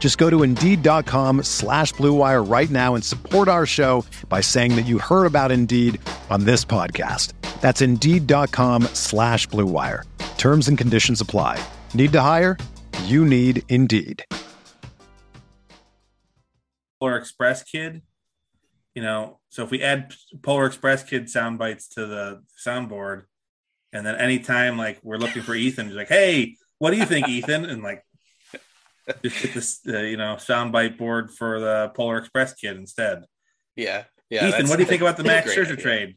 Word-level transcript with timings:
Just 0.00 0.18
go 0.18 0.28
to 0.28 0.42
Indeed.com 0.42 1.44
slash 1.44 1.92
BlueWire 1.94 2.50
right 2.50 2.70
now 2.70 2.96
and 2.96 3.04
support 3.04 3.46
our 3.46 3.66
show 3.66 4.04
by 4.28 4.40
saying 4.40 4.74
that 4.74 4.86
you 4.86 4.98
heard 4.98 5.26
about 5.26 5.52
Indeed 5.52 6.00
on 6.30 6.44
this 6.44 6.64
podcast. 6.64 7.34
That's 7.60 7.80
Indeed.com 7.82 8.84
slash 8.94 9.46
BlueWire. 9.48 10.04
Terms 10.38 10.66
and 10.68 10.76
conditions 10.76 11.20
apply. 11.20 11.62
Need 11.94 12.12
to 12.12 12.20
hire? 12.22 12.56
You 13.04 13.24
need 13.24 13.62
Indeed. 13.68 14.24
Polar 16.98 17.16
Express 17.16 17.62
Kid, 17.62 18.02
you 18.94 19.02
know, 19.02 19.38
so 19.50 19.64
if 19.64 19.70
we 19.70 19.82
add 19.82 20.14
Polar 20.42 20.66
Express 20.66 21.02
Kid 21.02 21.28
sound 21.28 21.58
bites 21.58 21.88
to 21.90 22.06
the 22.06 22.42
soundboard, 22.64 23.24
and 23.92 24.06
then 24.06 24.16
anytime 24.16 24.78
like 24.78 25.00
we're 25.02 25.16
looking 25.16 25.42
for 25.42 25.54
Ethan, 25.54 25.86
he's 25.86 25.96
like, 25.96 26.08
"Hey, 26.08 26.56
what 26.78 26.92
do 26.92 26.96
you 26.96 27.06
think, 27.06 27.28
Ethan?" 27.28 27.64
And 27.64 27.82
like, 27.82 28.04
just 29.22 29.42
get 29.42 29.54
this, 29.54 29.80
uh, 29.88 29.98
you 30.00 30.16
know, 30.16 30.36
soundbite 30.36 30.98
board 30.98 31.30
for 31.30 31.60
the 31.60 31.90
Polar 31.94 32.18
Express 32.18 32.54
Kid 32.54 32.76
instead. 32.76 33.24
Yeah, 33.76 34.04
yeah. 34.28 34.48
Ethan, 34.48 34.68
what 34.68 34.76
do 34.76 34.82
you 34.82 34.88
think 34.88 35.02
about 35.02 35.16
the 35.16 35.24
Max 35.32 35.46
great 35.54 35.58
Scherzer 35.58 35.72
idea. 35.72 35.82
trade? 35.82 36.16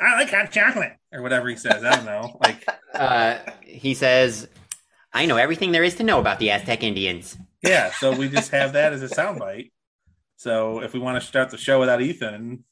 I 0.00 0.16
like 0.16 0.30
hot 0.30 0.50
chocolate 0.50 0.92
or 1.12 1.22
whatever 1.22 1.48
he 1.48 1.56
says. 1.56 1.84
I 1.84 1.96
don't 1.96 2.04
know. 2.06 2.38
Like, 2.42 2.66
Uh, 2.92 3.38
he 3.62 3.94
says, 3.94 4.48
I 5.12 5.26
know 5.26 5.36
everything 5.36 5.70
there 5.72 5.84
is 5.84 5.94
to 5.96 6.02
know 6.04 6.18
about 6.18 6.38
the 6.40 6.50
Aztec 6.50 6.82
Indians. 6.82 7.36
yeah. 7.62 7.90
So 7.92 8.12
we 8.16 8.28
just 8.28 8.50
have 8.50 8.72
that 8.72 8.92
as 8.92 9.02
a 9.02 9.08
soundbite. 9.14 9.70
So 10.36 10.80
if 10.82 10.92
we 10.94 10.98
want 11.00 11.20
to 11.20 11.26
start 11.26 11.50
the 11.50 11.56
show 11.58 11.78
without 11.80 12.02
Ethan, 12.02 12.64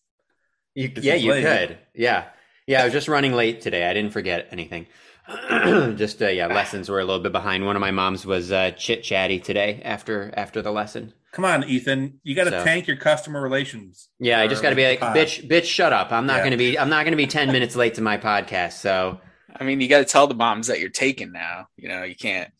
You, 0.74 0.90
yeah, 0.96 1.14
you 1.14 1.30
late. 1.32 1.44
could. 1.44 1.78
Yeah. 1.94 2.24
Yeah, 2.66 2.82
I 2.82 2.84
was 2.84 2.92
just 2.92 3.08
running 3.08 3.32
late 3.32 3.60
today. 3.60 3.88
I 3.88 3.92
didn't 3.94 4.12
forget 4.12 4.48
anything. 4.50 4.86
just 5.96 6.20
uh, 6.22 6.28
yeah, 6.28 6.46
lessons 6.48 6.88
were 6.88 7.00
a 7.00 7.04
little 7.04 7.22
bit 7.22 7.32
behind. 7.32 7.64
One 7.64 7.76
of 7.76 7.80
my 7.80 7.90
moms 7.90 8.26
was 8.26 8.50
uh, 8.52 8.72
chit 8.72 9.02
chatty 9.04 9.38
today 9.40 9.80
after 9.84 10.32
after 10.36 10.62
the 10.62 10.72
lesson. 10.72 11.12
come 11.32 11.44
on, 11.44 11.64
Ethan, 11.64 12.20
you 12.24 12.34
got 12.34 12.44
to 12.44 12.50
So- 12.50 12.64
tank 12.64 12.86
your 12.86 12.96
customer 12.96 13.40
relations. 13.40 14.08
Yeah, 14.18 14.40
I 14.40 14.48
just 14.48 14.62
got 14.62 14.70
to 14.70 14.76
be 14.76 14.86
like, 14.86 15.00
Pod. 15.00 15.16
bitch, 15.16 15.48
bitch, 15.48 15.64
shut 15.64 15.92
up. 15.92 16.12
I'm 16.12 16.26
not 16.26 16.38
Yeah. 16.38 16.44
gonna 16.44 16.56
be. 16.56 16.78
I'm 16.78 16.88
not 16.88 17.04
gonna 17.04 17.16
be 17.16 17.26
ten 17.26 17.52
minutes 17.52 17.76
late 17.76 17.94
to 17.94 18.00
my 18.02 18.18
podcast. 18.18 18.72
So 18.74 19.20
I 19.54 19.64
mean, 19.64 19.80
you 19.80 19.88
got 19.88 19.98
to 19.98 20.04
tell 20.04 20.26
the 20.26 20.34
moms 20.34 20.66
that 20.66 20.80
you're 20.80 20.90
taking 20.90 21.30
now. 21.32 21.68
You 21.76 21.88
know, 21.88 22.02
you 22.02 22.16
can't, 22.16 22.50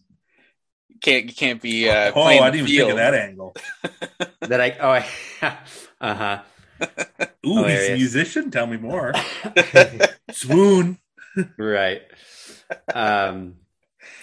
you 0.89 0.97
can't, 1.01 1.27
you 1.27 1.35
can't 1.35 1.61
be. 1.61 1.89
Uh, 1.89 2.11
oh, 2.11 2.13
playing 2.13 2.43
I 2.43 2.51
didn't 2.51 2.69
even 2.69 2.81
think 2.87 2.91
of 2.91 2.97
that 2.99 3.15
angle. 3.15 3.57
that 4.41 4.61
I. 4.61 4.77
Oh, 4.81 4.91
I, 4.91 5.57
uh 6.01 6.15
huh. 6.15 6.43
Ooh, 7.47 7.65
he's 7.65 7.89
a 7.91 7.95
musician. 7.95 8.51
Tell 8.51 8.67
me 8.67 8.77
more. 8.77 9.13
Swoon. 10.33 10.99
right. 11.59 12.03
Um. 12.95 13.57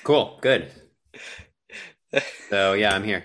Cool. 0.04 0.38
Good. 0.42 0.72
So 2.50 2.74
yeah, 2.74 2.94
I'm 2.96 3.04
here, 3.04 3.24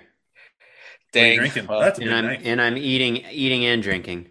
What 1.14 1.22
are 1.22 1.26
you 1.28 1.36
Dang. 1.36 1.38
drinking? 1.38 1.66
Well, 1.66 1.80
That's 1.80 1.98
a 1.98 2.02
and 2.02 2.10
big 2.10 2.14
I'm 2.18 2.24
knife. 2.26 2.42
and 2.44 2.60
I'm 2.60 2.76
eating 2.76 3.16
eating 3.30 3.64
and 3.64 3.82
drinking. 3.82 4.28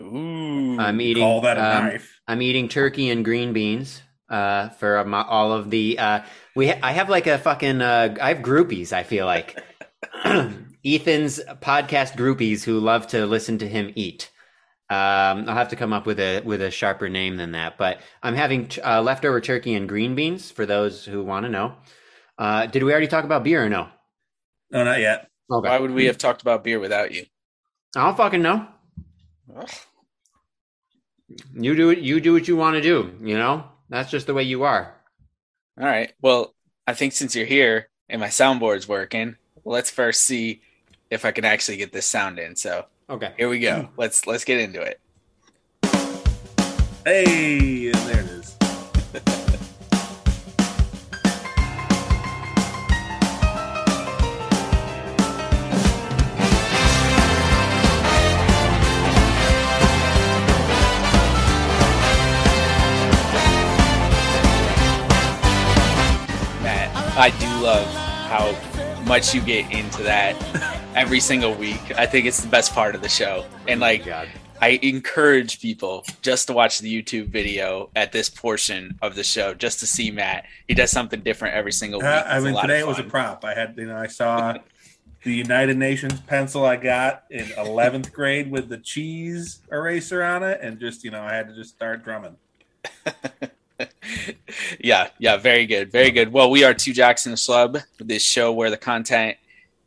ooh. 0.00 0.78
I'm 0.78 1.00
eating. 1.00 1.22
Call 1.22 1.40
that 1.42 1.58
a 1.58 1.60
um, 1.78 1.84
knife. 1.86 2.20
I'm 2.26 2.40
eating 2.42 2.68
turkey 2.68 3.10
and 3.10 3.24
green 3.24 3.52
beans 3.52 4.02
uh, 4.30 4.70
for 4.70 5.04
my, 5.04 5.22
all 5.22 5.52
of 5.52 5.70
the. 5.70 5.98
Uh, 5.98 6.20
we 6.56 6.68
ha- 6.68 6.78
I 6.82 6.92
have 6.92 7.08
like 7.10 7.26
a 7.26 7.38
fucking. 7.38 7.82
Uh, 7.82 8.16
I 8.20 8.28
have 8.34 8.38
groupies. 8.38 8.92
I 8.92 9.02
feel 9.02 9.26
like 9.26 9.58
Ethan's 10.24 11.40
podcast 11.60 12.16
groupies 12.16 12.64
who 12.64 12.78
love 12.80 13.06
to 13.08 13.26
listen 13.26 13.58
to 13.58 13.68
him 13.68 13.92
eat. 13.96 14.30
Um, 14.90 15.48
I'll 15.48 15.54
have 15.54 15.68
to 15.68 15.76
come 15.76 15.92
up 15.92 16.04
with 16.04 16.18
a 16.18 16.40
with 16.40 16.60
a 16.60 16.70
sharper 16.70 17.08
name 17.08 17.36
than 17.36 17.52
that. 17.52 17.78
But 17.78 18.00
I'm 18.22 18.34
having 18.34 18.68
uh, 18.84 19.00
leftover 19.02 19.40
turkey 19.40 19.74
and 19.74 19.88
green 19.88 20.14
beans 20.14 20.50
for 20.50 20.66
those 20.66 21.04
who 21.04 21.22
want 21.22 21.46
to 21.46 21.50
know. 21.50 21.74
Uh, 22.36 22.66
did 22.66 22.82
we 22.82 22.90
already 22.90 23.06
talk 23.06 23.24
about 23.24 23.44
beer 23.44 23.64
or 23.64 23.68
no? 23.68 23.88
No, 24.70 24.82
not 24.82 24.98
yet. 24.98 25.28
Okay. 25.50 25.68
Why 25.68 25.78
would 25.78 25.92
we 25.92 26.06
have 26.06 26.18
talked 26.18 26.42
about 26.42 26.64
beer 26.64 26.80
without 26.80 27.12
you? 27.12 27.24
I 27.96 28.06
don't 28.06 28.16
fucking 28.16 28.42
know. 28.42 28.66
You 31.54 31.76
do 31.76 31.90
it. 31.90 31.98
You 31.98 32.20
do 32.20 32.32
what 32.32 32.48
you 32.48 32.56
want 32.56 32.74
to 32.74 32.82
do. 32.82 33.14
You 33.22 33.38
know 33.38 33.64
that's 33.90 34.10
just 34.10 34.26
the 34.26 34.34
way 34.34 34.44
you 34.44 34.62
are. 34.62 34.94
All 35.78 35.86
right. 35.86 36.12
Well, 36.22 36.54
I 36.86 36.94
think 36.94 37.12
since 37.12 37.36
you're 37.36 37.46
here 37.46 37.88
and 38.08 38.20
my 38.20 38.28
soundboard's 38.28 38.88
working, 38.88 39.36
let's 39.64 39.90
first 39.90 40.22
see 40.22 40.62
if 41.10 41.24
I 41.24 41.32
can 41.32 41.44
actually 41.44 41.76
get 41.76 41.92
this 41.92 42.06
sound 42.06 42.38
in. 42.38 42.56
So 42.56 42.86
Okay. 43.10 43.32
here 43.36 43.48
we 43.48 43.58
go. 43.58 43.88
Let's 43.96 44.24
let's 44.28 44.44
get 44.44 44.60
into 44.60 44.80
it. 44.80 45.00
Hey, 47.04 47.90
there 47.90 48.20
it 48.20 48.26
is. 48.26 48.56
Matt, 66.62 66.94
I 67.16 67.30
do 67.40 67.46
love 67.60 67.88
how 68.28 69.02
much 69.02 69.34
you 69.34 69.40
get 69.40 69.68
into 69.72 70.04
that 70.04 70.79
every 70.94 71.20
single 71.20 71.54
week. 71.54 71.96
I 71.96 72.06
think 72.06 72.26
it's 72.26 72.40
the 72.40 72.48
best 72.48 72.74
part 72.74 72.94
of 72.94 73.02
the 73.02 73.08
show. 73.08 73.44
And 73.68 73.80
like 73.80 74.04
God. 74.04 74.28
I 74.62 74.78
encourage 74.82 75.60
people 75.60 76.04
just 76.20 76.48
to 76.48 76.52
watch 76.52 76.80
the 76.80 77.02
YouTube 77.02 77.28
video 77.28 77.88
at 77.96 78.12
this 78.12 78.28
portion 78.28 78.98
of 79.00 79.14
the 79.14 79.24
show 79.24 79.54
just 79.54 79.80
to 79.80 79.86
see 79.86 80.10
Matt. 80.10 80.44
He 80.68 80.74
does 80.74 80.90
something 80.90 81.20
different 81.20 81.54
every 81.54 81.72
single 81.72 82.00
week. 82.00 82.08
Uh, 82.08 82.24
I 82.26 82.40
mean, 82.40 82.60
today 82.60 82.80
it 82.80 82.86
was 82.86 82.98
a 82.98 83.04
prop. 83.04 83.42
I 83.42 83.54
had, 83.54 83.74
you 83.78 83.86
know, 83.86 83.96
I 83.96 84.08
saw 84.08 84.58
the 85.24 85.32
United 85.32 85.78
Nations 85.78 86.20
pencil 86.20 86.66
I 86.66 86.76
got 86.76 87.24
in 87.30 87.46
11th 87.46 88.12
grade 88.12 88.50
with 88.50 88.68
the 88.68 88.76
cheese 88.76 89.60
eraser 89.72 90.22
on 90.22 90.42
it, 90.42 90.60
and 90.60 90.78
just, 90.78 91.04
you 91.04 91.10
know, 91.10 91.22
I 91.22 91.34
had 91.34 91.48
to 91.48 91.54
just 91.54 91.70
start 91.70 92.04
drumming. 92.04 92.36
yeah, 94.80 95.08
yeah, 95.18 95.38
very 95.38 95.64
good, 95.64 95.90
very 95.90 96.10
good. 96.10 96.34
Well, 96.34 96.50
we 96.50 96.64
are 96.64 96.74
Two 96.74 96.92
Jocks 96.92 97.24
in 97.24 97.32
a 97.32 97.36
Schlub, 97.36 97.82
this 97.98 98.22
show 98.22 98.52
where 98.52 98.68
the 98.68 98.76
content 98.76 99.38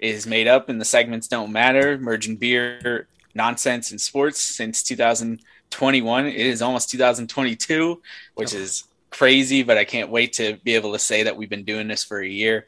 is 0.04 0.28
made 0.28 0.48
up 0.48 0.68
and 0.68 0.80
the 0.80 0.86
segments 0.86 1.28
don't 1.28 1.52
matter, 1.52 1.98
merging 1.98 2.36
beer, 2.36 3.08
nonsense, 3.34 3.92
and 3.92 4.02
sports 4.02 4.40
since 4.40 4.84
2021. 4.84 6.26
It 6.26 6.36
is 6.36 6.62
almost 6.62 6.90
2022, 6.92 8.02
which 8.36 8.54
is 8.54 8.84
crazy, 9.10 9.64
but 9.64 9.78
I 9.78 9.86
can't 9.86 10.10
wait 10.10 10.34
to 10.34 10.58
be 10.64 10.76
able 10.76 10.92
to 10.92 11.00
say 11.00 11.24
that 11.24 11.38
we've 11.38 11.50
been 11.50 11.64
doing 11.64 11.88
this 11.88 12.04
for 12.04 12.20
a 12.20 12.28
year. 12.28 12.66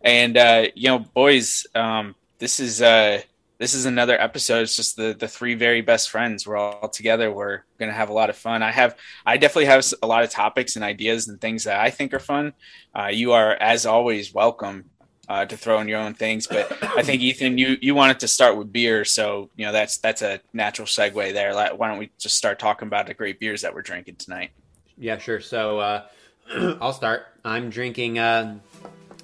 And 0.00 0.36
uh, 0.36 0.66
you 0.74 0.88
know, 0.88 1.00
boys, 1.00 1.66
um, 1.74 2.14
this 2.38 2.60
is 2.60 2.80
uh, 2.80 3.22
this 3.58 3.74
is 3.74 3.86
another 3.86 4.20
episode. 4.20 4.62
It's 4.62 4.76
just 4.76 4.96
the 4.96 5.16
the 5.18 5.26
three 5.26 5.54
very 5.54 5.80
best 5.80 6.10
friends. 6.10 6.46
We're 6.46 6.56
all 6.56 6.88
together. 6.88 7.32
We're 7.32 7.62
gonna 7.78 7.92
have 7.92 8.10
a 8.10 8.12
lot 8.12 8.30
of 8.30 8.36
fun. 8.36 8.62
I 8.62 8.70
have 8.70 8.96
I 9.24 9.38
definitely 9.38 9.64
have 9.66 9.84
a 10.02 10.06
lot 10.06 10.22
of 10.22 10.30
topics 10.30 10.76
and 10.76 10.84
ideas 10.84 11.26
and 11.26 11.40
things 11.40 11.64
that 11.64 11.80
I 11.80 11.90
think 11.90 12.14
are 12.14 12.20
fun. 12.20 12.52
Uh, 12.94 13.08
you 13.08 13.32
are, 13.32 13.54
as 13.54 13.86
always, 13.86 14.32
welcome 14.32 14.90
uh, 15.28 15.44
to 15.44 15.56
throw 15.56 15.80
in 15.80 15.88
your 15.88 15.98
own 15.98 16.14
things. 16.14 16.46
But 16.46 16.70
I 16.82 17.02
think 17.02 17.22
Ethan, 17.22 17.58
you 17.58 17.76
you 17.80 17.94
wanted 17.94 18.20
to 18.20 18.28
start 18.28 18.56
with 18.56 18.72
beer, 18.72 19.04
so 19.04 19.50
you 19.56 19.66
know 19.66 19.72
that's 19.72 19.98
that's 19.98 20.22
a 20.22 20.40
natural 20.52 20.86
segue 20.86 21.32
there. 21.32 21.54
Like, 21.54 21.78
Why 21.78 21.88
don't 21.88 21.98
we 21.98 22.10
just 22.18 22.36
start 22.36 22.58
talking 22.58 22.86
about 22.86 23.06
the 23.06 23.14
great 23.14 23.38
beers 23.40 23.62
that 23.62 23.74
we're 23.74 23.82
drinking 23.82 24.16
tonight? 24.16 24.50
Yeah, 24.96 25.18
sure. 25.18 25.40
So 25.40 25.78
uh, 25.80 26.06
I'll 26.80 26.92
start. 26.92 27.26
I'm 27.44 27.70
drinking, 27.70 28.18
uh, 28.18 28.58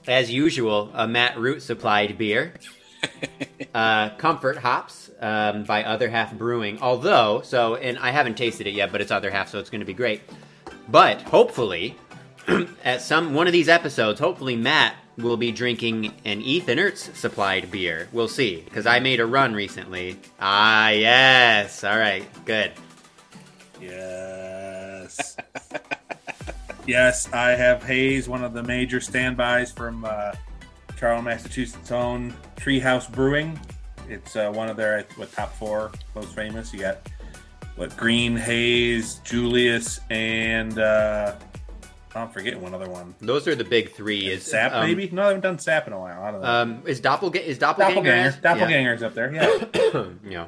as 0.06 0.31
usual, 0.31 0.90
a 0.94 1.06
Matt 1.06 1.38
Root 1.38 1.62
supplied 1.62 2.19
beer. 2.19 2.55
uh, 3.75 4.10
Comfort 4.10 4.58
Hops 4.58 5.10
um, 5.20 5.64
by 5.64 5.82
Other 5.84 6.08
Half 6.08 6.34
Brewing. 6.34 6.78
Although, 6.81 7.43
so, 7.43 7.75
and 7.75 7.98
I 7.98 8.10
haven't 8.10 8.37
tasted 8.37 8.66
it 8.69 8.75
yet, 8.75 8.93
but 8.93 9.00
it's 9.00 9.10
Other 9.10 9.31
Half, 9.31 9.48
so 9.48 9.58
it's 9.58 9.70
going 9.70 9.81
to 9.81 9.87
be 9.87 9.94
great. 9.94 10.22
but 10.88 11.20
hopefully, 11.22 11.96
at 12.84 13.02
some 13.02 13.34
one 13.34 13.46
of 13.48 13.52
these 13.52 13.69
episodes, 13.69 14.20
hopefully 14.20 14.55
Matt 14.55 14.94
will 15.19 15.37
be 15.37 15.53
drinking 15.53 16.12
an 16.25 16.41
Ethan 16.41 16.79
Urtz 16.79 17.14
supplied 17.14 17.70
beer. 17.70 18.09
We'll 18.12 18.29
see, 18.29 18.62
because 18.62 18.87
I 18.87 19.00
made 19.00 19.20
a 19.20 19.26
run 19.26 19.55
recently. 19.55 20.19
Ah, 20.41 20.88
yes. 20.91 21.85
All 21.85 21.99
right, 21.99 22.26
good. 22.44 22.73
Yes. 23.81 25.37
yes, 26.87 27.32
I 27.32 27.50
have 27.50 27.82
Haze, 27.82 28.29
one 28.29 28.44
of 28.44 28.55
the 28.55 28.62
major 28.62 29.00
standbys 29.00 29.73
from 29.73 30.05
uh, 30.05 30.32
Charlton, 30.97 31.25
Massachusetts' 31.25 31.91
own 31.91 32.35
Treehouse 32.56 33.11
Brewing. 33.11 33.58
It's 34.08 34.37
uh, 34.37 34.50
one 34.50 34.69
of 34.69 34.76
their 34.76 35.05
what 35.17 35.32
top 35.32 35.53
four 35.55 35.91
most 36.15 36.35
famous. 36.35 36.73
You 36.73 36.81
got 36.81 37.08
what 37.76 37.97
Green, 37.97 38.37
Haze, 38.37 39.17
Julius, 39.25 40.00
and 40.11 40.79
uh, 40.79 41.35
I'm 42.14 42.29
forgetting 42.29 42.61
one 42.61 42.75
other 42.75 42.88
one. 42.88 43.14
Those 43.20 43.49
are 43.49 43.55
the 43.55 43.64
big 43.64 43.93
three. 43.93 44.29
Is 44.29 44.44
Sap 44.44 44.73
um, 44.73 44.87
maybe? 44.87 45.09
No, 45.11 45.23
I 45.23 45.26
haven't 45.29 45.41
done 45.41 45.59
Sap 45.59 45.87
in 45.87 45.93
a 45.93 45.99
while. 45.99 46.23
I 46.23 46.31
don't 46.31 46.41
know. 46.43 46.47
Um, 46.47 46.82
is 46.87 47.00
Doppelga- 47.00 47.43
is 47.43 47.59
Doppelganger? 47.59 48.32
Doppelganger. 48.41 48.41
Doppelganger's 48.43 49.03
up 49.03 49.14
there. 49.14 49.32
Yeah, 49.32 49.64
Yeah. 49.94 50.05
yeah. 50.29 50.47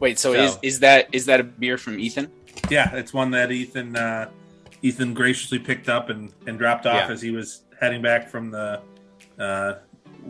Wait, 0.00 0.18
so, 0.18 0.32
So- 0.32 0.40
is 0.42 0.58
is 0.62 0.80
that 0.80 1.08
is 1.12 1.26
that 1.26 1.40
a 1.40 1.44
beer 1.44 1.76
from 1.78 1.98
Ethan? 1.98 2.30
yeah. 2.70 2.94
It's 2.94 3.12
one 3.12 3.30
that 3.32 3.50
Ethan 3.52 3.96
uh, 3.96 4.30
Ethan 4.82 5.14
graciously 5.14 5.58
picked 5.58 5.88
up 5.88 6.08
and, 6.10 6.32
and 6.46 6.58
dropped 6.58 6.86
off 6.86 7.08
Yeah. 7.08 7.12
as 7.12 7.20
he 7.22 7.30
was 7.30 7.62
heading 7.80 8.00
back 8.02 8.28
from 8.30 8.50
the 8.50 8.80
uh, 9.38 9.74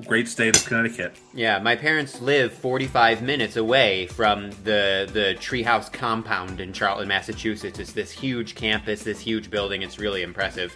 great 0.06 0.28
state 0.28 0.56
of 0.56 0.64
Connecticut. 0.64 1.14
Yeah, 1.34 1.58
my 1.58 1.76
parents 1.76 2.20
live 2.20 2.52
45 2.52 3.22
minutes 3.22 3.56
away 3.56 4.06
from 4.08 4.50
the 4.64 5.08
the 5.12 5.36
Treehouse 5.38 5.92
compound 5.92 6.60
in 6.60 6.72
Charlton, 6.72 7.08
Massachusetts. 7.08 7.78
It's 7.78 7.92
this 7.92 8.10
huge 8.10 8.54
campus, 8.54 9.02
this 9.02 9.20
huge 9.20 9.50
building. 9.50 9.82
It's 9.82 9.98
really 9.98 10.22
impressive. 10.22 10.74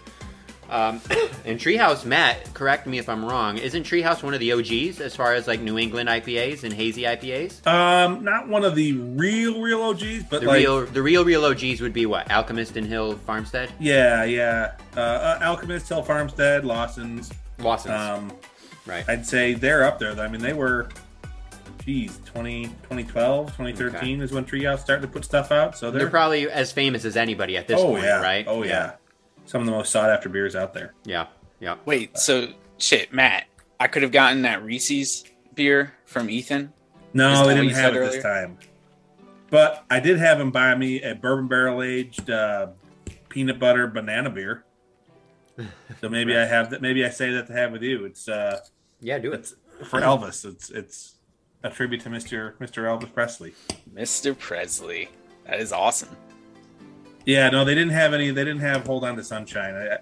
Um, 0.69 1.01
and 1.45 1.61
Treehouse, 1.61 2.05
Matt, 2.05 2.53
correct 2.53 2.89
me 2.89 2.99
if 2.99 3.09
I'm 3.09 3.25
wrong. 3.25 3.57
Isn't 3.59 3.85
Treehouse 3.85 4.25
one 4.25 4.35
of 4.35 4.41
the 4.41 4.53
OGs 4.53 5.01
as 5.01 5.15
far 5.15 5.35
as 5.35 5.47
like 5.47 5.61
New 5.61 5.79
England 5.79 6.09
IPAs 6.09 6.65
and 6.65 6.73
hazy 6.73 7.03
IPAs? 7.03 7.65
Um, 7.67 8.25
not 8.25 8.49
one 8.49 8.65
of 8.65 8.75
the 8.75 8.93
real 8.95 9.61
real 9.63 9.81
OGs, 9.83 10.25
but 10.25 10.41
The 10.41 10.47
like 10.49 10.59
real, 10.59 10.85
the 10.87 11.03
real, 11.03 11.25
real 11.25 11.45
OGs 11.45 11.81
would 11.81 11.93
be 11.93 12.07
what? 12.07 12.29
Alchemist 12.33 12.77
and 12.77 12.87
Hill 12.87 13.17
Farmstead, 13.19 13.71
yeah, 13.79 14.25
yeah. 14.25 14.73
Uh, 14.97 15.01
uh, 15.01 15.39
Alchemist, 15.43 15.89
Hill 15.89 16.03
Farmstead, 16.03 16.65
Lawson's. 16.65 17.33
Lawson's, 17.59 17.95
Um, 17.95 18.33
right? 18.87 19.05
I'd 19.09 19.27
say 19.27 19.55
they're 19.55 19.85
up 19.85 19.99
there. 19.99 20.19
I 20.19 20.29
mean, 20.29 20.41
they 20.41 20.53
were, 20.53 20.89
geez, 21.85 22.19
20, 22.27 22.65
2012, 22.65 23.47
2013 23.57 24.21
is 24.21 24.33
when 24.33 24.45
Treehouse 24.45 24.81
started 24.81 25.03
to 25.03 25.09
put 25.09 25.25
stuff 25.25 25.53
out. 25.53 25.77
So 25.77 25.91
they're, 25.91 26.01
They're 26.03 26.11
probably 26.11 26.49
as 26.51 26.73
famous 26.73 27.05
as 27.05 27.17
anybody 27.17 27.57
at 27.57 27.69
this 27.69 27.81
oh 27.81 27.89
point, 27.93 28.05
yeah, 28.05 28.21
right? 28.23 28.45
oh 28.49 28.63
yeah. 28.63 28.93
some 29.47 29.61
of 29.61 29.67
the 29.67 29.73
most 29.73 29.91
sought 29.91 30.11
after 30.11 30.29
beers 30.29 30.57
out 30.57 30.73
there. 30.75 30.95
yeah, 31.05 31.27
yeah. 31.61 31.77
Wait, 31.85 32.17
so 32.19 32.49
shit, 32.79 33.13
Matt, 33.13 33.47
I 33.79 33.87
could 33.89 34.03
have 34.03 34.13
gotten 34.13 34.43
that 34.43 34.65
Reese's 34.65 35.25
beer 35.55 35.95
from 36.05 36.31
Ethan. 36.31 36.73
No, 37.13 37.31
that 37.31 37.47
they 37.47 37.55
didn't 37.55 37.71
have 37.71 37.95
said 37.95 37.97
it 37.97 38.13
this 38.13 38.23
time. 38.23 38.59
But 39.49 39.85
I 39.89 40.01
did 40.01 40.19
have 40.19 40.41
him 40.41 40.51
buy 40.51 40.75
me 40.75 41.03
a 41.03 41.15
bourbon 41.15 41.47
barrel 41.49 41.83
aged 41.83 42.29
uh, 42.29 42.69
peanut 43.29 43.59
butter 43.59 43.87
banana 43.87 44.31
beer. 44.31 44.65
So 46.03 46.11
maybe 46.11 46.37
I 46.37 46.45
have 46.45 46.71
that. 46.71 46.83
Maybe 46.83 47.03
I 47.07 47.09
say 47.09 47.31
that 47.33 47.47
to 47.47 47.53
have 47.55 47.73
with 47.73 47.83
you. 47.83 48.05
It's 48.05 48.29
uh, 48.29 48.59
Yeah, 49.01 49.19
do 49.19 49.33
it. 49.33 49.41
it's 49.41 49.55
for 49.89 50.01
Elvis. 50.01 50.45
It's 50.45 50.71
it's 50.71 51.15
a 51.63 51.71
tribute 51.71 52.01
to 52.03 52.11
Mister 52.11 52.55
Mister 52.59 52.85
Elvis 52.85 53.13
Presley. 53.13 53.55
Mr. 53.95 54.37
Presley. 54.39 55.09
That 55.47 55.61
is 55.61 55.73
awesome. 55.73 56.17
Yeah, 57.25 57.51
no, 57.51 57.65
they 57.65 57.75
didn't 57.75 57.93
have 57.93 58.15
any. 58.15 58.31
They 58.31 58.45
didn't 58.45 58.61
have 58.61 58.87
Hold 58.87 59.05
On 59.05 59.17
to 59.17 59.25
Sunshine. 59.25 59.75
I, 59.75 59.99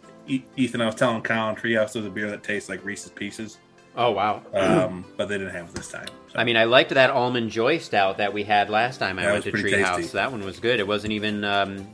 Ethan, 0.56 0.81
I 0.81 0.87
was 0.87 0.94
telling 0.94 1.23
Colin 1.23 1.55
Treehouse 1.56 1.93
there's 1.94 2.06
a 2.06 2.11
beer 2.11 2.31
that 2.31 2.43
tastes 2.43 2.69
like 2.69 2.82
Reese's 2.85 3.11
Pieces, 3.11 3.58
Oh 3.96 4.11
wow. 4.11 4.43
um, 4.55 5.05
but 5.17 5.29
they 5.29 5.37
didn't 5.38 5.52
have 5.55 5.69
it 5.69 5.75
this 5.75 5.91
time. 5.91 6.06
So. 6.32 6.38
I 6.38 6.44
mean, 6.44 6.56
I 6.56 6.64
liked 6.64 6.91
that 6.91 7.11
almond 7.11 7.50
joy 7.50 7.79
stout 7.79 8.19
that 8.19 8.32
we 8.32 8.43
had 8.44 8.69
last 8.70 8.99
time 8.99 9.19
I 9.19 9.23
That 9.25 9.32
went 9.32 9.44
was 9.46 9.55
to 9.55 9.69
Treehouse. 9.69 9.96
tasty. 9.96 10.12
That 10.12 10.31
one 10.32 10.44
was 10.44 10.58
good. 10.61 10.81
It 10.81 10.87
wasn't 10.87 11.12
even 11.12 11.44
um, 11.44 11.87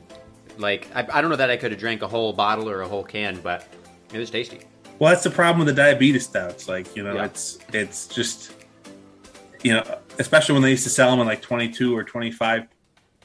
like 0.57 0.87
I, 0.95 1.07
I 1.11 1.21
don't 1.21 1.29
know 1.29 1.35
that 1.37 1.49
I 1.49 1.57
could 1.57 1.71
have 1.71 1.79
drank 1.79 2.01
a 2.01 2.07
whole 2.07 2.31
bottle 2.33 2.69
or 2.69 2.81
a 2.81 2.87
whole 2.87 3.03
can, 3.03 3.39
but 3.41 3.67
it 4.13 4.17
was 4.17 4.29
tasty. 4.29 4.59
Well, 5.01 5.09
that's 5.09 5.23
the 5.23 5.31
problem 5.31 5.65
with 5.65 5.75
the 5.75 5.81
diabetes 5.81 6.27
stouts. 6.27 6.69
Like, 6.69 6.95
you 6.95 7.01
know, 7.01 7.15
Yeah. 7.15 7.25
it's 7.25 7.57
it's 7.73 8.05
just 8.05 8.53
you 9.63 9.73
know, 9.73 9.97
especially 10.19 10.53
when 10.53 10.61
they 10.61 10.69
used 10.69 10.83
to 10.83 10.91
sell 10.91 11.09
them 11.09 11.19
in 11.21 11.25
like 11.25 11.41
22 11.41 11.95
or 11.97 12.03
25 12.03 12.67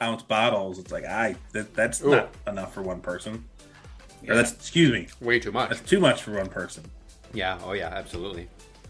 ounce 0.01 0.23
bottles. 0.23 0.79
It's 0.79 0.91
like, 0.91 1.05
I 1.05 1.35
that, 1.51 1.75
that's 1.75 2.01
Ooh. 2.03 2.09
not 2.09 2.29
enough 2.47 2.73
for 2.73 2.81
one 2.81 2.99
person. 2.99 3.45
Or 4.27 4.33
that's 4.33 4.53
excuse 4.53 4.91
me, 4.91 5.07
Way 5.21 5.39
too 5.39 5.51
much. 5.51 5.69
that's 5.69 5.81
too 5.87 5.99
much 5.99 6.23
for 6.23 6.31
one 6.31 6.47
person. 6.47 6.83
Yeah. 7.31 7.59
Oh 7.63 7.73
yeah. 7.73 7.89
Absolutely. 7.89 8.47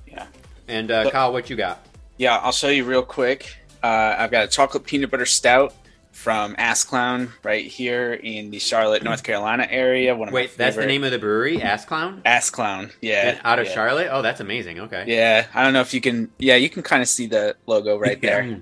Yeah. 0.07 0.27
And 0.69 0.89
uh, 0.89 1.03
But- 1.03 1.11
Kyle, 1.11 1.33
what 1.33 1.49
you 1.49 1.57
got? 1.57 1.85
Yeah, 2.15 2.37
I'll 2.37 2.53
show 2.53 2.69
you 2.69 2.85
real 2.85 3.03
quick. 3.03 3.53
Uh, 3.83 4.15
I've 4.17 4.31
got 4.31 4.45
a 4.45 4.47
chocolate 4.47 4.85
peanut 4.85 5.11
butter 5.11 5.25
stout 5.25 5.73
from 6.17 6.55
Ass 6.57 6.83
Clown 6.83 7.31
right 7.43 7.67
here 7.67 8.11
in 8.11 8.49
the 8.49 8.57
Charlotte, 8.57 9.03
North 9.03 9.21
Carolina 9.21 9.67
area. 9.69 10.15
One 10.15 10.31
Wait, 10.31 10.57
that's 10.57 10.75
the 10.75 10.87
name 10.87 11.03
of 11.03 11.11
the 11.11 11.19
brewery, 11.19 11.61
Ass 11.61 11.85
Clown. 11.85 12.23
Ass 12.25 12.49
Clown. 12.49 12.89
Yeah. 13.01 13.29
And 13.29 13.41
out 13.43 13.59
of 13.59 13.67
yeah. 13.67 13.73
Charlotte. 13.73 14.09
Oh, 14.11 14.23
that's 14.23 14.39
amazing. 14.39 14.79
Okay. 14.79 15.05
Yeah, 15.07 15.45
I 15.53 15.63
don't 15.63 15.73
know 15.73 15.81
if 15.81 15.93
you 15.93 16.01
can. 16.01 16.31
Yeah, 16.39 16.55
you 16.55 16.71
can 16.71 16.81
kind 16.81 17.03
of 17.03 17.07
see 17.07 17.27
the 17.27 17.55
logo 17.67 17.99
right 17.99 18.19
there. 18.19 18.61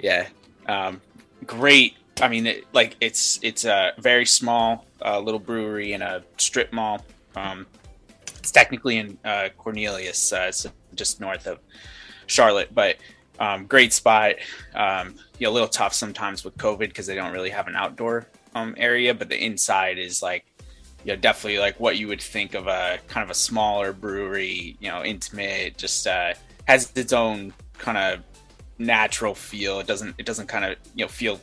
Yeah, 0.00 0.26
um, 0.66 1.00
great. 1.46 1.94
I 2.20 2.26
mean, 2.26 2.48
it, 2.48 2.64
like 2.72 2.96
it's 3.00 3.38
it's 3.42 3.64
a 3.64 3.92
very 3.98 4.26
small 4.26 4.84
uh, 5.04 5.20
little 5.20 5.40
brewery 5.40 5.92
in 5.92 6.02
a 6.02 6.24
strip 6.36 6.72
mall. 6.72 7.06
Um, 7.36 7.64
it's 8.38 8.50
technically 8.50 8.98
in 8.98 9.18
uh, 9.24 9.50
Cornelius, 9.56 10.32
uh, 10.32 10.50
so 10.50 10.70
just 10.96 11.20
north 11.20 11.46
of 11.46 11.60
Charlotte, 12.26 12.74
but 12.74 12.96
um, 13.42 13.66
great 13.66 13.92
spot. 13.92 14.36
Um, 14.74 15.16
you 15.38 15.46
know, 15.46 15.50
a 15.52 15.54
little 15.54 15.68
tough 15.68 15.94
sometimes 15.94 16.44
with 16.44 16.56
COVID 16.56 16.88
because 16.92 17.06
they 17.06 17.16
don't 17.16 17.32
really 17.32 17.50
have 17.50 17.66
an 17.66 17.74
outdoor 17.74 18.28
um, 18.54 18.74
area, 18.78 19.12
but 19.14 19.28
the 19.28 19.44
inside 19.44 19.98
is 19.98 20.22
like 20.22 20.44
you 21.04 21.12
know 21.12 21.16
definitely 21.16 21.58
like 21.58 21.80
what 21.80 21.98
you 21.98 22.06
would 22.06 22.22
think 22.22 22.54
of 22.54 22.68
a 22.68 22.98
kind 23.08 23.24
of 23.24 23.30
a 23.30 23.34
smaller 23.34 23.92
brewery 23.92 24.76
you 24.78 24.88
know 24.88 25.02
intimate 25.02 25.76
just 25.76 26.06
uh 26.06 26.32
has 26.68 26.92
its 26.94 27.12
own 27.12 27.52
kind 27.76 27.98
of 27.98 28.20
natural 28.78 29.34
feel 29.34 29.80
it 29.80 29.86
doesn't 29.88 30.14
it 30.18 30.24
doesn't 30.24 30.46
kind 30.46 30.64
of 30.64 30.76
you 30.94 31.04
know 31.04 31.08
feel 31.08 31.40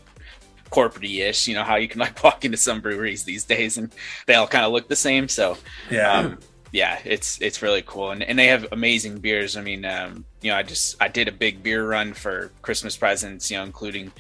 corporate-ish 0.69 1.48
you 1.50 1.56
know 1.56 1.63
how 1.63 1.75
you 1.75 1.90
can 1.90 2.00
like 2.00 2.24
walk 2.24 2.46
into 2.46 2.56
some 2.57 2.80
breweries 2.80 3.25
these 3.25 3.44
days 3.44 3.78
and 3.78 3.92
they 4.28 4.36
all 4.36 4.48
kind 4.48 4.63
of 4.63 4.72
look 4.72 4.88
the 4.88 4.96
same 4.96 5.27
so 5.27 5.58
Yeah. 5.91 6.10
um, 6.20 6.38
yeah, 6.72 7.00
it's 7.04 7.42
it's 7.42 7.62
really 7.62 7.84
cool, 7.86 8.12
and 8.12 8.22
and 8.22 8.38
they 8.38 8.48
have 8.48 8.68
amazing 8.72 9.20
beers. 9.20 9.58
I 9.58 9.62
mean, 9.62 9.86
um, 9.86 10.26
you 10.42 10.52
know, 10.52 10.58
I 10.58 10.64
just 10.64 11.02
I 11.02 11.08
did 11.08 11.28
a 11.28 11.32
big 11.32 11.64
beer 11.64 11.88
run 11.88 12.14
for 12.14 12.52
Christmas 12.62 12.96
presents, 12.96 13.50
you 13.50 13.58
know, 13.58 13.64
including 13.64 14.12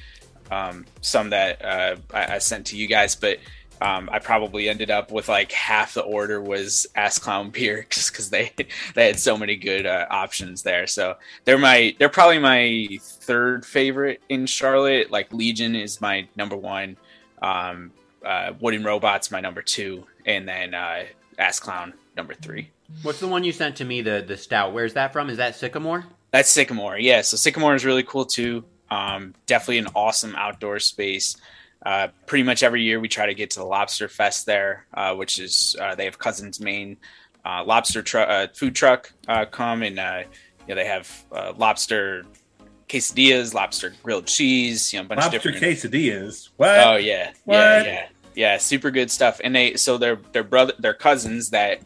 um, 0.51 0.85
some 1.01 1.29
that 1.29 1.63
uh, 1.63 1.95
I, 2.13 2.35
I 2.35 2.37
sent 2.39 2.67
to 2.67 2.77
you 2.77 2.87
guys, 2.87 3.15
but 3.15 3.39
um, 3.81 4.09
I 4.11 4.19
probably 4.19 4.67
ended 4.67 4.91
up 4.91 5.11
with 5.11 5.29
like 5.29 5.51
half 5.51 5.93
the 5.93 6.01
order 6.01 6.41
was 6.41 6.87
Ass 6.95 7.17
Clown 7.17 7.49
beer 7.51 7.85
just 7.89 8.11
because 8.11 8.29
they 8.29 8.51
they 8.95 9.07
had 9.07 9.19
so 9.19 9.37
many 9.37 9.55
good 9.55 9.85
uh, 9.85 10.07
options 10.09 10.63
there. 10.63 10.87
So 10.87 11.15
they're 11.45 11.57
my 11.57 11.95
they're 11.99 12.09
probably 12.09 12.39
my 12.39 12.87
third 13.01 13.65
favorite 13.65 14.21
in 14.29 14.45
Charlotte. 14.45 15.11
Like 15.11 15.31
Legion 15.33 15.75
is 15.75 16.01
my 16.01 16.27
number 16.35 16.57
one. 16.57 16.97
Um, 17.41 17.91
uh, 18.25 18.53
Wooden 18.59 18.83
Robots 18.83 19.31
my 19.31 19.39
number 19.39 19.61
two, 19.61 20.05
and 20.25 20.47
then 20.47 20.73
uh, 20.73 21.05
Ass 21.37 21.59
Clown 21.59 21.93
number 22.19 22.33
three. 22.33 22.69
What's 23.01 23.19
the 23.21 23.27
one 23.27 23.43
you 23.45 23.51
sent 23.53 23.77
to 23.77 23.85
me? 23.85 24.01
The 24.01 24.23
the 24.27 24.35
stout. 24.35 24.73
Where's 24.73 24.93
that 24.95 25.13
from? 25.13 25.29
Is 25.29 25.37
that 25.37 25.55
Sycamore? 25.55 26.05
That's 26.31 26.49
Sycamore. 26.49 26.99
Yeah, 26.99 27.21
so 27.21 27.37
Sycamore 27.37 27.75
is 27.75 27.85
really 27.85 28.03
cool 28.03 28.25
too. 28.25 28.65
Um, 28.91 29.33
definitely 29.45 29.77
an 29.79 29.87
awesome 29.95 30.35
outdoor 30.35 30.79
space. 30.79 31.37
Uh, 31.85 32.09
pretty 32.25 32.43
much 32.43 32.61
every 32.61 32.83
year 32.83 32.99
we 32.99 33.07
try 33.07 33.25
to 33.25 33.33
get 33.33 33.51
to 33.51 33.59
the 33.59 33.65
Lobster 33.65 34.09
Fest 34.09 34.45
there, 34.45 34.85
uh, 34.93 35.15
which 35.15 35.39
is 35.39 35.75
uh, 35.79 35.95
they 35.95 36.05
have 36.05 36.19
Cousins 36.19 36.59
Maine 36.59 36.97
uh, 37.45 37.63
lobster 37.63 38.01
tru- 38.01 38.19
uh, 38.21 38.47
food 38.53 38.75
truck 38.75 39.11
uh, 39.29 39.45
come 39.45 39.81
and 39.81 39.97
uh, 39.97 40.23
you 40.67 40.75
know, 40.75 40.75
they 40.75 40.85
have 40.85 41.09
uh, 41.31 41.53
lobster 41.55 42.25
quesadillas, 42.89 43.53
lobster 43.53 43.93
grilled 44.03 44.25
cheese, 44.27 44.91
you 44.91 44.99
know, 44.99 45.05
a 45.05 45.07
bunch 45.07 45.21
Lobster 45.21 45.37
of 45.37 45.43
different 45.43 45.63
quesadillas. 45.63 46.49
What? 46.57 46.77
Oh 46.79 46.95
yeah, 46.97 47.31
What? 47.45 47.55
yeah, 47.55 47.83
yeah, 47.83 48.07
yeah. 48.35 48.57
Super 48.57 48.91
good 48.91 49.09
stuff. 49.09 49.39
And 49.43 49.55
they 49.55 49.75
so 49.75 49.97
they're 49.97 50.19
they're 50.33 50.43
brother 50.43 50.73
they're 50.79 50.93
cousins 50.93 51.51
that 51.51 51.79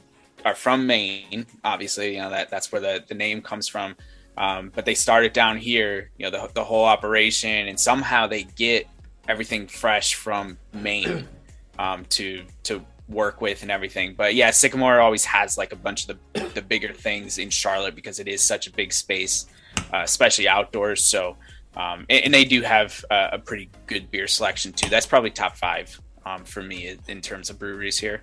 are 0.45 0.55
from 0.55 0.85
Maine. 0.87 1.45
Obviously, 1.63 2.15
you 2.15 2.21
know 2.21 2.29
that 2.29 2.49
that's 2.49 2.71
where 2.71 2.81
the 2.81 3.03
the 3.07 3.15
name 3.15 3.41
comes 3.41 3.67
from. 3.67 3.95
Um, 4.35 4.71
but 4.73 4.85
they 4.85 4.95
started 4.95 5.31
down 5.31 5.57
here, 5.57 6.09
you 6.17 6.25
know, 6.25 6.31
the 6.31 6.51
the 6.53 6.63
whole 6.63 6.85
operation, 6.85 7.67
and 7.67 7.79
somehow 7.79 8.27
they 8.27 8.43
get 8.43 8.87
everything 9.27 9.67
fresh 9.67 10.15
from 10.15 10.57
Maine 10.73 11.27
um, 11.79 12.05
to 12.09 12.43
to 12.63 12.83
work 13.09 13.41
with 13.41 13.61
and 13.61 13.71
everything. 13.71 14.15
But 14.15 14.33
yeah, 14.35 14.51
Sycamore 14.51 14.99
always 14.99 15.25
has 15.25 15.57
like 15.57 15.71
a 15.71 15.75
bunch 15.75 16.07
of 16.07 16.17
the 16.33 16.39
the 16.55 16.61
bigger 16.61 16.93
things 16.93 17.37
in 17.37 17.49
Charlotte 17.49 17.95
because 17.95 18.19
it 18.19 18.27
is 18.27 18.41
such 18.41 18.67
a 18.67 18.71
big 18.71 18.91
space, 18.91 19.45
uh, 19.93 20.01
especially 20.03 20.47
outdoors. 20.47 21.03
So 21.03 21.37
um, 21.75 22.05
and, 22.09 22.25
and 22.25 22.33
they 22.33 22.45
do 22.45 22.61
have 22.61 23.03
uh, 23.09 23.29
a 23.33 23.39
pretty 23.39 23.69
good 23.87 24.09
beer 24.11 24.27
selection 24.27 24.73
too. 24.73 24.89
That's 24.89 25.05
probably 25.05 25.31
top 25.31 25.57
five 25.57 25.99
um, 26.25 26.43
for 26.43 26.61
me 26.61 26.97
in 27.07 27.21
terms 27.21 27.49
of 27.49 27.59
breweries 27.59 27.97
here. 27.97 28.21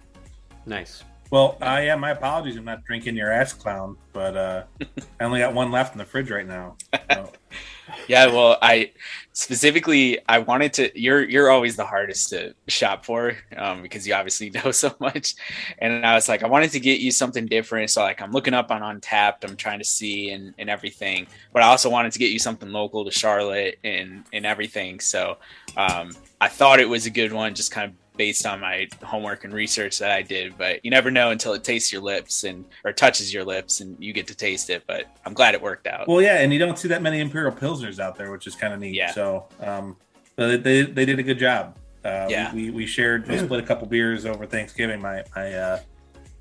Nice. 0.67 1.05
Well, 1.31 1.57
I 1.61 1.85
yeah, 1.87 1.95
my 1.95 2.11
apologies. 2.11 2.57
I'm 2.57 2.65
not 2.65 2.85
drinking 2.85 3.17
your 3.17 3.31
ass 3.31 3.53
clown, 3.53 3.97
but 4.13 4.37
uh, 4.37 4.65
I 5.21 5.25
only 5.25 5.39
got 5.39 5.55
one 5.55 5.71
left 5.71 5.93
in 5.95 5.99
the 5.99 6.05
fridge 6.05 6.29
right 6.31 6.47
now. 6.47 6.77
So. 7.13 7.33
yeah, 8.09 8.27
well, 8.27 8.59
I 8.61 8.91
specifically 9.33 10.19
I 10.29 10.41
wanted 10.41 10.73
to. 10.75 11.01
You're 11.01 11.23
you're 11.23 11.49
always 11.49 11.77
the 11.77 11.85
hardest 11.85 12.31
to 12.31 12.55
shop 12.67 13.05
for 13.05 13.37
um, 13.57 13.81
because 13.81 14.09
you 14.09 14.15
obviously 14.15 14.51
know 14.65 14.73
so 14.73 14.93
much, 14.99 15.37
and 15.79 16.05
I 16.05 16.15
was 16.17 16.29
like, 16.29 16.43
I 16.43 16.49
wanted 16.49 16.73
to 16.73 16.81
get 16.81 16.99
you 16.99 17.13
something 17.13 17.47
different. 17.47 17.91
So 17.91 18.03
like, 18.03 18.21
I'm 18.21 18.33
looking 18.33 18.55
up 18.55 18.73
on 18.73 18.83
Untappd. 18.83 19.49
I'm 19.49 19.57
trying 19.57 19.79
to 19.79 19.85
see 19.85 20.31
and 20.31 20.53
and 20.59 20.69
everything, 20.69 21.29
but 21.53 21.63
I 21.63 21.67
also 21.67 21.89
wanted 21.91 22.11
to 22.13 22.19
get 22.19 22.33
you 22.33 22.41
something 22.41 22.71
local 22.71 23.05
to 23.05 23.13
Charlotte 23.13 23.79
and 23.85 24.25
and 24.33 24.45
everything. 24.45 24.99
So 24.99 25.39
um, 25.77 26.11
I 26.41 26.49
thought 26.49 26.81
it 26.81 26.89
was 26.89 27.07
a 27.07 27.11
good 27.11 27.33
one, 27.33 27.55
just 27.55 27.71
kind 27.71 27.89
of 27.89 28.00
based 28.17 28.45
on 28.47 28.61
my 28.61 28.89
homework 29.03 29.45
and 29.45 29.53
research 29.53 29.99
that 29.99 30.11
I 30.11 30.23
did. 30.23 30.57
But 30.59 30.85
you 30.85 30.91
never 30.91 31.11
know 31.11 31.31
until 31.31 31.53
it 31.55 31.65
tastes 31.65 31.93
your 31.93 32.03
lips 32.03 32.45
and 32.45 32.65
or 32.85 32.93
touches 32.93 33.33
your 33.33 33.45
lips 33.45 33.81
and 33.81 33.97
you 34.03 34.13
get 34.13 34.27
to 34.29 34.35
taste 34.35 34.71
it. 34.71 34.85
But 34.87 35.07
I'm 35.25 35.33
glad 35.35 35.55
it 35.55 35.63
worked 35.63 35.87
out. 35.87 36.09
Well, 36.09 36.21
yeah, 36.23 36.41
and 36.41 36.53
you 36.53 36.59
don't 36.59 36.79
see 36.79 36.89
that 36.89 37.03
many 37.03 37.21
Imperial 37.21 37.53
Pilsners 37.53 37.99
out 37.99 38.17
there, 38.17 38.31
which 38.31 38.47
is 38.47 38.55
kind 38.55 38.73
of 38.75 38.81
neat. 38.81 38.95
Yeah. 38.95 39.13
So, 39.13 39.47
um, 39.61 39.97
they, 40.37 40.57
they 40.57 40.83
they 40.83 41.05
did 41.05 41.19
a 41.19 41.23
good 41.23 41.39
job. 41.39 41.77
Uh, 42.05 42.27
Yeah. 42.31 42.55
We, 42.55 42.65
we, 42.65 42.71
we 42.71 42.87
shared 42.87 43.29
we 43.29 43.37
split 43.39 43.63
a 43.63 43.67
couple 43.67 43.87
beers 43.87 44.25
over 44.27 44.47
Thanksgiving. 44.47 45.01
My 45.01 45.23
my 45.37 45.53
uh, 45.53 45.81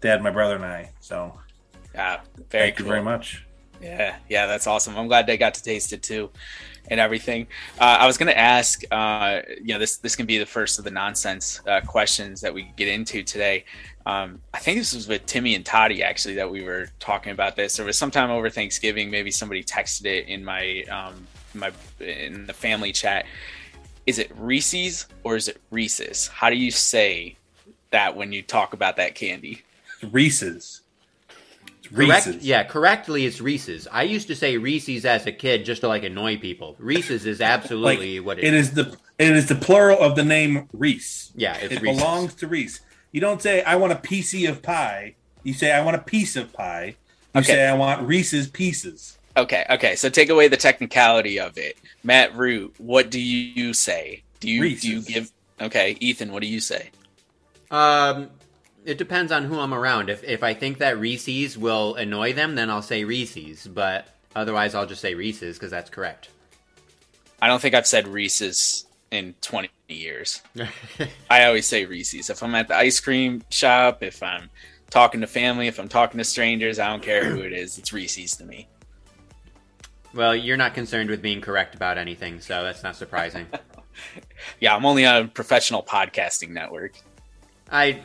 dad, 0.01 0.21
my 0.23 0.31
brother, 0.31 0.55
and 0.55 0.65
I. 0.65 0.91
So 1.01 1.37
Yeah, 1.93 2.21
very 2.35 2.45
thank 2.49 2.77
cool. 2.77 2.85
you 2.85 2.91
very 2.91 3.03
much. 3.03 3.45
Yeah, 3.81 4.17
yeah, 4.27 4.45
that's 4.45 4.67
awesome. 4.67 4.97
I'm 4.97 5.07
glad 5.07 5.25
they 5.25 5.37
got 5.37 5.53
to 5.53 5.63
taste 5.63 5.93
it 5.93 6.03
too, 6.03 6.29
and 6.89 6.99
everything. 6.99 7.47
Uh, 7.79 7.97
I 7.99 8.07
was 8.07 8.17
gonna 8.17 8.31
ask, 8.31 8.83
uh, 8.91 9.41
you 9.61 9.73
know, 9.73 9.79
this 9.79 9.97
this 9.97 10.15
can 10.15 10.25
be 10.25 10.37
the 10.37 10.45
first 10.45 10.79
of 10.79 10.85
the 10.85 10.91
nonsense 10.91 11.61
uh, 11.67 11.81
questions 11.81 12.41
that 12.41 12.53
we 12.53 12.71
get 12.75 12.87
into 12.87 13.23
today. 13.23 13.65
Um, 14.05 14.41
I 14.53 14.59
think 14.59 14.79
this 14.79 14.93
was 14.95 15.07
with 15.07 15.25
Timmy 15.25 15.55
and 15.55 15.65
Toddy 15.65 16.03
actually 16.03 16.35
that 16.35 16.49
we 16.49 16.63
were 16.63 16.87
talking 16.99 17.31
about 17.31 17.55
this. 17.55 17.77
There 17.77 17.85
was 17.85 17.97
sometime 17.97 18.31
over 18.31 18.49
Thanksgiving, 18.49 19.11
maybe 19.11 19.29
somebody 19.29 19.63
texted 19.63 20.05
it 20.05 20.27
in 20.27 20.43
my 20.43 20.83
um, 20.83 21.27
my 21.53 21.71
in 21.99 22.45
the 22.45 22.53
family 22.53 22.91
chat. 22.91 23.25
Is 24.05 24.17
it 24.17 24.31
Reese's 24.35 25.07
or 25.23 25.35
is 25.35 25.47
it 25.47 25.61
Reese's? 25.69 26.27
How 26.27 26.49
do 26.49 26.55
you 26.55 26.71
say 26.71 27.37
that 27.91 28.15
when 28.15 28.31
you 28.31 28.41
talk 28.41 28.73
about 28.73 28.95
that 28.95 29.15
candy? 29.15 29.61
Reese's. 30.11 30.78
It's 31.89 31.95
Correct. 31.97 32.25
Reese's. 32.27 32.45
Yeah, 32.45 32.63
correctly, 32.63 33.25
it's 33.25 33.41
Reese's. 33.41 33.87
I 33.91 34.03
used 34.03 34.27
to 34.27 34.35
say 34.35 34.57
Reese's 34.57 35.05
as 35.05 35.25
a 35.25 35.31
kid 35.31 35.65
just 35.65 35.81
to 35.81 35.87
like 35.87 36.03
annoy 36.03 36.37
people. 36.37 36.75
Reese's 36.79 37.25
is 37.25 37.41
absolutely 37.41 38.19
what 38.19 38.39
It 38.39 38.53
is 38.53 38.71
the 38.73 38.95
it 39.17 39.35
is 39.35 39.47
the 39.47 39.55
plural 39.55 39.99
of 39.99 40.15
the 40.15 40.23
name 40.23 40.67
Reese. 40.73 41.31
Yeah, 41.35 41.55
it's 41.57 41.73
it 41.73 41.81
Reese's. 41.81 41.99
belongs 42.01 42.33
to 42.35 42.47
Reese. 42.47 42.79
You 43.11 43.21
don't 43.21 43.41
say 43.41 43.63
I 43.63 43.75
want 43.75 43.91
a 43.93 43.97
piece 43.97 44.33
of 44.47 44.61
pie. 44.61 45.15
You 45.43 45.53
say 45.53 45.71
I 45.71 45.83
want 45.83 45.95
a 45.95 45.99
piece 46.01 46.35
of 46.35 46.53
pie. 46.53 46.95
You 47.33 47.41
Okay. 47.41 47.53
say 47.53 47.67
I 47.67 47.73
want 47.73 48.07
Reese's 48.07 48.47
pieces. 48.47 49.17
Okay, 49.37 49.65
okay. 49.69 49.95
So 49.95 50.09
take 50.09 50.29
away 50.29 50.47
the 50.47 50.57
technicality 50.57 51.39
of 51.39 51.57
it. 51.57 51.77
Matt 52.03 52.35
Root, 52.35 52.73
what 52.77 53.09
do 53.09 53.19
you 53.19 53.73
say? 53.73 54.23
Do 54.39 54.49
you 54.49 54.75
do 54.77 54.87
you 54.89 55.01
give 55.01 55.31
Okay, 55.61 55.97
Ethan, 55.99 56.31
what 56.31 56.41
do 56.41 56.47
you 56.47 56.59
say? 56.59 56.89
Um, 57.71 58.29
it 58.89 58.97
depends 58.97 59.31
on 59.31 59.43
who 59.43 59.59
I'm 59.59 59.73
around. 59.73 60.09
If 60.09 60.23
if 60.23 60.41
I 60.41 60.53
think 60.53 60.79
that 60.79 60.99
Reese's 60.99 61.57
will 61.57 61.93
annoy 61.95 62.33
them, 62.33 62.55
then 62.55 62.69
I'll 62.69 62.81
say 62.81 63.03
Reese's. 63.03 63.67
But 63.67 64.07
otherwise, 64.35 64.73
I'll 64.73 64.87
just 64.87 65.01
say 65.01 65.13
Reese's 65.13 65.57
because 65.57 65.71
that's 65.71 65.89
correct. 65.89 66.29
I 67.41 67.47
don't 67.47 67.61
think 67.61 67.75
I've 67.75 67.87
said 67.87 68.07
Reese's 68.07 68.85
in 69.11 69.35
20 69.41 69.69
years. 69.87 70.41
I 71.29 71.45
always 71.45 71.67
say 71.67 71.85
Reese's. 71.85 72.29
If 72.29 72.41
I'm 72.41 72.55
at 72.55 72.67
the 72.67 72.75
ice 72.75 72.99
cream 72.99 73.43
shop, 73.49 74.03
if 74.03 74.21
I'm 74.23 74.49
talking 74.89 75.21
to 75.21 75.27
family, 75.27 75.67
if 75.67 75.79
I'm 75.79 75.87
talking 75.87 76.17
to 76.17 76.23
strangers, 76.23 76.79
I 76.79 76.87
don't 76.87 77.03
care 77.03 77.23
who 77.23 77.39
it 77.41 77.53
is. 77.53 77.77
It's 77.77 77.93
Reese's 77.93 78.35
to 78.37 78.45
me. 78.45 78.67
well, 80.13 80.35
you're 80.35 80.57
not 80.57 80.73
concerned 80.73 81.09
with 81.09 81.21
being 81.21 81.41
correct 81.41 81.75
about 81.75 81.97
anything, 81.97 82.41
so 82.41 82.63
that's 82.63 82.83
not 82.83 82.95
surprising. 82.95 83.45
Yeah, 84.61 84.73
I'm 84.73 84.85
only 84.85 85.05
on 85.05 85.25
a 85.25 85.27
professional 85.27 85.83
podcasting 85.83 86.51
network. 86.51 86.93
I 87.69 88.01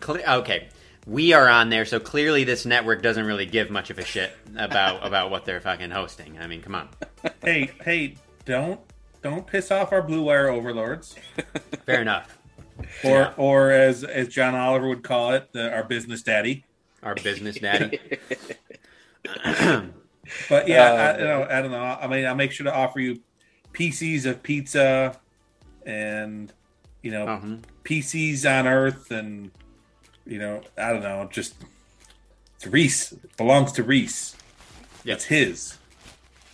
cle 0.00 0.18
okay. 0.26 0.68
We 1.06 1.32
are 1.32 1.48
on 1.48 1.70
there, 1.70 1.86
so 1.86 1.98
clearly 1.98 2.44
this 2.44 2.66
network 2.66 3.00
doesn't 3.02 3.24
really 3.24 3.46
give 3.46 3.70
much 3.70 3.88
of 3.88 3.98
a 3.98 4.04
shit 4.04 4.30
about 4.56 5.06
about 5.06 5.30
what 5.30 5.44
they're 5.46 5.60
fucking 5.60 5.90
hosting. 5.90 6.38
I 6.38 6.46
mean, 6.46 6.60
come 6.60 6.74
on. 6.74 6.88
hey, 7.42 7.70
hey, 7.84 8.16
don't 8.44 8.80
don't 9.22 9.46
piss 9.46 9.70
off 9.70 9.92
our 9.92 10.02
blue 10.02 10.22
wire 10.22 10.48
overlords. 10.48 11.14
Fair 11.86 12.02
enough. 12.02 12.38
Or 13.04 13.10
Yeah. 13.10 13.32
or 13.36 13.70
as 13.70 14.04
as 14.04 14.28
John 14.28 14.54
Oliver 14.54 14.86
would 14.88 15.02
call 15.02 15.32
it, 15.32 15.52
the, 15.52 15.72
our 15.72 15.82
business 15.84 16.22
daddy. 16.22 16.64
Our 17.02 17.14
business 17.14 17.58
daddy. 17.58 17.98
But 20.50 20.68
yeah, 20.68 20.82
Uh, 20.92 20.96
I, 20.96 21.18
you 21.18 21.24
know, 21.24 21.46
I 21.50 21.62
don't 21.62 21.70
know. 21.70 21.78
I 21.82 22.06
mean, 22.06 22.26
I'll 22.26 22.34
make 22.34 22.52
sure 22.52 22.64
to 22.64 22.74
offer 22.74 23.00
you 23.00 23.18
PCs 23.72 24.26
of 24.26 24.42
pizza 24.42 25.18
and 25.86 26.52
you 27.02 27.10
know 27.10 27.26
Uh-huh. 27.26 27.56
PCs 27.84 28.44
on 28.44 28.66
Earth, 28.66 29.10
and 29.10 29.50
you 30.28 30.38
know, 30.38 30.60
I 30.76 30.92
don't 30.92 31.02
know, 31.02 31.28
just 31.32 31.54
it's 32.56 32.66
Reese 32.66 33.12
it 33.12 33.36
belongs 33.36 33.72
to 33.72 33.82
Reese. 33.82 34.36
Yep. 35.04 35.16
It's 35.16 35.24
his. 35.24 35.78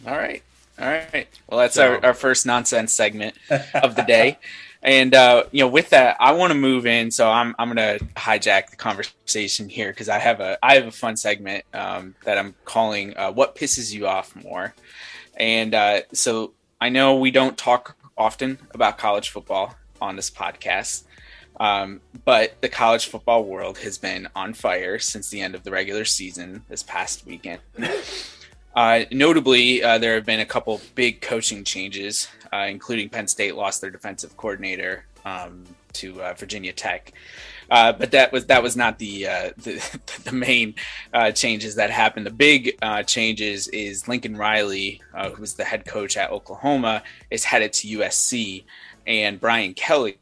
All 0.06 0.16
right. 0.16 0.42
All 0.78 0.86
right. 0.88 1.28
Well, 1.48 1.60
that's 1.60 1.74
So- 1.74 1.94
our, 1.94 2.06
our 2.06 2.14
first 2.14 2.46
nonsense 2.46 2.92
segment 2.92 3.36
of 3.74 3.96
the 3.96 4.02
day. 4.02 4.38
And 4.86 5.14
uh, 5.14 5.44
you 5.50 5.60
know, 5.60 5.68
with 5.68 5.88
that, 5.90 6.18
I 6.20 6.32
want 6.32 6.52
to 6.52 6.58
move 6.58 6.84
in. 6.84 7.10
So 7.10 7.30
I'm 7.30 7.54
I'm 7.58 7.68
gonna 7.68 7.96
hijack 8.16 8.68
the 8.68 8.76
conversation 8.76 9.70
here 9.70 9.88
because 9.88 10.10
I 10.10 10.18
have 10.18 10.40
a 10.40 10.58
I 10.62 10.74
have 10.74 10.86
a 10.86 10.90
fun 10.90 11.16
segment 11.16 11.64
um, 11.72 12.14
that 12.26 12.36
I'm 12.36 12.54
calling 12.66 13.16
uh, 13.16 13.32
"What 13.32 13.56
pisses 13.56 13.94
you 13.94 14.06
off 14.06 14.36
more." 14.36 14.74
And 15.38 15.74
uh, 15.74 16.02
so 16.12 16.52
I 16.82 16.90
know 16.90 17.16
we 17.16 17.30
don't 17.30 17.56
talk 17.56 17.96
often 18.18 18.58
about 18.72 18.98
college 18.98 19.30
football 19.30 19.74
on 20.02 20.16
this 20.16 20.30
podcast, 20.30 21.04
um, 21.60 22.00
but 22.24 22.60
the 22.60 22.68
college 22.68 23.06
football 23.06 23.44
world 23.44 23.78
has 23.78 23.98
been 23.98 24.28
on 24.34 24.54
fire 24.54 24.98
since 24.98 25.30
the 25.30 25.40
end 25.40 25.54
of 25.54 25.62
the 25.62 25.70
regular 25.70 26.04
season 26.04 26.64
this 26.68 26.82
past 26.82 27.26
weekend. 27.26 27.60
Uh, 28.76 29.04
notably, 29.12 29.84
uh, 29.84 29.98
there 29.98 30.16
have 30.16 30.26
been 30.26 30.40
a 30.40 30.44
couple 30.44 30.80
big 30.96 31.20
coaching 31.20 31.62
changes, 31.62 32.26
uh, 32.52 32.66
including 32.68 33.08
Penn 33.08 33.28
State 33.28 33.54
lost 33.54 33.80
their 33.80 33.90
defensive 33.90 34.36
coordinator 34.36 35.04
um, 35.24 35.64
to 35.92 36.20
uh, 36.20 36.34
Virginia 36.34 36.72
Tech. 36.72 37.12
Uh, 37.70 37.92
but 37.92 38.10
that 38.10 38.32
was 38.32 38.46
that 38.46 38.62
was 38.62 38.76
not 38.76 38.98
the 38.98 39.26
uh, 39.26 39.50
the, 39.58 40.00
the 40.24 40.32
main 40.32 40.74
uh, 41.12 41.30
changes 41.30 41.76
that 41.76 41.90
happened. 41.90 42.26
The 42.26 42.30
big 42.30 42.76
uh, 42.82 43.02
changes 43.02 43.68
is 43.68 44.06
Lincoln 44.08 44.36
Riley, 44.36 45.00
uh, 45.14 45.30
who 45.30 45.40
was 45.40 45.54
the 45.54 45.64
head 45.64 45.86
coach 45.86 46.16
at 46.16 46.30
Oklahoma, 46.30 47.02
is 47.30 47.44
headed 47.44 47.72
to 47.74 47.98
USC, 47.98 48.64
and 49.06 49.40
Brian 49.40 49.72
Kelly, 49.74 50.18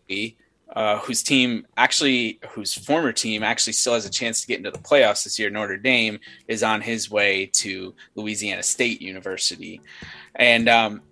uh, 0.75 0.99
whose 0.99 1.23
team 1.23 1.67
actually, 1.77 2.39
whose 2.51 2.73
former 2.73 3.13
team 3.13 3.43
actually 3.43 3.75
still 3.75 3.95
has 3.95 4.07
a 4.07 4.11
chance 4.11 4.41
to 4.41 4.47
get 4.47 4.59
into 4.59 4.71
the 4.71 4.79
playoffs 4.79 5.25
this 5.25 5.39
year, 5.39 5.51
Notre 5.51 5.77
Dame, 5.77 6.19
is 6.49 6.63
on 6.63 6.81
his 6.81 7.11
way 7.11 7.47
to 7.55 7.95
Louisiana 8.15 8.63
State 8.63 9.03
University. 9.03 9.81
And 10.35 10.69
um, 10.69 11.03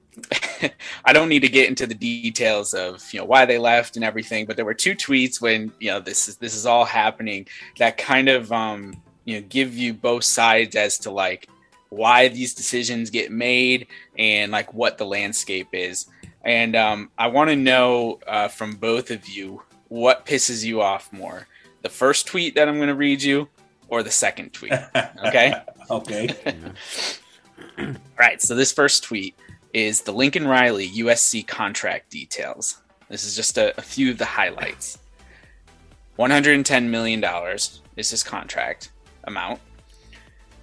I 1.05 1.13
don't 1.13 1.29
need 1.29 1.41
to 1.41 1.49
get 1.49 1.69
into 1.69 1.87
the 1.87 1.95
details 1.95 2.75
of 2.75 3.03
you 3.13 3.21
know 3.21 3.27
why 3.27 3.45
they 3.45 3.59
left 3.59 3.97
and 3.97 4.05
everything, 4.05 4.47
but 4.47 4.57
there 4.57 4.65
were 4.65 4.75
two 4.75 4.95
tweets 4.95 5.41
when 5.41 5.73
you 5.79 5.91
know 5.91 6.01
this 6.01 6.29
is 6.29 6.37
this 6.37 6.55
is 6.55 6.67
all 6.67 6.85
happening 6.85 7.47
that 7.79 7.99
kind 7.99 8.29
of 8.29 8.51
um, 8.53 9.01
you 9.25 9.41
know 9.41 9.47
give 9.49 9.77
you 9.77 9.93
both 9.93 10.25
sides 10.25 10.75
as 10.75 10.99
to 11.01 11.11
like 11.11 11.49
why 11.91 12.29
these 12.29 12.55
decisions 12.55 13.11
get 13.11 13.31
made 13.33 13.89
and 14.17 14.53
like 14.53 14.73
what 14.73 14.97
the 14.97 15.05
landscape 15.07 15.69
is. 15.73 16.07
And 16.45 16.75
um, 16.75 17.11
I 17.19 17.29
want 17.29 17.51
to 17.51 17.57
know 17.57 18.21
uh, 18.27 18.49
from 18.49 18.75
both 18.75 19.11
of 19.11 19.29
you 19.29 19.63
what 19.89 20.25
pisses 20.25 20.65
you 20.65 20.81
off 20.81 21.13
more 21.13 21.47
the 21.83 21.89
first 21.89 22.27
tweet 22.27 22.55
that 22.55 22.69
I'm 22.69 22.77
going 22.77 22.89
to 22.89 22.95
read 22.95 23.23
you 23.23 23.49
or 23.89 24.03
the 24.03 24.11
second 24.11 24.53
tweet. 24.53 24.73
Okay. 25.27 25.55
okay. 25.91 26.35
All 27.79 27.95
right. 28.19 28.41
So 28.41 28.55
this 28.55 28.73
first 28.73 29.05
tweet 29.05 29.35
is 29.73 30.01
the 30.01 30.13
Lincoln 30.13 30.47
Riley 30.47 30.89
USC 30.89 31.47
contract 31.47 32.11
details. 32.11 32.81
This 33.09 33.25
is 33.25 33.37
just 33.37 33.59
a, 33.59 33.77
a 33.79 33.83
few 33.83 34.11
of 34.11 34.19
the 34.19 34.25
highlights. 34.25 34.99
$110 36.19 36.89
million 36.89 37.25
is 37.97 38.11
his 38.11 38.23
contract 38.23 38.91
amount. 39.25 39.61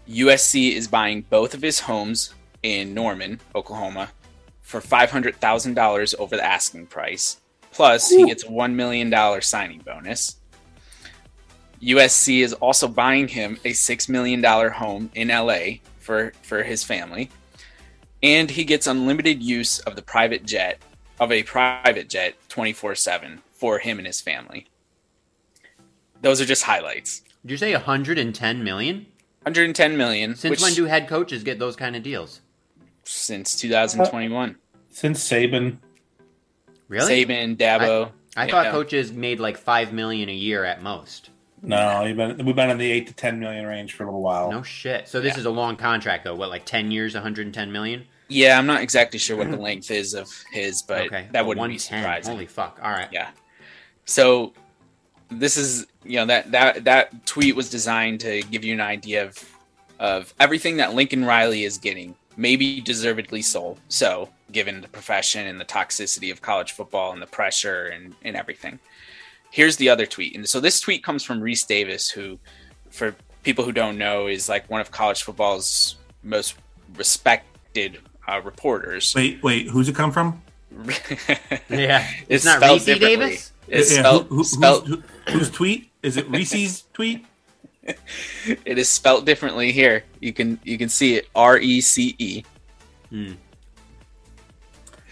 USC 0.10 0.74
is 0.74 0.88
buying 0.88 1.22
both 1.30 1.54
of 1.54 1.62
his 1.62 1.82
homes 1.82 2.34
in 2.64 2.94
Norman, 2.94 3.40
Oklahoma, 3.56 4.10
for 4.68 4.82
$500,000 4.82 6.16
over 6.20 6.36
the 6.36 6.46
asking 6.46 6.88
price. 6.88 7.40
Plus, 7.72 8.10
he 8.10 8.26
gets 8.26 8.44
a 8.44 8.48
$1 8.48 8.74
million 8.74 9.42
signing 9.42 9.80
bonus. 9.80 10.36
USC 11.82 12.44
is 12.44 12.52
also 12.52 12.90
buying 12.90 13.30
him 13.30 13.58
a 13.64 13.72
$6 13.72 14.10
million 14.10 14.44
home 14.44 15.10
in 15.16 15.30
LA 15.30 15.78
for, 16.00 16.34
for 16.42 16.64
his 16.64 16.84
family. 16.84 17.30
And 18.22 18.52
he 18.52 18.66
gets 18.66 18.88
unlimited 18.88 19.42
use 19.42 19.80
of 19.80 19.96
the 19.96 20.02
private 20.02 20.46
jet, 20.46 20.80
of 21.18 21.32
a 21.32 21.44
private 21.44 22.10
jet 22.10 22.36
24 22.50 22.96
7 22.96 23.42
for 23.54 23.80
him 23.80 24.00
and 24.00 24.06
his 24.06 24.20
family. 24.20 24.68
Those 26.22 26.42
are 26.42 26.46
just 26.46 26.64
highlights. 26.64 27.22
Did 27.46 27.52
you 27.52 27.58
say 27.58 27.72
110 27.72 28.64
million? 28.66 29.06
110 29.44 29.96
million. 29.96 30.36
Since 30.36 30.50
which- 30.50 30.62
when 30.62 30.74
do 30.74 30.86
head 30.86 31.08
coaches 31.08 31.44
get 31.44 31.58
those 31.58 31.78
kind 31.78 31.96
of 31.96 32.04
deals? 32.04 32.42
Since 33.08 33.56
2021? 33.60 34.56
Since 34.90 35.28
Saban, 35.28 35.78
Really? 36.88 37.26
Saban, 37.26 37.58
Dabo. 37.58 38.12
I 38.36 38.46
Yeah. 38.46 38.52
thought 38.52 38.72
coaches 38.72 39.12
made 39.12 39.40
like 39.40 39.58
five 39.58 39.92
million 39.94 40.30
a 40.30 40.34
year 40.34 40.64
at 40.64 40.82
most. 40.82 41.30
no, 41.64 42.04
you've 42.06 42.16
been, 42.18 42.46
we've 42.46 42.56
been 42.56 42.70
in 42.70 42.78
the 42.78 42.92
eight 42.92 43.08
to 43.08 43.14
ten 43.14 43.40
million 43.40 43.66
range 43.66 43.94
for 43.94 44.04
a 44.04 44.06
little 44.06 44.22
while. 44.22 44.52
No 44.52 44.62
shit. 44.62 45.08
So 45.08 45.20
this 45.20 45.34
Yeah. 45.34 45.40
is 45.40 45.46
a 45.46 45.50
long 45.50 45.76
contract 45.76 46.24
though. 46.24 46.36
What, 46.36 46.50
like 46.50 46.66
10 46.66 46.92
years, 46.92 47.16
110 47.16 47.72
million? 47.72 48.06
Yeah, 48.30 48.58
I'm 48.60 48.68
not 48.68 48.82
exactly 48.82 49.18
sure 49.20 49.38
what 49.38 49.50
the 49.50 49.58
length 49.58 49.90
is 49.90 50.14
of 50.14 50.30
his, 50.52 50.82
but 50.84 51.08
okay, 51.08 51.28
that 51.32 51.46
wouldn't 51.46 51.68
be 51.70 51.78
surprising. 51.78 52.32
Holy 52.34 52.46
fuck! 52.46 52.78
All 52.84 52.92
right. 52.92 53.08
Yeah. 53.12 53.30
So 54.06 54.54
this 55.30 55.58
is 55.58 55.88
you 56.04 56.18
know 56.18 56.26
that 56.28 56.52
that 56.52 56.84
that 56.86 57.26
tweet 57.26 57.56
was 57.56 57.70
designed 57.70 58.20
to 58.22 58.42
give 58.44 58.64
you 58.64 58.74
an 58.74 58.82
idea 58.82 59.26
of 59.26 59.38
of 60.00 60.34
everything 60.40 60.78
that 60.78 60.94
Lincoln 60.94 61.26
Riley 61.26 61.64
is 61.64 61.78
getting, 61.78 62.16
maybe 62.38 62.80
deservedly 62.80 63.42
so. 63.42 63.78
So 63.90 64.30
given 64.54 64.80
the 64.82 64.88
profession 64.88 65.46
and 65.48 65.60
the 65.60 65.66
toxicity 65.66 66.32
of 66.32 66.42
college 66.42 66.72
football 66.72 67.12
and 67.12 67.22
the 67.22 67.28
pressure 67.28 67.88
and 67.88 68.16
and 68.24 68.36
everything. 68.38 68.80
Here's 69.52 69.76
the 69.78 69.90
other 69.90 70.06
tweet, 70.06 70.36
and 70.36 70.48
so 70.48 70.60
this 70.60 70.80
tweet 70.80 71.04
comes 71.04 71.24
from 71.24 71.42
Rece 71.42 71.66
Davis, 71.68 72.10
who, 72.10 72.38
for 72.90 73.16
people 73.44 73.64
who 73.66 73.72
don't 73.72 73.98
know, 73.98 74.28
is 74.28 74.48
like 74.50 74.70
one 74.70 74.82
of 74.82 74.92
college 74.92 75.24
football's 75.24 75.96
most 76.22 76.56
respected 76.96 78.00
uh, 78.28 78.42
reporters. 78.44 79.14
Wait, 79.16 79.42
wait, 79.42 79.68
who's 79.70 79.88
it 79.90 79.96
come 79.96 80.12
from? 80.12 80.42
Yeah. 81.70 82.06
It's, 82.30 82.46
It's 82.46 82.46
not 82.46 82.62
Reese. 82.62 82.86
Davis. 82.86 83.52
It's 83.68 83.92
Yeah, 83.94 84.00
spelled, 84.00 84.28
who- 84.28 84.36
who- 84.38 84.44
spelled 84.44 84.88
who's- 84.88 85.04
who- 85.28 85.32
whose 85.40 85.50
tweet? 85.50 85.90
Is 86.04 86.18
it 86.18 86.30
Reese's 86.32 86.84
tweet? 86.94 87.26
it 88.66 88.78
is 88.78 88.90
spelt 88.90 89.26
differently 89.26 89.72
here. 89.72 90.04
You 90.20 90.34
can 90.34 90.60
you 90.64 90.78
can 90.78 90.90
see 90.90 91.16
it 91.16 91.30
R 91.36 91.58
E 91.58 91.82
C 91.82 92.16
E. 92.18 92.44
Hmm. 93.10 93.34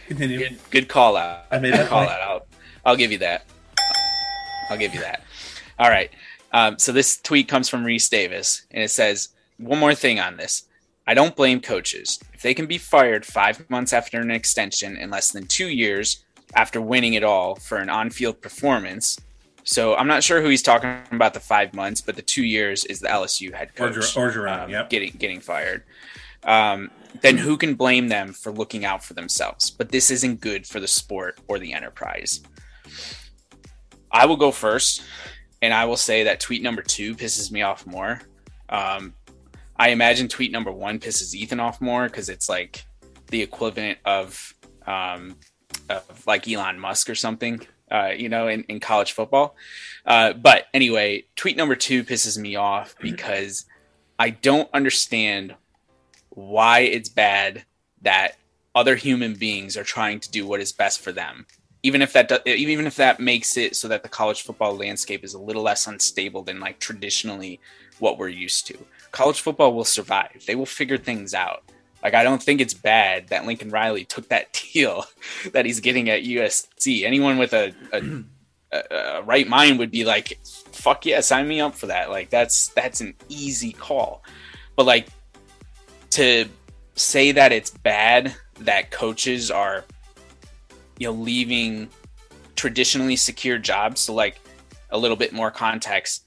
Continue. 0.07 0.37
Good 0.39 0.57
good 0.69 0.87
call 0.87 1.17
out. 1.17 1.45
I 1.51 1.59
made 1.59 1.71
Good 1.71 1.81
that 1.81 1.89
call 1.89 1.99
point. 1.99 2.09
that 2.09 2.21
out. 2.21 2.47
I'll 2.85 2.95
give 2.95 3.11
you 3.11 3.17
that. 3.19 3.45
I'll 4.69 4.77
give 4.77 4.93
you 4.93 4.99
that. 5.01 5.23
All 5.79 5.89
right. 5.89 6.11
Um, 6.51 6.79
so 6.79 6.91
this 6.91 7.17
tweet 7.17 7.47
comes 7.47 7.67
from 7.69 7.83
Rece 7.83 8.09
Davis, 8.09 8.65
and 8.71 8.83
it 8.83 8.89
says 8.91 9.29
one 9.57 9.79
more 9.79 9.95
thing 9.95 10.19
on 10.19 10.37
this. 10.37 10.63
I 11.07 11.13
don't 11.13 11.35
blame 11.35 11.59
coaches 11.61 12.19
if 12.33 12.41
they 12.41 12.53
can 12.53 12.65
be 12.65 12.77
fired 12.77 13.25
five 13.25 13.69
months 13.69 13.93
after 13.93 14.19
an 14.19 14.31
extension 14.31 14.97
in 14.97 15.09
less 15.09 15.31
than 15.31 15.47
two 15.47 15.67
years 15.67 16.23
after 16.55 16.81
winning 16.81 17.13
it 17.13 17.23
all 17.23 17.55
for 17.55 17.77
an 17.77 17.89
on-field 17.89 18.41
performance. 18.41 19.19
So 19.65 19.95
I'm 19.95 20.07
not 20.07 20.23
sure 20.23 20.41
who 20.41 20.49
he's 20.49 20.61
talking 20.61 20.99
about 21.11 21.33
the 21.33 21.39
five 21.39 21.73
months, 21.73 21.99
but 21.99 22.15
the 22.15 22.21
two 22.21 22.43
years 22.43 22.85
is 22.85 22.99
the 22.99 23.07
LSU 23.07 23.53
head 23.53 23.75
coach. 23.75 23.95
Orger- 23.95 24.31
Orgeron, 24.31 24.63
um, 24.63 24.69
yep. 24.69 24.89
getting 24.89 25.11
getting 25.17 25.39
fired. 25.39 25.83
Um, 26.43 26.91
then 27.21 27.37
who 27.37 27.57
can 27.57 27.73
blame 27.73 28.07
them 28.07 28.31
for 28.31 28.51
looking 28.51 28.85
out 28.85 29.03
for 29.03 29.15
themselves? 29.15 29.71
But 29.71 29.89
this 29.89 30.11
isn't 30.11 30.39
good 30.39 30.67
for 30.67 30.79
the 30.79 30.87
sport 30.87 31.39
or 31.47 31.57
the 31.57 31.73
enterprise. 31.73 32.41
I 34.11 34.27
will 34.27 34.37
go 34.37 34.51
first, 34.51 35.01
and 35.63 35.73
I 35.73 35.85
will 35.85 35.97
say 35.97 36.23
that 36.23 36.39
tweet 36.39 36.61
number 36.61 36.83
two 36.83 37.15
pisses 37.15 37.51
me 37.51 37.63
off 37.63 37.87
more. 37.87 38.21
Um, 38.69 39.15
I 39.77 39.89
imagine 39.89 40.27
tweet 40.27 40.51
number 40.51 40.71
one 40.71 40.99
pisses 40.99 41.33
Ethan 41.33 41.59
off 41.59 41.81
more 41.81 42.05
because 42.05 42.29
it's 42.29 42.47
like 42.47 42.85
the 43.27 43.41
equivalent 43.41 43.97
of, 44.05 44.53
um, 44.85 45.35
of 45.89 46.27
like 46.27 46.47
Elon 46.47 46.79
Musk 46.79 47.09
or 47.09 47.15
something, 47.15 47.59
uh, 47.91 48.11
you 48.15 48.29
know, 48.29 48.47
in, 48.47 48.63
in 48.63 48.79
college 48.79 49.11
football. 49.11 49.55
Uh, 50.05 50.33
but 50.33 50.65
anyway, 50.73 51.23
tweet 51.35 51.57
number 51.57 51.75
two 51.75 52.03
pisses 52.03 52.37
me 52.37 52.55
off 52.55 52.95
because 52.99 53.65
I 54.17 54.31
don't 54.31 54.69
understand 54.73 55.55
why 56.29 56.79
it's 56.79 57.09
bad 57.09 57.65
that 58.01 58.37
other 58.73 58.95
human 58.95 59.35
beings 59.35 59.77
are 59.77 59.83
trying 59.83 60.19
to 60.19 60.31
do 60.31 60.45
what 60.45 60.59
is 60.59 60.71
best 60.71 60.99
for 61.01 61.11
them. 61.11 61.45
Even 61.83 62.01
if 62.01 62.13
that 62.13 62.27
do, 62.27 62.37
even 62.45 62.87
if 62.87 62.95
that 62.95 63.19
makes 63.19 63.57
it 63.57 63.75
so 63.75 63.87
that 63.87 64.01
the 64.01 64.09
college 64.09 64.41
football 64.41 64.75
landscape 64.75 65.23
is 65.23 65.35
a 65.35 65.39
little 65.39 65.61
less 65.61 65.85
unstable 65.85 66.41
than 66.41 66.59
like 66.59 66.79
traditionally 66.79 67.59
what 67.99 68.17
we're 68.17 68.27
used 68.27 68.65
to 68.67 68.77
college 69.15 69.39
football 69.39 69.73
will 69.73 69.85
survive. 69.85 70.43
They 70.45 70.55
will 70.55 70.65
figure 70.65 70.97
things 70.97 71.33
out 71.33 71.63
like 72.05 72.13
i 72.13 72.23
don't 72.23 72.41
think 72.41 72.61
it's 72.61 72.73
bad 72.73 73.27
that 73.27 73.45
lincoln 73.45 73.69
riley 73.69 74.05
took 74.05 74.29
that 74.29 74.57
deal 74.73 75.03
that 75.51 75.65
he's 75.65 75.81
getting 75.81 76.09
at 76.09 76.23
usc 76.23 77.03
anyone 77.03 77.37
with 77.37 77.53
a, 77.53 77.73
a, 77.91 78.23
a, 78.71 78.95
a 78.95 79.21
right 79.23 79.49
mind 79.49 79.77
would 79.77 79.91
be 79.91 80.05
like 80.05 80.39
fuck 80.85 81.03
yeah 81.03 81.19
sign 81.19 81.47
me 81.47 81.59
up 81.59 81.73
for 81.73 81.87
that. 81.87 82.11
Like 82.11 82.29
that's 82.29 82.67
that's 82.69 83.01
an 83.01 83.15
easy 83.27 83.71
call. 83.71 84.23
But 84.75 84.85
like 84.85 85.07
to 86.11 86.45
say 86.93 87.31
that 87.31 87.51
it's 87.51 87.71
bad 87.71 88.35
that 88.59 88.91
coaches 88.91 89.49
are 89.49 89.83
you 90.99 91.07
know 91.07 91.13
leaving 91.13 91.89
traditionally 92.55 93.15
secure 93.15 93.57
jobs 93.57 93.99
so 93.99 94.13
like 94.13 94.39
a 94.91 94.97
little 94.97 95.17
bit 95.17 95.33
more 95.33 95.51
context 95.51 96.24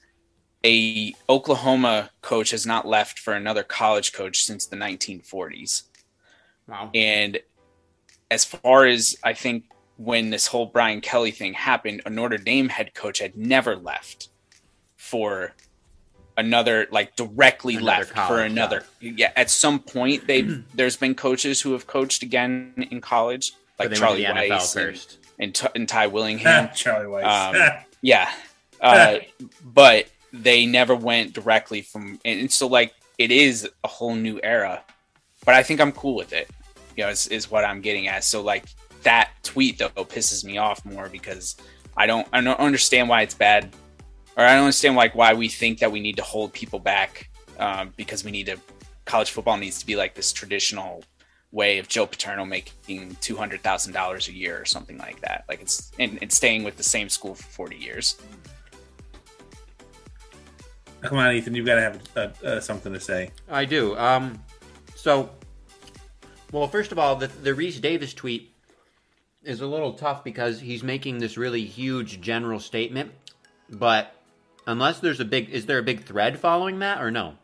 a 0.65 1.13
oklahoma 1.29 2.09
coach 2.21 2.51
has 2.51 2.65
not 2.65 2.85
left 2.87 3.17
for 3.19 3.33
another 3.33 3.63
college 3.63 4.11
coach 4.13 4.43
since 4.43 4.65
the 4.65 4.75
1940s 4.75 5.83
Wow. 6.67 6.91
and 6.93 7.39
as 8.29 8.45
far 8.45 8.85
as 8.85 9.17
i 9.23 9.33
think 9.33 9.63
when 9.97 10.29
this 10.29 10.47
whole 10.47 10.65
brian 10.67 11.01
kelly 11.01 11.31
thing 11.31 11.53
happened 11.53 12.01
a 12.05 12.09
notre 12.09 12.37
dame 12.37 12.69
head 12.69 12.93
coach 12.93 13.19
had 13.19 13.35
never 13.35 13.75
left 13.75 14.29
for 14.97 15.53
another 16.37 16.87
like 16.91 17.15
directly 17.15 17.75
Another 17.75 17.87
left 17.87 18.11
for 18.27 18.39
another 18.41 18.83
yeah 19.01 19.31
at 19.35 19.49
some 19.49 19.79
point 19.79 20.27
they 20.27 20.41
there's 20.75 20.95
been 20.95 21.15
coaches 21.15 21.59
who 21.61 21.71
have 21.73 21.87
coached 21.87 22.21
again 22.21 22.87
in 22.91 23.01
college 23.01 23.53
like 23.79 23.91
charlie 23.93 24.23
went 24.23 24.35
the 24.37 24.49
weis 24.49 24.75
and, 24.75 24.85
first. 24.95 25.17
and, 25.39 25.55
T- 25.55 25.67
and 25.75 25.89
ty 25.89 26.07
willingham 26.15 26.69
Charlie 26.75 27.07
Weis. 27.07 27.23
Um, 27.25 27.77
yeah 28.01 28.29
uh, 28.79 29.17
but 29.63 30.07
they 30.31 30.65
never 30.65 30.95
went 30.95 31.33
directly 31.33 31.81
from 31.81 32.19
and 32.25 32.51
so 32.51 32.67
like 32.67 32.93
it 33.17 33.31
is 33.31 33.67
a 33.83 33.87
whole 33.87 34.15
new 34.15 34.39
era 34.43 34.81
but 35.45 35.55
i 35.55 35.63
think 35.63 35.79
i'm 35.79 35.91
cool 35.91 36.15
with 36.15 36.33
it 36.33 36.49
you 36.95 37.03
know 37.03 37.09
is, 37.09 37.27
is 37.27 37.49
what 37.49 37.63
i'm 37.63 37.81
getting 37.81 38.07
at 38.07 38.23
so 38.23 38.41
like 38.41 38.65
that 39.03 39.31
tweet 39.43 39.77
though 39.77 39.89
pisses 39.89 40.43
me 40.43 40.57
off 40.57 40.83
more 40.85 41.09
because 41.09 41.55
i 41.97 42.05
don't 42.05 42.27
i 42.33 42.41
don't 42.41 42.59
understand 42.59 43.09
why 43.09 43.21
it's 43.21 43.33
bad 43.33 43.73
or 44.37 44.43
i 44.43 44.53
don't 44.53 44.65
understand 44.65 44.95
like 44.95 45.15
why 45.15 45.33
we 45.33 45.47
think 45.47 45.79
that 45.79 45.91
we 45.91 45.99
need 45.99 46.15
to 46.15 46.23
hold 46.23 46.53
people 46.53 46.79
back 46.79 47.29
um, 47.59 47.93
because 47.97 48.23
we 48.23 48.31
need 48.31 48.45
to 48.45 48.57
college 49.05 49.31
football 49.31 49.57
needs 49.57 49.79
to 49.79 49.85
be 49.85 49.95
like 49.95 50.13
this 50.13 50.31
traditional 50.31 51.03
way 51.51 51.79
of 51.79 51.87
Joe 51.87 52.05
Paterno 52.05 52.45
making 52.45 53.17
two 53.21 53.35
hundred 53.35 53.61
thousand 53.61 53.93
dollars 53.93 54.27
a 54.27 54.33
year 54.33 54.61
or 54.61 54.65
something 54.65 54.97
like 54.97 55.19
that. 55.21 55.45
Like 55.49 55.61
it's 55.61 55.91
and, 55.99 56.19
and 56.21 56.31
staying 56.31 56.63
with 56.63 56.77
the 56.77 56.83
same 56.83 57.09
school 57.09 57.35
for 57.35 57.43
forty 57.43 57.75
years. 57.75 58.17
Come 61.01 61.17
on, 61.17 61.33
Ethan, 61.33 61.55
you've 61.55 61.65
got 61.65 61.75
to 61.75 61.81
have 61.81 62.01
uh, 62.15 62.45
uh, 62.45 62.59
something 62.59 62.91
to 62.93 62.99
say. 62.99 63.31
I 63.49 63.65
do. 63.65 63.97
Um, 63.97 64.43
so, 64.95 65.29
well, 66.51 66.67
first 66.67 66.91
of 66.91 66.99
all, 66.99 67.15
the 67.15 67.27
the 67.27 67.51
Rece 67.51 67.79
Davis 67.81 68.13
tweet 68.13 68.53
is 69.43 69.61
a 69.61 69.67
little 69.67 69.93
tough 69.93 70.23
because 70.23 70.59
he's 70.59 70.83
making 70.83 71.19
this 71.19 71.37
really 71.37 71.63
huge 71.63 72.19
general 72.19 72.59
statement, 72.59 73.11
but 73.69 74.13
unless 74.67 74.99
there's 74.99 75.21
a 75.21 75.25
big, 75.25 75.49
is 75.49 75.65
there 75.65 75.77
a 75.79 75.83
big 75.83 76.03
thread 76.03 76.37
following 76.37 76.79
that 76.79 77.01
or 77.01 77.09
no? 77.11 77.35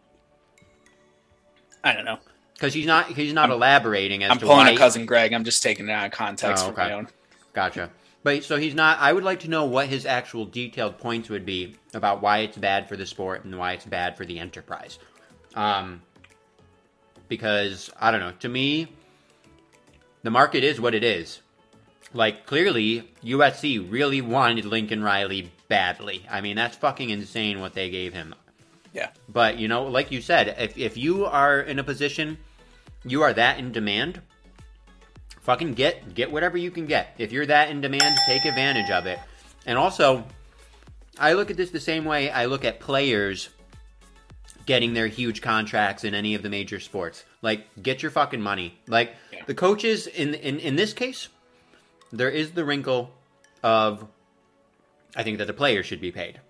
I 1.83 1.93
don't 1.93 2.05
know. 2.05 2.19
Because 2.53 2.73
he's 2.73 2.85
not 2.85 3.07
he's 3.07 3.33
not 3.33 3.49
elaborating 3.49 4.23
as 4.23 4.31
I'm 4.31 4.39
to 4.39 4.45
pulling 4.45 4.65
why. 4.65 4.71
a 4.71 4.77
cousin 4.77 5.05
Greg. 5.05 5.33
I'm 5.33 5.43
just 5.43 5.61
taking 5.61 5.87
it 5.87 5.91
out 5.91 6.05
of 6.05 6.11
context 6.13 6.63
Oh, 6.65 6.71
for 6.71 6.77
my 6.77 6.85
okay. 6.85 6.93
own. 6.93 7.07
Gotcha. 7.53 7.89
But 8.25 8.43
so 8.43 8.57
he's 8.57 8.73
not. 8.73 8.97
I 8.99 9.13
would 9.13 9.23
like 9.23 9.41
to 9.41 9.49
know 9.51 9.65
what 9.65 9.85
his 9.87 10.07
actual 10.07 10.45
detailed 10.45 10.97
points 10.97 11.29
would 11.29 11.45
be 11.45 11.75
about 11.93 12.23
why 12.23 12.39
it's 12.39 12.57
bad 12.57 12.89
for 12.89 12.97
the 12.97 13.05
sport 13.05 13.45
and 13.45 13.55
why 13.55 13.73
it's 13.73 13.85
bad 13.85 14.17
for 14.17 14.25
the 14.25 14.39
enterprise. 14.39 14.97
Um, 15.53 16.01
because 17.27 17.91
I 18.01 18.09
don't 18.09 18.21
know. 18.21 18.31
To 18.39 18.49
me, 18.49 18.87
the 20.23 20.31
market 20.31 20.63
is 20.63 20.81
what 20.81 20.95
it 20.95 21.03
is. 21.03 21.41
Like 22.15 22.47
clearly, 22.47 23.11
USC 23.23 23.91
really 23.91 24.21
wanted 24.21 24.65
Lincoln 24.65 25.03
Riley 25.03 25.51
badly. 25.67 26.25
I 26.27 26.41
mean, 26.41 26.55
that's 26.55 26.77
fucking 26.77 27.11
insane 27.11 27.59
what 27.59 27.75
they 27.75 27.91
gave 27.91 28.11
him. 28.11 28.33
Yeah. 28.91 29.11
But 29.29 29.59
you 29.59 29.67
know, 29.67 29.83
like 29.83 30.11
you 30.11 30.19
said, 30.19 30.55
if 30.57 30.75
if 30.79 30.97
you 30.97 31.27
are 31.27 31.59
in 31.59 31.77
a 31.77 31.83
position, 31.83 32.39
you 33.03 33.21
are 33.21 33.33
that 33.33 33.59
in 33.59 33.71
demand. 33.71 34.19
Fucking 35.45 35.75
get 35.75 36.15
get 36.15 36.31
whatever 36.31 36.57
you 36.57 36.71
can 36.71 36.87
get. 36.87 37.13
If 37.19 37.31
you're 37.31 37.45
that 37.45 37.69
in 37.69 37.79
demand, 37.79 38.17
take 38.25 38.45
advantage 38.45 38.89
of 38.89 39.05
it. 39.05 39.19
And 39.67 39.77
also, 39.77 40.25
I 41.19 41.33
look 41.33 41.51
at 41.51 41.57
this 41.57 41.69
the 41.69 41.79
same 41.79 42.03
way 42.03 42.31
I 42.31 42.45
look 42.45 42.65
at 42.65 42.79
players 42.79 43.49
getting 44.65 44.93
their 44.95 45.05
huge 45.07 45.43
contracts 45.43 46.03
in 46.03 46.15
any 46.15 46.33
of 46.33 46.41
the 46.41 46.49
major 46.49 46.79
sports. 46.79 47.23
Like, 47.43 47.67
get 47.83 48.01
your 48.01 48.09
fucking 48.11 48.41
money. 48.41 48.79
Like 48.87 49.13
Yeah. 49.31 49.43
the 49.45 49.53
coaches 49.53 50.07
in 50.07 50.33
in 50.33 50.59
in 50.59 50.75
this 50.75 50.93
case, 50.93 51.27
there 52.11 52.29
is 52.29 52.51
the 52.51 52.65
wrinkle 52.65 53.11
of 53.61 54.07
I 55.15 55.21
think 55.21 55.37
that 55.37 55.45
the 55.45 55.53
players 55.53 55.85
should 55.85 56.01
be 56.01 56.11
paid. 56.11 56.41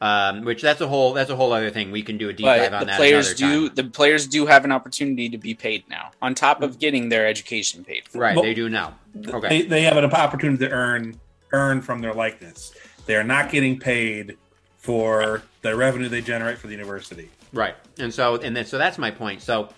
Um, 0.00 0.44
which 0.44 0.62
that's 0.62 0.80
a 0.80 0.86
whole 0.86 1.12
that's 1.12 1.28
a 1.30 1.34
whole 1.34 1.52
other 1.52 1.70
thing. 1.70 1.90
We 1.90 2.02
can 2.02 2.18
do 2.18 2.28
a 2.28 2.32
deep 2.32 2.44
But 2.46 2.58
dive 2.58 2.72
on 2.72 2.80
the 2.80 2.86
that. 2.86 2.96
players 2.98 3.34
do 3.34 3.66
time. 3.66 3.74
the 3.74 3.84
players 3.84 4.28
do 4.28 4.46
have 4.46 4.64
an 4.64 4.70
opportunity 4.70 5.28
to 5.28 5.38
be 5.38 5.54
paid 5.54 5.88
now, 5.88 6.12
on 6.22 6.36
top 6.36 6.62
of 6.62 6.78
getting 6.78 7.08
their 7.08 7.26
education 7.26 7.84
paid 7.84 8.06
for. 8.08 8.18
right. 8.18 8.36
Well, 8.36 8.44
they 8.44 8.54
do 8.54 8.68
now. 8.68 8.94
Okay. 9.26 9.48
They, 9.48 9.62
they 9.62 9.82
have 9.82 9.96
an 9.96 10.04
opportunity 10.04 10.64
to 10.66 10.70
earn 10.70 11.18
earn 11.52 11.80
from 11.80 12.00
their 12.00 12.14
likeness. 12.14 12.72
They 13.06 13.16
are 13.16 13.24
not 13.24 13.50
getting 13.50 13.80
paid 13.80 14.36
for 14.76 15.42
the 15.62 15.74
revenue 15.74 16.08
they 16.08 16.20
generate 16.20 16.58
for 16.58 16.68
the 16.68 16.74
university. 16.74 17.28
Right. 17.52 17.74
And 17.98 18.14
so 18.14 18.36
and 18.36 18.56
then 18.56 18.66
so 18.66 18.78
that's 18.78 18.98
my 18.98 19.10
point. 19.10 19.42
So 19.42 19.68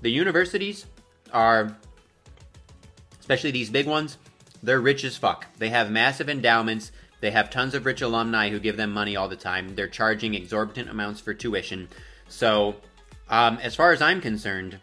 the 0.00 0.10
universities 0.10 0.86
are 1.32 1.76
especially 3.20 3.50
these 3.50 3.68
big 3.68 3.86
ones, 3.86 4.16
they're 4.62 4.80
rich 4.80 5.04
as 5.04 5.16
fuck. 5.16 5.46
They 5.58 5.68
have 5.68 5.90
massive 5.90 6.30
endowments. 6.30 6.90
They 7.20 7.30
have 7.30 7.50
tons 7.50 7.74
of 7.74 7.86
rich 7.86 8.02
alumni 8.02 8.50
who 8.50 8.60
give 8.60 8.76
them 8.76 8.92
money 8.92 9.16
all 9.16 9.28
the 9.28 9.36
time. 9.36 9.74
They're 9.74 9.88
charging 9.88 10.34
exorbitant 10.34 10.88
amounts 10.88 11.20
for 11.20 11.34
tuition. 11.34 11.88
So, 12.28 12.76
um, 13.28 13.58
as 13.62 13.74
far 13.74 13.92
as 13.92 14.00
I'm 14.00 14.20
concerned, 14.20 14.78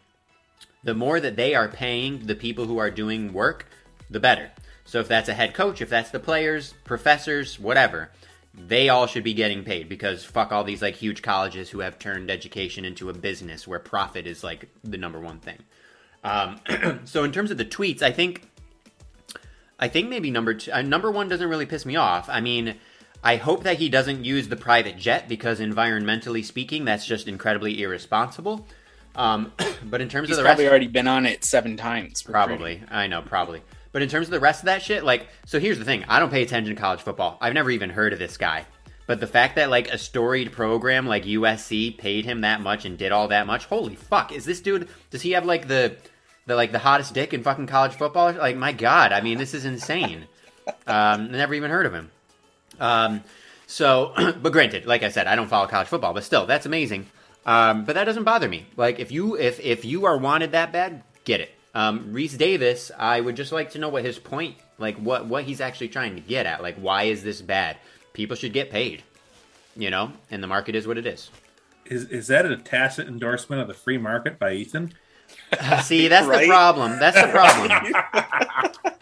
the 0.83 0.93
more 0.93 1.19
that 1.19 1.35
they 1.35 1.55
are 1.55 1.67
paying 1.67 2.27
the 2.27 2.35
people 2.35 2.65
who 2.65 2.77
are 2.77 2.91
doing 2.91 3.33
work, 3.33 3.67
the 4.09 4.19
better. 4.19 4.51
So 4.85 4.99
if 4.99 5.07
that's 5.07 5.29
a 5.29 5.33
head 5.33 5.53
coach, 5.53 5.81
if 5.81 5.89
that's 5.89 6.11
the 6.11 6.19
players, 6.19 6.75
professors, 6.83 7.59
whatever, 7.59 8.11
they 8.53 8.89
all 8.89 9.07
should 9.07 9.23
be 9.23 9.33
getting 9.33 9.63
paid 9.63 9.89
because 9.89 10.23
fuck 10.23 10.51
all 10.51 10.63
these 10.63 10.81
like 10.81 10.95
huge 10.95 11.21
colleges 11.21 11.69
who 11.69 11.79
have 11.79 11.99
turned 11.99 12.29
education 12.29 12.85
into 12.85 13.09
a 13.09 13.13
business 13.13 13.67
where 13.67 13.79
profit 13.79 14.27
is 14.27 14.43
like 14.43 14.69
the 14.83 14.97
number 14.97 15.19
one 15.19 15.39
thing. 15.39 15.57
Um, 16.23 16.59
so 17.05 17.23
in 17.23 17.31
terms 17.31 17.51
of 17.51 17.57
the 17.57 17.65
tweets, 17.65 18.01
I 18.01 18.11
think 18.11 18.47
I 19.79 19.87
think 19.87 20.09
maybe 20.09 20.31
number 20.31 20.53
two, 20.53 20.71
uh, 20.71 20.81
number 20.81 21.11
one 21.11 21.27
doesn't 21.27 21.49
really 21.49 21.65
piss 21.65 21.85
me 21.85 21.95
off. 21.95 22.29
I 22.29 22.41
mean, 22.41 22.75
I 23.23 23.37
hope 23.37 23.63
that 23.63 23.77
he 23.77 23.89
doesn't 23.89 24.23
use 24.23 24.47
the 24.47 24.55
private 24.55 24.97
jet 24.97 25.27
because 25.27 25.59
environmentally 25.59 26.45
speaking, 26.45 26.85
that's 26.85 27.05
just 27.05 27.27
incredibly 27.27 27.81
irresponsible. 27.81 28.67
Um, 29.15 29.51
but 29.83 30.01
in 30.01 30.09
terms 30.09 30.29
He's 30.29 30.37
of 30.37 30.43
the 30.43 30.47
rest, 30.47 30.57
probably 30.57 30.69
already 30.69 30.87
been 30.87 31.07
on 31.07 31.25
it 31.25 31.43
seven 31.43 31.77
times. 31.77 32.21
Probably. 32.21 32.83
I 32.89 33.07
know, 33.07 33.21
probably. 33.21 33.61
But 33.91 34.01
in 34.01 34.09
terms 34.09 34.27
of 34.27 34.31
the 34.31 34.39
rest 34.39 34.61
of 34.61 34.65
that 34.65 34.81
shit, 34.81 35.03
like, 35.03 35.27
so 35.45 35.59
here's 35.59 35.79
the 35.79 35.85
thing 35.85 36.03
I 36.07 36.19
don't 36.19 36.29
pay 36.29 36.43
attention 36.43 36.75
to 36.75 36.81
college 36.81 37.01
football. 37.01 37.37
I've 37.41 37.53
never 37.53 37.71
even 37.71 37.89
heard 37.89 38.13
of 38.13 38.19
this 38.19 38.37
guy. 38.37 38.65
But 39.07 39.19
the 39.19 39.27
fact 39.27 39.55
that, 39.55 39.69
like, 39.69 39.87
a 39.89 39.97
storied 39.97 40.51
program 40.51 41.05
like 41.05 41.23
USC 41.25 41.97
paid 41.97 42.25
him 42.25 42.41
that 42.41 42.61
much 42.61 42.85
and 42.85 42.97
did 42.97 43.11
all 43.11 43.27
that 43.27 43.45
much, 43.45 43.65
holy 43.65 43.95
fuck. 43.95 44.31
Is 44.31 44.45
this 44.45 44.61
dude, 44.61 44.87
does 45.11 45.21
he 45.21 45.31
have, 45.31 45.45
like, 45.45 45.67
the, 45.67 45.95
the 46.45 46.55
like, 46.55 46.71
the 46.71 46.79
hottest 46.79 47.13
dick 47.13 47.33
in 47.33 47.43
fucking 47.43 47.67
college 47.67 47.93
football? 47.93 48.33
Like, 48.33 48.57
my 48.57 48.71
God. 48.71 49.11
I 49.11 49.21
mean, 49.21 49.37
this 49.37 49.53
is 49.53 49.65
insane. 49.65 50.27
Um, 50.87 51.31
never 51.31 51.53
even 51.53 51.71
heard 51.71 51.85
of 51.85 51.93
him. 51.93 52.11
Um, 52.79 53.23
so, 53.67 54.13
but 54.41 54.51
granted, 54.51 54.85
like 54.85 55.03
I 55.03 55.09
said, 55.09 55.27
I 55.27 55.35
don't 55.35 55.47
follow 55.47 55.67
college 55.67 55.87
football, 55.87 56.13
but 56.13 56.23
still, 56.23 56.45
that's 56.45 56.65
amazing. 56.65 57.07
Um, 57.45 57.85
but 57.85 57.95
that 57.95 58.05
doesn't 58.05 58.23
bother 58.23 58.49
me. 58.49 58.65
Like 58.75 58.99
if 58.99 59.11
you 59.11 59.37
if 59.37 59.59
if 59.59 59.85
you 59.85 60.05
are 60.05 60.17
wanted 60.17 60.51
that 60.53 60.71
bad, 60.71 61.03
get 61.23 61.41
it. 61.41 61.51
Um, 61.73 62.13
Rece 62.13 62.37
Davis, 62.37 62.91
I 62.97 63.19
would 63.19 63.35
just 63.35 63.51
like 63.51 63.71
to 63.71 63.79
know 63.79 63.89
what 63.89 64.03
his 64.03 64.17
point, 64.17 64.57
like 64.79 64.97
what 64.97 65.27
what 65.27 65.43
he's 65.43 65.61
actually 65.61 65.89
trying 65.89 66.15
to 66.15 66.21
get 66.21 66.45
at. 66.45 66.63
Like 66.63 66.77
why 66.77 67.03
is 67.03 67.23
this 67.23 67.41
bad? 67.41 67.77
People 68.13 68.35
should 68.35 68.53
get 68.53 68.71
paid, 68.71 69.03
you 69.75 69.89
know, 69.89 70.11
and 70.31 70.41
the 70.41 70.47
market 70.47 70.73
is 70.73 70.87
what 70.87 70.97
it 70.97 71.05
is. 71.05 71.29
Is 71.85 72.05
is 72.05 72.27
that 72.27 72.45
a 72.45 72.57
tacit 72.57 73.07
endorsement 73.07 73.61
of 73.61 73.67
the 73.67 73.73
free 73.75 73.99
market 73.99 74.39
by 74.39 74.53
Ethan? 74.53 74.93
See, 75.83 76.07
that's 76.07 76.27
the 76.27 76.45
problem. 76.47 76.99
That's 76.99 77.19
the 77.21 77.27
problem. 77.27 77.71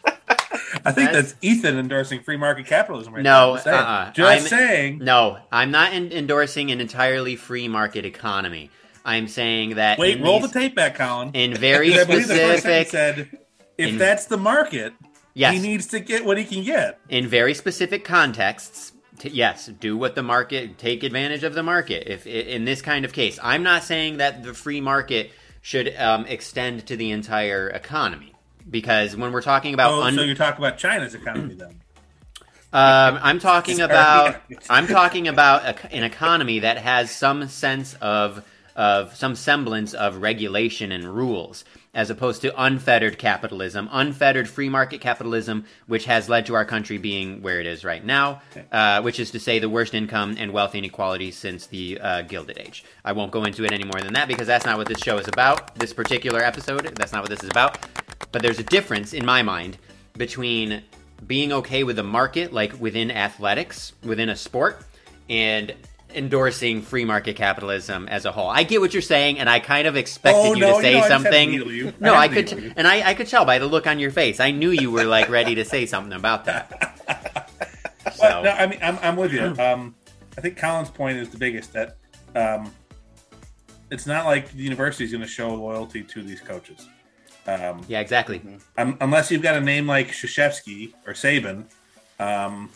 I 0.86 0.92
think 0.92 1.12
That's- 1.12 1.32
that's, 1.32 1.36
Ethan 1.42 1.78
endorsing 1.78 2.22
free 2.24 2.36
market 2.38 2.66
capitalism 2.66 3.14
right 3.14 3.24
No, 3.24 3.52
now. 3.52 3.54
Just 3.54 3.64
saying. 3.64 3.78
uh-uh. 3.80 4.12
Just 4.12 4.30
I'm- 4.54 4.60
saying. 4.60 4.98
No, 5.00 5.38
I'm 5.52 5.72
not 5.72 5.94
en- 5.94 6.12
endorsing 6.12 6.72
an 6.72 6.82
entirely 6.82 7.36
free 7.36 7.68
market 7.68 8.06
economy. 8.06 8.70
I'm 9.06 9.28
saying 9.28 9.76
that 9.76 9.98
Wait, 9.98 10.22
roll 10.22 10.40
these- 10.40 10.52
the 10.52 10.60
tape 10.60 10.76
back, 10.76 10.96
Colin. 10.96 11.32
in 11.34 11.56
very 11.56 11.90
Because 11.90 12.02
I 12.02 12.12
believe 12.12 12.28
the 12.28 12.36
first 12.36 12.60
specific 12.64 12.88
said, 12.90 13.30
if 13.78 13.90
in- 13.90 13.98
that's 13.98 14.26
the 14.26 14.38
market, 14.38 14.94
yes 15.34 15.54
he 15.54 15.60
needs 15.62 15.88
to 15.88 16.00
get 16.00 16.26
what 16.26 16.38
he 16.38 16.44
can 16.44 16.64
get. 16.64 17.00
in 17.10 17.28
very 17.28 17.54
specific 17.54 18.04
contexts 18.06 18.92
t- 19.20 19.30
yes 19.30 19.66
do 19.80 19.98
what 19.98 20.14
the 20.16 20.22
market 20.24 20.78
take 20.78 21.02
advantage 21.04 21.44
of 21.44 21.54
the 21.56 21.64
market 21.64 22.08
if 22.08 22.28
in 22.28 22.66
this 22.66 22.84
kind 22.84 23.04
of 23.04 23.14
case 23.14 23.40
i'm 23.42 23.64
not 23.64 23.84
saying 23.84 24.18
that 24.18 24.44
the 24.44 24.54
free 24.54 24.80
market 24.80 25.32
should 25.64 25.96
um, 25.98 26.26
extend 26.28 26.86
to 26.86 26.96
the 26.98 27.10
entire 27.10 27.70
economy. 27.70 28.36
Because 28.70 29.16
when 29.16 29.32
we're 29.32 29.42
talking 29.42 29.74
about 29.74 29.94
Oh, 29.94 30.04
un- 30.04 30.14
so 30.14 30.22
you're 30.22 30.36
talking 30.36 30.64
about 30.64 30.78
China's 30.78 31.16
economy 31.16 31.56
then? 31.56 31.70
um, 32.74 33.20
i'm 33.22 33.40
talking 33.40 33.82
about 33.82 34.42
i'm 34.70 34.88
talking 34.88 35.28
about 35.28 35.64
a, 35.64 35.96
an 35.96 36.04
economy 36.04 36.60
that 36.60 36.78
has 36.80 37.12
some 37.12 37.48
sense 37.48 37.94
of 38.02 38.44
of 38.76 39.16
some 39.16 39.36
semblance 39.36 39.94
of 39.94 40.18
regulation 40.18 40.92
and 40.92 41.06
rules 41.16 41.66
as 41.94 42.10
opposed 42.10 42.42
to 42.42 42.64
unfettered 42.64 43.18
capitalism, 43.18 43.88
unfettered 43.92 44.50
free 44.50 44.70
market 44.70 45.00
capitalism, 45.00 45.66
which 45.88 46.06
has 46.06 46.28
led 46.28 46.46
to 46.46 46.56
our 46.56 46.66
country 46.66 46.98
being 46.98 47.42
where 47.42 47.60
it 47.60 47.68
is 47.68 47.86
right 47.86 48.04
now, 48.04 48.42
uh, 48.72 49.02
which 49.02 49.20
is 49.20 49.32
to 49.32 49.40
say 49.40 49.60
the 49.60 49.70
worst 49.70 49.94
income 49.94 50.36
and 50.40 50.52
wealth 50.52 50.74
inequality 50.74 51.30
since 51.32 51.68
the 51.68 52.00
uh, 52.00 52.22
Gilded 52.24 52.58
Age. 52.58 52.84
I 53.06 53.12
won't 53.12 53.32
go 53.32 53.44
into 53.44 53.64
it 53.64 53.72
any 53.72 53.84
more 53.84 54.02
than 54.02 54.14
that 54.14 54.28
because 54.28 54.48
that's 54.48 54.66
not 54.66 54.78
what 54.78 54.88
this 54.88 55.00
show 55.00 55.18
is 55.18 55.28
about. 55.28 55.76
This 55.76 55.94
particular 55.94 56.42
episode, 56.42 56.96
that's 56.96 57.14
not 57.14 57.22
what 57.22 57.30
this 57.30 57.44
is 57.44 57.50
about. 57.50 57.78
But 58.32 58.42
there's 58.42 58.60
a 58.60 58.64
difference 58.64 59.14
in 59.14 59.26
my 59.26 59.44
mind 59.44 59.78
between 60.18 60.82
being 61.28 61.54
okay 61.54 61.84
with 61.84 61.98
the 61.98 62.04
market, 62.04 62.52
like 62.52 62.80
within 62.80 63.12
athletics, 63.12 63.94
within 64.04 64.30
a 64.30 64.36
sport, 64.36 64.84
and 65.30 65.74
endorsing 66.16 66.82
free 66.82 67.06
market 67.06 67.36
capitalism 67.36 68.08
as 68.08 68.26
a 68.26 68.32
whole. 68.32 68.50
I 68.50 68.64
get 68.64 68.82
what 68.82 68.94
you're 68.94 69.02
saying, 69.02 69.40
and 69.40 69.50
I 69.50 69.60
kind 69.60 69.88
of 69.88 69.96
expected 69.96 70.40
Oh, 70.40 70.54
you 70.54 70.60
no, 70.62 70.70
to 70.70 70.76
you 70.78 70.82
say 70.82 70.94
know, 70.94 70.98
I 71.00 71.02
had 71.02 71.08
to 71.08 71.14
something. 71.24 71.54
you. 71.54 71.94
No, 72.00 72.14
I 72.14 72.22
I 72.24 72.28
could, 72.28 72.52
you. 72.52 72.74
and 72.76 72.88
I, 72.88 73.10
I 73.10 73.14
could 73.14 73.28
tell 73.28 73.46
by 73.46 73.60
the 73.60 73.66
look 73.66 73.88
on 73.88 74.00
your 74.00 74.12
face. 74.12 74.40
I 74.40 74.52
knew 74.52 74.70
you 74.70 74.92
were 74.92 75.04
like 75.06 75.30
ready 75.30 75.56
to 75.56 75.66
say 75.66 75.86
something 75.86 76.14
about 76.14 76.46
that. 76.46 76.90
So 78.16 78.44
no, 78.44 78.52
I 78.52 78.68
mean, 78.68 78.80
I'm, 78.82 79.00
I'm 79.02 79.16
with 79.16 79.32
you. 79.34 79.56
Um, 79.60 79.96
I 80.38 80.42
think 80.42 80.58
Colin's 80.58 80.90
point 80.90 81.18
is 81.18 81.30
the 81.30 81.38
biggest 81.38 81.72
that 81.74 81.98
um, 82.36 82.72
it's 83.90 84.06
not 84.06 84.26
like 84.26 84.52
the 84.52 84.62
university 84.62 85.06
is 85.06 85.12
going 85.12 85.22
to 85.24 85.28
show 85.28 85.54
loyalty 85.56 86.04
to 86.04 86.22
these 86.22 86.40
coaches. 86.42 86.88
Um, 87.48 87.82
yeah, 87.88 88.02
exactly. 88.02 88.42
um, 88.78 88.98
unless 89.02 89.32
you've 89.32 89.42
got 89.42 89.56
a 89.56 89.62
name 89.62 89.88
like 89.88 90.10
Krzyzewski 90.12 90.94
or 91.08 91.14
Saban, 91.14 91.66
um, 92.20 92.70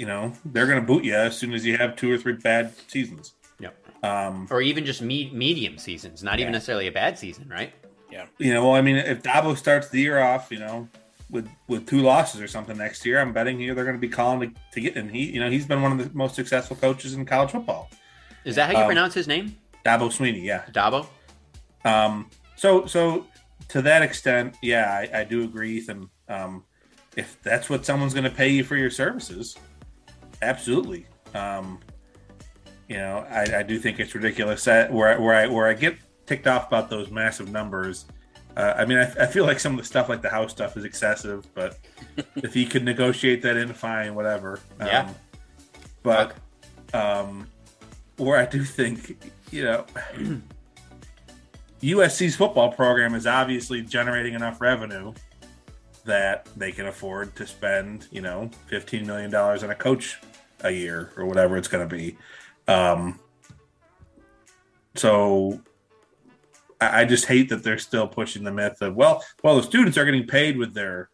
you 0.00 0.06
know, 0.06 0.32
they're 0.46 0.66
going 0.66 0.80
to 0.80 0.86
boot 0.86 1.04
you 1.04 1.14
as 1.14 1.36
soon 1.36 1.52
as 1.52 1.66
you 1.66 1.76
have 1.76 1.94
two 1.94 2.10
or 2.10 2.16
three 2.16 2.32
bad 2.32 2.72
seasons. 2.88 3.34
Yep. 3.58 3.74
Um, 4.02 4.48
Or 4.50 4.62
even 4.62 4.86
just 4.86 5.02
me- 5.02 5.30
medium 5.30 5.76
seasons, 5.76 6.22
not 6.22 6.40
even 6.40 6.52
necessarily 6.52 6.86
a 6.86 6.92
bad 6.92 7.18
season, 7.18 7.46
right? 7.50 7.74
Yeah. 8.10 8.24
You 8.38 8.54
know, 8.54 8.62
well, 8.66 8.76
I 8.76 8.80
mean, 8.80 8.96
if 8.96 9.22
Dabo 9.22 9.54
starts 9.54 9.90
the 9.90 10.00
year 10.00 10.18
off, 10.18 10.50
you 10.50 10.58
know, 10.58 10.88
with 11.28 11.46
with 11.68 11.86
two 11.86 12.00
losses 12.00 12.40
or 12.40 12.48
something 12.48 12.78
next 12.78 13.04
year, 13.04 13.20
I'm 13.20 13.34
betting 13.34 13.60
you 13.60 13.74
they're 13.74 13.84
going 13.84 13.94
to 13.94 14.00
be 14.00 14.08
calling 14.08 14.40
to, 14.40 14.56
to 14.72 14.80
get. 14.80 14.96
And 14.96 15.10
he, 15.10 15.32
you 15.34 15.38
know, 15.38 15.50
he's 15.50 15.66
been 15.66 15.82
one 15.82 15.92
of 15.92 15.98
the 15.98 16.10
most 16.16 16.34
successful 16.34 16.76
coaches 16.76 17.12
in 17.12 17.26
college 17.26 17.50
football. 17.50 17.90
Is 18.46 18.56
that 18.56 18.68
how 18.68 18.72
you 18.72 18.84
Um, 18.84 18.86
pronounce 18.86 19.12
his 19.12 19.28
name? 19.28 19.54
Dabo 19.84 20.08
Swinney, 20.08 20.42
yeah. 20.42 20.64
Dabo? 20.72 21.06
Um, 21.84 22.30
so 22.56 22.86
so 22.86 23.26
to 23.68 23.82
that 23.82 24.00
extent, 24.00 24.56
yeah, 24.62 24.86
I, 24.90 25.20
I 25.20 25.24
do 25.24 25.44
agree, 25.44 25.76
Ethan. 25.76 26.08
Um, 26.26 26.64
if 27.16 27.36
that's 27.42 27.68
what 27.68 27.84
someone's 27.84 28.14
going 28.14 28.24
to 28.32 28.36
pay 28.42 28.48
you 28.48 28.64
for 28.64 28.76
your 28.76 28.90
services, 28.90 29.56
absolutely. 30.42 31.06
Um, 31.34 31.80
you 32.88 32.96
know, 32.96 33.24
I, 33.30 33.58
I 33.58 33.62
do 33.62 33.78
think 33.78 34.00
it's 34.00 34.14
ridiculous 34.14 34.64
that 34.64 34.92
where 34.92 35.08
I- 35.14 35.18
where 35.18 35.34
I 35.34 35.46
where 35.46 35.66
I 35.68 35.74
get 35.74 35.96
ticked 36.26 36.46
off 36.46 36.66
about 36.68 36.90
those 36.90 37.10
massive 37.10 37.50
numbers. 37.50 38.06
Uh, 38.56 38.74
I 38.76 38.84
mean, 38.84 38.98
I, 38.98 39.04
I 39.22 39.26
feel 39.26 39.44
like 39.46 39.60
some 39.60 39.72
of 39.74 39.78
the 39.78 39.84
stuff, 39.84 40.08
like 40.08 40.22
the 40.22 40.28
house 40.30 40.50
stuff, 40.50 40.76
is 40.76 40.84
excessive. 40.84 41.46
But 41.54 41.78
if 42.36 42.52
he 42.52 42.66
could 42.66 42.84
negotiate 42.84 43.42
that 43.42 43.56
in, 43.56 43.72
fine, 43.72 44.14
whatever. 44.16 44.58
Yeah. 44.80 45.02
Um, 45.08 45.14
but 46.02 46.34
um, 46.94 47.46
where 48.16 48.38
I 48.38 48.46
do 48.46 48.64
think, 48.64 49.22
you 49.52 49.64
know, 49.64 49.86
USC's 51.82 52.36
football 52.36 52.72
program 52.72 53.14
is 53.14 53.26
obviously 53.26 53.82
generating 53.82 54.34
enough 54.34 54.60
revenue 54.60 55.12
that 56.04 56.46
they 56.56 56.72
can 56.72 56.86
afford 56.86 57.34
to 57.36 57.46
spend, 57.46 58.08
you 58.10 58.20
know, 58.20 58.50
fifteen 58.66 59.06
million 59.06 59.30
dollars 59.30 59.62
on 59.62 59.70
a 59.70 59.74
coach 59.74 60.20
a 60.62 60.70
year 60.70 61.12
or 61.16 61.26
whatever 61.26 61.56
it's 61.56 61.68
going 61.68 61.88
to 61.88 61.96
be. 61.96 62.16
Um, 62.68 63.18
so 64.94 65.60
I, 66.80 67.02
I 67.02 67.04
just 67.04 67.26
hate 67.26 67.48
that 67.50 67.62
they're 67.62 67.78
still 67.78 68.08
pushing 68.08 68.44
the 68.44 68.52
myth 68.52 68.80
of 68.80 68.94
well, 68.94 69.24
well, 69.42 69.56
the 69.56 69.62
students 69.62 69.98
are 69.98 70.04
getting 70.04 70.26
paid 70.26 70.56
with 70.56 70.74
their 70.74 71.10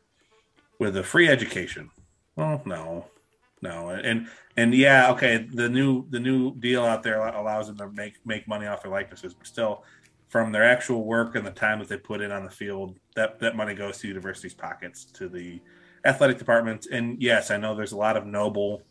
with 0.78 0.96
a 0.96 1.02
free 1.02 1.28
education. 1.28 1.90
Well, 2.36 2.62
no, 2.66 3.06
no, 3.62 3.90
and 3.90 4.28
and 4.56 4.74
yeah, 4.74 5.10
okay, 5.12 5.46
the 5.52 5.68
new 5.68 6.08
the 6.10 6.20
new 6.20 6.54
deal 6.56 6.84
out 6.84 7.02
there 7.02 7.20
allows 7.20 7.66
them 7.66 7.78
to 7.78 7.90
make 7.90 8.14
make 8.24 8.46
money 8.46 8.66
off 8.66 8.82
their 8.82 8.92
likenesses, 8.92 9.34
but 9.34 9.46
still, 9.46 9.84
from 10.28 10.52
their 10.52 10.64
actual 10.64 11.04
work 11.04 11.34
and 11.34 11.46
the 11.46 11.50
time 11.50 11.78
that 11.78 11.88
they 11.88 11.96
put 11.96 12.20
in 12.20 12.30
on 12.30 12.44
the 12.44 12.50
field, 12.50 12.98
that 13.14 13.38
that 13.40 13.56
money 13.56 13.74
goes 13.74 13.98
to 13.98 14.08
universities' 14.08 14.54
pockets, 14.54 15.04
to 15.04 15.28
the 15.28 15.60
athletic 16.04 16.38
departments. 16.38 16.86
And 16.86 17.20
yes, 17.20 17.50
I 17.50 17.56
know 17.56 17.74
there's 17.74 17.92
a 17.92 17.96
lot 17.96 18.16
of 18.16 18.26
noble 18.26 18.82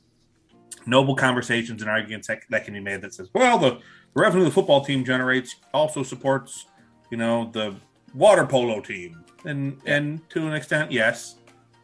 noble 0.86 1.16
conversations 1.16 1.82
and 1.82 1.90
arguments 1.90 2.28
that, 2.28 2.42
that 2.50 2.66
can 2.66 2.74
be 2.74 2.80
made 2.80 3.02
that 3.02 3.14
says, 3.14 3.30
well, 3.34 3.58
the 3.58 3.80
revenue 4.14 4.44
the 4.44 4.52
football 4.52 4.84
team 4.84 5.04
generates 5.04 5.56
also 5.74 6.04
supports, 6.04 6.68
you 7.10 7.18
know, 7.18 7.50
the 7.52 7.76
water 8.14 8.46
polo 8.46 8.82
team, 8.82 9.24
and 9.46 9.80
and 9.86 10.28
to 10.30 10.48
an 10.48 10.54
extent, 10.54 10.92
yes. 10.92 11.36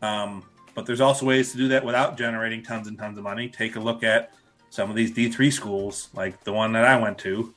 Um, 0.02 0.44
but 0.74 0.86
there's 0.86 1.02
also 1.02 1.26
ways 1.26 1.52
to 1.52 1.58
do 1.58 1.68
that 1.68 1.84
without 1.84 2.18
generating 2.18 2.64
tons 2.64 2.88
and 2.88 2.98
tons 2.98 3.18
of 3.18 3.24
money. 3.24 3.50
Take 3.50 3.76
a 3.76 3.80
look 3.80 4.04
at 4.04 4.32
some 4.70 4.90
of 4.90 4.96
these 4.96 5.12
D3 5.12 5.52
schools, 5.52 6.10
like 6.14 6.44
the 6.44 6.54
one 6.54 6.72
that 6.74 6.86
I 6.86 6.98
went 6.98 7.18
to, 7.20 7.54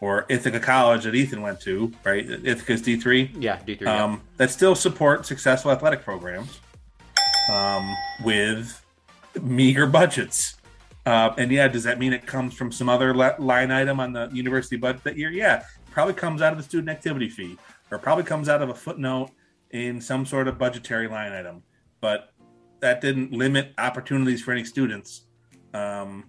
or 0.00 0.26
Ithaca 0.28 0.60
College 0.60 1.04
that 1.04 1.14
Ethan 1.14 1.40
went 1.40 1.60
to, 1.62 1.90
right? 2.04 2.28
Ithaca's 2.28 2.82
D3. 2.82 3.36
Yeah, 3.38 3.58
D3. 3.66 3.86
Um, 3.86 4.12
yeah. 4.12 4.18
that 4.36 4.50
still 4.50 4.74
support 4.74 5.26
successful 5.26 5.70
athletic 5.70 6.04
programs 6.04 6.60
um, 7.50 7.94
with 8.22 8.84
meager 9.40 9.86
budgets. 9.86 10.57
Uh, 11.08 11.34
and 11.38 11.50
yeah, 11.50 11.66
does 11.66 11.84
that 11.84 11.98
mean 11.98 12.12
it 12.12 12.26
comes 12.26 12.52
from 12.52 12.70
some 12.70 12.86
other 12.86 13.14
le- 13.14 13.34
line 13.38 13.70
item 13.70 13.98
on 13.98 14.12
the 14.12 14.28
university 14.30 14.76
budget 14.76 15.02
that 15.04 15.16
year? 15.16 15.30
Yeah, 15.30 15.64
probably 15.90 16.12
comes 16.12 16.42
out 16.42 16.52
of 16.52 16.58
the 16.58 16.62
student 16.62 16.90
activity 16.90 17.30
fee, 17.30 17.56
or 17.90 17.96
probably 17.96 18.24
comes 18.24 18.46
out 18.46 18.60
of 18.60 18.68
a 18.68 18.74
footnote 18.74 19.30
in 19.70 20.02
some 20.02 20.26
sort 20.26 20.48
of 20.48 20.58
budgetary 20.58 21.08
line 21.08 21.32
item. 21.32 21.62
But 22.02 22.34
that 22.80 23.00
didn't 23.00 23.32
limit 23.32 23.72
opportunities 23.78 24.42
for 24.42 24.52
any 24.52 24.64
students. 24.64 25.22
Um, 25.72 26.24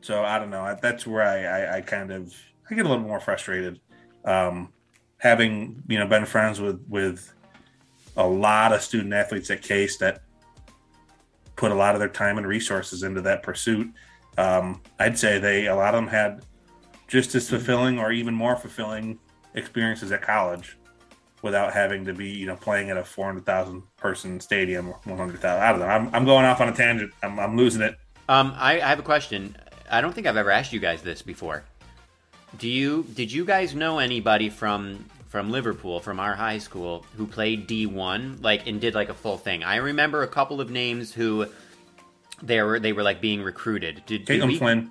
so 0.00 0.24
I 0.24 0.38
don't 0.38 0.48
know. 0.48 0.74
That's 0.80 1.06
where 1.06 1.22
I, 1.22 1.42
I, 1.44 1.76
I 1.76 1.80
kind 1.82 2.10
of 2.10 2.34
I 2.70 2.74
get 2.74 2.86
a 2.86 2.88
little 2.88 3.04
more 3.04 3.20
frustrated. 3.20 3.78
Um, 4.24 4.72
having 5.18 5.82
you 5.86 5.98
know 5.98 6.06
been 6.06 6.24
friends 6.24 6.62
with 6.62 6.82
with 6.88 7.30
a 8.16 8.26
lot 8.26 8.72
of 8.72 8.80
student 8.80 9.12
athletes 9.12 9.50
at 9.50 9.60
Case 9.60 9.98
that 9.98 10.22
put 11.56 11.72
a 11.72 11.74
lot 11.74 11.94
of 11.94 11.98
their 11.98 12.08
time 12.08 12.38
and 12.38 12.46
resources 12.46 13.02
into 13.02 13.20
that 13.20 13.42
pursuit. 13.42 13.92
Um, 14.36 14.80
I'd 14.98 15.18
say 15.18 15.38
they 15.38 15.66
a 15.66 15.76
lot 15.76 15.94
of 15.94 15.98
them 16.02 16.08
had 16.08 16.44
just 17.06 17.34
as 17.34 17.48
fulfilling 17.48 17.98
or 17.98 18.12
even 18.12 18.34
more 18.34 18.56
fulfilling 18.56 19.18
experiences 19.54 20.10
at 20.12 20.22
college 20.22 20.76
without 21.42 21.72
having 21.72 22.04
to 22.06 22.12
be 22.14 22.28
you 22.28 22.46
know 22.46 22.56
playing 22.56 22.90
at 22.90 22.96
a 22.96 23.04
400,000 23.04 23.82
person 23.96 24.40
stadium 24.40 24.88
or 24.88 24.98
100,000 25.04 25.44
I 25.62 25.70
don't 25.70 25.80
know 25.80 25.86
I'm, 25.86 26.14
I'm 26.14 26.24
going 26.24 26.44
off 26.44 26.60
on 26.60 26.68
a 26.68 26.72
tangent 26.72 27.12
I'm, 27.22 27.38
I'm 27.38 27.56
losing 27.56 27.82
it 27.82 27.96
Um, 28.28 28.54
I, 28.56 28.80
I 28.80 28.88
have 28.88 28.98
a 28.98 29.02
question. 29.02 29.54
I 29.90 30.00
don't 30.00 30.14
think 30.14 30.26
I've 30.26 30.38
ever 30.38 30.50
asked 30.50 30.72
you 30.72 30.80
guys 30.80 31.02
this 31.02 31.20
before. 31.22 31.62
Do 32.58 32.68
you 32.68 33.04
did 33.14 33.30
you 33.30 33.44
guys 33.44 33.74
know 33.74 33.98
anybody 33.98 34.48
from 34.48 35.04
from 35.28 35.50
Liverpool 35.50 36.00
from 36.00 36.18
our 36.20 36.34
high 36.34 36.58
school 36.58 37.04
who 37.16 37.26
played 37.26 37.66
D 37.66 37.84
one 37.86 38.38
like 38.40 38.66
and 38.66 38.80
did 38.80 38.94
like 38.94 39.10
a 39.10 39.14
full 39.14 39.36
thing? 39.36 39.62
I 39.62 39.76
remember 39.76 40.22
a 40.22 40.28
couple 40.28 40.60
of 40.60 40.70
names 40.70 41.12
who 41.12 41.46
they 42.46 42.62
were 42.62 42.78
they 42.78 42.92
were 42.92 43.02
like 43.02 43.20
being 43.20 43.42
recruited. 43.42 44.02
Did, 44.06 44.24
did 44.24 44.40
Caitlin 44.40 44.46
we- 44.48 44.58
Flynn 44.58 44.90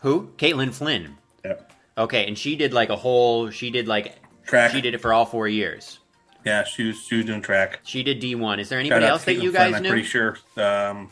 Who? 0.00 0.30
Caitlin 0.36 0.72
Flynn. 0.72 1.16
Yep. 1.44 1.72
Okay, 1.96 2.26
and 2.26 2.36
she 2.36 2.56
did 2.56 2.72
like 2.72 2.88
a 2.90 2.96
whole. 2.96 3.50
She 3.50 3.70
did 3.70 3.86
like 3.88 4.16
Track. 4.46 4.72
She 4.72 4.80
did 4.80 4.94
it 4.94 4.98
for 5.00 5.12
all 5.12 5.24
four 5.24 5.48
years. 5.48 5.98
yeah 6.44 6.64
she 6.64 6.88
was, 6.88 6.98
she 7.00 7.16
was 7.16 7.24
doing 7.24 7.40
track 7.40 7.80
She 7.84 8.02
did 8.02 8.20
D 8.20 8.34
one. 8.34 8.60
Is 8.60 8.68
there 8.68 8.78
anybody 8.78 9.06
else 9.06 9.24
that 9.24 9.34
you 9.36 9.50
guys 9.52 9.70
Flynn, 9.70 9.82
knew? 9.82 9.88
I'm 9.88 9.92
pretty 9.92 10.06
sure 10.08 10.36
um, 10.58 11.08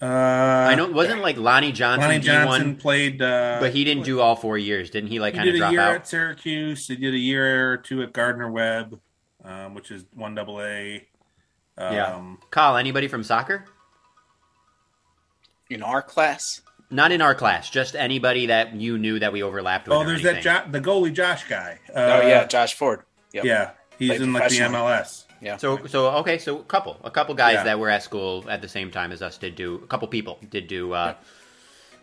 uh, 0.00 0.04
I 0.04 0.74
know 0.74 0.86
it 0.86 0.92
wasn't 0.92 1.22
like 1.22 1.36
Lonnie 1.36 1.70
Johnson 1.72 2.08
Lonnie 2.10 2.18
Johnson 2.20 2.46
one, 2.70 2.76
played 2.76 3.22
uh, 3.22 3.58
but 3.60 3.72
he 3.72 3.84
didn't 3.84 4.02
do 4.02 4.20
all 4.20 4.34
four 4.34 4.58
years, 4.58 4.90
didn't 4.90 5.10
he? 5.10 5.20
Like 5.20 5.34
kind 5.34 5.48
of 5.48 5.52
did 5.52 5.56
a 5.56 5.58
drop 5.60 5.72
year 5.72 5.80
out. 5.80 5.94
at 5.94 6.08
Syracuse. 6.08 6.88
He 6.88 6.96
did 6.96 7.14
a 7.14 7.18
year 7.18 7.72
or 7.72 7.76
two 7.76 8.02
at 8.02 8.12
Gardner 8.12 8.50
Webb, 8.50 8.98
um, 9.44 9.74
which 9.74 9.90
is 9.92 10.04
one 10.14 10.34
double 10.34 10.60
A. 10.60 11.06
Um, 11.78 11.94
Yeah. 11.94 12.34
Kyle, 12.50 12.76
anybody 12.76 13.06
from 13.06 13.22
soccer? 13.22 13.64
In 15.72 15.82
our 15.82 16.02
class, 16.02 16.60
Not 16.90 17.12
in 17.12 17.22
our 17.22 17.34
class, 17.34 17.70
just 17.70 17.96
anybody 17.96 18.46
that 18.46 18.74
you 18.74 18.98
knew 18.98 19.18
that 19.18 19.32
we 19.32 19.42
overlapped 19.42 19.88
with. 19.88 19.96
Oh, 19.96 20.04
there's 20.04 20.24
anything. 20.24 20.44
that 20.44 20.66
jo- 20.66 20.70
the 20.72 20.80
goalie 20.80 21.12
Josh 21.12 21.48
guy. 21.48 21.78
Uh, 21.88 22.20
oh 22.22 22.26
yeah, 22.28 22.44
Josh 22.46 22.74
Ford. 22.74 23.00
Yep. 23.32 23.44
yeah, 23.44 23.70
he's 23.98 24.10
Played 24.10 24.20
in 24.22 24.32
like 24.32 24.50
the. 24.50 24.58
MLS. 24.58 25.24
Yeah. 25.40 25.56
So, 25.56 25.86
so 25.86 26.10
okay, 26.18 26.38
so 26.38 26.58
a 26.58 26.62
couple, 26.64 27.00
a 27.02 27.10
couple 27.10 27.34
guys 27.34 27.54
Yeah. 27.54 27.64
that 27.64 27.78
were 27.80 27.88
at 27.90 28.02
school 28.02 28.44
at 28.48 28.60
the 28.62 28.68
same 28.68 28.90
time 28.90 29.10
as 29.10 29.22
us 29.22 29.38
did 29.38 29.56
do. 29.56 29.76
A 29.82 29.86
couple 29.86 30.06
people 30.08 30.38
did 30.50 30.68
do, 30.68 30.92
uh, 30.92 31.14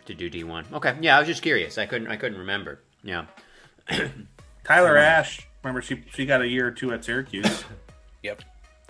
did 0.06 0.18
do 0.18 0.30
D 0.30 0.44
one. 0.44 0.66
Okay, 0.74 0.96
yeah, 1.02 1.16
I 1.16 1.20
was 1.20 1.28
just 1.28 1.42
curious. 1.42 1.78
I 1.78 1.86
couldn't, 1.86 2.08
I 2.10 2.18
couldn't 2.18 2.40
remember. 2.40 2.82
Yeah. 3.04 3.26
Tyler 4.66 4.98
Ash. 4.98 5.48
Remember, 5.64 5.82
she 5.82 6.04
she 6.14 6.26
got 6.26 6.42
a 6.42 6.48
year 6.48 6.68
or 6.68 6.72
two 6.72 6.92
at 6.94 7.04
Syracuse. 7.06 7.64
Yep. 8.22 8.42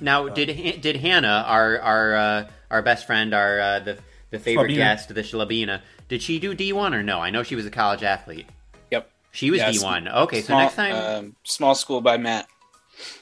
Now, 0.01 0.27
did 0.29 0.81
did 0.81 0.95
Hannah, 0.95 1.43
our 1.45 1.79
our 1.79 2.15
uh, 2.15 2.49
our 2.71 2.81
best 2.81 3.05
friend, 3.05 3.31
our 3.35 3.59
uh, 3.59 3.79
the 3.79 3.97
the 4.31 4.39
favorite 4.39 4.71
Schlabina. 4.71 4.75
guest, 4.75 5.09
the 5.15 5.21
Shlabina, 5.21 5.81
did 6.07 6.21
she 6.21 6.39
do 6.39 6.53
D 6.53 6.71
one 6.73 6.93
or 6.93 7.03
no? 7.03 7.19
I 7.19 7.29
know 7.29 7.43
she 7.43 7.55
was 7.55 7.65
a 7.65 7.71
college 7.71 8.03
athlete. 8.03 8.47
Yep. 8.91 9.09
She 9.31 9.51
was 9.51 9.59
Yes. 9.59 9.79
D 9.79 9.83
one. 9.85 10.07
Okay, 10.07 10.41
so 10.41 10.57
next 10.57 10.75
time, 10.75 10.95
um, 10.95 11.35
small 11.43 11.75
school 11.75 12.01
by 12.01 12.17
Matt. 12.17 12.47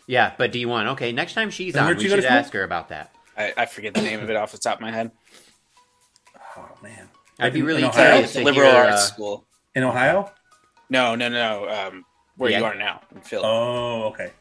yeah, 0.08 0.34
but 0.38 0.52
D 0.52 0.66
one. 0.66 0.88
Okay, 0.90 1.12
next 1.12 1.34
time 1.34 1.50
she's 1.50 1.76
And 1.76 1.86
on, 1.88 1.96
we 1.98 2.04
she 2.04 2.10
go 2.10 2.16
to 2.16 2.22
should 2.22 2.32
ask 2.32 2.52
her 2.54 2.64
about 2.64 2.90
that. 2.90 3.14
I, 3.38 3.54
I 3.58 3.66
forget 3.68 3.94
the 3.94 4.02
name 4.02 4.20
of 4.22 4.30
it 4.30 4.36
off 4.36 4.52
the 4.52 4.58
top 4.58 4.76
of 4.78 4.82
my 4.82 4.92
head. 4.92 5.12
oh 6.58 6.70
man, 6.82 7.08
I'd 7.40 7.54
be 7.54 7.60
In- 7.60 7.66
really 7.66 7.84
in 7.84 7.92
curious 7.92 8.36
Liberal 8.36 8.72
hear. 8.72 8.80
arts 8.82 8.94
uh, 8.94 8.98
school. 9.14 9.46
in 9.76 9.84
Ohio. 9.84 10.32
No, 10.90 11.16
no, 11.16 11.30
no. 11.30 11.70
Um, 11.70 12.06
where 12.38 12.50
Yeah. 12.52 12.60
you 12.60 12.66
are 12.66 12.76
now 12.76 13.02
in 13.14 13.22
Philly. 13.22 13.44
Oh, 13.46 14.04
okay. 14.06 14.32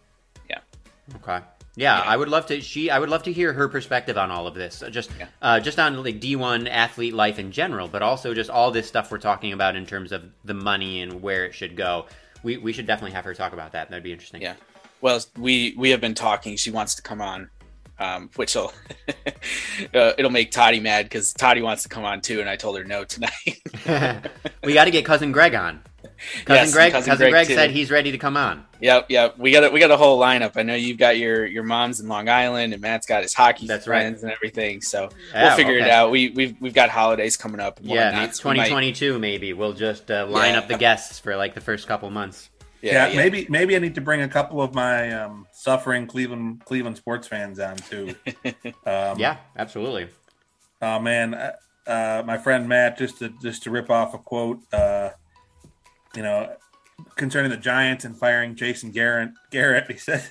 Yeah. 0.48 0.58
Okay. 1.16 1.40
Yeah, 1.76 2.02
Yeah. 2.02 2.10
I 2.10 2.16
would 2.16 2.28
love 2.28 2.46
to. 2.46 2.60
She, 2.60 2.90
I 2.90 2.98
would 2.98 3.08
love 3.10 3.22
to 3.24 3.32
hear 3.32 3.52
her 3.52 3.68
perspective 3.68 4.16
on 4.18 4.30
all 4.30 4.46
of 4.46 4.54
this. 4.54 4.82
Just, 4.90 5.10
Yeah. 5.18 5.26
uh, 5.42 5.60
just 5.60 5.78
on 5.78 6.02
like 6.02 6.18
D 6.20 6.34
one 6.36 6.66
athlete 6.66 7.14
life 7.14 7.38
in 7.38 7.52
general, 7.52 7.86
but 7.86 8.02
also 8.02 8.34
just 8.34 8.50
all 8.50 8.70
this 8.70 8.88
stuff 8.88 9.10
we're 9.10 9.18
talking 9.18 9.52
about 9.52 9.76
in 9.76 9.86
terms 9.86 10.10
of 10.12 10.24
the 10.44 10.54
money 10.54 11.02
and 11.02 11.20
where 11.22 11.44
it 11.44 11.54
should 11.54 11.76
go. 11.76 12.06
We, 12.42 12.56
we 12.56 12.72
should 12.72 12.86
definitely 12.86 13.12
have 13.12 13.24
her 13.24 13.34
talk 13.34 13.52
about 13.52 13.72
that. 13.72 13.90
That'd 13.90 14.04
be 14.04 14.12
interesting. 14.12 14.40
Yeah. 14.42 14.54
Well, 15.00 15.20
we 15.38 15.74
we 15.76 15.90
have 15.90 16.00
been 16.00 16.14
talking. 16.14 16.56
She 16.56 16.70
wants 16.70 16.94
to 16.94 17.02
come 17.02 17.20
on, 17.20 17.50
um, 17.98 18.30
which 18.36 18.54
will 18.54 18.72
uh, 19.94 20.12
it'll 20.16 20.30
make 20.30 20.50
Toddy 20.50 20.80
mad 20.80 21.04
because 21.06 21.32
Toddy 21.34 21.60
wants 21.62 21.82
to 21.82 21.88
come 21.90 22.04
on 22.04 22.20
too, 22.22 22.40
and 22.40 22.48
I 22.48 22.56
told 22.56 22.78
her 22.78 22.84
no 22.84 23.04
tonight. 23.04 23.60
we 24.64 24.72
got 24.72 24.86
to 24.86 24.90
get 24.90 25.04
cousin 25.04 25.32
Greg 25.32 25.54
on. 25.54 25.82
Cousin 26.44 26.64
Yes, 26.64 26.72
Greg, 26.72 26.92
Cousin 26.92 27.10
cousin, 27.10 27.30
Greg, 27.30 27.46
Greg, 27.46 27.56
said 27.56 27.70
he's 27.70 27.90
ready 27.90 28.12
to 28.12 28.18
come 28.18 28.36
on. 28.36 28.64
yep, 28.80 29.06
yep. 29.10 29.38
We 29.38 29.52
got 29.52 29.64
a, 29.64 29.70
we 29.70 29.80
got 29.80 29.90
a 29.90 29.96
whole 29.96 30.18
lineup. 30.20 30.52
I 30.56 30.62
know 30.62 30.74
you've 30.74 30.98
got 30.98 31.18
your 31.18 31.44
your 31.46 31.62
mom's 31.64 32.00
in 32.00 32.08
Long 32.08 32.28
Island, 32.28 32.72
and 32.72 32.82
Matt's 32.82 33.06
got 33.06 33.22
his 33.22 33.34
hockey 33.34 33.66
That's 33.66 33.86
right. 33.86 34.00
friends 34.02 34.22
and 34.22 34.32
everything. 34.32 34.80
So 34.80 35.10
Yeah, 35.32 35.48
we'll 35.48 35.56
figure 35.56 35.76
it 35.78 35.88
out. 35.88 36.10
We 36.10 36.30
we've 36.30 36.56
we've 36.60 36.74
got 36.74 36.88
holidays 36.90 37.36
coming 37.36 37.60
up. 37.60 37.78
And 37.80 37.88
Yeah, 37.88 38.12
whatnot, 38.12 38.36
so 38.36 38.50
we 38.50 38.56
might- 38.56 38.64
2022 38.68 39.18
maybe. 39.18 39.52
We'll 39.52 39.72
just 39.72 40.10
uh, 40.10 40.26
line 40.28 40.52
Yeah. 40.54 40.58
up 40.60 40.68
the 40.68 40.78
guests 40.78 41.18
for 41.18 41.36
like 41.36 41.54
the 41.54 41.60
first 41.60 41.86
couple 41.88 42.08
months. 42.10 42.50
Yeah, 42.82 43.12
maybe 43.16 43.46
maybe 43.48 43.74
I 43.74 43.78
need 43.80 43.96
to 43.96 44.00
bring 44.00 44.22
a 44.22 44.28
couple 44.28 44.62
of 44.62 44.72
my 44.74 45.10
um, 45.12 45.46
suffering 45.52 46.06
Cleveland 46.06 46.64
Cleveland 46.64 46.96
sports 46.96 47.26
fans 47.26 47.58
on 47.58 47.76
too. 47.76 48.14
Um, 48.86 49.18
Yeah, 49.18 49.38
absolutely. 49.56 50.08
Oh 50.80 51.00
man, 51.00 51.34
uh, 51.34 51.52
uh, 51.86 52.22
my 52.26 52.36
friend 52.38 52.68
Matt, 52.68 52.98
just 52.98 53.18
to 53.20 53.32
just 53.42 53.62
to 53.64 53.70
rip 53.70 53.90
off 53.90 54.14
a 54.14 54.18
quote, 54.18 54.60
uh, 54.72 55.10
you 56.16 56.22
know, 56.22 56.56
concerning 57.14 57.50
the 57.50 57.56
Giants 57.56 58.04
and 58.04 58.16
firing 58.16 58.54
Jason 58.54 58.90
Garrett. 58.90 59.30
Garrett, 59.50 59.86
he 59.90 59.98
said, 59.98 60.24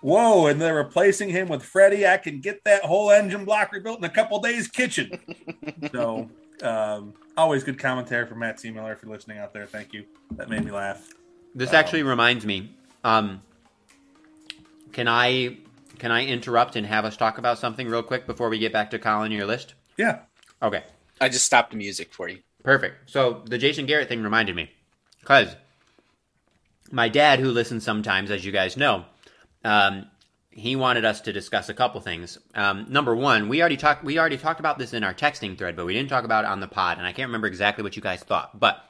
"Whoa!" 0.00 0.46
And 0.46 0.60
they're 0.60 0.74
replacing 0.74 1.30
him 1.30 1.48
with 1.48 1.62
Freddie. 1.62 2.06
I 2.06 2.18
can 2.18 2.40
get 2.40 2.64
that 2.64 2.84
whole 2.84 3.10
engine 3.10 3.44
block 3.44 3.72
rebuilt 3.72 3.98
in 3.98 4.04
a 4.04 4.10
couple 4.10 4.40
days. 4.40 4.68
Kitchen. 4.68 5.18
so, 5.92 6.28
um, 6.62 7.14
always 7.36 7.64
good 7.64 7.78
commentary 7.78 8.26
from 8.26 8.40
Matt 8.40 8.60
C. 8.60 8.70
Miller. 8.70 8.92
If 8.92 9.02
you're 9.02 9.12
listening 9.12 9.38
out 9.38 9.52
there, 9.52 9.66
thank 9.66 9.92
you. 9.92 10.04
That 10.32 10.50
made 10.50 10.64
me 10.64 10.72
laugh. 10.72 11.08
This 11.54 11.72
actually 11.72 12.02
reminds 12.02 12.44
me. 12.44 12.74
Um, 13.04 13.42
can 14.92 15.08
I 15.08 15.58
can 15.98 16.10
I 16.10 16.26
interrupt 16.26 16.76
and 16.76 16.86
have 16.86 17.04
us 17.04 17.16
talk 17.16 17.38
about 17.38 17.58
something 17.58 17.88
real 17.88 18.02
quick 18.02 18.26
before 18.26 18.48
we 18.48 18.58
get 18.58 18.72
back 18.72 18.90
to 18.90 18.98
Colin 18.98 19.32
your 19.32 19.46
list? 19.46 19.74
Yeah. 19.96 20.20
Okay, 20.62 20.82
I 21.20 21.28
just 21.28 21.44
stopped 21.44 21.70
the 21.70 21.76
music 21.76 22.12
for 22.12 22.28
you. 22.28 22.38
perfect. 22.64 23.08
So 23.10 23.42
the 23.46 23.58
Jason 23.58 23.86
Garrett 23.86 24.08
thing 24.08 24.22
reminded 24.22 24.56
me 24.56 24.70
because 25.28 25.54
my 26.90 27.10
dad, 27.10 27.38
who 27.38 27.50
listens 27.50 27.84
sometimes, 27.84 28.30
as 28.30 28.46
you 28.46 28.50
guys 28.50 28.78
know, 28.78 29.04
um, 29.62 30.06
he 30.50 30.74
wanted 30.74 31.04
us 31.04 31.20
to 31.20 31.34
discuss 31.34 31.68
a 31.68 31.74
couple 31.74 32.00
things. 32.00 32.38
Um, 32.54 32.86
number 32.88 33.14
one, 33.14 33.50
we 33.50 33.60
already 33.60 33.76
talked 33.76 34.02
we 34.02 34.18
already 34.18 34.38
talked 34.38 34.58
about 34.58 34.78
this 34.78 34.94
in 34.94 35.04
our 35.04 35.12
texting 35.12 35.58
thread, 35.58 35.76
but 35.76 35.84
we 35.84 35.92
didn't 35.92 36.08
talk 36.08 36.24
about 36.24 36.44
it 36.44 36.50
on 36.50 36.60
the 36.60 36.66
pod, 36.66 36.96
and 36.96 37.06
I 37.06 37.12
can't 37.12 37.28
remember 37.28 37.46
exactly 37.46 37.84
what 37.84 37.94
you 37.94 38.00
guys 38.00 38.22
thought. 38.22 38.58
But 38.58 38.82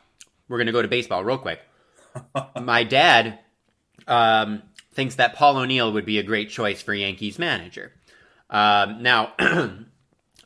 we're 0.48 0.58
gonna 0.58 0.70
go 0.70 0.80
to 0.80 0.86
baseball 0.86 1.24
real 1.24 1.38
quick. 1.38 1.60
my 2.62 2.84
dad 2.84 3.40
um, 4.06 4.62
thinks 4.92 5.16
that 5.16 5.34
Paul 5.34 5.56
O'Neill 5.58 5.92
would 5.92 6.06
be 6.06 6.20
a 6.20 6.22
great 6.22 6.50
choice 6.50 6.80
for 6.80 6.94
Yankees 6.94 7.38
manager. 7.40 7.90
Um, 8.48 9.02
now, 9.02 9.32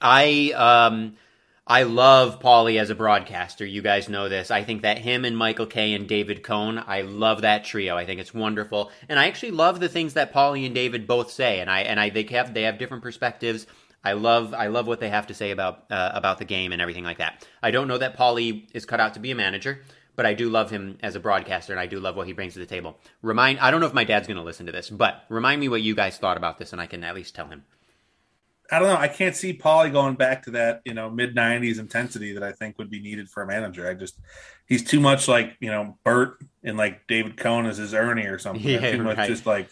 I 0.01 0.53
um, 0.57 1.17
I 1.67 1.85
love 1.85 2.41
Paulie 2.41 2.81
as 2.81 2.91
a 2.91 2.95
broadcaster. 2.95 3.65
You 3.65 3.83
guys 3.83 4.09
know 4.09 4.29
this. 4.29 4.51
I 4.51 4.65
think 4.65 4.83
that 4.83 4.99
him 4.99 5.25
and 5.25 5.39
Michael 5.39 5.67
Kay 5.67 5.93
and 5.95 6.09
David 6.09 6.43
Cone, 6.43 6.83
I 6.85 7.03
love 7.03 7.43
that 7.43 7.65
trio. 7.65 7.97
I 7.97 8.05
think 8.05 8.21
it's 8.21 8.35
wonderful, 8.35 8.91
and 9.09 9.17
I 9.17 9.29
actually 9.29 9.53
love 9.53 9.79
the 9.79 9.89
things 9.89 10.15
that 10.15 10.33
Paulie 10.35 10.67
and 10.67 10.75
David 10.75 11.07
both 11.07 11.31
say. 11.31 11.61
And 11.61 11.71
I 11.71 11.83
and 11.83 12.01
I 12.01 12.11
they 12.11 12.25
have 12.25 12.53
they 12.53 12.63
have 12.63 12.79
different 12.79 13.05
perspectives. 13.05 13.69
I 14.03 14.15
love 14.15 14.53
I 14.55 14.67
love 14.67 14.89
what 14.89 14.99
they 14.99 15.09
have 15.09 15.29
to 15.29 15.35
say 15.35 15.53
about 15.53 15.85
uh, 15.89 16.11
about 16.15 16.39
the 16.39 16.45
game 16.45 16.73
and 16.73 16.83
everything 16.83 17.05
like 17.05 17.19
that. 17.19 17.47
I 17.63 17.71
don't 17.71 17.87
know 17.87 17.99
that 17.99 18.17
Paulie 18.17 18.67
is 18.75 18.85
cut 18.85 18.99
out 18.99 19.15
to 19.15 19.21
be 19.21 19.31
a 19.31 19.37
manager, 19.37 19.83
but 20.17 20.27
I 20.27 20.35
do 20.35 20.51
love 20.51 20.69
him 20.69 20.99
as 21.01 21.15
a 21.15 21.21
broadcaster 21.21 21.73
and 21.73 21.79
I 21.79 21.87
do 21.87 22.01
love 22.01 22.17
what 22.17 22.27
he 22.27 22.33
brings 22.33 22.55
to 22.55 22.59
the 22.59 22.67
table. 22.67 22.99
Remind 23.23 23.61
I 23.61 23.71
don't 23.71 23.81
know 23.81 23.87
if 23.87 23.95
my 23.95 24.05
dad's 24.05 24.27
going 24.27 24.37
to 24.37 24.43
listen 24.43 24.67
to 24.67 24.73
this, 24.73 24.91
but 24.91 25.25
remind 25.29 25.61
me 25.61 25.69
what 25.69 25.83
you 25.83 25.95
guys 25.95 26.19
thought 26.19 26.37
about 26.37 26.59
this 26.59 26.73
and 26.73 26.83
I 26.83 26.87
can 26.87 27.05
at 27.05 27.15
least 27.15 27.37
tell 27.37 27.47
him. 27.47 27.63
I 28.73 28.79
don't 28.79 28.89
know. 28.89 28.97
I 28.97 29.09
can't 29.09 29.37
see 29.37 29.53
Paulie 29.57 29.93
going 29.93 30.15
back 30.15 30.45
to 30.45 30.53
that, 30.53 30.81
you 30.85 30.95
know, 30.95 31.11
mid 31.11 31.37
'90s 31.37 31.79
intensity 31.79 32.33
that 32.33 32.43
I 32.43 32.53
think 32.53 32.79
would 32.79 32.91
be 32.91 33.01
needed 33.01 33.29
for 33.29 33.43
a 33.43 33.47
manager. 33.47 33.89
I 33.89 33.95
just 33.95 34.19
he's 34.67 34.83
too 34.83 34.99
much 34.99 35.29
like 35.29 35.57
you 35.61 35.71
know 35.71 35.99
Bert 36.05 36.39
and 36.65 36.79
like 36.79 37.07
David 37.07 37.37
Cone 37.37 37.67
as 37.67 37.77
his 37.77 37.93
Ernie 37.93 38.27
or 38.27 38.39
something. 38.39 38.67
Yeah, 38.67 38.91
too 38.93 39.03
much 39.03 39.29
just 39.29 39.45
like 39.45 39.69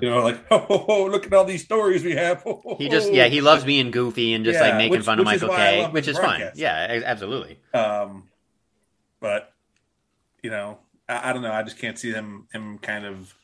you 0.00 0.10
know, 0.10 0.22
like 0.22 0.38
oh, 0.50 0.64
oh, 0.70 0.84
oh, 0.88 1.04
look 1.06 1.26
at 1.26 1.32
all 1.32 1.44
these 1.44 1.64
stories 1.64 2.04
we 2.04 2.12
have. 2.12 2.42
Oh, 2.46 2.76
He 2.78 2.88
just 2.88 3.12
yeah, 3.12 3.26
he 3.26 3.40
loves 3.40 3.64
being 3.64 3.90
goofy 3.90 4.32
and 4.34 4.44
just 4.44 4.60
like 4.60 4.76
making 4.76 4.92
which- 4.92 5.04
fun 5.04 5.18
of 5.18 5.26
which 5.26 5.36
is 5.36 5.42
Michael 5.42 5.56
Kay, 5.56 5.88
which 5.90 6.08
is 6.08 6.18
fine. 6.18 6.50
Yeah, 6.54 7.02
absolutely. 7.04 7.58
Um, 7.72 8.28
but 9.20 9.52
you 10.42 10.50
know, 10.50 10.78
I, 11.08 11.30
I 11.30 11.32
don't 11.32 11.42
know. 11.42 11.52
I 11.52 11.62
just 11.62 11.78
can't 11.78 11.98
see 11.98 12.12
him 12.12 12.46
him 12.52 12.78
kind 12.78 13.06
of 13.06 13.34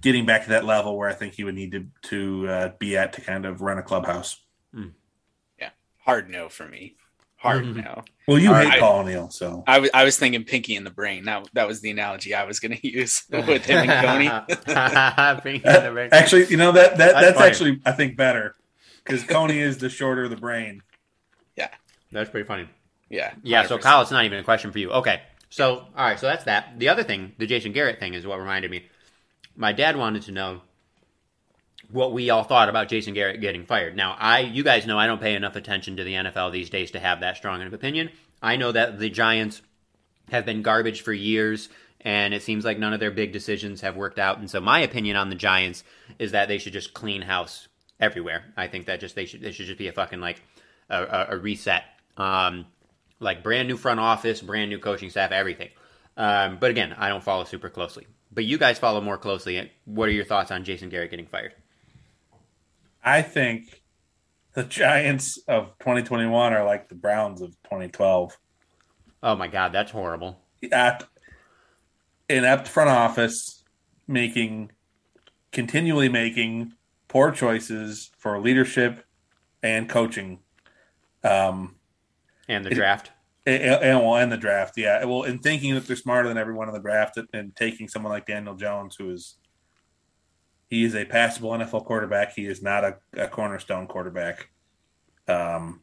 getting 0.00 0.26
back 0.26 0.44
to 0.44 0.50
that 0.50 0.64
level 0.64 0.96
where 0.96 1.08
I 1.08 1.14
think 1.14 1.34
he 1.34 1.44
would 1.44 1.54
need 1.54 1.72
to 1.72 1.86
to 2.08 2.48
uh, 2.48 2.72
be 2.78 2.96
at 2.96 3.12
to 3.14 3.20
kind 3.20 3.44
of 3.46 3.60
run 3.60 3.78
a 3.78 3.82
clubhouse. 3.82 4.38
Yeah. 5.58 5.70
Hard 5.98 6.30
no 6.30 6.48
for 6.48 6.66
me. 6.66 6.96
Hard 7.36 7.64
Mhm. 7.64 7.84
no. 7.84 8.04
Well, 8.28 8.38
you 8.38 8.50
All 8.50 8.54
hate 8.54 8.68
right. 8.68 8.80
Paul 8.80 9.00
O'Neill, 9.00 9.30
so 9.30 9.64
I 9.66 9.78
was 9.78 9.90
I 9.94 10.04
was 10.04 10.18
thinking 10.18 10.44
Pinky 10.44 10.76
in 10.76 10.84
the 10.84 10.90
Brain. 10.90 11.24
That 11.24 11.48
that 11.54 11.66
was 11.66 11.80
the 11.80 11.90
analogy 11.90 12.34
I 12.34 12.44
was 12.44 12.60
going 12.60 12.76
to 12.76 12.86
use 12.86 13.22
with 13.30 13.64
him 13.64 13.88
and 13.88 14.06
Coney. 14.06 15.40
Bring 15.42 15.54
in 15.64 15.82
the 15.82 15.92
ring. 15.92 16.10
actually, 16.12 16.46
you 16.46 16.56
know 16.58 16.72
that 16.72 16.98
that 16.98 17.12
That's 17.14 17.38
that's, 17.38 17.40
actually 17.40 17.80
I 17.86 17.92
think 17.92 18.16
better 18.16 18.54
because 19.04 19.22
Coney 19.24 19.58
is 19.58 19.78
the 19.78 19.88
shorter 19.88 20.24
of 20.24 20.30
the 20.30 20.36
brain. 20.36 20.82
Yeah, 21.56 21.68
that's 22.12 22.28
pretty 22.30 22.46
funny. 22.46 22.68
Yeah, 23.08 23.32
Yeah, 23.42 23.66
so 23.66 23.76
100%. 23.76 23.82
Kyle, 23.82 24.02
it's 24.02 24.10
not 24.12 24.24
even 24.24 24.38
a 24.38 24.44
question 24.44 24.70
for 24.70 24.78
you. 24.78 24.92
Okay. 24.92 25.20
So, 25.48 25.78
all 25.78 25.86
right, 25.96 26.16
so 26.20 26.26
that's 26.26 26.44
that. 26.44 26.78
The 26.78 26.88
other 26.90 27.02
thing, 27.02 27.32
the 27.38 27.46
Jason 27.46 27.72
Garrett 27.72 27.98
thing, 27.98 28.14
is 28.14 28.24
what 28.24 28.38
reminded 28.38 28.70
me. 28.70 28.84
My 29.56 29.72
dad 29.72 29.96
wanted 29.96 30.22
to 30.22 30.32
know 30.32 30.62
what 31.90 32.12
we 32.12 32.30
all 32.30 32.44
thought 32.44 32.68
about 32.68 32.88
Jason 32.88 33.14
Garrett 33.14 33.40
getting 33.40 33.66
fired. 33.66 33.96
Now, 33.96 34.16
I, 34.18 34.40
you 34.40 34.62
guys 34.62 34.86
know, 34.86 34.98
I 34.98 35.06
don't 35.06 35.20
pay 35.20 35.34
enough 35.34 35.56
attention 35.56 35.96
to 35.96 36.04
the 36.04 36.14
NFL 36.14 36.52
these 36.52 36.70
days 36.70 36.92
to 36.92 37.00
have 37.00 37.20
that 37.20 37.36
strong 37.36 37.62
of 37.62 37.72
opinion. 37.72 38.10
I 38.42 38.56
know 38.56 38.72
that 38.72 38.98
the 38.98 39.10
Giants 39.10 39.62
have 40.30 40.46
been 40.46 40.62
garbage 40.62 41.02
for 41.02 41.12
years, 41.12 41.68
and 42.00 42.32
it 42.32 42.42
seems 42.42 42.64
like 42.64 42.78
none 42.78 42.92
of 42.92 43.00
their 43.00 43.10
big 43.10 43.32
decisions 43.32 43.80
have 43.80 43.96
worked 43.96 44.18
out. 44.18 44.38
And 44.38 44.50
so, 44.50 44.60
my 44.60 44.80
opinion 44.80 45.16
on 45.16 45.28
the 45.28 45.34
Giants 45.34 45.84
is 46.18 46.32
that 46.32 46.48
they 46.48 46.58
should 46.58 46.72
just 46.72 46.94
clean 46.94 47.22
house 47.22 47.68
everywhere. 47.98 48.44
I 48.56 48.68
think 48.68 48.86
that 48.86 49.00
just 49.00 49.14
they 49.14 49.26
should 49.26 49.40
they 49.42 49.52
should 49.52 49.66
just 49.66 49.78
be 49.78 49.88
a 49.88 49.92
fucking 49.92 50.20
like 50.20 50.42
a, 50.88 51.02
a, 51.02 51.26
a 51.30 51.38
reset. 51.38 51.84
Um, 52.16 52.66
like 53.18 53.42
brand 53.42 53.68
new 53.68 53.76
front 53.76 54.00
office, 54.00 54.40
brand 54.40 54.70
new 54.70 54.78
coaching 54.78 55.10
staff, 55.10 55.30
everything. 55.30 55.68
Um, 56.16 56.58
but 56.58 56.70
again, 56.70 56.94
I 56.96 57.08
don't 57.08 57.22
follow 57.22 57.44
super 57.44 57.68
closely. 57.68 58.06
But 58.32 58.44
you 58.44 58.58
guys 58.58 58.78
follow 58.78 59.00
more 59.00 59.18
closely. 59.18 59.70
What 59.84 60.08
are 60.08 60.12
your 60.12 60.24
thoughts 60.24 60.50
on 60.50 60.64
Jason 60.64 60.88
Garrett 60.88 61.10
getting 61.10 61.26
fired? 61.26 61.54
I 63.02 63.22
think 63.22 63.82
the 64.54 64.62
Giants 64.64 65.38
of 65.48 65.78
2021 65.80 66.52
are 66.52 66.64
like 66.64 66.88
the 66.88 66.94
Browns 66.94 67.40
of 67.40 67.50
2012. 67.64 68.36
Oh 69.22 69.36
my 69.36 69.48
god, 69.48 69.72
that's 69.72 69.90
horrible. 69.90 70.40
At 70.70 71.08
inept 72.28 72.68
front 72.68 72.90
office, 72.90 73.64
making 74.06 74.70
continually 75.52 76.08
making 76.08 76.72
poor 77.08 77.32
choices 77.32 78.10
for 78.16 78.38
leadership 78.40 79.04
and 79.62 79.88
coaching. 79.88 80.38
Um, 81.24 81.76
And 82.48 82.64
the 82.64 82.70
draft. 82.70 83.10
And, 83.46 83.62
and 83.62 84.00
well, 84.00 84.16
and 84.16 84.30
the 84.30 84.36
draft, 84.36 84.76
yeah. 84.76 85.04
Well, 85.04 85.22
in 85.22 85.38
thinking 85.38 85.74
that 85.74 85.86
they're 85.86 85.96
smarter 85.96 86.28
than 86.28 86.38
everyone 86.38 86.68
in 86.68 86.74
the 86.74 86.80
draft, 86.80 87.18
and 87.32 87.54
taking 87.56 87.88
someone 87.88 88.12
like 88.12 88.26
Daniel 88.26 88.54
Jones, 88.54 88.96
who 88.96 89.10
is 89.10 89.36
he 90.68 90.84
is 90.84 90.94
a 90.94 91.04
passable 91.04 91.50
NFL 91.50 91.84
quarterback. 91.84 92.34
He 92.34 92.46
is 92.46 92.62
not 92.62 92.84
a, 92.84 92.96
a 93.14 93.28
cornerstone 93.28 93.88
quarterback. 93.88 94.50
Um, 95.26 95.80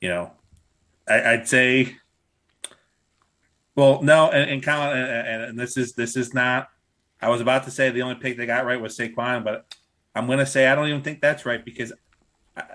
you 0.00 0.08
know, 0.08 0.32
I, 1.08 1.32
I'd 1.32 1.48
say. 1.48 1.96
Well, 3.74 4.02
no, 4.02 4.30
and, 4.30 4.50
and 4.50 4.62
Colin, 4.62 4.96
and, 4.96 5.08
and, 5.08 5.42
and 5.44 5.58
this 5.58 5.76
is 5.76 5.94
this 5.94 6.16
is 6.16 6.32
not. 6.32 6.68
I 7.20 7.28
was 7.28 7.40
about 7.40 7.64
to 7.64 7.70
say 7.70 7.90
the 7.90 8.02
only 8.02 8.16
pick 8.16 8.36
they 8.36 8.46
got 8.46 8.64
right 8.64 8.80
was 8.80 8.96
Saquon, 8.96 9.44
but 9.44 9.66
I'm 10.14 10.26
going 10.26 10.38
to 10.38 10.46
say 10.46 10.66
I 10.66 10.74
don't 10.74 10.88
even 10.88 11.02
think 11.02 11.20
that's 11.20 11.46
right 11.46 11.64
because, 11.64 11.92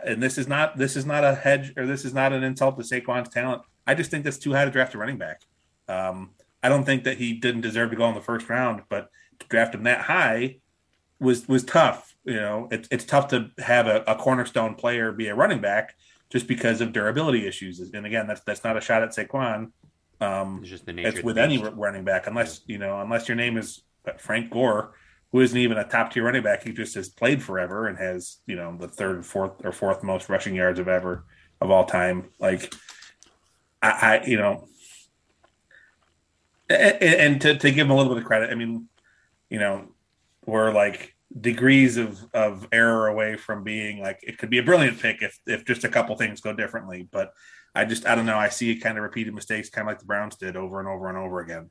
and 0.06 0.24
this 0.24 0.38
is 0.38 0.48
not 0.48 0.78
this 0.78 0.96
is 0.96 1.06
not 1.06 1.24
a 1.24 1.36
hedge 1.36 1.74
or 1.76 1.86
this 1.86 2.06
is 2.06 2.14
not 2.14 2.34
an 2.34 2.44
insult 2.44 2.78
to 2.78 2.84
Saquon's 2.84 3.30
talent. 3.30 3.64
I 3.88 3.96
just 3.96 4.12
think 4.12 4.24
that's 4.24 4.38
too 4.38 4.54
high 4.54 4.66
to 4.66 4.72
draft 4.72 4.94
a 4.94 4.98
running 4.98 5.18
back. 5.18 5.42
Um, 5.88 6.32
I 6.62 6.70
don't 6.70 6.84
think 6.84 7.06
that 7.06 7.18
he 7.18 7.34
didn't 7.34 7.62
deserve 7.62 7.90
to 7.92 7.96
go 7.96 8.08
in 8.10 8.16
the 8.16 8.22
first 8.22 8.50
round, 8.50 8.84
but 8.90 9.10
to 9.40 9.48
draft 9.48 9.74
him 9.74 9.84
that 9.84 10.02
high 10.02 10.58
was 11.20 11.48
was 11.48 11.64
tough. 11.64 12.16
You 12.26 12.36
know, 12.36 12.68
it's 12.72 12.88
it's 12.92 13.06
tough 13.06 13.30
to 13.30 13.52
have 13.60 13.88
a, 13.88 14.04
a 14.08 14.16
cornerstone 14.16 14.76
player 14.76 15.12
be 15.12 15.28
a 15.28 15.36
running 15.36 15.62
back 15.62 15.96
just 16.30 16.48
because 16.48 16.82
of 16.82 16.92
durability 16.92 17.48
issues. 17.48 17.80
And 17.80 18.06
again, 18.06 18.28
that's 18.28 18.42
that's 18.42 18.64
not 18.64 18.78
a 18.78 18.82
shot 18.82 19.02
at 19.04 19.10
Saquon. 19.10 19.72
Um, 20.20 20.60
It's 20.62 20.70
just 20.70 20.86
the 20.86 20.94
nature. 20.94 21.10
it's 21.10 21.24
with 21.24 21.38
any 21.38 21.58
running 21.58 22.04
back, 22.04 22.28
unless 22.28 22.62
you 22.68 22.78
know, 22.78 23.00
unless 23.00 23.28
your 23.28 23.36
name 23.38 23.58
is 23.58 23.84
Frank 24.18 24.52
Gore, 24.52 24.94
who 25.32 25.42
isn't 25.42 25.58
even 25.58 25.78
a 25.78 25.88
top 25.88 26.12
tier 26.12 26.24
running 26.24 26.44
back. 26.44 26.64
He 26.64 26.74
just 26.74 26.96
has 26.96 27.10
played 27.10 27.42
forever 27.42 27.88
and 27.88 27.98
has 27.98 28.38
you 28.46 28.56
know 28.56 28.76
the 28.78 28.88
third, 28.88 29.26
fourth, 29.26 29.64
or 29.64 29.72
fourth 29.72 30.04
most 30.04 30.28
rushing 30.30 30.56
yards 30.56 30.80
of 30.80 30.88
ever 30.88 31.26
of 31.62 31.72
all 31.72 31.86
time. 31.86 32.30
Like 32.40 32.74
I, 33.82 33.90
I 33.90 34.26
you 34.26 34.38
know, 34.38 34.68
and, 36.70 37.02
and 37.02 37.42
to 37.42 37.58
to 37.58 37.72
give 37.72 37.88
him 37.88 37.92
a 37.92 37.96
little 37.96 38.14
bit 38.14 38.22
of 38.22 38.28
credit, 38.28 38.52
I 38.52 38.56
mean, 38.56 38.88
you 39.50 39.60
know, 39.60 39.90
we're 40.46 40.72
like 40.72 41.16
degrees 41.40 41.98
of 41.98 42.20
of 42.34 42.68
error 42.72 43.08
away 43.08 43.38
from 43.38 43.64
being 43.64 44.02
like 44.02 44.20
it 44.24 44.38
could 44.38 44.50
be 44.50 44.60
a 44.60 44.64
brilliant 44.64 45.00
pick 45.00 45.22
if 45.22 45.38
if 45.46 45.66
just 45.66 45.84
a 45.84 45.90
couple 45.90 46.16
things 46.16 46.42
go 46.42 46.54
differently, 46.54 47.08
but. 47.12 47.32
I 47.76 47.86
just 47.86 48.08
I 48.08 48.16
don't 48.16 48.26
know. 48.26 48.38
I 48.38 48.50
see 48.50 48.76
kind 48.76 48.98
of 48.98 49.04
repeated 49.04 49.36
mistakes, 49.36 49.70
kind 49.70 49.88
of 49.88 49.92
like 49.92 50.00
the 50.00 50.06
Browns 50.06 50.36
did 50.36 50.56
over 50.56 50.80
and 50.80 50.90
over 50.90 51.10
and 51.10 51.18
over 51.18 51.42
again. 51.42 51.70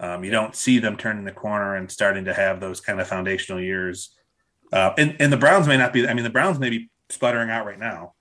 Um, 0.00 0.24
you 0.24 0.30
don't 0.30 0.56
see 0.56 0.78
them 0.78 0.96
turning 0.96 1.24
the 1.24 1.32
corner 1.32 1.76
and 1.76 1.90
starting 1.90 2.24
to 2.24 2.32
have 2.32 2.58
those 2.58 2.80
kind 2.80 3.00
of 3.00 3.06
foundational 3.06 3.60
years. 3.60 4.14
Uh, 4.72 4.92
and 4.96 5.14
and 5.20 5.30
the 5.30 5.36
Browns 5.36 5.68
may 5.68 5.76
not 5.76 5.92
be. 5.92 6.08
I 6.08 6.14
mean, 6.14 6.24
the 6.24 6.30
Browns 6.30 6.58
may 6.58 6.70
be 6.70 6.90
sputtering 7.10 7.50
out 7.50 7.66
right 7.66 7.78
now. 7.78 8.14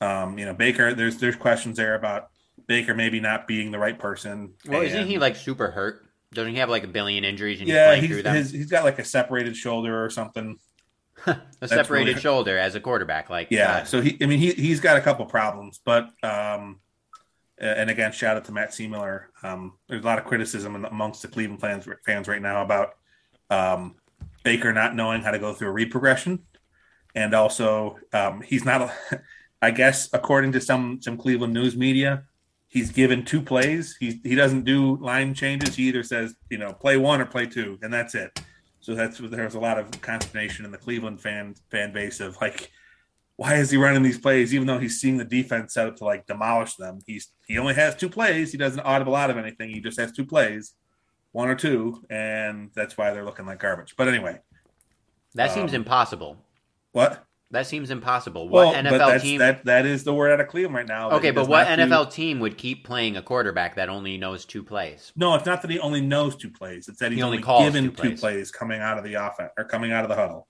Um, 0.00 0.38
you 0.38 0.46
know, 0.46 0.54
Baker. 0.54 0.94
There's 0.94 1.18
there's 1.18 1.36
questions 1.36 1.76
there 1.76 1.94
about 1.94 2.28
Baker 2.68 2.94
maybe 2.94 3.18
not 3.18 3.48
being 3.48 3.72
the 3.72 3.78
right 3.78 3.98
person. 3.98 4.52
Well, 4.66 4.82
isn't 4.82 5.06
he 5.08 5.18
like 5.18 5.34
super 5.34 5.70
hurt? 5.70 6.04
Doesn't 6.32 6.52
he 6.52 6.58
have 6.58 6.68
like 6.68 6.84
a 6.84 6.88
billion 6.88 7.24
injuries 7.24 7.58
and 7.58 7.66
he's 7.68 7.74
Yeah, 7.74 7.86
playing 7.86 8.02
he's 8.02 8.10
through 8.10 8.22
them? 8.22 8.36
his, 8.36 8.52
he's 8.52 8.70
got 8.70 8.84
like 8.84 8.98
a 8.98 9.04
separated 9.04 9.56
shoulder 9.56 10.04
or 10.04 10.10
something. 10.10 10.58
a 11.26 11.66
separated 11.66 12.10
really- 12.10 12.20
shoulder 12.20 12.58
as 12.58 12.74
a 12.74 12.80
quarterback. 12.80 13.30
Like 13.30 13.48
Yeah, 13.50 13.78
uh, 13.78 13.84
so 13.84 14.00
he, 14.02 14.18
I 14.22 14.26
mean, 14.26 14.38
he 14.38 14.52
he's 14.52 14.80
got 14.80 14.98
a 14.98 15.00
couple 15.00 15.24
problems, 15.24 15.80
but 15.82 16.10
um, 16.22 16.80
and 17.56 17.88
again, 17.90 18.12
shout 18.12 18.36
out 18.36 18.44
to 18.44 18.52
Matt 18.52 18.70
Seemiller. 18.70 19.24
Um, 19.42 19.78
there's 19.88 20.02
a 20.02 20.06
lot 20.06 20.18
of 20.18 20.26
criticism 20.26 20.84
amongst 20.84 21.22
the 21.22 21.28
Cleveland 21.28 21.60
fans 21.62 21.88
fans 22.04 22.28
right 22.28 22.42
now 22.42 22.62
about 22.62 22.90
um, 23.50 23.96
Baker 24.44 24.72
not 24.72 24.94
knowing 24.94 25.22
how 25.22 25.30
to 25.30 25.38
go 25.38 25.54
through 25.54 25.68
a 25.68 25.72
read 25.72 25.90
progression, 25.90 26.40
and 27.14 27.34
also 27.34 27.96
um, 28.12 28.42
he's 28.42 28.64
not. 28.66 28.92
I 29.62 29.72
guess 29.72 30.08
according 30.12 30.52
to 30.52 30.60
some 30.60 31.00
some 31.02 31.16
Cleveland 31.16 31.52
news 31.52 31.76
media, 31.76 32.24
he's 32.68 32.90
given 32.92 33.24
two 33.24 33.42
plays. 33.42 33.96
He 33.98 34.20
he 34.22 34.34
doesn't 34.34 34.64
do 34.64 34.96
line 34.96 35.34
changes. 35.34 35.74
He 35.76 35.88
either 35.88 36.02
says 36.02 36.34
you 36.50 36.58
know 36.58 36.72
play 36.72 36.96
one 36.96 37.20
or 37.20 37.26
play 37.26 37.46
two, 37.46 37.78
and 37.82 37.92
that's 37.92 38.14
it. 38.14 38.40
So 38.80 38.94
that's 38.94 39.18
there's 39.18 39.54
a 39.54 39.60
lot 39.60 39.78
of 39.78 39.90
consternation 40.00 40.64
in 40.64 40.70
the 40.70 40.78
Cleveland 40.78 41.20
fan 41.20 41.54
fan 41.70 41.92
base 41.92 42.20
of 42.20 42.36
like 42.40 42.70
why 43.38 43.54
is 43.54 43.70
he 43.70 43.76
running 43.76 44.02
these 44.02 44.18
plays 44.18 44.52
even 44.52 44.66
though 44.66 44.78
he's 44.78 45.00
seeing 45.00 45.16
the 45.16 45.24
defense 45.24 45.74
set 45.74 45.86
up 45.86 45.96
to 45.96 46.04
like 46.04 46.26
demolish 46.26 46.74
them 46.74 46.98
he's 47.06 47.28
he 47.46 47.56
only 47.56 47.72
has 47.72 47.94
two 47.94 48.08
plays 48.08 48.50
he 48.50 48.58
doesn't 48.58 48.80
audible 48.80 49.14
out 49.14 49.30
of 49.30 49.38
anything 49.38 49.70
he 49.70 49.80
just 49.80 49.98
has 49.98 50.12
two 50.12 50.26
plays 50.26 50.74
one 51.30 51.48
or 51.48 51.54
two 51.54 52.02
and 52.10 52.70
that's 52.74 52.98
why 52.98 53.12
they're 53.12 53.24
looking 53.24 53.46
like 53.46 53.60
garbage 53.60 53.94
but 53.96 54.08
anyway 54.08 54.38
that 55.34 55.52
seems 55.52 55.70
um, 55.70 55.76
impossible. 55.76 56.36
what 56.92 57.24
That 57.50 57.66
seems 57.66 57.90
impossible. 57.90 58.46
What 58.50 58.74
but 58.74 58.84
NFL 58.84 59.22
team? 59.22 59.38
that 59.38 59.64
that 59.64 59.86
is 59.86 60.04
the 60.04 60.12
word 60.12 60.32
out 60.32 60.40
of 60.40 60.48
cleveland 60.48 60.74
right 60.74 60.86
now 60.86 61.10
okay, 61.12 61.30
but 61.30 61.48
what 61.48 61.66
not 61.66 61.76
do- 61.76 61.82
NFL 61.84 62.12
team 62.12 62.40
would 62.40 62.58
keep 62.58 62.84
playing 62.84 63.16
a 63.16 63.22
quarterback 63.22 63.76
that 63.76 63.88
only 63.88 64.18
knows 64.18 64.44
two 64.44 64.62
plays? 64.62 65.12
no 65.16 65.34
it's 65.34 65.46
not 65.46 65.62
that 65.62 65.70
he 65.70 65.78
only 65.78 66.02
knows 66.02 66.36
two 66.36 66.50
plays 66.50 66.88
it's 66.88 66.98
that 66.98 67.10
he's 67.10 67.18
He 67.18 67.22
only 67.22 67.42
only, 67.42 67.64
given 67.64 67.84
two 67.84 67.90
two 67.90 67.96
plays. 67.96 68.20
plays. 68.20 68.50
coming 68.50 68.80
out 68.82 68.98
of 68.98 69.04
the 69.04 69.14
offense 69.14 69.50
or 69.56 69.64
coming 69.64 69.92
out 69.92 70.04
of 70.04 70.10
the 70.10 70.14
huddle 70.16 70.46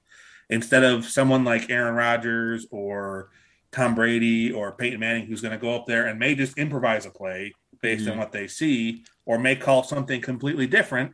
instead 0.51 0.83
of 0.83 1.05
someone 1.05 1.45
like 1.45 1.71
aaron 1.71 1.95
rodgers 1.95 2.67
or 2.73 3.31
tom 3.71 3.95
brady 3.95 4.51
or 4.51 4.73
peyton 4.73 4.99
manning 4.99 5.27
who's 5.27 5.41
going 5.41 5.53
to 5.53 5.59
go 5.59 5.77
up 5.77 5.87
there 5.87 6.07
and 6.09 6.19
may 6.19 6.35
just 6.35 6.59
improvise 6.59 7.07
a 7.07 7.11
play 7.11 7.53
based 7.81 8.09
on 8.09 8.15
Mhm. 8.17 8.19
what 8.19 8.33
they 8.33 8.49
see 8.49 9.05
or 9.25 9.39
may 9.39 9.55
call 9.55 9.85
something 9.85 10.21
completely 10.21 10.67
different 10.67 11.13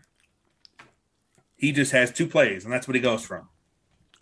he 1.57 1.73
just 1.73 1.93
has 1.93 2.11
two 2.11 2.27
plays 2.27 2.65
and 2.65 2.73
that's 2.73 2.89
what 2.89 2.95
he 2.95 3.03
goes 3.03 3.23
from 3.27 3.49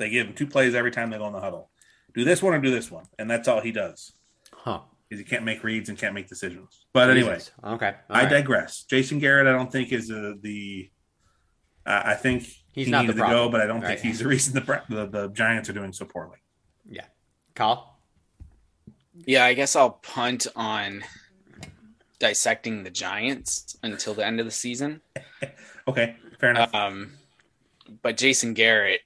they 0.03 0.11
give 0.11 0.27
him 0.27 0.35
two 0.35 0.47
plays 0.47 0.75
every 0.75 0.91
time 0.91 1.11
they 1.11 1.19
go 1.19 1.27
in 1.27 1.33
the 1.33 1.41
huddle 1.41 1.71
do 2.15 2.25
this 2.25 2.43
one 2.43 2.55
or 2.55 2.59
do 2.59 2.71
this 2.71 2.91
one, 2.91 3.05
and 3.19 3.31
that's 3.31 3.49
all 3.49 3.61
he 3.61 3.73
does. 3.73 4.13
Huh. 4.53 4.81
Because 5.09 5.21
he 5.21 5.25
can't 5.25 5.45
make 5.45 5.63
reads 5.63 5.89
and 5.89 5.99
can't 5.99 6.15
make 6.15 6.29
decisions. 6.29 6.87
But 6.93 7.11
anyway, 7.11 7.35
Jesus. 7.35 7.53
Okay. 7.65 7.95
All 8.11 8.17
I 8.17 8.23
right. 8.23 8.31
digress. 8.31 8.85
Jason 8.85 9.19
Garrett, 9.19 9.47
I 9.47 9.53
don't 9.53 9.71
think 9.71 9.93
is 9.93 10.11
uh, 10.11 10.35
the. 10.41 10.91
Uh, 11.85 12.03
I 12.05 12.15
think 12.15 12.45
He's 12.73 12.87
he 12.87 12.91
not 12.91 13.03
needed 13.03 13.17
the 13.17 13.25
to 13.25 13.29
go, 13.31 13.49
but 13.49 13.61
I 13.61 13.67
don't 13.67 13.81
right? 13.81 13.99
think 13.99 14.01
he's 14.01 14.21
the 14.21 14.29
reason 14.29 14.55
the, 14.55 14.83
the 14.89 15.07
the 15.07 15.29
Giants 15.29 15.69
are 15.69 15.75
doing 15.75 15.93
so 15.93 16.07
poorly. 16.07 16.39
Yeah. 16.87 17.05
Kyle. 17.55 17.99
Yeah, 19.27 19.45
I 19.45 19.53
guess 19.53 19.77
I'll 19.77 19.91
punt 19.91 20.47
on 20.57 21.05
dissecting 22.19 22.83
the 22.83 22.91
Giants 22.91 23.77
until 23.83 24.15
the 24.15 24.25
end 24.25 24.41
of 24.41 24.47
the 24.47 24.53
season. 24.53 25.01
Okay, 25.89 26.15
fair 26.39 26.51
enough. 26.51 26.73
Um, 26.73 27.15
but 28.03 28.17
Jason 28.17 28.55
Garrett, 28.55 29.01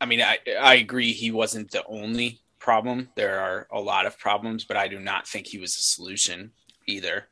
I 0.00 0.06
mean, 0.06 0.20
I 0.20 0.38
I 0.60 0.74
agree 0.76 1.12
he 1.12 1.30
wasn't 1.30 1.70
the 1.70 1.84
only 1.86 2.40
problem. 2.58 3.08
There 3.16 3.40
are 3.40 3.66
a 3.72 3.80
lot 3.80 4.06
of 4.06 4.18
problems, 4.18 4.64
but 4.64 4.76
I 4.76 4.88
do 4.88 4.98
not 4.98 5.26
think 5.26 5.46
he 5.46 5.58
was 5.58 5.76
a 5.76 5.80
solution 5.80 6.52
either. 6.86 7.28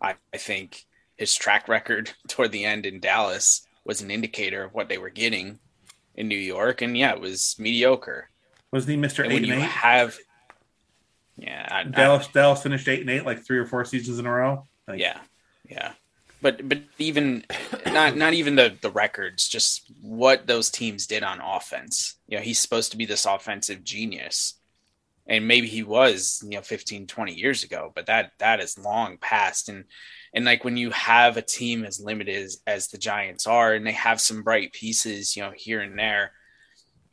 I, 0.00 0.14
I 0.34 0.36
think 0.38 0.84
his 1.16 1.34
track 1.34 1.68
record 1.68 2.12
toward 2.28 2.52
the 2.52 2.64
end 2.64 2.86
in 2.86 3.00
Dallas 3.00 3.66
was 3.84 4.00
an 4.00 4.10
indicator 4.10 4.64
of 4.64 4.74
what 4.74 4.88
they 4.88 4.98
were 4.98 5.10
getting 5.10 5.58
in 6.14 6.28
New 6.28 6.36
York, 6.36 6.82
and 6.82 6.96
yeah, 6.96 7.12
it 7.12 7.20
was 7.20 7.56
mediocre. 7.58 8.28
Wasn't 8.72 8.90
he 8.90 8.96
Mister 8.96 9.24
Eight 9.24 9.42
and 9.44 9.52
Eight? 9.52 9.60
have, 9.60 10.16
yeah, 11.36 11.66
I, 11.70 11.80
I- 11.80 11.84
Dallas 11.84 12.26
Dallas 12.28 12.62
finished 12.62 12.88
eight 12.88 13.00
and 13.00 13.10
eight 13.10 13.24
like 13.24 13.44
three 13.44 13.58
or 13.58 13.66
four 13.66 13.84
seasons 13.84 14.18
in 14.18 14.26
a 14.26 14.32
row. 14.32 14.66
Like, 14.88 14.98
yeah, 15.00 15.18
yeah. 15.68 15.92
But 16.42 16.68
but 16.68 16.80
even 16.98 17.44
not 17.86 18.16
not 18.16 18.34
even 18.34 18.56
the 18.56 18.76
the 18.80 18.90
records, 18.90 19.48
just 19.48 19.90
what 20.00 20.46
those 20.46 20.70
teams 20.70 21.06
did 21.06 21.22
on 21.22 21.40
offense. 21.40 22.16
You 22.26 22.36
know, 22.36 22.42
he's 22.42 22.58
supposed 22.58 22.90
to 22.90 22.98
be 22.98 23.06
this 23.06 23.24
offensive 23.24 23.84
genius. 23.84 24.54
And 25.28 25.46
maybe 25.46 25.68
he 25.68 25.84
was, 25.84 26.42
you 26.42 26.56
know, 26.56 26.62
15, 26.62 27.06
20 27.06 27.32
years 27.32 27.62
ago, 27.62 27.92
but 27.94 28.06
that 28.06 28.32
that 28.38 28.60
is 28.60 28.76
long 28.76 29.18
past. 29.18 29.68
And 29.68 29.84
and 30.34 30.44
like 30.44 30.64
when 30.64 30.76
you 30.76 30.90
have 30.90 31.36
a 31.36 31.42
team 31.42 31.84
as 31.84 32.00
limited 32.00 32.34
as, 32.34 32.60
as 32.66 32.88
the 32.88 32.98
Giants 32.98 33.46
are, 33.46 33.72
and 33.72 33.86
they 33.86 33.92
have 33.92 34.20
some 34.20 34.42
bright 34.42 34.72
pieces, 34.72 35.36
you 35.36 35.42
know, 35.42 35.52
here 35.54 35.80
and 35.80 35.96
there, 35.96 36.32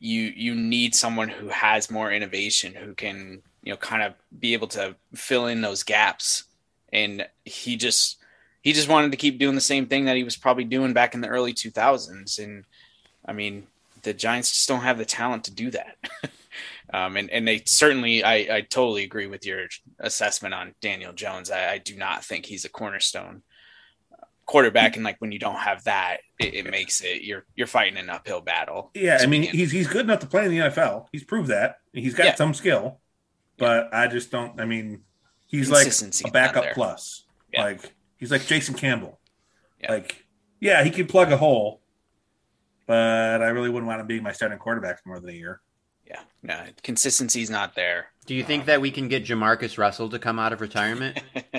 you 0.00 0.22
you 0.34 0.56
need 0.56 0.94
someone 0.94 1.28
who 1.28 1.48
has 1.48 1.90
more 1.90 2.10
innovation, 2.10 2.74
who 2.74 2.94
can, 2.94 3.42
you 3.62 3.72
know, 3.72 3.76
kind 3.76 4.02
of 4.02 4.14
be 4.36 4.54
able 4.54 4.68
to 4.68 4.96
fill 5.14 5.46
in 5.46 5.60
those 5.60 5.84
gaps. 5.84 6.44
And 6.92 7.28
he 7.44 7.76
just 7.76 8.19
he 8.62 8.72
just 8.72 8.88
wanted 8.88 9.10
to 9.10 9.16
keep 9.16 9.38
doing 9.38 9.54
the 9.54 9.60
same 9.60 9.86
thing 9.86 10.04
that 10.04 10.16
he 10.16 10.24
was 10.24 10.36
probably 10.36 10.64
doing 10.64 10.92
back 10.92 11.14
in 11.14 11.20
the 11.20 11.28
early 11.28 11.52
2000s 11.54 12.38
and 12.38 12.64
i 13.26 13.32
mean 13.32 13.66
the 14.02 14.12
giants 14.14 14.50
just 14.52 14.68
don't 14.68 14.80
have 14.82 14.98
the 14.98 15.04
talent 15.04 15.44
to 15.44 15.50
do 15.50 15.70
that 15.70 15.96
um, 16.92 17.16
and, 17.16 17.30
and 17.30 17.46
they 17.46 17.62
certainly 17.66 18.24
I, 18.24 18.34
I 18.56 18.60
totally 18.62 19.04
agree 19.04 19.26
with 19.26 19.44
your 19.46 19.66
assessment 19.98 20.54
on 20.54 20.74
daniel 20.80 21.12
jones 21.12 21.50
I, 21.50 21.72
I 21.72 21.78
do 21.78 21.96
not 21.96 22.24
think 22.24 22.46
he's 22.46 22.64
a 22.64 22.70
cornerstone 22.70 23.42
quarterback 24.46 24.96
and 24.96 25.04
like 25.04 25.14
when 25.20 25.30
you 25.30 25.38
don't 25.38 25.54
have 25.58 25.84
that 25.84 26.18
it, 26.40 26.54
it 26.54 26.70
makes 26.70 27.02
it 27.02 27.22
you're 27.22 27.44
you're 27.54 27.68
fighting 27.68 27.96
an 27.96 28.10
uphill 28.10 28.40
battle 28.40 28.90
Yeah, 28.94 29.18
I 29.20 29.26
mean 29.26 29.44
he's 29.44 29.70
he's 29.70 29.86
good 29.86 30.00
enough 30.06 30.18
to 30.20 30.26
play 30.26 30.44
in 30.44 30.50
the 30.50 30.58
NFL. 30.58 31.06
He's 31.12 31.22
proved 31.22 31.50
that. 31.50 31.76
He's 31.92 32.14
got 32.14 32.26
Yeah. 32.26 32.34
some 32.34 32.52
skill, 32.54 32.98
but 33.58 33.94
I 33.94 34.08
just 34.08 34.32
don't. 34.32 34.60
I 34.60 34.64
mean, 34.64 35.02
he's 35.46 35.70
like 35.70 35.86
a 35.86 36.30
backup 36.32 36.72
plus. 36.74 37.24
Yeah. 37.52 37.62
Like 37.62 37.92
he's 38.20 38.30
like 38.30 38.46
Jason 38.46 38.74
Campbell. 38.76 39.18
Yeah. 39.80 39.90
Like 39.92 40.24
yeah, 40.60 40.84
he 40.84 40.90
can 40.90 41.06
plug 41.08 41.32
a 41.32 41.36
hole, 41.36 41.80
but 42.86 43.42
I 43.42 43.48
really 43.48 43.70
wouldn't 43.70 43.88
want 43.88 44.00
him 44.00 44.06
being 44.06 44.22
my 44.22 44.32
starting 44.32 44.58
quarterback 44.58 45.02
for 45.02 45.08
more 45.08 45.20
than 45.20 45.30
a 45.30 45.32
year. 45.32 45.60
yeah 46.06 46.20
no 46.42 46.64
consistency's 46.82 47.50
not 47.50 47.74
there 47.74 48.06
Do 48.26 48.34
you 48.34 48.44
think 48.44 48.66
that 48.66 48.80
we 48.80 48.90
can 48.90 49.08
get 49.08 49.24
Jamarcus 49.24 49.78
Russell 49.78 50.08
to 50.10 50.18
come 50.18 50.38
out 50.38 50.52
of 50.52 50.60
retirement? 50.60 51.20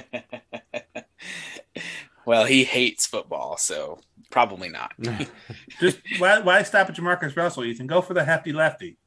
well 2.26 2.46
he 2.46 2.64
hates 2.64 3.06
football 3.08 3.58
so 3.58 4.00
probably 4.30 4.70
not 4.70 4.92
Just 5.80 6.00
why 6.20 6.40
why 6.40 6.64
stop 6.64 6.90
at 6.90 6.96
Jamarcus 6.96 7.36
Russell? 7.36 7.66
You 7.66 7.76
can 7.76 7.88
go 7.88 8.02
for 8.02 8.14
the 8.14 8.24
hefty 8.24 8.54
lefty. 8.54 8.98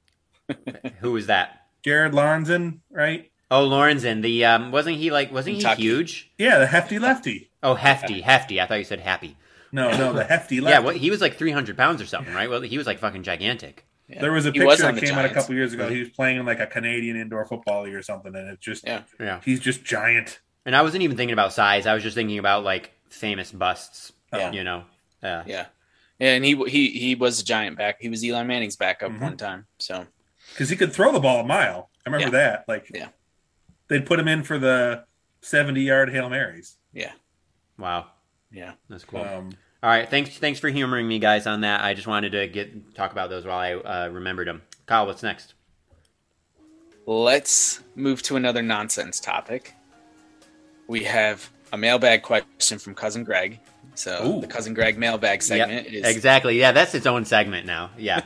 Who 1.01 1.17
is 1.17 1.29
that? 1.29 1.61
Jared 1.83 2.13
Lorenzen, 2.13 2.81
right? 2.91 3.31
Oh, 3.51 3.69
Lorenzen. 3.69 4.23
The 4.23 4.45
um, 4.45 4.71
wasn't 4.73 4.97
he 4.97 5.11
like 5.11 5.33
wasn't 5.33 5.57
Kentucky. 5.57 5.83
he 5.83 5.89
huge? 5.89 6.31
Yeah, 6.39 6.59
the 6.59 6.67
hefty 6.67 6.99
lefty. 6.99 7.51
Oh, 7.63 7.75
hefty, 7.75 8.21
hefty. 8.21 8.61
I 8.61 8.67
thought 8.67 8.79
you 8.79 8.85
said 8.85 9.01
happy. 9.01 9.37
No, 9.73 9.91
no, 9.97 10.13
the 10.13 10.25
hefty 10.25 10.61
lefty. 10.61 10.73
Yeah, 10.73 10.79
what 10.81 10.97
he 10.97 11.11
was 11.11 11.21
like 11.21 11.37
three 11.37 11.51
hundred 11.53 11.77
pounds 11.77 12.01
or 12.03 12.07
something, 12.07 12.33
right? 12.35 12.49
Well, 12.49 12.61
he 12.63 12.79
was 12.79 12.87
like 12.87 12.99
fucking 12.99 13.23
gigantic. 13.23 13.87
Yeah. 14.09 14.21
There 14.21 14.33
was 14.33 14.45
a 14.47 14.51
He 14.53 14.59
picture 14.61 14.87
on 14.87 14.95
that 14.95 15.01
the 15.01 15.07
came 15.07 15.17
out 15.19 15.25
a 15.25 15.31
couple 15.33 15.55
years 15.55 15.73
ago. 15.73 15.89
He 15.89 16.01
was 16.01 16.11
playing 16.11 16.37
in 16.39 16.45
like 16.45 16.61
a 16.61 16.67
Canadian 16.67 17.17
indoor 17.17 17.47
football 17.47 17.85
league 17.85 17.95
or 17.95 18.03
something, 18.03 18.35
and 18.35 18.49
it's 18.51 18.63
just 18.65 18.87
Yeah. 18.87 19.03
Yeah. 19.19 19.41
he's 19.45 19.61
just 19.61 19.83
giant. 19.85 20.41
And 20.67 20.75
I 20.77 20.83
wasn't 20.83 21.03
even 21.03 21.17
thinking 21.17 21.33
about 21.33 21.53
size. 21.53 21.87
I 21.87 21.95
was 21.95 22.03
just 22.03 22.15
thinking 22.15 22.39
about 22.39 22.65
like 22.65 22.93
famous 23.09 23.51
busts. 23.53 24.13
Yeah. 24.33 24.53
You 24.53 24.65
know. 24.65 24.85
Yeah, 25.23 25.43
Yeah. 25.47 25.67
And 26.21 26.45
he 26.45 26.55
he 26.69 26.89
he 26.91 27.15
was 27.15 27.41
a 27.41 27.45
giant 27.45 27.77
back. 27.79 27.97
He 28.01 28.09
was 28.09 28.23
Eli 28.25 28.43
Manning's 28.45 28.77
backup 28.77 29.11
Mhm. 29.11 29.21
one 29.21 29.37
time. 29.37 29.67
So 29.79 30.07
because 30.51 30.69
he 30.69 30.77
could 30.77 30.93
throw 30.93 31.13
the 31.13 31.21
ball 31.21 31.41
a 31.41 31.45
mile. 31.45 31.89
I 32.07 32.11
remember 32.11 32.37
that. 32.37 32.65
Like, 32.69 32.91
Yeah. 32.95 33.09
They'd 33.89 34.07
put 34.07 34.19
him 34.19 34.29
in 34.29 34.43
for 34.43 34.59
the 34.59 35.05
seventy-yard 35.41 36.11
hail 36.11 36.29
marys. 36.29 36.77
yeah, 36.93 37.13
Wow, 37.79 38.07
yeah. 38.51 38.73
that's 38.89 39.05
cool. 39.05 39.21
Um, 39.23 39.51
All 39.83 39.91
right, 39.91 40.09
thanks 40.09 40.39
thanks 40.39 40.61
for 40.61 40.69
humoring 40.69 41.07
me, 41.09 41.19
guys, 41.19 41.47
on 41.47 41.61
that. 41.63 41.83
I 41.83 41.95
just 41.95 42.07
wanted 42.07 42.31
to 42.33 42.47
get 42.49 42.95
talk 42.95 43.13
about 43.13 43.31
those 43.31 43.45
while 43.45 43.59
I 43.59 43.75
uh, 43.75 44.09
remembered 44.09 44.47
them. 44.49 44.63
Kyle, 44.87 45.07
what's 45.07 45.23
next? 45.23 45.55
Let's 47.07 47.81
move 47.95 48.23
to 48.23 48.37
another 48.37 48.63
nonsense 48.63 49.21
topic. 49.21 49.75
We 50.87 51.05
have 51.05 51.51
a 51.73 51.77
mailbag 51.77 52.23
question 52.23 52.79
from 52.79 52.95
cousin 52.95 53.25
Greg. 53.25 53.61
So 53.95 54.27
Ooh. 54.37 54.41
the 54.41 54.47
cousin 54.47 54.75
Greg 54.75 54.99
mailbag 54.99 55.43
segment 55.43 55.85
Yep, 55.85 55.93
is 55.93 56.17
exactly. 56.17 56.59
Yeah, 56.59 56.73
that's 56.73 56.95
its 56.95 57.07
own 57.07 57.25
segment 57.25 57.67
now. 57.67 57.91
Yeah. 57.99 58.23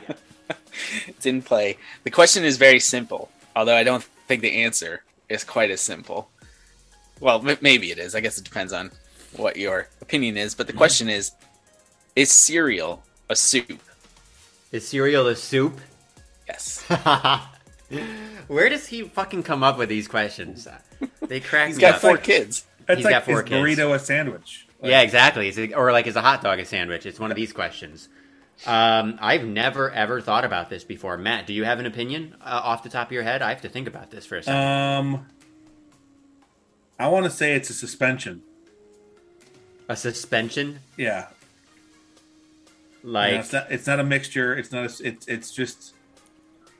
it's 1.07 1.25
in 1.25 1.41
play. 1.41 1.77
The 2.03 2.09
question 2.11 2.43
is 2.43 2.57
very 2.57 2.79
simple, 2.79 3.29
although 3.55 3.75
I 3.75 3.83
don't 3.83 4.03
think 4.27 4.41
the 4.41 4.63
answer 4.63 5.03
is 5.29 5.43
quite 5.43 5.71
as 5.71 5.81
simple. 5.81 6.29
Well, 7.19 7.47
m- 7.47 7.57
maybe 7.61 7.91
it 7.91 7.99
is. 7.99 8.15
I 8.15 8.19
guess 8.19 8.37
it 8.37 8.43
depends 8.43 8.73
on 8.73 8.91
what 9.35 9.57
your 9.57 9.87
opinion 10.01 10.37
is. 10.37 10.55
But 10.55 10.67
the 10.67 10.73
mm-hmm. 10.73 10.77
question 10.77 11.09
is: 11.09 11.31
Is 12.15 12.31
cereal 12.31 13.03
a 13.29 13.35
soup? 13.35 13.81
Is 14.71 14.87
cereal 14.87 15.27
a 15.27 15.35
soup? 15.35 15.79
Yes. 16.47 16.83
Where 18.47 18.69
does 18.69 18.87
he 18.87 19.03
fucking 19.03 19.43
come 19.43 19.63
up 19.63 19.77
with 19.77 19.89
these 19.89 20.07
questions? 20.07 20.67
They 21.27 21.39
crack 21.39 21.67
He's 21.67 21.77
me 21.77 21.81
got 21.81 21.95
up. 21.95 22.01
four 22.01 22.17
kids. 22.17 22.65
that's 22.85 22.99
He's 22.99 23.05
like 23.05 23.13
got 23.13 23.25
four 23.25 23.43
is 23.43 23.49
kids. 23.49 23.79
burrito 23.79 23.95
a 23.95 23.99
sandwich? 23.99 24.67
Like, 24.79 24.91
Yeah, 24.91 25.01
exactly. 25.01 25.47
Is 25.47 25.57
it, 25.57 25.75
or 25.75 25.91
like, 25.91 26.07
is 26.07 26.15
a 26.15 26.21
hot 26.21 26.43
dog 26.43 26.59
a 26.59 26.65
sandwich? 26.65 27.05
It's 27.05 27.19
one 27.19 27.31
of 27.31 27.35
these 27.35 27.51
questions. 27.53 28.09
Um, 28.65 29.17
I've 29.21 29.45
never 29.45 29.89
ever 29.91 30.19
thought 30.21 30.43
about 30.45 30.69
this 30.69 30.83
before. 30.83 31.17
Matt, 31.17 31.47
do 31.47 31.53
you 31.53 31.63
have 31.63 31.79
an 31.79 31.85
opinion 31.85 32.35
uh, 32.41 32.61
off 32.63 32.83
the 32.83 32.89
top 32.89 33.07
of 33.07 33.11
your 33.13 33.23
head? 33.23 33.41
I 33.41 33.49
have 33.49 33.61
to 33.61 33.69
think 33.69 33.87
about 33.87 34.11
this 34.11 34.25
for 34.25 34.37
a 34.37 34.43
second. 34.43 34.61
Um, 34.61 35.25
I 36.99 37.07
want 37.07 37.25
to 37.25 37.31
say 37.31 37.53
it's 37.53 37.69
a 37.69 37.73
suspension. 37.73 38.41
a 39.87 39.95
suspension, 39.95 40.79
Yeah, 40.97 41.27
like 43.03 43.33
it's 43.35 43.53
not. 43.53 43.71
It's 43.71 43.87
not 43.87 43.99
a 43.99 44.03
mixture. 44.03 44.53
It's 44.55 44.71
not. 44.71 44.83
A, 44.99 45.07
it's. 45.07 45.27
It's 45.27 45.51
just. 45.51 45.93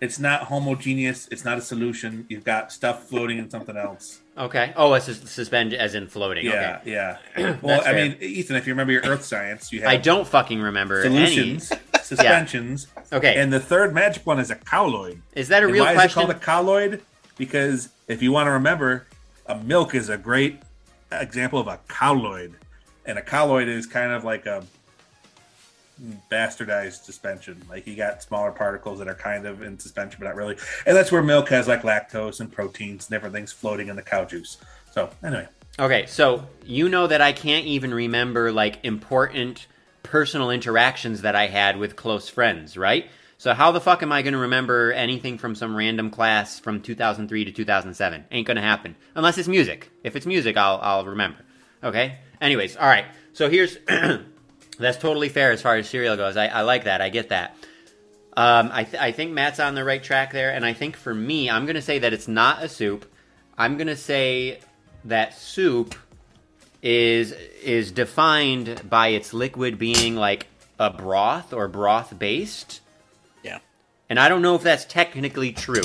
It's 0.01 0.19
not 0.19 0.43
homogeneous. 0.43 1.27
It's 1.29 1.43
not 1.43 1.57
a 1.57 1.61
solution. 1.61 2.25
You've 2.29 2.45
got 2.45 2.71
stuff 2.71 3.07
floating 3.07 3.37
in 3.37 3.49
something 3.49 3.75
else. 3.75 4.19
Okay. 4.39 4.73
Oh, 4.75 4.93
a 4.93 5.01
sus- 5.01 5.29
suspend 5.29 5.73
as 5.73 5.95
in 5.95 6.07
floating. 6.07 6.45
Yeah, 6.45 6.79
Okay. 6.81 6.91
yeah. 6.91 7.57
Well, 7.61 7.81
I 7.85 7.93
mean, 7.93 8.17
Ethan, 8.21 8.55
if 8.55 8.65
you 8.67 8.73
remember 8.73 8.93
your 8.93 9.03
Earth 9.03 9.23
science, 9.23 9.71
you 9.71 9.81
have 9.81 9.89
I 9.89 9.97
don't 9.97 10.27
fucking 10.27 10.61
remember 10.61 11.01
solutions, 11.03 11.71
suspensions, 12.01 12.87
any. 13.11 13.17
Okay, 13.17 13.41
and 13.41 13.51
the 13.51 13.59
third 13.59 13.93
magic 13.93 14.25
one 14.25 14.39
is 14.39 14.49
a 14.51 14.55
colloid. 14.55 15.21
is 15.33 15.47
that 15.49 15.61
a 15.63 15.65
And 15.65 15.73
real 15.73 15.83
why 15.85 15.93
question? 15.93 16.07
is 16.09 16.11
it 16.11 16.15
called 16.15 16.29
a 16.41 16.45
colloid? 16.45 17.01
Because 17.37 17.89
if 18.07 18.21
you 18.21 18.31
want 18.31 18.47
to 18.47 18.51
remember, 18.51 19.07
a 19.45 19.55
milk 19.57 19.95
is 19.95 20.09
a 20.09 20.17
great 20.17 20.61
example 21.11 21.59
of 21.59 21.67
a 21.67 21.79
colloid, 21.87 22.53
and 23.05 23.17
a 23.17 23.21
colloid 23.21 23.67
is 23.67 23.85
kind 23.87 24.11
of 24.11 24.23
like 24.23 24.45
a 24.45 24.63
bastardized 26.31 27.03
suspension. 27.03 27.61
Like 27.69 27.87
you 27.87 27.95
got 27.95 28.21
smaller 28.23 28.51
particles 28.51 28.99
that 28.99 29.07
are 29.07 29.15
kind 29.15 29.45
of 29.45 29.61
in 29.61 29.79
suspension, 29.79 30.19
but 30.19 30.27
not 30.27 30.35
really. 30.35 30.57
And 30.85 30.95
that's 30.95 31.11
where 31.11 31.21
milk 31.21 31.49
has 31.49 31.67
like 31.67 31.81
lactose 31.81 32.39
and 32.39 32.51
proteins 32.51 33.07
and 33.07 33.15
everything's 33.15 33.51
floating 33.51 33.87
in 33.87 33.95
the 33.95 34.01
cow 34.01 34.25
juice. 34.25 34.57
So 34.91 35.09
anyway, 35.23 35.47
Okay, 35.79 36.07
so 36.07 36.45
you 36.65 36.89
know 36.89 37.07
that 37.07 37.21
I 37.21 37.31
can't 37.31 37.65
even 37.65 37.93
remember 37.93 38.51
like 38.51 38.79
important 38.83 39.65
personal 40.03 40.51
interactions 40.51 41.21
that 41.21 41.35
I 41.35 41.47
had 41.47 41.77
with 41.77 41.95
close 41.95 42.27
friends, 42.27 42.75
right? 42.75 43.07
So 43.37 43.53
how 43.53 43.71
the 43.71 43.79
fuck 43.79 44.03
am 44.03 44.11
I 44.11 44.21
going 44.21 44.33
to 44.33 44.39
remember 44.39 44.91
anything 44.91 45.37
from 45.37 45.55
some 45.55 45.73
random 45.73 46.09
class 46.09 46.59
from 46.59 46.81
2003 46.81 47.45
to 47.45 47.51
2007? 47.53 48.25
Ain't 48.29 48.45
going 48.45 48.55
to 48.55 48.61
happen 48.61 48.97
unless 49.15 49.37
it's 49.37 49.47
music. 49.47 49.89
If 50.03 50.17
it's 50.17 50.25
music, 50.25 50.57
I'll 50.57 50.79
I'll 50.81 51.05
remember. 51.05 51.39
Okay. 51.81 52.17
Anyways, 52.41 52.75
all 52.75 52.87
right. 52.87 53.05
So 53.31 53.49
here's 53.49 53.77
that's 54.83 54.97
totally 54.97 55.29
fair 55.29 55.51
as 55.51 55.61
far 55.61 55.75
as 55.75 55.89
cereal 55.89 56.15
goes. 56.15 56.37
I, 56.37 56.47
I 56.47 56.61
like 56.61 56.85
that. 56.85 57.01
I 57.01 57.09
get 57.09 57.29
that. 57.29 57.55
Um, 58.35 58.69
I, 58.71 58.83
th- 58.85 59.01
I 59.01 59.11
think 59.11 59.31
Matt's 59.31 59.59
on 59.59 59.75
the 59.75 59.83
right 59.83 60.01
track 60.01 60.31
there, 60.31 60.51
and 60.51 60.65
I 60.65 60.73
think 60.73 60.95
for 60.95 61.13
me, 61.13 61.49
I'm 61.49 61.65
going 61.65 61.75
to 61.75 61.81
say 61.81 61.99
that 61.99 62.13
it's 62.13 62.27
not 62.27 62.63
a 62.63 62.69
soup. 62.69 63.05
I'm 63.57 63.75
going 63.75 63.87
to 63.87 63.97
say 63.97 64.59
that 65.05 65.37
soup 65.37 65.95
is 66.81 67.33
is 67.61 67.91
defined 67.91 68.81
by 68.89 69.09
its 69.09 69.33
liquid 69.33 69.77
being 69.77 70.15
like 70.15 70.47
a 70.79 70.89
broth 70.89 71.51
or 71.51 71.67
broth 71.67 72.17
based. 72.17 72.79
Yeah. 73.43 73.59
And 74.09 74.17
I 74.17 74.29
don't 74.29 74.41
know 74.41 74.55
if 74.55 74.63
that's 74.63 74.85
technically 74.85 75.51
true, 75.51 75.83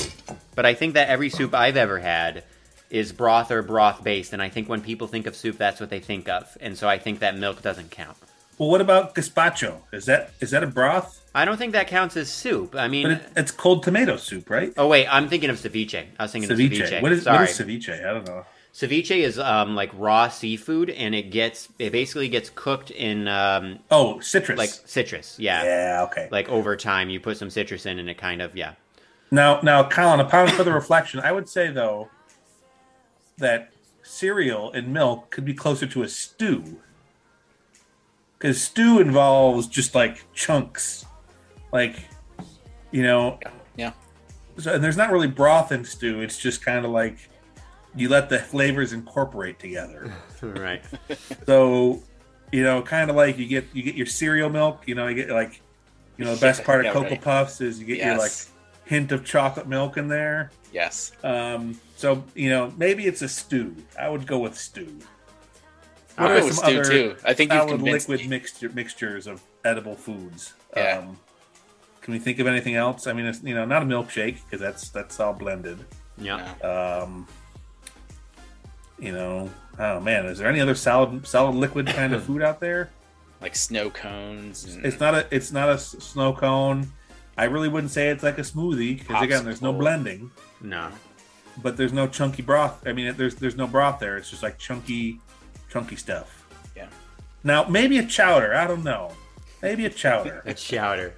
but 0.55 0.65
I 0.65 0.73
think 0.73 0.93
that 0.93 1.09
every 1.09 1.29
soup 1.29 1.53
I've 1.53 1.75
ever 1.75 1.99
had 1.99 2.45
is 2.89 3.11
broth 3.11 3.51
or 3.51 3.61
broth 3.61 4.03
based, 4.03 4.31
and 4.31 4.41
I 4.41 4.47
think 4.47 4.69
when 4.69 4.79
people 4.79 5.07
think 5.07 5.25
of 5.27 5.35
soup, 5.35 5.57
that's 5.57 5.81
what 5.81 5.89
they 5.89 5.99
think 5.99 6.29
of, 6.29 6.57
and 6.61 6.77
so 6.77 6.87
I 6.87 6.97
think 6.97 7.19
that 7.19 7.37
milk 7.37 7.61
doesn't 7.61 7.91
count. 7.91 8.15
Well, 8.57 8.69
what 8.69 8.81
about 8.81 9.15
gazpacho? 9.15 9.79
Is 9.91 10.05
that 10.05 10.31
is 10.39 10.51
that 10.51 10.63
a 10.63 10.67
broth? 10.67 11.21
I 11.35 11.43
don't 11.43 11.57
think 11.57 11.73
that 11.73 11.87
counts 11.87 12.15
as 12.15 12.29
soup. 12.29 12.75
I 12.75 12.87
mean, 12.87 13.03
But 13.07 13.11
it, 13.11 13.23
it's 13.35 13.51
cold 13.51 13.83
tomato 13.83 14.15
soup, 14.17 14.49
right? 14.49 14.73
oh 14.77 14.87
wait, 14.87 15.07
I'm 15.07 15.27
thinking 15.27 15.49
of 15.49 15.57
ceviche. 15.57 16.05
I 16.17 16.23
was 16.23 16.31
thinking 16.31 16.49
of 16.49 16.57
Ceviche. 16.57 16.81
ceviche. 16.87 17.01
What 17.01 17.11
is 17.11 17.23
Sorry. 17.23 17.39
what 17.39 17.49
is 17.49 17.59
ceviche? 17.59 18.05
I 18.07 18.13
don't 18.13 18.25
know. 18.25 18.45
Ceviche 18.73 19.17
is 19.17 19.39
um, 19.39 19.73
like 19.75 19.89
raw 19.93 20.27
seafood, 20.29 20.89
and 20.89 21.13
it 21.15 21.31
gets 21.31 21.69
it 21.79 21.91
basically 21.91 22.27
gets 22.29 22.49
cooked 22.49 22.91
in 22.91 23.27
um, 23.27 23.79
Oh, 23.91 24.19
citrus. 24.19 24.57
like 24.57 24.69
citrus. 24.69 25.37
Yeah. 25.39 25.63
yeah, 25.63 26.03
okay. 26.09 26.27
like 26.31 26.49
over 26.49 26.75
time, 26.75 27.09
you 27.09 27.19
put 27.19 27.37
some 27.37 27.49
citrus 27.49 27.85
in, 27.85 27.99
and 27.99 28.09
it 28.09 28.17
kind 28.17 28.41
of 28.41 28.55
yeah. 28.55 28.73
Now, 29.31 29.59
now, 29.61 29.83
Colin, 29.89 30.19
upon 30.19 30.47
further 30.49 30.73
reflection, 30.73 31.19
I 31.19 31.31
would 31.31 31.49
say 31.49 31.71
though 31.71 32.09
that 33.37 33.71
cereal 34.03 34.71
and 34.71 34.93
milk 34.93 35.31
could 35.31 35.45
be 35.45 35.53
closer 35.53 35.87
to 35.87 36.03
a 36.03 36.07
stew, 36.09 36.79
because 38.37 38.61
stew 38.61 38.99
involves 38.99 39.67
just 39.67 39.95
like 39.95 40.25
chunks, 40.33 41.05
like 41.71 41.95
you 42.91 43.03
know. 43.03 43.39
Yeah. 43.75 43.91
So, 44.57 44.73
and 44.73 44.83
there's 44.83 44.97
not 44.97 45.11
really 45.11 45.27
broth 45.27 45.71
in 45.71 45.83
stew. 45.83 46.21
It's 46.21 46.37
just 46.37 46.63
kind 46.63 46.85
of 46.85 46.91
like 46.91 47.29
you 47.95 48.09
let 48.09 48.29
the 48.29 48.39
flavors 48.39 48.93
incorporate 48.93 49.59
together. 49.59 50.13
right. 50.41 50.83
So, 51.45 52.01
you 52.51 52.63
know, 52.63 52.81
kind 52.81 53.09
of 53.09 53.15
like 53.15 53.37
you 53.37 53.47
get 53.47 53.65
you 53.73 53.83
get 53.83 53.95
your 53.95 54.05
cereal 54.05 54.49
milk. 54.49 54.83
You 54.87 54.95
know, 54.95 55.07
you 55.07 55.15
get 55.15 55.29
like, 55.29 55.61
you 56.17 56.25
know, 56.25 56.33
the 56.33 56.41
best 56.41 56.63
part 56.65 56.79
of 56.79 56.85
Yeah, 56.85 56.93
Cocoa 56.93 57.09
right. 57.09 57.21
Puffs 57.21 57.61
is 57.61 57.79
you 57.79 57.85
get 57.85 57.97
your 57.97 58.17
like 58.17 58.31
hint 58.85 59.11
of 59.11 59.23
chocolate 59.25 59.67
milk 59.67 59.97
in 59.97 60.07
there. 60.07 60.51
Yes. 60.71 61.11
Um, 61.23 61.79
so 61.95 62.23
you 62.33 62.49
know, 62.49 62.73
maybe 62.77 63.05
it's 63.05 63.21
a 63.21 63.29
stew. 63.29 63.75
I 63.99 64.09
would 64.09 64.25
go 64.25 64.39
with 64.39 64.57
stew. 64.57 64.99
I'll 66.17 66.27
What 66.29 66.33
go 66.37 66.41
are 66.41 66.45
with 66.45 66.55
some 66.55 66.65
other 66.65 66.83
too. 66.83 67.15
I 67.25 67.33
think 67.33 67.51
you've 67.51 67.59
Solid 67.61 67.75
convinced 67.77 68.09
liquid 68.09 68.25
me. 68.29 68.35
mixture 68.35 68.69
mixtures 68.69 69.27
of 69.27 69.41
edible 69.63 69.95
foods. 69.95 70.53
Yeah. 70.75 70.99
Um, 70.99 71.17
can 72.01 72.13
we 72.13 72.19
think 72.19 72.39
of 72.39 72.47
anything 72.47 72.75
else? 72.75 73.07
I 73.07 73.13
mean, 73.13 73.25
it's, 73.25 73.41
you 73.43 73.55
know, 73.55 73.65
not 73.65 73.81
a 73.81 73.85
milkshake 73.85 74.37
because 74.45 74.59
that's 74.61 74.89
that's 74.89 75.19
all 75.19 75.33
blended. 75.33 75.79
Yeah. 76.17 76.43
Um, 76.61 77.27
you 78.99 79.11
know, 79.11 79.49
oh 79.79 79.99
man, 79.99 80.25
is 80.25 80.37
there 80.37 80.47
any 80.47 80.61
other 80.61 80.75
solid 80.75 81.25
solid 81.27 81.55
liquid 81.55 81.87
kind 81.87 82.13
of 82.13 82.23
food 82.27 82.41
out 82.41 82.59
there? 82.59 82.89
Like 83.41 83.55
snow 83.55 83.89
cones. 83.89 84.63
And, 84.63 84.85
It's 84.85 84.99
not 84.99 85.13
a 85.15 85.27
it's 85.35 85.51
not 85.51 85.69
a 85.69 85.73
s- 85.73 85.95
snow 85.99 86.33
cone. 86.33 86.91
I 87.37 87.45
really 87.45 87.67
wouldn't 87.67 87.91
say 87.91 88.09
it's 88.09 88.23
like 88.23 88.37
a 88.37 88.41
smoothie 88.43 88.99
because 88.99 89.21
again, 89.21 89.43
there's 89.43 89.61
no 89.61 89.73
blending, 89.73 90.31
No. 90.61 90.87
but 91.61 91.75
there's 91.75 91.91
no 91.91 92.07
chunky 92.07 92.41
broth. 92.41 92.87
I 92.87 92.93
mean, 92.93 93.13
there's 93.17 93.35
there's 93.35 93.57
no 93.57 93.67
broth 93.67 93.99
there. 93.99 94.15
It's 94.15 94.29
just 94.29 94.41
like 94.41 94.57
chunky, 94.57 95.19
chunky 95.75 95.97
stuff. 95.97 96.45
Yeah. 96.75 96.87
Now 97.43 97.65
maybe 97.65 97.97
a 97.97 98.05
chowder. 98.05 98.55
I 98.55 98.65
don't 98.65 98.83
know. 98.83 99.11
Maybe 99.61 99.85
a 99.85 99.89
chowder. 99.89 100.41
It's 100.45 100.63
chowder. 100.63 101.13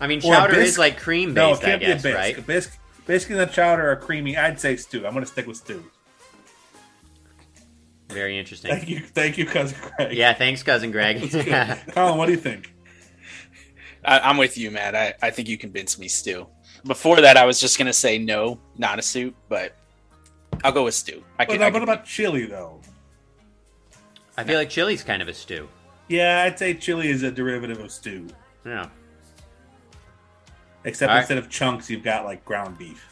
I 0.00 0.06
mean, 0.06 0.20
chowder 0.20 0.54
is 0.60 0.78
like 0.78 0.96
cream 1.00 1.34
no, 1.34 1.48
it 1.48 1.50
based, 1.54 1.62
I 1.62 1.66
can't 1.66 1.80
guess, 1.80 2.02
be 2.04 2.10
a 2.10 2.12
bisque. 2.12 2.18
right? 2.18 2.38
A 2.38 2.42
bisque, 2.42 2.78
bisque 3.06 3.30
and 3.30 3.40
a 3.40 3.46
chowder 3.46 3.90
are 3.90 3.96
creamy. 3.96 4.36
I'd 4.36 4.60
say 4.60 4.76
stew. 4.76 5.04
I'm 5.06 5.12
going 5.12 5.24
to 5.24 5.30
stick 5.30 5.46
with 5.48 5.56
stew. 5.56 5.82
Very 8.10 8.38
interesting. 8.38 8.70
Thank 8.70 8.88
you, 8.88 9.00
thank 9.00 9.36
you, 9.38 9.44
cousin 9.44 9.76
Craig. 9.80 10.16
Yeah, 10.16 10.32
thanks, 10.34 10.62
cousin 10.62 10.92
Greg. 10.92 11.20
Colin, 11.92 12.16
what 12.16 12.26
do 12.26 12.32
you 12.32 12.38
think? 12.38 12.72
I, 14.04 14.20
I'm 14.20 14.36
with 14.36 14.56
you, 14.56 14.70
Matt. 14.70 14.94
I, 14.94 15.14
I 15.20 15.30
think 15.30 15.48
you 15.48 15.58
convinced 15.58 15.98
me, 15.98 16.06
stew. 16.08 16.46
Before 16.86 17.20
that, 17.20 17.36
I 17.36 17.44
was 17.44 17.58
just 17.60 17.76
gonna 17.76 17.92
say 17.92 18.18
no, 18.18 18.60
not 18.78 18.98
a 18.98 19.02
soup, 19.02 19.34
but 19.48 19.74
I'll 20.64 20.72
go 20.72 20.84
with 20.84 20.94
stew. 20.94 21.22
I 21.38 21.44
But 21.44 21.52
can. 21.52 21.60
now, 21.60 21.66
I 21.66 21.70
what 21.70 21.82
about 21.82 22.04
chili 22.06 22.46
though? 22.46 22.77
I 24.38 24.44
feel 24.44 24.56
like 24.56 24.70
chili's 24.70 25.02
kind 25.02 25.20
of 25.20 25.26
a 25.26 25.34
stew. 25.34 25.68
Yeah, 26.06 26.44
I'd 26.44 26.58
say 26.60 26.72
chili 26.72 27.08
is 27.08 27.24
a 27.24 27.30
derivative 27.32 27.80
of 27.80 27.90
stew. 27.90 28.28
Yeah. 28.64 28.88
Except 30.84 31.10
All 31.10 31.16
right. 31.16 31.22
instead 31.22 31.38
of 31.38 31.50
chunks, 31.50 31.90
you've 31.90 32.04
got 32.04 32.24
like 32.24 32.44
ground 32.44 32.78
beef. 32.78 33.04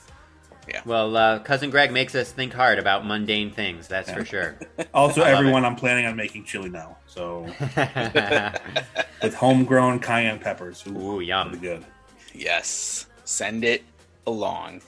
Yeah. 0.69 0.83
Well, 0.85 1.17
uh, 1.17 1.41
cousin 1.41 1.71
Greg 1.71 1.91
makes 1.91 2.15
us 2.15 2.31
think 2.31 2.53
hard 2.53 2.79
about 2.79 3.05
mundane 3.05 3.51
things. 3.51 3.89
That's 3.89 4.11
for 4.11 4.25
sure. 4.25 4.57
Also, 4.95 5.23
I 5.23 5.33
love 5.33 5.41
everyone, 5.41 5.65
I'm 5.65 5.77
planning 5.77 6.07
on 6.07 6.17
making 6.17 6.45
chili 6.45 6.69
now. 6.69 6.97
So 7.07 7.41
with 9.23 9.35
homegrown 9.35 9.99
cayenne 9.99 10.39
peppers. 10.39 10.85
Ooh, 10.87 11.17
Ooh, 11.17 11.21
yum. 11.21 11.53
be 11.53 11.59
good. 11.59 11.85
Yes, 12.33 13.07
send 13.25 13.65
it 13.65 13.83
along. 14.27 14.81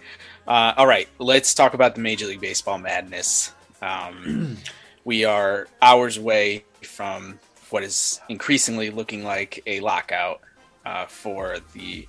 Uh, 0.47 0.73
all 0.77 0.87
right, 0.87 1.09
let's 1.19 1.53
talk 1.53 1.75
about 1.75 1.95
the 1.95 2.01
Major 2.01 2.27
League 2.27 2.41
Baseball 2.41 2.79
madness. 2.79 3.53
Um, 3.83 4.57
we 5.05 5.25
are 5.25 5.69
hours 5.81 6.17
away 6.17 6.65
from 6.83 7.39
what 7.71 7.83
is 7.83 8.21
increasingly 8.29 8.91
looking 8.91 9.25
like 9.25 9.63
a 9.67 9.81
lockout 9.81 10.41
uh, 10.85 11.07
for 11.07 11.59
the 11.75 12.07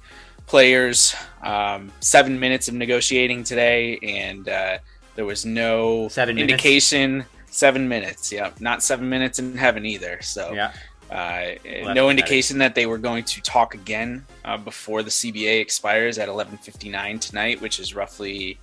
players. 0.48 1.16
Um, 1.44 1.92
seven 2.00 2.40
minutes 2.40 2.68
of 2.68 2.74
negotiating 2.74 3.44
today, 3.44 3.98
and 4.02 4.48
uh, 4.48 4.80
there 5.16 5.26
was 5.26 5.46
no 5.46 6.08
Seven 6.10 6.36
minutes? 6.36 6.52
indication. 6.52 7.26
Seven 7.52 7.88
minutes, 7.88 8.32
yeah, 8.32 8.52
not 8.60 8.84
seven 8.84 9.10
minutes 9.10 9.40
in 9.40 9.58
heaven 9.58 9.86
either. 9.86 10.22
So, 10.22 10.54
yeah. 10.54 10.72
uh, 11.10 11.56
that's 11.64 11.96
no 11.96 12.12
indication 12.12 12.60
that 12.60 12.76
they 12.76 12.86
were 12.86 13.00
going 13.00 13.24
to 13.24 13.42
talk 13.42 13.74
again 13.74 14.24
uh, 14.46 14.58
before 14.58 15.02
the 15.02 15.10
CBA 15.10 15.60
expires 15.60 16.20
at 16.20 16.30
11:59 16.30 17.20
tonight, 17.20 17.60
which 17.60 17.80
is 17.80 17.96
roughly 17.96 18.60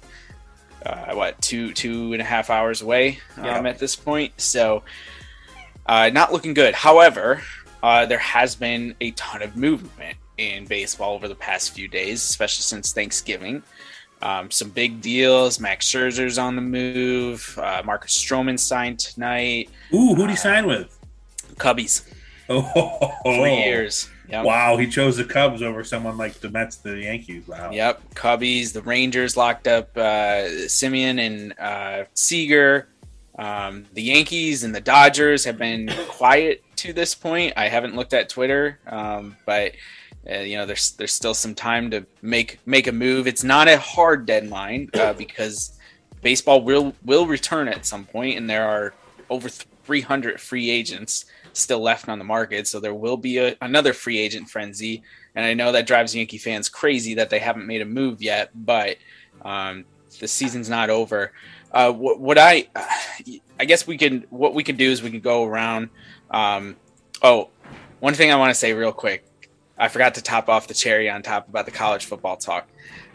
uh, 0.87 1.15
what 1.15 1.41
two 1.43 1.73
two 1.73 2.13
and 2.13 2.23
a 2.23 2.25
half 2.25 2.49
hours 2.51 2.81
away 2.83 3.19
um, 3.37 3.45
Yeah. 3.45 3.59
at 3.63 3.79
this 3.79 3.97
point. 3.97 4.33
So, 4.41 4.83
uh, 5.87 6.11
not 6.13 6.33
looking 6.33 6.55
good. 6.55 6.75
However, 6.75 7.43
uh, 7.83 8.07
there 8.07 8.19
has 8.19 8.55
been 8.55 8.95
a 9.01 9.11
ton 9.13 9.43
of 9.43 9.57
movement 9.57 10.17
in 10.39 10.65
baseball 10.67 11.15
over 11.15 11.29
the 11.29 11.35
past 11.35 11.73
few 11.75 11.89
days, 11.89 12.23
especially 12.23 12.63
since 12.63 12.93
Thanksgiving. 12.93 13.63
Um, 14.23 14.51
some 14.51 14.71
big 14.71 15.01
deals. 15.03 15.61
Max 15.61 15.87
Scherzer's 15.87 16.39
on 16.39 16.57
the 16.57 16.63
move. 16.63 17.59
Uh, 17.63 17.83
Marcus 17.85 18.17
Stroman 18.17 18.59
signed 18.59 18.99
tonight. 18.99 19.69
Ooh, 19.95 20.15
who'd 20.15 20.31
he 20.31 20.37
sign 20.37 20.67
with? 20.67 20.93
Cubbies, 21.57 22.03
Oh, 22.49 23.13
three 23.25 23.57
years. 23.57 24.09
Yep. 24.29 24.45
Wow, 24.45 24.77
he 24.77 24.89
chose 24.89 25.17
the 25.17 25.25
Cubs 25.25 25.63
over 25.63 25.85
someone 25.85 26.17
like 26.17 26.35
the 26.35 26.51
Mets, 26.51 26.77
the 26.77 26.99
Yankees. 26.99 27.47
Wow. 27.47 27.71
Yep, 27.71 28.15
Cubbies. 28.15 28.73
The 28.73 28.83
Rangers 28.83 29.37
locked 29.37 29.69
up 29.69 29.97
uh, 29.97 30.49
Semien 30.67 31.21
and 31.21 31.55
uh, 31.59 32.05
Seager. 32.15 32.89
Um, 33.39 33.85
the 33.93 34.03
Yankees 34.03 34.65
and 34.65 34.75
the 34.75 34.81
Dodgers 34.81 35.45
have 35.45 35.59
been 35.59 35.91
quiet 36.09 36.65
to 36.77 36.93
this 36.93 37.15
point. 37.15 37.53
I 37.57 37.69
haven't 37.69 37.95
looked 37.95 38.15
at 38.15 38.29
Twitter, 38.29 38.79
um, 38.87 39.37
but 39.45 39.73
uh, 40.29 40.39
you 40.39 40.57
know, 40.57 40.67
there's 40.67 40.93
there's 40.93 41.13
still 41.13 41.35
some 41.35 41.55
time 41.55 41.91
to 41.91 42.05
make 42.23 42.59
make 42.67 42.87
a 42.87 42.93
move. 42.93 43.27
It's 43.27 43.45
not 43.45 43.69
a 43.69 43.79
hard 43.79 44.27
deadline 44.27 44.91
uh, 44.95 45.13
because 45.19 45.79
baseball 46.23 46.63
will 46.63 46.95
will 47.05 47.27
return 47.27 47.69
at 47.69 47.87
some 47.87 48.05
point, 48.07 48.37
and 48.37 48.51
there 48.51 48.69
are 48.69 48.95
over 49.31 49.49
300 49.49 50.41
free 50.41 50.71
agents 50.71 51.27
still 51.57 51.81
left 51.81 52.09
on 52.09 52.19
the 52.19 52.25
market. 52.25 52.67
So 52.67 52.81
there 52.81 52.95
will 52.95 53.17
be 53.17 53.39
a, 53.39 53.57
another 53.61 53.93
free 53.93 54.19
agent 54.19 54.49
frenzy. 54.49 55.03
And 55.35 55.45
I 55.45 55.55
know 55.55 55.73
that 55.73 55.87
drives 55.87 56.15
Yankee 56.15 56.39
fans 56.39 56.69
crazy 56.69 57.15
that 57.15 57.31
they 57.31 57.39
haven't 57.39 57.67
made 57.67 57.83
a 57.83 57.87
move 57.87 58.23
yet, 58.23 58.51
but 58.55 58.97
um, 59.43 59.85
the 60.21 60.29
season's 60.29 60.69
not 60.69 60.91
over. 60.91 61.33
Uh, 61.73 61.93
what, 61.93 62.21
what 62.21 62.39
I, 62.39 62.69
I 63.59 63.65
guess 63.65 63.87
we 63.87 63.99
can, 63.99 64.27
what 64.31 64.55
we 64.55 64.63
can 64.63 64.77
do 64.77 64.91
is 64.91 65.03
we 65.03 65.11
can 65.11 65.21
go 65.21 65.45
around. 65.45 65.91
Um, 66.31 66.77
oh, 67.23 67.51
one 68.01 68.15
thing 68.15 68.31
I 68.31 68.37
want 68.37 68.51
to 68.51 68.55
say 68.55 68.73
real 68.73 68.93
quick. 68.93 69.25
I 69.79 69.89
forgot 69.89 70.15
to 70.15 70.23
top 70.23 70.49
off 70.49 70.69
the 70.69 70.75
cherry 70.75 71.11
on 71.11 71.23
top 71.23 71.49
about 71.49 71.67
the 71.67 71.71
college 71.71 72.07
football 72.07 72.37
talk. 72.37 72.67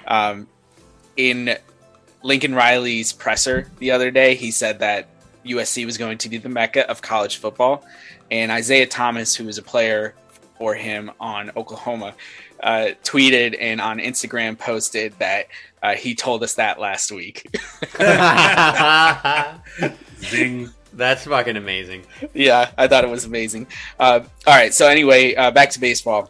Um, 0.05 0.47
in 1.17 1.57
Lincoln 2.23 2.53
Riley's 2.53 3.13
presser 3.13 3.69
the 3.79 3.91
other 3.91 4.11
day, 4.11 4.35
he 4.35 4.51
said 4.51 4.79
that 4.79 5.07
USC 5.45 5.85
was 5.85 5.97
going 5.97 6.19
to 6.19 6.29
be 6.29 6.37
the 6.37 6.49
mecca 6.49 6.89
of 6.89 7.01
college 7.01 7.37
football. 7.37 7.83
And 8.31 8.51
Isaiah 8.51 8.87
Thomas, 8.87 9.35
who 9.35 9.45
was 9.45 9.59
a 9.59 9.61
player 9.61 10.15
for 10.57 10.73
him 10.73 11.11
on 11.19 11.51
Oklahoma, 11.55 12.15
uh, 12.63 12.89
tweeted 13.03 13.57
and 13.59 13.81
on 13.81 13.99
Instagram 13.99 14.57
posted 14.57 15.13
that 15.19 15.47
uh, 15.83 15.95
he 15.95 16.15
told 16.15 16.43
us 16.43 16.55
that 16.55 16.79
last 16.79 17.11
week. 17.11 17.47
Zing. 20.21 20.69
That's 20.93 21.25
fucking 21.25 21.57
amazing. 21.57 22.03
yeah, 22.33 22.71
I 22.77 22.87
thought 22.87 23.03
it 23.03 23.09
was 23.09 23.25
amazing. 23.25 23.67
Uh, 23.99 24.21
all 24.45 24.55
right, 24.55 24.73
so 24.73 24.87
anyway, 24.87 25.35
uh, 25.35 25.51
back 25.51 25.69
to 25.71 25.79
baseball. 25.79 26.29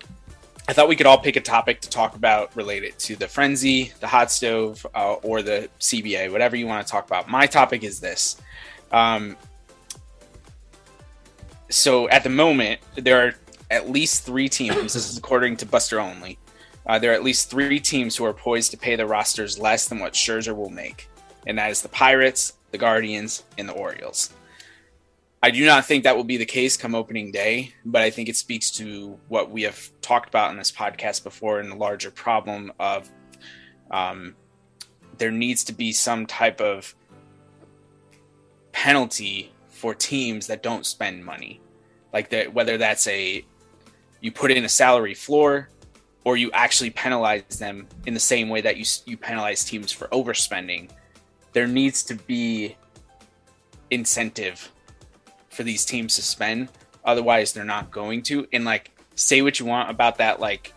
I 0.68 0.74
thought 0.74 0.88
we 0.88 0.96
could 0.96 1.08
all 1.08 1.18
pick 1.18 1.36
a 1.36 1.42
topic 1.42 1.82
to 1.82 1.90
talk 1.90 2.16
about 2.16 2.56
related 2.56 2.98
to 3.00 3.16
the 3.16 3.28
frenzy, 3.28 3.92
the 4.00 4.08
hot 4.08 4.32
stove, 4.32 4.86
uh, 4.94 5.14
or 5.16 5.42
the 5.42 5.68
CBA, 5.80 6.32
whatever 6.32 6.56
you 6.56 6.68
want 6.68 6.86
to 6.86 6.92
talk 6.92 7.08
about. 7.08 7.28
My 7.28 7.48
topic 7.48 7.84
is 7.84 8.00
this. 8.00 8.40
Um, 8.92 9.36
so 11.72 12.10
at 12.10 12.24
the 12.24 12.30
moment, 12.30 12.82
there 12.96 13.28
are 13.28 13.34
at 13.70 13.90
least 13.90 14.24
three 14.24 14.50
teams. 14.50 14.94
this 14.94 15.10
is 15.10 15.18
according 15.18 15.58
to 15.58 15.66
Buster 15.66 16.00
Olney. 16.00 16.38
Uh, 16.86 17.00
there 17.00 17.12
are 17.12 17.14
at 17.14 17.24
least 17.24 17.50
three 17.50 17.80
teams 17.80 18.16
who 18.16 18.26
are 18.26 18.34
poised 18.34 18.72
to 18.72 18.78
pay 18.78 18.96
the 18.96 19.06
rosters 19.06 19.58
less 19.58 19.88
than 19.88 20.00
what 20.00 20.14
Scherzer 20.14 20.56
will 20.56 20.70
make, 20.70 21.10
and 21.48 21.58
that 21.58 21.72
is 21.72 21.82
the 21.82 21.90
Pirates, 21.90 22.54
the 22.72 22.78
Guardians, 22.78 23.44
and 23.58 23.70
the 23.70 23.74
Orioles. 23.74 24.32
I 25.44 25.50
do 25.50 25.66
not 25.66 25.86
think 25.86 26.04
that 26.04 26.16
will 26.16 26.24
be 26.24 26.38
the 26.38 26.46
case 26.46 26.78
come 26.78 26.94
opening 26.94 27.32
day, 27.32 27.74
but 27.84 28.02
I 28.02 28.12
think 28.12 28.30
it 28.30 28.36
speaks 28.36 28.70
to 28.72 29.18
what 29.28 29.50
we 29.50 29.64
have 29.64 29.90
talked 30.02 30.30
about 30.30 30.52
in 30.52 30.58
this 30.58 30.72
podcast 30.72 31.24
before 31.24 31.60
and 31.60 31.72
the 31.72 31.76
larger 31.76 32.12
problem 32.12 32.72
of 32.80 33.10
um, 33.90 34.36
there 35.18 35.32
needs 35.32 35.64
to 35.66 35.74
be 35.74 35.94
some 35.94 36.28
type 36.28 36.62
of 36.62 36.94
penalty 38.72 39.52
for 39.82 39.96
teams 39.96 40.46
that 40.46 40.62
don't 40.62 40.86
spend 40.86 41.26
money. 41.26 41.60
Like 42.14 42.30
that, 42.30 42.54
whether 42.54 42.78
that's 42.78 43.08
a 43.08 43.44
you 44.20 44.32
put 44.32 44.52
in 44.52 44.64
a 44.64 44.70
salary 44.70 45.16
floor 45.16 45.70
or 46.24 46.38
you 46.38 46.52
actually 46.52 46.92
penalize 46.92 47.58
them 47.58 47.88
in 48.06 48.14
the 48.14 48.20
same 48.20 48.48
way 48.48 48.62
that 48.62 48.78
you 48.78 48.86
you 49.08 49.18
penalize 49.18 49.64
teams 49.66 49.92
for 49.92 50.08
overspending. 50.10 50.92
There 51.54 51.66
needs 51.66 52.04
to 52.04 52.14
be 52.14 52.76
incentive 53.90 54.72
for 55.50 55.64
these 55.64 55.84
teams 55.84 56.14
to 56.18 56.22
spend. 56.22 56.70
Otherwise, 57.04 57.52
they're 57.52 57.64
not 57.66 57.90
going 57.90 58.22
to. 58.30 58.48
And 58.54 58.64
like, 58.64 58.92
say 59.16 59.42
what 59.42 59.60
you 59.60 59.66
want 59.66 59.90
about 59.90 60.20
that, 60.20 60.40
like, 60.40 60.76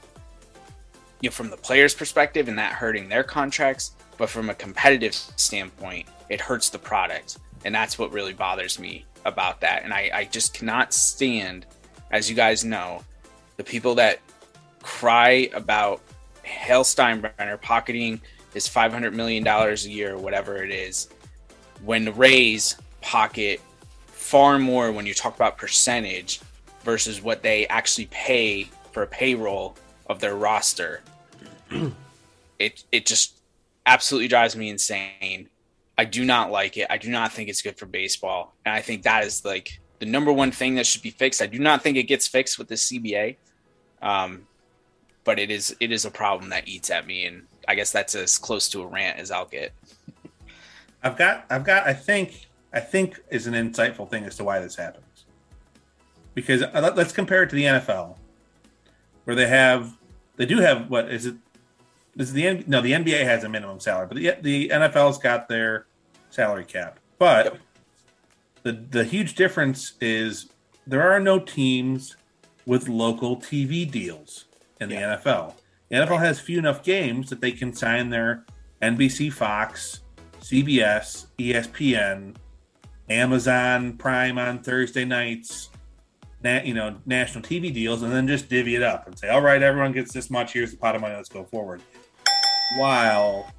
you 1.21 1.29
know, 1.29 1.31
from 1.31 1.51
the 1.51 1.59
players' 1.59 1.95
perspective 1.95 2.49
and 2.49 2.59
that 2.59 2.73
hurting 2.73 3.11
their 3.11 3.23
contracts, 3.23 3.97
but 4.17 4.31
from 4.31 4.49
a 4.49 4.55
competitive 4.55 5.15
standpoint, 5.15 6.09
it 6.31 6.41
hurts 6.41 6.71
the 6.71 6.79
product. 6.79 7.39
And 7.65 7.75
that's 7.75 7.99
what 7.99 8.13
really 8.13 8.33
bothers 8.33 8.79
me 8.79 9.05
about 9.25 9.61
that. 9.61 9.85
And 9.85 9.93
I, 9.93 10.11
I 10.13 10.25
just 10.25 10.55
cannot 10.55 10.93
stand, 10.93 11.67
as 12.11 12.29
you 12.29 12.37
guys 12.37 12.65
know, 12.65 13.03
the 13.57 13.65
people 13.65 13.95
that 13.97 14.21
cry 14.83 15.49
about 15.55 16.01
Hal 16.43 16.85
Steinbrenner 16.85 17.61
pocketing 17.61 18.21
his 18.53 18.69
$500 18.69 19.13
million 19.13 19.47
a 19.47 19.75
year, 19.75 20.17
whatever 20.17 20.63
it 20.63 20.71
is, 20.71 21.09
when 21.85 22.05
the 22.05 22.13
Rays 22.13 22.77
pocket 23.01 23.61
far 24.07 24.59
more 24.59 24.91
when 24.91 25.07
you 25.07 25.13
talk 25.13 25.37
about 25.37 25.59
percentage 25.59 26.41
versus 26.83 27.21
what 27.21 27.43
they 27.43 27.67
actually 27.67 28.07
pay 28.07 28.65
for 28.93 29.03
a 29.03 29.07
payroll 29.07 29.77
of 30.07 30.21
their 30.21 30.35
roster. 30.35 31.03
it 32.59 32.85
it 32.91 33.05
just 33.05 33.35
absolutely 33.87 34.29
drives 34.29 34.57
me 34.57 34.71
insane. 34.71 35.49
I 35.97 36.05
do 36.05 36.25
not 36.25 36.51
like 36.51 36.77
it. 36.77 36.87
I 36.91 36.99
do 36.99 37.11
not 37.11 37.33
think 37.33 37.49
it's 37.49 37.63
good 37.63 37.79
for 37.79 37.87
baseball, 37.87 38.55
and 38.65 38.75
I 38.75 38.81
think 38.81 39.03
that 39.05 39.25
is 39.25 39.45
like 39.45 39.81
the 40.01 40.07
number 40.07 40.33
one 40.33 40.51
thing 40.51 40.75
that 40.75 40.87
should 40.87 41.03
be 41.03 41.11
fixed. 41.11 41.41
I 41.41 41.47
do 41.47 41.59
not 41.59 41.83
think 41.83 41.97
it 41.97 42.05
gets 42.05 42.27
fixed 42.27 42.59
with 42.59 42.69
the 42.69 42.75
CBA, 42.75 43.37
um, 44.03 44.47
but 45.23 45.39
it 45.39 45.51
is 45.51 45.75
it 45.81 45.93
is 45.93 46.05
a 46.05 46.11
problem 46.11 46.51
that 46.51 46.67
eats 46.67 46.91
at 46.91 47.07
me, 47.07 47.27
and 47.27 47.45
I 47.69 47.75
guess 47.75 47.93
that's 47.93 48.15
as 48.15 48.39
close 48.39 48.69
to 48.71 48.83
a 48.83 48.87
rant 48.87 49.19
as 49.19 49.31
I'll 49.31 49.47
get. 49.47 49.73
I've 51.03 51.17
got 51.17 51.45
I've 51.51 51.65
got 51.65 51.87
I 51.87 51.93
think 51.93 52.49
I 52.73 52.81
think 52.81 53.21
is 53.31 53.47
an 53.47 53.55
insightful 53.55 54.11
thing 54.11 54.25
as 54.25 54.37
to 54.37 54.45
why 54.45 54.59
this 54.59 54.75
happens. 54.75 55.05
Because 56.35 56.63
uh, 56.63 56.93
let's 56.97 57.13
compare 57.13 57.45
it 57.45 57.51
to 57.51 57.57
the 57.57 57.65
NFL, 57.65 58.17
where 59.23 59.37
they 59.37 59.47
have, 59.47 59.97
they 60.37 60.47
do 60.47 60.59
have 60.59 60.91
what 60.91 61.09
is 61.09 61.27
it? 61.27 61.37
Is 62.17 62.33
the 62.33 62.65
no 62.67 62.81
the 62.81 62.93
NBA 62.93 63.25
has 63.25 63.45
a 63.45 63.49
minimum 63.49 63.81
salary, 63.81 64.07
but 64.07 64.17
the 64.17 64.35
the 64.41 64.69
NFL's 64.69 65.19
got 65.19 65.49
their 65.49 65.87
salary 66.31 66.65
cap. 66.65 66.99
But 67.19 67.45
yep. 67.47 67.59
the 68.63 68.73
the 68.73 69.05
huge 69.05 69.35
difference 69.35 69.95
is 70.01 70.49
there 70.87 71.03
are 71.03 71.21
no 71.21 71.39
teams 71.39 72.17
with 72.67 72.89
local 72.89 73.37
TV 73.37 73.91
deals 73.91 74.47
in 74.81 74.89
the 74.89 74.97
yeah. 74.97 75.17
NFL. 75.17 75.55
The 75.89 75.97
NFL 75.97 76.21
has 76.21 76.41
few 76.41 76.59
enough 76.59 76.83
games 76.83 77.31
that 77.31 77.41
they 77.41 77.53
can 77.53 77.73
sign 77.73 78.11
their 78.11 78.45
NBC, 78.83 79.33
Fox, 79.33 80.01
CBS, 80.41 81.27
ESPN, 81.39 82.37
Amazon 83.09 83.97
Prime 83.97 84.39
on 84.39 84.61
Thursday 84.61 85.05
nights, 85.05 85.71
That 86.43 86.67
you 86.67 86.75
know, 86.75 86.97
national 87.07 87.45
TV 87.45 87.73
deals, 87.73 88.03
and 88.03 88.13
then 88.13 88.27
just 88.27 88.49
divvy 88.49 88.77
it 88.77 88.83
up 88.83 89.07
and 89.07 89.19
say, 89.19 89.29
all 89.29 89.41
right, 89.41 89.63
everyone 89.63 89.93
gets 89.93 90.13
this 90.13 90.31
much. 90.31 90.53
Here's 90.53 90.71
the 90.71 90.77
pot 90.77 90.95
of 90.95 91.01
money. 91.01 91.15
Let's 91.15 91.29
go 91.29 91.45
forward. 91.45 91.81
While, 92.79 93.53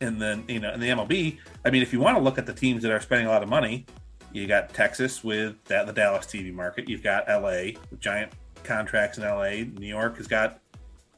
and 0.00 0.20
then 0.20 0.44
you 0.48 0.60
know, 0.60 0.72
in 0.72 0.80
the 0.80 0.86
MLB, 0.86 1.38
I 1.64 1.70
mean, 1.70 1.82
if 1.82 1.92
you 1.92 2.00
want 2.00 2.16
to 2.16 2.22
look 2.22 2.38
at 2.38 2.46
the 2.46 2.54
teams 2.54 2.82
that 2.82 2.92
are 2.92 3.00
spending 3.00 3.26
a 3.26 3.30
lot 3.30 3.42
of 3.42 3.48
money, 3.48 3.86
you 4.32 4.46
got 4.46 4.72
Texas 4.72 5.24
with 5.24 5.62
that 5.64 5.86
the 5.86 5.92
Dallas 5.92 6.26
TV 6.26 6.52
market. 6.52 6.88
You've 6.88 7.02
got 7.02 7.28
LA 7.28 7.72
with 7.90 8.00
giant 8.00 8.32
contracts 8.62 9.18
in 9.18 9.24
LA. 9.24 9.64
New 9.78 9.86
York 9.86 10.16
has 10.18 10.26
got, 10.26 10.60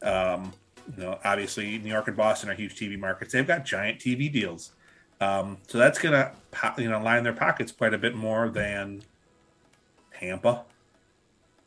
um, 0.02 0.52
you 0.96 1.04
know, 1.04 1.18
obviously 1.24 1.78
New 1.78 1.90
York 1.90 2.08
and 2.08 2.16
Boston 2.16 2.50
are 2.50 2.54
huge 2.54 2.74
TV 2.74 2.98
markets. 2.98 3.32
They've 3.32 3.46
got 3.46 3.64
giant 3.64 3.98
TV 3.98 4.32
deals. 4.32 4.72
Um, 5.20 5.58
so 5.68 5.78
that's 5.78 6.00
to 6.00 6.32
you 6.78 6.90
know 6.90 7.00
line 7.00 7.22
their 7.22 7.32
pockets 7.32 7.70
quite 7.70 7.94
a 7.94 7.98
bit 7.98 8.16
more 8.16 8.48
than 8.48 9.02
Tampa. 10.18 10.64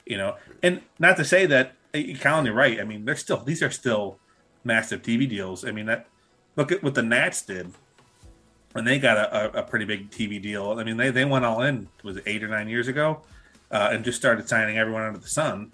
You 0.05 0.17
know, 0.17 0.35
and 0.61 0.81
not 0.99 1.17
to 1.17 1.25
say 1.25 1.45
that 1.45 1.73
Colin, 2.19 2.45
you're 2.45 2.53
right. 2.53 2.79
I 2.79 2.83
mean, 2.83 3.05
they're 3.05 3.15
still 3.15 3.37
these 3.37 3.63
are 3.63 3.71
still 3.71 4.19
massive 4.66 5.01
TV 5.01 5.30
deals. 5.30 5.63
I 5.63 5.72
mean, 5.72 5.86
that 5.86 6.07
look 6.55 6.72
at 6.72 6.84
what 6.84 6.95
the 6.95 7.03
Nats 7.03 7.41
did 7.43 7.72
when 8.74 8.84
they 8.84 8.99
got 8.99 9.18
a, 9.18 9.59
a, 9.59 9.63
pretty 9.63 9.86
big 9.86 10.11
TV 10.11 10.41
deal. 10.41 10.78
I 10.80 10.84
mean, 10.84 10.97
they 10.97 11.09
they 11.09 11.24
went 11.24 11.45
all 11.45 11.61
in 11.61 11.88
was 12.03 12.20
eight 12.26 12.43
or 12.43 12.47
nine 12.47 12.68
years 12.68 12.88
ago, 12.88 13.22
uh, 13.72 13.89
and 13.91 14.03
just 14.03 14.18
started 14.18 14.49
signing 14.49 14.78
everyone 14.78 15.03
under 15.03 15.20
the 15.20 15.28
sun 15.28 15.72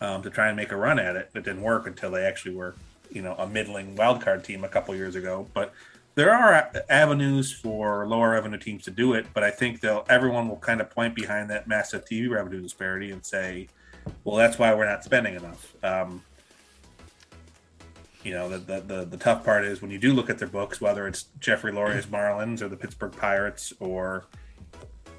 um, 0.00 0.22
to 0.22 0.30
try 0.30 0.48
and 0.48 0.56
make 0.56 0.72
a 0.72 0.76
run 0.76 0.98
at 0.98 1.16
it. 1.16 1.30
It 1.34 1.44
didn't 1.44 1.62
work 1.62 1.86
until 1.86 2.10
they 2.10 2.24
actually 2.24 2.54
were 2.54 2.74
you 3.10 3.22
know 3.22 3.34
a 3.36 3.46
middling 3.46 3.96
wild 3.96 4.20
card 4.20 4.44
team 4.44 4.64
a 4.64 4.68
couple 4.68 4.94
years 4.94 5.14
ago, 5.14 5.48
but 5.54 5.72
there 6.16 6.32
are 6.32 6.70
avenues 6.88 7.50
for 7.52 8.06
lower 8.06 8.30
revenue 8.30 8.58
teams 8.58 8.84
to 8.84 8.90
do 8.90 9.14
it, 9.14 9.26
but 9.34 9.42
I 9.42 9.50
think 9.50 9.80
they'll 9.80 10.04
everyone 10.08 10.48
will 10.48 10.56
kind 10.56 10.80
of 10.80 10.90
point 10.90 11.14
behind 11.14 11.50
that 11.50 11.66
massive 11.66 12.04
TV 12.04 12.30
revenue 12.30 12.60
disparity 12.60 13.10
and 13.10 13.24
say, 13.24 13.68
"Well, 14.22 14.36
that's 14.36 14.58
why 14.58 14.74
we're 14.74 14.88
not 14.88 15.02
spending 15.02 15.34
enough." 15.34 15.74
Um, 15.82 16.22
you 18.24 18.32
know, 18.32 18.48
the, 18.48 18.58
the, 18.58 18.80
the 18.80 19.04
the 19.04 19.16
tough 19.16 19.44
part 19.44 19.64
is 19.64 19.82
when 19.82 19.90
you 19.90 19.98
do 19.98 20.12
look 20.12 20.30
at 20.30 20.38
their 20.38 20.48
books, 20.48 20.80
whether 20.80 21.06
it's 21.06 21.26
Jeffrey 21.40 21.72
Loria's 21.72 22.06
Marlins 22.06 22.62
or 22.62 22.68
the 22.68 22.76
Pittsburgh 22.76 23.12
Pirates 23.12 23.72
or 23.80 24.26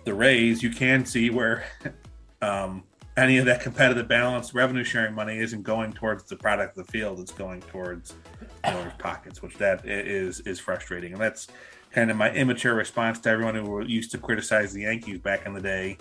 the 0.04 0.14
Rays, 0.14 0.64
you 0.64 0.72
can 0.72 1.06
see 1.06 1.30
where 1.30 1.66
um, 2.42 2.84
any 3.16 3.38
of 3.38 3.46
that 3.46 3.62
competitive 3.62 4.08
balance 4.08 4.54
revenue 4.54 4.84
sharing 4.84 5.14
money 5.14 5.38
isn't 5.38 5.64
going 5.64 5.94
towards 5.94 6.24
the 6.24 6.36
product 6.36 6.78
of 6.78 6.86
the 6.86 6.92
field; 6.92 7.20
it's 7.20 7.32
going 7.32 7.62
towards 7.62 8.16
owners' 8.64 8.94
pockets, 8.98 9.42
which 9.42 9.56
that 9.58 9.86
is 9.86 10.40
is 10.42 10.60
frustrating. 10.60 11.14
And 11.14 11.22
that's 11.22 11.48
kind 11.92 12.10
of 12.10 12.18
my 12.18 12.32
immature 12.32 12.74
response 12.74 13.20
to 13.20 13.30
everyone 13.30 13.56
who 13.56 13.84
used 13.86 14.12
to 14.12 14.18
criticize 14.18 14.74
the 14.74 14.82
Yankees 14.82 15.20
back 15.20 15.46
in 15.46 15.54
the 15.54 15.62
day 15.62 15.98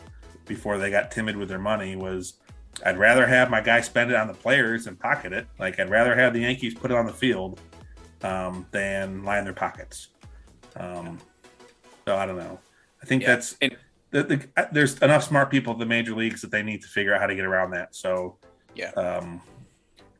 before 0.47 0.79
they 0.79 0.91
got 0.91 1.11
timid 1.11 1.37
with 1.37 1.49
their 1.49 1.59
money 1.59 1.97
was 1.97 2.35
I'd 2.85 2.99
rather 2.99 3.27
have 3.27 3.51
my 3.51 3.61
guy 3.61 3.81
spend 3.81 4.11
it 4.11 4.17
on 4.17 4.27
the 4.27 4.35
players 4.35 4.87
and 4.87 4.99
pocket 4.99 5.33
it. 5.33 5.47
Like 5.59 5.79
I'd 5.79 5.91
rather 5.91 6.15
have 6.15 6.33
the 6.33 6.41
Yankees 6.41 6.75
put 6.75 6.91
it 6.91 6.97
on 6.97 7.07
the 7.07 7.13
field 7.13 7.61
um, 8.23 8.67
than 8.71 9.25
line 9.25 9.41
in 9.41 9.45
their 9.45 9.55
pockets. 9.55 10.09
Um, 10.77 11.19
so 12.07 12.17
I 12.17 12.27
don't 12.27 12.37
know. 12.37 12.59
I 13.03 13.07
think 13.07 13.23
yeah. 13.23 13.29
that's 13.29 13.57
and, 13.61 13.77
the, 14.11 14.23
the, 14.23 14.49
uh, 14.57 14.67
there's 14.73 14.99
enough 14.99 15.25
smart 15.25 15.51
people 15.51 15.73
at 15.73 15.79
the 15.79 15.87
major 15.87 16.15
leagues 16.15 16.41
that 16.43 16.51
they 16.51 16.63
need 16.63 16.83
to 16.83 16.89
figure 16.89 17.15
out 17.15 17.21
how 17.21 17.27
to 17.27 17.35
get 17.35 17.45
around 17.45 17.71
that. 17.73 17.95
So 17.95 18.37
yeah. 18.75 18.91
Um, 18.91 19.41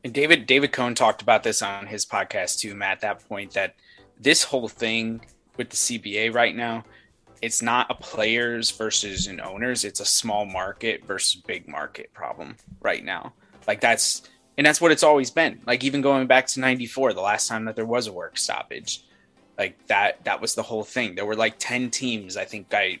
and 0.03 0.13
David 0.13 0.45
David 0.45 0.71
Cone 0.71 0.95
talked 0.95 1.21
about 1.21 1.43
this 1.43 1.61
on 1.61 1.87
his 1.87 2.05
podcast 2.05 2.59
too, 2.59 2.75
Matt. 2.75 3.01
That 3.01 3.27
point 3.27 3.53
that 3.53 3.75
this 4.19 4.43
whole 4.43 4.67
thing 4.67 5.21
with 5.57 5.69
the 5.69 5.75
CBA 5.75 6.33
right 6.33 6.55
now, 6.55 6.83
it's 7.41 7.61
not 7.61 7.89
a 7.89 7.95
players 7.95 8.71
versus 8.71 9.27
an 9.27 9.41
owners. 9.41 9.83
It's 9.83 9.99
a 9.99 10.05
small 10.05 10.45
market 10.45 11.05
versus 11.05 11.41
big 11.41 11.67
market 11.67 12.13
problem 12.13 12.55
right 12.81 13.03
now. 13.03 13.33
Like 13.67 13.81
that's 13.81 14.23
and 14.57 14.65
that's 14.65 14.79
what 14.79 14.91
it's 14.91 15.03
always 15.03 15.31
been. 15.31 15.61
Like 15.65 15.83
even 15.83 16.01
going 16.01 16.27
back 16.27 16.47
to 16.47 16.59
'94, 16.59 17.13
the 17.13 17.21
last 17.21 17.47
time 17.47 17.65
that 17.65 17.75
there 17.75 17.85
was 17.85 18.07
a 18.07 18.13
work 18.13 18.37
stoppage, 18.37 19.05
like 19.57 19.77
that 19.87 20.23
that 20.25 20.41
was 20.41 20.55
the 20.55 20.63
whole 20.63 20.83
thing. 20.83 21.15
There 21.15 21.25
were 21.25 21.35
like 21.35 21.55
ten 21.59 21.89
teams. 21.89 22.37
I 22.37 22.45
think 22.45 22.73
I 22.73 22.99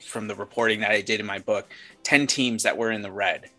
from 0.00 0.26
the 0.26 0.34
reporting 0.34 0.80
that 0.80 0.90
I 0.90 1.00
did 1.00 1.20
in 1.20 1.26
my 1.26 1.38
book, 1.38 1.68
ten 2.02 2.26
teams 2.26 2.62
that 2.64 2.76
were 2.76 2.90
in 2.90 3.02
the 3.02 3.12
red 3.12 3.50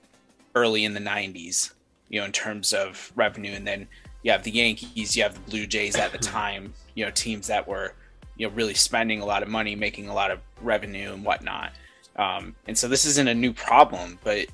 early 0.55 0.85
in 0.85 0.93
the 0.93 0.99
'90s 0.99 1.73
you 2.13 2.19
know, 2.19 2.25
in 2.27 2.31
terms 2.31 2.73
of 2.73 3.11
revenue. 3.15 3.53
And 3.53 3.65
then 3.65 3.87
you 4.21 4.31
have 4.31 4.43
the 4.43 4.51
Yankees, 4.51 5.17
you 5.17 5.23
have 5.23 5.33
the 5.33 5.49
Blue 5.49 5.65
Jays 5.65 5.95
at 5.95 6.11
the 6.11 6.17
time, 6.19 6.71
you 6.93 7.03
know, 7.03 7.11
teams 7.11 7.47
that 7.47 7.67
were, 7.67 7.95
you 8.37 8.47
know, 8.47 8.53
really 8.53 8.73
spending 8.73 9.21
a 9.21 9.25
lot 9.25 9.43
of 9.43 9.49
money, 9.49 9.75
making 9.75 10.07
a 10.07 10.13
lot 10.13 10.31
of 10.31 10.39
revenue 10.61 11.13
and 11.13 11.23
whatnot. 11.23 11.73
Um, 12.15 12.55
and 12.67 12.77
so 12.77 12.87
this 12.87 13.05
isn't 13.05 13.27
a 13.27 13.33
new 13.33 13.53
problem, 13.53 14.19
but 14.23 14.47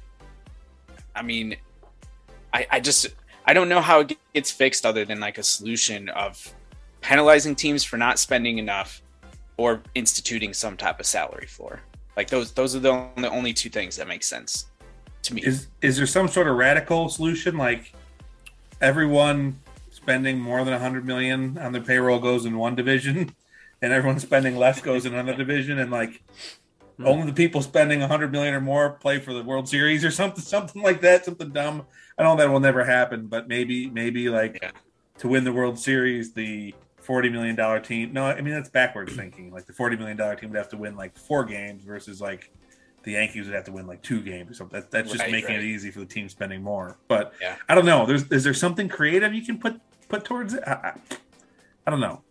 I 1.16 1.22
mean, 1.22 1.56
I, 2.54 2.66
I 2.72 2.80
just 2.80 3.08
I 3.46 3.54
don't 3.54 3.70
know 3.70 3.82
how 3.82 4.02
it 4.02 4.18
gets 4.34 4.52
fixed 4.52 4.86
other 4.86 5.06
than 5.06 5.20
like 5.20 5.38
a 5.38 5.44
solution 5.44 6.10
of 6.10 6.54
penalizing 7.02 7.56
teams 7.56 7.84
for 7.84 7.98
not 7.98 8.20
spending 8.20 8.58
enough 8.58 9.02
or 9.58 9.82
instituting 9.96 10.54
some 10.54 10.78
type 10.78 11.00
of 11.00 11.06
salary 11.06 11.48
floor. 11.48 11.82
Like 12.16 12.30
those 12.30 12.52
those 12.52 12.76
are 12.76 12.80
the 12.80 12.90
only, 12.90 13.22
the 13.22 13.30
only 13.30 13.54
two 13.54 13.70
things 13.70 13.96
that 13.98 14.08
make 14.08 14.24
sense 14.24 14.68
to 15.24 15.34
me. 15.34 15.42
Is 15.42 15.68
is 15.82 15.98
there 15.98 16.08
some 16.08 16.28
sort 16.28 16.48
of 16.48 16.56
radical 16.56 17.10
solution 17.10 17.58
like 17.58 17.94
everyone 18.82 19.60
spending 19.92 20.40
more 20.40 20.64
than 20.64 20.74
100 20.74 21.06
million 21.06 21.58
on 21.58 21.72
their 21.72 21.82
payroll 21.82 22.20
goes 22.20 22.46
in 22.46 22.58
one 22.58 22.76
division 22.76 23.36
and 23.82 23.94
everyone 23.94 24.20
spending 24.20 24.56
less 24.58 24.82
goes 24.82 25.06
in 25.06 25.14
another 25.14 25.36
division 25.38 25.80
and 25.80 25.92
like 25.92 26.22
only 27.04 27.26
the 27.28 27.34
people 27.34 27.62
spending 27.62 28.02
100 28.02 28.32
million 28.32 28.54
or 28.54 28.60
more 28.62 28.90
play 28.92 29.20
for 29.20 29.34
the 29.34 29.44
World 29.44 29.70
Series 29.70 30.04
or 30.04 30.12
something 30.12 30.44
something 30.44 30.82
like 30.82 31.02
that 31.02 31.26
something 31.26 31.50
dumb. 31.50 31.86
I 32.18 32.24
know 32.24 32.36
that 32.36 32.50
will 32.50 32.60
never 32.60 32.84
happen, 32.84 33.28
but 33.28 33.48
maybe 33.48 33.90
maybe 33.90 34.30
like 34.30 34.60
Yeah. 34.62 34.72
to 35.20 35.28
win 35.30 35.44
the 35.46 35.54
World 35.54 35.80
Series 35.80 36.34
the 36.34 36.76
40 36.98 37.30
million 37.30 37.56
dollar 37.56 37.80
team. 37.80 38.12
No, 38.12 38.26
I 38.26 38.42
mean 38.42 38.54
that's 38.54 38.70
backwards 38.70 39.16
thinking. 39.16 39.50
Like 39.52 39.66
the 39.66 39.74
40 39.74 39.96
million 39.96 40.18
dollar 40.18 40.36
team 40.36 40.50
would 40.50 40.58
have 40.58 40.70
to 40.70 40.78
win 40.78 40.96
like 40.98 41.18
four 41.18 41.46
games 41.46 41.84
versus 41.86 42.20
like 42.20 42.52
the 43.04 43.14
Yankees 43.14 43.46
would 43.46 43.56
have 43.56 43.64
to 43.64 43.72
win 43.72 43.88
like 43.88 44.02
two 44.02 44.22
games 44.22 44.52
or 44.52 44.54
something. 44.56 44.82
That, 44.82 44.92
that's 44.92 45.10
just 45.10 45.22
Right, 45.24 45.32
making 45.32 45.52
right. 45.56 45.64
it 45.64 45.66
easy 45.66 45.90
for 45.92 46.00
the 46.02 46.06
team 46.06 46.28
spending 46.28 46.62
more. 46.62 46.98
But 47.08 47.34
Yeah. 47.42 47.56
I 47.70 47.76
don't 47.76 47.86
know. 47.86 48.06
There's 48.06 48.30
is 48.30 48.44
there 48.44 48.54
something 48.54 48.90
creative 48.90 49.34
you 49.34 49.42
can 49.46 49.58
put 49.58 49.80
put 50.10 50.26
towards 50.26 50.54
it? 50.54 50.64
I, 50.68 50.72
I, 50.74 50.94
I 51.88 51.92
don't 51.92 52.02
know. 52.02 52.22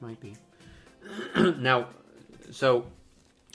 Might 0.00 0.20
be. 0.20 0.34
now, 1.58 1.88
so 2.50 2.86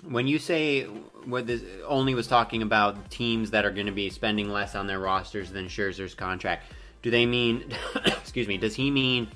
when 0.08 0.28
you 0.28 0.40
say 0.40 0.84
what 1.26 1.48
this 1.48 1.64
only 1.88 2.14
was 2.14 2.28
talking 2.28 2.62
about 2.62 3.10
teams 3.10 3.52
that 3.52 3.66
are 3.66 3.72
going 3.72 3.86
to 3.86 3.92
be 3.92 4.10
spending 4.10 4.50
less 4.50 4.76
on 4.76 4.88
their 4.88 5.00
rosters 5.00 5.52
than 5.52 5.68
Scherzer's 5.68 6.14
contract, 6.14 6.72
do 7.02 7.12
they 7.12 7.26
mean? 7.26 7.74
excuse 8.06 8.48
me. 8.48 8.58
Does 8.58 8.76
he 8.76 8.92
mean 8.92 9.28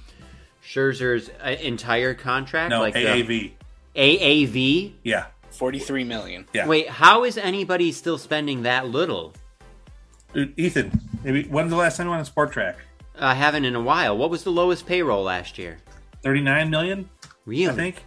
Scherzer's 0.64 1.30
uh, 1.44 1.50
entire 1.62 2.14
contract? 2.14 2.72
No, 2.72 2.80
like 2.80 2.94
the 2.94 3.06
AAV. 3.06 3.52
AAV. 3.96 4.94
Yeah, 5.04 5.26
43 5.52 6.04
million. 6.04 6.46
yeah. 6.54 6.68
Wait, 6.68 6.90
how 6.90 7.24
is 7.24 7.38
anybody 7.38 7.92
still 7.92 8.18
spending 8.18 8.64
that 8.64 8.88
little? 8.88 9.34
Dude, 10.34 10.54
Ethan, 10.60 10.92
maybe 11.24 11.44
when's 11.44 11.70
the 11.70 11.78
last 11.78 11.98
time 11.98 12.08
you 12.08 12.12
went 12.12 12.28
on 12.28 12.34
Spotrac? 12.34 12.76
I 13.20 13.34
haven't 13.34 13.66
in 13.66 13.76
a 13.76 13.82
while. 13.82 14.16
What 14.18 14.30
was 14.30 14.44
the 14.44 14.52
lowest 14.52 14.86
payroll 14.86 15.24
last 15.24 15.58
year? 15.58 15.78
39 16.24 16.70
million, 16.70 17.10
Really? 17.46 17.70
I 17.70 17.74
think, 17.74 18.04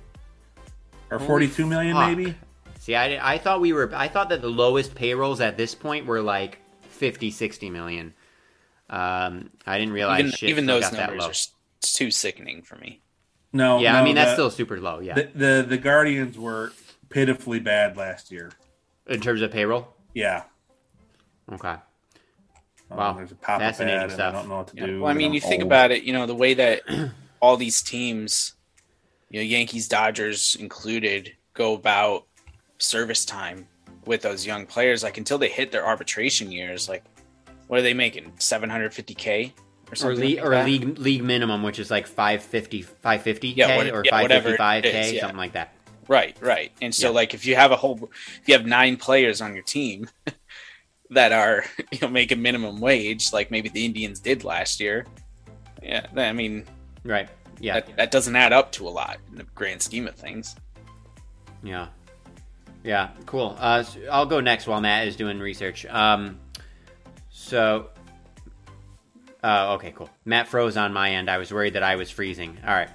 or 1.10 1.18
Holy 1.18 1.46
42 1.48 1.66
million, 1.66 1.94
fuck. 1.96 2.08
maybe. 2.16 2.34
See, 2.78 2.94
I, 2.94 3.34
I 3.34 3.38
thought 3.38 3.60
we 3.60 3.72
were. 3.72 3.90
I 3.94 4.08
thought 4.08 4.28
that 4.30 4.40
the 4.40 4.48
lowest 4.48 4.94
payrolls 4.94 5.40
at 5.40 5.56
this 5.56 5.74
point 5.74 6.06
were 6.06 6.22
like 6.22 6.58
50, 6.88 7.30
60 7.30 7.70
million. 7.70 8.14
Um, 8.88 9.50
I 9.66 9.78
didn't 9.78 9.92
realize 9.94 10.20
Even, 10.20 10.32
shit 10.32 10.48
even 10.50 10.66
those 10.66 10.82
got 10.82 10.92
that 10.92 11.06
numbers 11.08 11.20
low. 11.22 11.28
are 11.28 11.34
too 11.82 12.10
sickening 12.10 12.62
for 12.62 12.76
me. 12.76 13.00
No, 13.52 13.78
Yeah, 13.80 13.92
no, 13.92 13.98
I 13.98 14.04
mean 14.04 14.14
that's 14.14 14.30
the, 14.30 14.34
still 14.34 14.50
super 14.50 14.80
low. 14.80 15.00
Yeah, 15.00 15.14
the, 15.14 15.30
the 15.34 15.66
the 15.70 15.78
Guardians 15.78 16.38
were 16.38 16.72
pitifully 17.08 17.58
bad 17.60 17.96
last 17.96 18.30
year. 18.32 18.50
in 19.06 19.20
terms 19.20 19.42
of 19.42 19.50
payroll. 19.50 19.88
Yeah. 20.14 20.44
Okay. 21.52 21.68
Um, 22.90 22.96
Wow. 22.98 23.12
there's 23.14 23.30
a 23.32 23.36
pop 23.36 23.60
Fascinating 23.60 24.00
ad, 24.02 24.10
stuff. 24.12 24.34
I 24.34 24.38
don't 24.38 24.48
know 24.48 24.56
what 24.58 24.68
to 24.68 24.76
Yeah. 24.76 24.86
do. 24.86 25.00
Well, 25.02 25.10
I 25.10 25.14
mean, 25.14 25.28
I'm 25.28 25.34
you 25.34 25.40
think 25.40 25.62
about 25.62 25.90
it, 25.92 26.02
you 26.04 26.12
know, 26.12 26.26
the 26.26 26.34
way 26.34 26.54
that 26.54 26.82
all 27.40 27.56
these 27.56 27.82
teams, 27.82 28.54
you 29.30 29.40
know, 29.40 29.44
Yankees, 29.44 29.88
Dodgers 29.88 30.56
included, 30.60 31.32
go 31.54 31.74
about 31.74 32.26
service 32.78 33.24
time 33.24 33.66
with 34.06 34.22
those 34.22 34.44
young 34.46 34.66
players. 34.66 35.02
Like 35.02 35.18
until 35.18 35.38
they 35.38 35.48
hit 35.48 35.70
their 35.72 35.86
arbitration 35.86 36.50
years, 36.50 36.88
like 36.88 37.04
what 37.68 37.78
are 37.78 37.82
they 37.82 37.94
making? 37.94 38.32
750k 38.32 39.50
or 39.50 39.92
Or, 39.92 39.94
something? 39.96 40.18
le- 40.20 40.36
like 40.36 40.44
or 40.44 40.50
that? 40.50 40.64
league 40.66 40.98
league 40.98 41.22
minimum, 41.22 41.62
which 41.62 41.78
is 41.78 41.90
like 41.90 42.06
550 42.06 42.82
550 42.82 43.48
Yeah, 43.50 43.66
k 43.68 43.76
what- 43.76 43.86
or 43.94 44.02
yeah, 44.04 44.10
555 44.10 44.82
k, 44.82 45.00
is, 45.00 45.12
yeah. 45.12 45.20
something 45.20 45.36
like 45.38 45.52
that. 45.52 45.74
Right, 46.08 46.36
right. 46.40 46.72
And 46.82 46.92
so, 46.92 47.06
Yeah. 47.08 47.14
like, 47.14 47.34
if 47.34 47.46
you 47.46 47.54
have 47.54 47.70
a 47.70 47.76
whole, 47.76 48.10
if 48.42 48.48
you 48.48 48.54
have 48.54 48.66
nine 48.66 48.96
players 48.96 49.40
on 49.40 49.54
your 49.54 49.62
team 49.62 50.08
that 51.10 51.30
are, 51.30 51.64
you 51.92 51.98
know, 52.02 52.08
making 52.08 52.42
minimum 52.42 52.80
wage, 52.80 53.32
like 53.32 53.52
maybe 53.52 53.68
the 53.68 53.84
Indians 53.84 54.18
did 54.18 54.42
last 54.42 54.80
year, 54.80 55.06
yeah, 55.82 56.06
I 56.16 56.32
mean, 56.32 56.64
Right. 57.04 57.28
Yeah. 57.60 57.74
that, 57.74 57.96
that 57.96 58.10
doesn't 58.10 58.34
add 58.34 58.52
up 58.52 58.72
to 58.72 58.88
a 58.88 58.90
lot 58.90 59.18
in 59.30 59.36
the 59.36 59.44
grand 59.54 59.82
scheme 59.82 60.08
of 60.08 60.14
things. 60.14 60.56
Yeah. 61.62 61.88
Yeah, 62.82 63.10
cool. 63.26 63.56
Uh, 63.58 63.82
so 63.82 64.00
I'll 64.10 64.26
go 64.26 64.40
next 64.40 64.66
while 64.66 64.80
Matt 64.80 65.06
is 65.06 65.16
doing 65.16 65.38
research. 65.38 65.84
Um, 65.86 66.38
so, 67.28 67.90
uh, 69.44 69.74
okay, 69.74 69.92
cool. 69.94 70.08
Matt 70.24 70.48
froze 70.48 70.76
on 70.76 70.92
my 70.92 71.10
end. 71.12 71.28
I 71.30 71.38
was 71.38 71.52
worried 71.52 71.74
that 71.74 71.82
I 71.82 71.96
was 71.96 72.10
freezing. 72.10 72.56
All 72.66 72.74
right. 72.74 72.88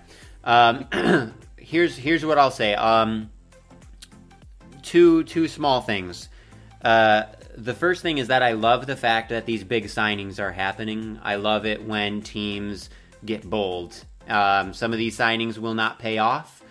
Um, 0.43 1.33
here's 1.57 1.95
here's 1.95 2.25
what 2.25 2.37
I'll 2.37 2.51
say. 2.51 2.73
Um, 2.73 3.29
two 4.81 5.23
two 5.23 5.47
small 5.47 5.81
things. 5.81 6.29
Uh, 6.81 7.23
the 7.57 7.73
first 7.73 8.01
thing 8.01 8.17
is 8.17 8.27
that 8.27 8.43
I 8.43 8.51
love 8.53 8.85
the 8.85 8.95
fact 8.95 9.29
that 9.29 9.45
these 9.45 9.63
big 9.63 9.85
signings 9.85 10.39
are 10.39 10.51
happening. 10.51 11.19
I 11.23 11.35
love 11.35 11.65
it 11.65 11.83
when 11.83 12.21
teams 12.21 12.89
get 13.23 13.47
bold. 13.49 14.03
Um, 14.27 14.73
some 14.73 14.91
of 14.91 14.99
these 14.99 15.17
signings 15.17 15.57
will 15.57 15.73
not 15.73 15.99
pay 15.99 16.17
off, 16.17 16.63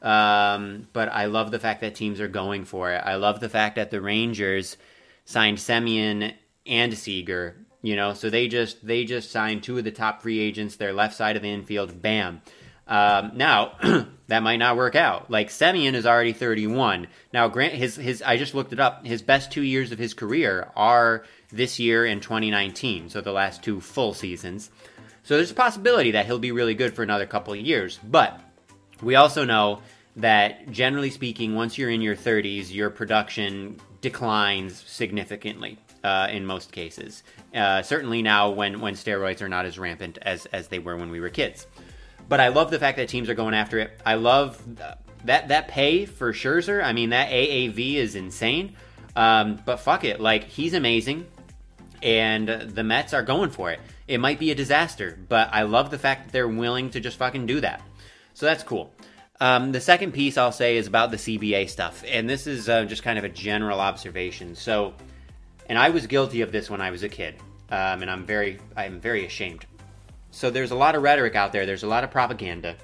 um, 0.00 0.88
but 0.92 1.08
I 1.08 1.26
love 1.26 1.50
the 1.50 1.58
fact 1.58 1.80
that 1.82 1.94
teams 1.94 2.20
are 2.20 2.28
going 2.28 2.64
for 2.64 2.92
it. 2.92 3.02
I 3.04 3.16
love 3.16 3.40
the 3.40 3.48
fact 3.48 3.76
that 3.76 3.90
the 3.90 4.00
Rangers 4.00 4.76
signed 5.24 5.58
Semien 5.58 6.34
and 6.66 6.96
Seager. 6.96 7.56
You 7.82 7.96
know, 7.96 8.14
so 8.14 8.30
they 8.30 8.46
just 8.46 8.86
they 8.86 9.04
just 9.04 9.30
signed 9.30 9.64
two 9.64 9.76
of 9.76 9.84
the 9.84 9.90
top 9.90 10.22
free 10.22 10.38
agents. 10.38 10.76
Their 10.76 10.92
left 10.92 11.16
side 11.16 11.36
of 11.36 11.42
the 11.42 11.48
infield, 11.50 12.00
bam. 12.00 12.40
Um, 12.86 13.32
now 13.34 13.76
that 14.28 14.42
might 14.42 14.58
not 14.58 14.76
work 14.76 14.94
out. 14.94 15.30
Like 15.30 15.48
Semien 15.48 15.94
is 15.94 16.06
already 16.06 16.32
31. 16.32 17.08
Now, 17.32 17.48
Grant, 17.48 17.74
his 17.74 17.96
his 17.96 18.22
I 18.22 18.36
just 18.36 18.54
looked 18.54 18.72
it 18.72 18.80
up. 18.80 19.04
His 19.06 19.22
best 19.22 19.50
two 19.50 19.62
years 19.62 19.92
of 19.92 19.98
his 19.98 20.14
career 20.14 20.70
are 20.76 21.24
this 21.50 21.78
year 21.80 22.04
and 22.04 22.22
2019. 22.22 23.10
So 23.10 23.20
the 23.20 23.32
last 23.32 23.62
two 23.62 23.80
full 23.80 24.14
seasons. 24.14 24.70
So 25.22 25.36
there's 25.36 25.50
a 25.50 25.54
possibility 25.54 26.12
that 26.12 26.26
he'll 26.26 26.38
be 26.38 26.52
really 26.52 26.74
good 26.74 26.94
for 26.94 27.02
another 27.02 27.26
couple 27.26 27.52
of 27.52 27.60
years. 27.60 27.98
But 28.02 28.40
we 29.02 29.14
also 29.14 29.44
know 29.44 29.80
that 30.16 30.70
generally 30.70 31.10
speaking, 31.10 31.54
once 31.54 31.78
you're 31.78 31.90
in 31.90 32.02
your 32.02 32.16
30s, 32.16 32.72
your 32.72 32.90
production 32.90 33.80
declines 34.00 34.82
significantly 34.86 35.78
uh, 36.04 36.28
in 36.30 36.44
most 36.44 36.72
cases. 36.72 37.22
Uh, 37.54 37.82
certainly 37.82 38.22
now, 38.22 38.50
when 38.50 38.80
when 38.80 38.94
steroids 38.94 39.40
are 39.40 39.48
not 39.48 39.64
as 39.64 39.78
rampant 39.78 40.18
as 40.22 40.46
as 40.46 40.68
they 40.68 40.78
were 40.78 40.96
when 40.96 41.10
we 41.10 41.20
were 41.20 41.30
kids. 41.30 41.66
But 42.28 42.40
I 42.40 42.48
love 42.48 42.70
the 42.70 42.78
fact 42.78 42.96
that 42.98 43.08
teams 43.08 43.28
are 43.28 43.34
going 43.34 43.54
after 43.54 43.78
it. 43.78 44.00
I 44.04 44.14
love 44.14 44.60
th- 44.64 44.94
that 45.24 45.48
that 45.48 45.68
pay 45.68 46.04
for 46.04 46.32
Scherzer. 46.32 46.82
I 46.82 46.92
mean, 46.92 47.10
that 47.10 47.30
AAV 47.30 47.94
is 47.94 48.14
insane. 48.16 48.76
Um, 49.14 49.60
but 49.64 49.78
fuck 49.78 50.04
it, 50.04 50.20
like 50.20 50.44
he's 50.44 50.74
amazing 50.74 51.26
and 52.02 52.48
the 52.48 52.82
Mets 52.82 53.14
are 53.14 53.22
going 53.22 53.50
for 53.50 53.70
it. 53.70 53.80
It 54.08 54.18
might 54.18 54.38
be 54.38 54.50
a 54.50 54.54
disaster, 54.54 55.18
but 55.28 55.48
I 55.52 55.62
love 55.62 55.90
the 55.90 55.98
fact 55.98 56.26
that 56.26 56.32
they're 56.32 56.48
willing 56.48 56.90
to 56.90 57.00
just 57.00 57.16
fucking 57.16 57.46
do 57.46 57.60
that. 57.60 57.82
So 58.34 58.46
that's 58.46 58.62
cool. 58.62 58.92
Um, 59.40 59.72
the 59.72 59.80
second 59.80 60.12
piece 60.12 60.36
I'll 60.36 60.52
say 60.52 60.76
is 60.76 60.86
about 60.86 61.10
the 61.10 61.16
CBA 61.16 61.68
stuff, 61.68 62.04
and 62.06 62.28
this 62.28 62.46
is 62.46 62.68
uh, 62.68 62.84
just 62.84 63.02
kind 63.02 63.18
of 63.18 63.24
a 63.24 63.28
general 63.28 63.80
observation. 63.80 64.54
So, 64.54 64.94
and 65.68 65.78
I 65.78 65.90
was 65.90 66.06
guilty 66.06 66.42
of 66.42 66.52
this 66.52 66.70
when 66.70 66.80
I 66.80 66.90
was 66.90 67.02
a 67.02 67.08
kid, 67.08 67.36
um, 67.70 68.02
and 68.02 68.10
I'm 68.10 68.24
very, 68.24 68.58
I'm 68.76 69.00
very 69.00 69.26
ashamed. 69.26 69.66
So 70.30 70.50
there's 70.50 70.70
a 70.70 70.76
lot 70.76 70.94
of 70.94 71.02
rhetoric 71.02 71.34
out 71.34 71.52
there. 71.52 71.66
There's 71.66 71.82
a 71.82 71.88
lot 71.88 72.04
of 72.04 72.10
propaganda, 72.10 72.76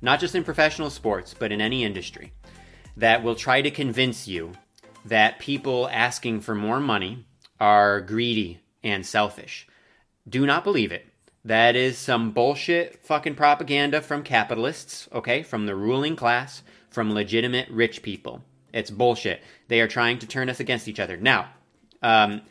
not 0.00 0.20
just 0.20 0.34
in 0.34 0.44
professional 0.44 0.90
sports, 0.90 1.34
but 1.36 1.52
in 1.52 1.60
any 1.60 1.84
industry, 1.84 2.32
that 2.96 3.22
will 3.22 3.34
try 3.34 3.60
to 3.60 3.70
convince 3.70 4.28
you 4.28 4.52
that 5.04 5.38
people 5.38 5.88
asking 5.90 6.40
for 6.40 6.54
more 6.54 6.80
money 6.80 7.26
are 7.60 8.00
greedy 8.00 8.60
and 8.82 9.04
selfish. 9.04 9.66
Do 10.28 10.46
not 10.46 10.64
believe 10.64 10.92
it. 10.92 11.06
That 11.44 11.76
is 11.76 11.96
some 11.96 12.32
bullshit 12.32 13.04
fucking 13.04 13.34
propaganda 13.34 14.00
from 14.02 14.22
capitalists, 14.22 15.08
okay? 15.12 15.42
From 15.42 15.66
the 15.66 15.74
ruling 15.74 16.16
class, 16.16 16.62
from 16.90 17.14
legitimate 17.14 17.68
rich 17.70 18.02
people. 18.02 18.42
It's 18.72 18.90
bullshit. 18.90 19.42
They 19.68 19.80
are 19.80 19.88
trying 19.88 20.18
to 20.18 20.26
turn 20.26 20.50
us 20.50 20.60
against 20.60 20.88
each 20.88 21.00
other. 21.00 21.16
Now, 21.16 21.48
um, 22.02 22.42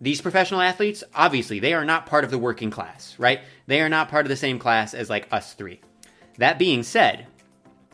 these 0.00 0.20
professional 0.20 0.60
athletes, 0.60 1.04
obviously, 1.14 1.60
they 1.60 1.74
are 1.74 1.84
not 1.84 2.06
part 2.06 2.24
of 2.24 2.30
the 2.30 2.38
working 2.38 2.70
class, 2.70 3.14
right? 3.18 3.40
They 3.66 3.80
are 3.80 3.88
not 3.88 4.08
part 4.08 4.26
of 4.26 4.30
the 4.30 4.36
same 4.36 4.58
class 4.58 4.94
as 4.94 5.10
like 5.10 5.28
us 5.32 5.54
three. 5.54 5.80
That 6.38 6.58
being 6.58 6.82
said, 6.82 7.26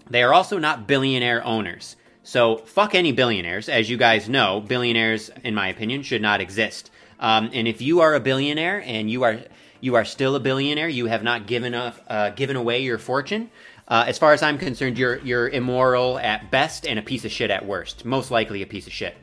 they 0.08 0.22
are 0.22 0.34
also 0.34 0.58
not 0.58 0.86
billionaire 0.86 1.44
owners. 1.44 1.96
So 2.26 2.56
fuck 2.56 2.96
any 2.96 3.12
billionaires. 3.12 3.68
As 3.68 3.88
you 3.88 3.96
guys 3.96 4.28
know, 4.28 4.60
billionaires, 4.60 5.30
in 5.44 5.54
my 5.54 5.68
opinion, 5.68 6.02
should 6.02 6.20
not 6.20 6.40
exist. 6.40 6.90
Um, 7.20 7.50
and 7.52 7.68
if 7.68 7.80
you 7.80 8.00
are 8.00 8.14
a 8.14 8.20
billionaire 8.20 8.82
and 8.84 9.08
you 9.08 9.22
are 9.22 9.38
you 9.80 9.94
are 9.94 10.04
still 10.04 10.34
a 10.34 10.40
billionaire, 10.40 10.88
you 10.88 11.06
have 11.06 11.22
not 11.22 11.46
given 11.46 11.72
up 11.72 12.00
uh, 12.08 12.30
given 12.30 12.56
away 12.56 12.82
your 12.82 12.98
fortune. 12.98 13.48
Uh, 13.86 14.06
as 14.08 14.18
far 14.18 14.32
as 14.32 14.42
I'm 14.42 14.58
concerned, 14.58 14.98
you're 14.98 15.18
you're 15.18 15.48
immoral 15.48 16.18
at 16.18 16.50
best 16.50 16.84
and 16.84 16.98
a 16.98 17.02
piece 17.02 17.24
of 17.24 17.30
shit 17.30 17.52
at 17.52 17.64
worst. 17.64 18.04
Most 18.04 18.32
likely 18.32 18.60
a 18.60 18.66
piece 18.66 18.88
of 18.88 18.92
shit. 18.92 19.14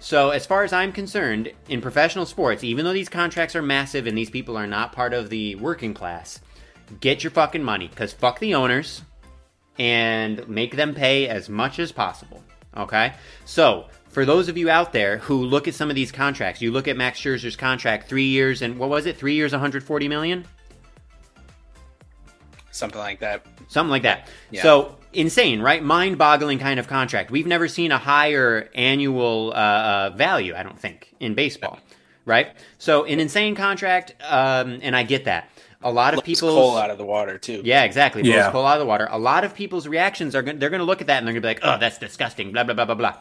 So, 0.00 0.30
as 0.30 0.46
far 0.46 0.64
as 0.64 0.72
I'm 0.72 0.92
concerned, 0.92 1.52
in 1.68 1.82
professional 1.82 2.24
sports, 2.24 2.64
even 2.64 2.86
though 2.86 2.94
these 2.94 3.10
contracts 3.10 3.54
are 3.54 3.60
massive 3.60 4.06
and 4.06 4.16
these 4.16 4.30
people 4.30 4.56
are 4.56 4.66
not 4.66 4.92
part 4.92 5.12
of 5.12 5.28
the 5.28 5.56
working 5.56 5.92
class, 5.92 6.40
get 7.00 7.22
your 7.22 7.32
fucking 7.32 7.62
money 7.62 7.88
because 7.88 8.14
fuck 8.14 8.38
the 8.38 8.54
owners 8.54 9.02
and 9.78 10.48
make 10.48 10.76
them 10.76 10.94
pay 10.94 11.28
as 11.28 11.48
much 11.48 11.78
as 11.78 11.92
possible. 11.92 12.42
Okay? 12.76 13.12
So, 13.44 13.86
for 14.08 14.24
those 14.24 14.48
of 14.48 14.56
you 14.56 14.70
out 14.70 14.92
there 14.92 15.18
who 15.18 15.44
look 15.44 15.68
at 15.68 15.74
some 15.74 15.90
of 15.90 15.96
these 15.96 16.10
contracts, 16.10 16.62
you 16.62 16.72
look 16.72 16.88
at 16.88 16.96
Max 16.96 17.20
Scherzer's 17.20 17.56
contract, 17.56 18.08
three 18.08 18.24
years 18.24 18.62
and 18.62 18.78
what 18.78 18.88
was 18.88 19.06
it? 19.06 19.16
Three 19.16 19.34
years, 19.34 19.52
140 19.52 20.08
million? 20.08 20.46
Something 22.70 22.98
like 22.98 23.20
that. 23.20 23.44
Something 23.68 23.90
like 23.90 24.02
that. 24.02 24.28
Yeah. 24.50 24.62
So 24.62 24.96
insane, 25.12 25.60
right? 25.60 25.82
Mind-boggling 25.82 26.58
kind 26.58 26.78
of 26.78 26.86
contract. 26.88 27.30
We've 27.30 27.46
never 27.46 27.68
seen 27.68 27.90
a 27.90 27.98
higher 27.98 28.68
annual 28.74 29.52
uh, 29.54 29.56
uh, 29.56 30.10
value, 30.16 30.54
I 30.54 30.62
don't 30.62 30.78
think, 30.78 31.14
in 31.18 31.34
baseball, 31.34 31.78
right? 32.24 32.48
So 32.78 33.04
an 33.04 33.18
insane 33.18 33.54
contract, 33.54 34.14
um, 34.22 34.78
and 34.82 34.94
I 34.94 35.02
get 35.02 35.24
that. 35.24 35.50
A 35.82 35.90
lot 35.92 36.14
of 36.14 36.24
people 36.24 36.48
coal 36.48 36.76
out 36.76 36.90
of 36.90 36.98
the 36.98 37.04
water 37.04 37.38
too. 37.38 37.60
yeah, 37.64 37.84
exactly. 37.84 38.22
Blows 38.22 38.34
Yeah. 38.34 38.50
coal 38.50 38.66
out 38.66 38.74
of 38.76 38.80
the 38.80 38.86
water. 38.86 39.06
A 39.10 39.18
lot 39.18 39.44
of 39.44 39.54
people's 39.54 39.86
reactions 39.86 40.34
are 40.34 40.42
going 40.42 40.58
they're 40.58 40.70
going 40.70 40.80
to 40.80 40.84
look 40.86 41.00
at 41.00 41.06
that 41.08 41.18
and 41.18 41.26
they're 41.26 41.34
going 41.34 41.42
to 41.42 41.46
be 41.46 41.48
like, 41.48 41.60
"Oh, 41.62 41.78
that's 41.78 41.98
disgusting." 41.98 42.50
Blah 42.52 42.64
blah 42.64 42.74
blah 42.74 42.84
blah 42.86 42.94
blah. 42.94 43.14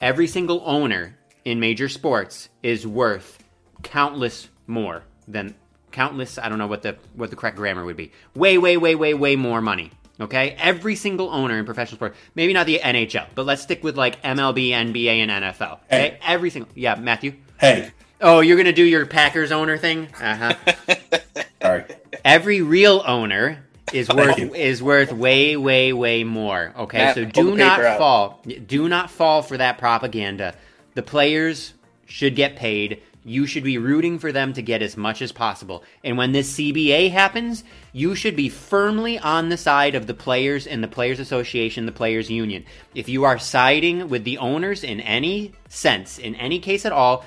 Every 0.00 0.26
single 0.28 0.62
owner 0.64 1.18
in 1.44 1.58
major 1.60 1.88
sports 1.88 2.48
is 2.62 2.86
worth 2.86 3.38
countless 3.82 4.48
more 4.66 5.02
than 5.26 5.54
countless. 5.90 6.38
I 6.38 6.48
don't 6.48 6.58
know 6.58 6.66
what 6.68 6.82
the 6.82 6.96
what 7.14 7.30
the 7.30 7.36
correct 7.36 7.56
grammar 7.56 7.84
would 7.84 7.96
be. 7.96 8.12
Way, 8.34 8.58
way, 8.58 8.76
way, 8.76 8.94
way, 8.94 9.14
way 9.14 9.36
more 9.36 9.60
money. 9.60 9.90
Okay, 10.20 10.56
every 10.58 10.96
single 10.96 11.30
owner 11.30 11.58
in 11.58 11.64
professional 11.64 11.96
sport, 11.96 12.16
maybe 12.34 12.52
not 12.52 12.66
the 12.66 12.80
NHL, 12.82 13.26
but 13.36 13.46
let's 13.46 13.62
stick 13.62 13.84
with 13.84 13.96
like 13.96 14.20
MLB, 14.22 14.70
NBA, 14.70 15.18
and 15.18 15.30
NFL. 15.30 15.74
Okay, 15.84 16.10
Hey. 16.10 16.18
every 16.26 16.50
single 16.50 16.70
yeah, 16.74 16.96
Matthew. 16.96 17.34
Hey, 17.60 17.90
Oh, 18.20 18.40
you're 18.40 18.56
gonna 18.56 18.72
do 18.72 18.84
your 18.84 19.06
Packers 19.06 19.52
owner 19.52 19.78
thing? 19.78 20.08
Uh 20.20 20.36
huh. 20.36 20.74
sorry. 21.62 21.84
every 22.24 22.62
real 22.62 23.02
owner 23.06 23.64
is 23.92 24.08
worth 24.08 24.38
is 24.38 24.82
worth 24.82 25.12
way 25.12 25.56
way 25.56 25.92
way 25.92 26.24
more 26.24 26.74
okay 26.76 26.98
Matt, 26.98 27.14
so 27.14 27.24
do 27.24 27.56
not 27.56 27.80
out. 27.80 27.98
fall 27.98 28.42
do 28.66 28.88
not 28.88 29.10
fall 29.10 29.42
for 29.42 29.56
that 29.56 29.78
propaganda 29.78 30.54
the 30.94 31.02
players 31.02 31.74
should 32.06 32.36
get 32.36 32.56
paid 32.56 33.02
you 33.24 33.46
should 33.46 33.64
be 33.64 33.76
rooting 33.78 34.18
for 34.18 34.30
them 34.32 34.52
to 34.52 34.62
get 34.62 34.82
as 34.82 34.96
much 34.96 35.22
as 35.22 35.32
possible 35.32 35.82
and 36.04 36.18
when 36.18 36.32
this 36.32 36.58
CBA 36.58 37.10
happens 37.10 37.64
you 37.92 38.14
should 38.14 38.36
be 38.36 38.50
firmly 38.50 39.18
on 39.18 39.48
the 39.48 39.56
side 39.56 39.94
of 39.94 40.06
the 40.06 40.14
players 40.14 40.66
and 40.66 40.84
the 40.84 40.88
players 40.88 41.18
association 41.18 41.86
the 41.86 41.92
players 41.92 42.30
union 42.30 42.64
if 42.94 43.08
you 43.08 43.24
are 43.24 43.38
siding 43.38 44.08
with 44.10 44.24
the 44.24 44.36
owners 44.38 44.84
in 44.84 45.00
any 45.00 45.52
sense 45.70 46.18
in 46.18 46.34
any 46.34 46.58
case 46.58 46.84
at 46.84 46.92
all 46.92 47.24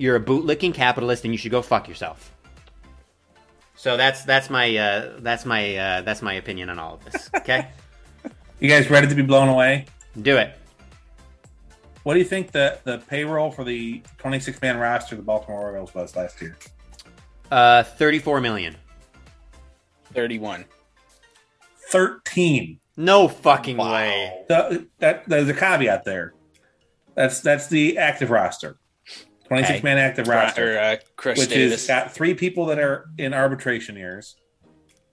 you're 0.00 0.16
a 0.16 0.20
bootlicking 0.20 0.72
capitalist 0.72 1.24
and 1.24 1.32
you 1.34 1.38
should 1.38 1.50
go 1.50 1.60
fuck 1.62 1.86
yourself 1.88 2.32
so 3.76 3.96
that's 3.96 4.24
that's 4.24 4.50
my 4.50 4.76
uh, 4.76 5.16
that's 5.20 5.46
my 5.46 5.74
uh, 5.76 6.00
that's 6.02 6.20
my 6.20 6.34
opinion 6.34 6.68
on 6.68 6.78
all 6.78 6.94
of 6.94 7.04
this. 7.04 7.30
Okay, 7.36 7.68
You 8.58 8.68
guys 8.68 8.90
ready 8.90 9.06
to 9.06 9.14
be 9.14 9.22
blown 9.22 9.48
away? 9.48 9.86
do 10.20 10.36
it. 10.36 10.54
What 12.02 12.12
do 12.14 12.18
you 12.18 12.26
think 12.26 12.50
the, 12.52 12.78
the 12.84 12.98
payroll 12.98 13.50
for 13.50 13.64
the 13.64 14.02
26 14.18 14.60
man 14.60 14.76
roster 14.78 15.16
the 15.16 15.22
Baltimore 15.22 15.60
Orioles 15.62 15.94
was 15.94 16.14
last 16.14 16.42
year? 16.42 16.58
Uh, 17.50 17.82
Thirty-four 17.82 18.42
million. 18.42 18.76
Thirty-one. 20.12 20.66
13. 21.90 22.78
No 22.98 23.28
fucking 23.28 23.78
way. 23.78 24.44
The, 24.48 24.86
that, 24.98 25.26
there's 25.26 25.48
a 25.48 25.54
caveat 25.54 26.04
there. 26.04 26.34
That's 27.14 27.40
that's 27.40 27.66
the 27.68 27.96
active 27.96 28.30
roster. 28.30 28.76
26 29.50 29.82
man 29.82 29.98
active 29.98 30.28
roster. 30.28 30.76
Or 30.76 30.78
uh, 30.78 30.96
Chris 31.16 31.38
which 31.40 31.48
Davis. 31.48 31.82
is 31.82 31.88
got 31.88 32.12
three 32.12 32.34
people 32.34 32.66
that 32.66 32.78
are 32.78 33.10
in 33.18 33.34
arbitration 33.34 33.96
years, 33.96 34.36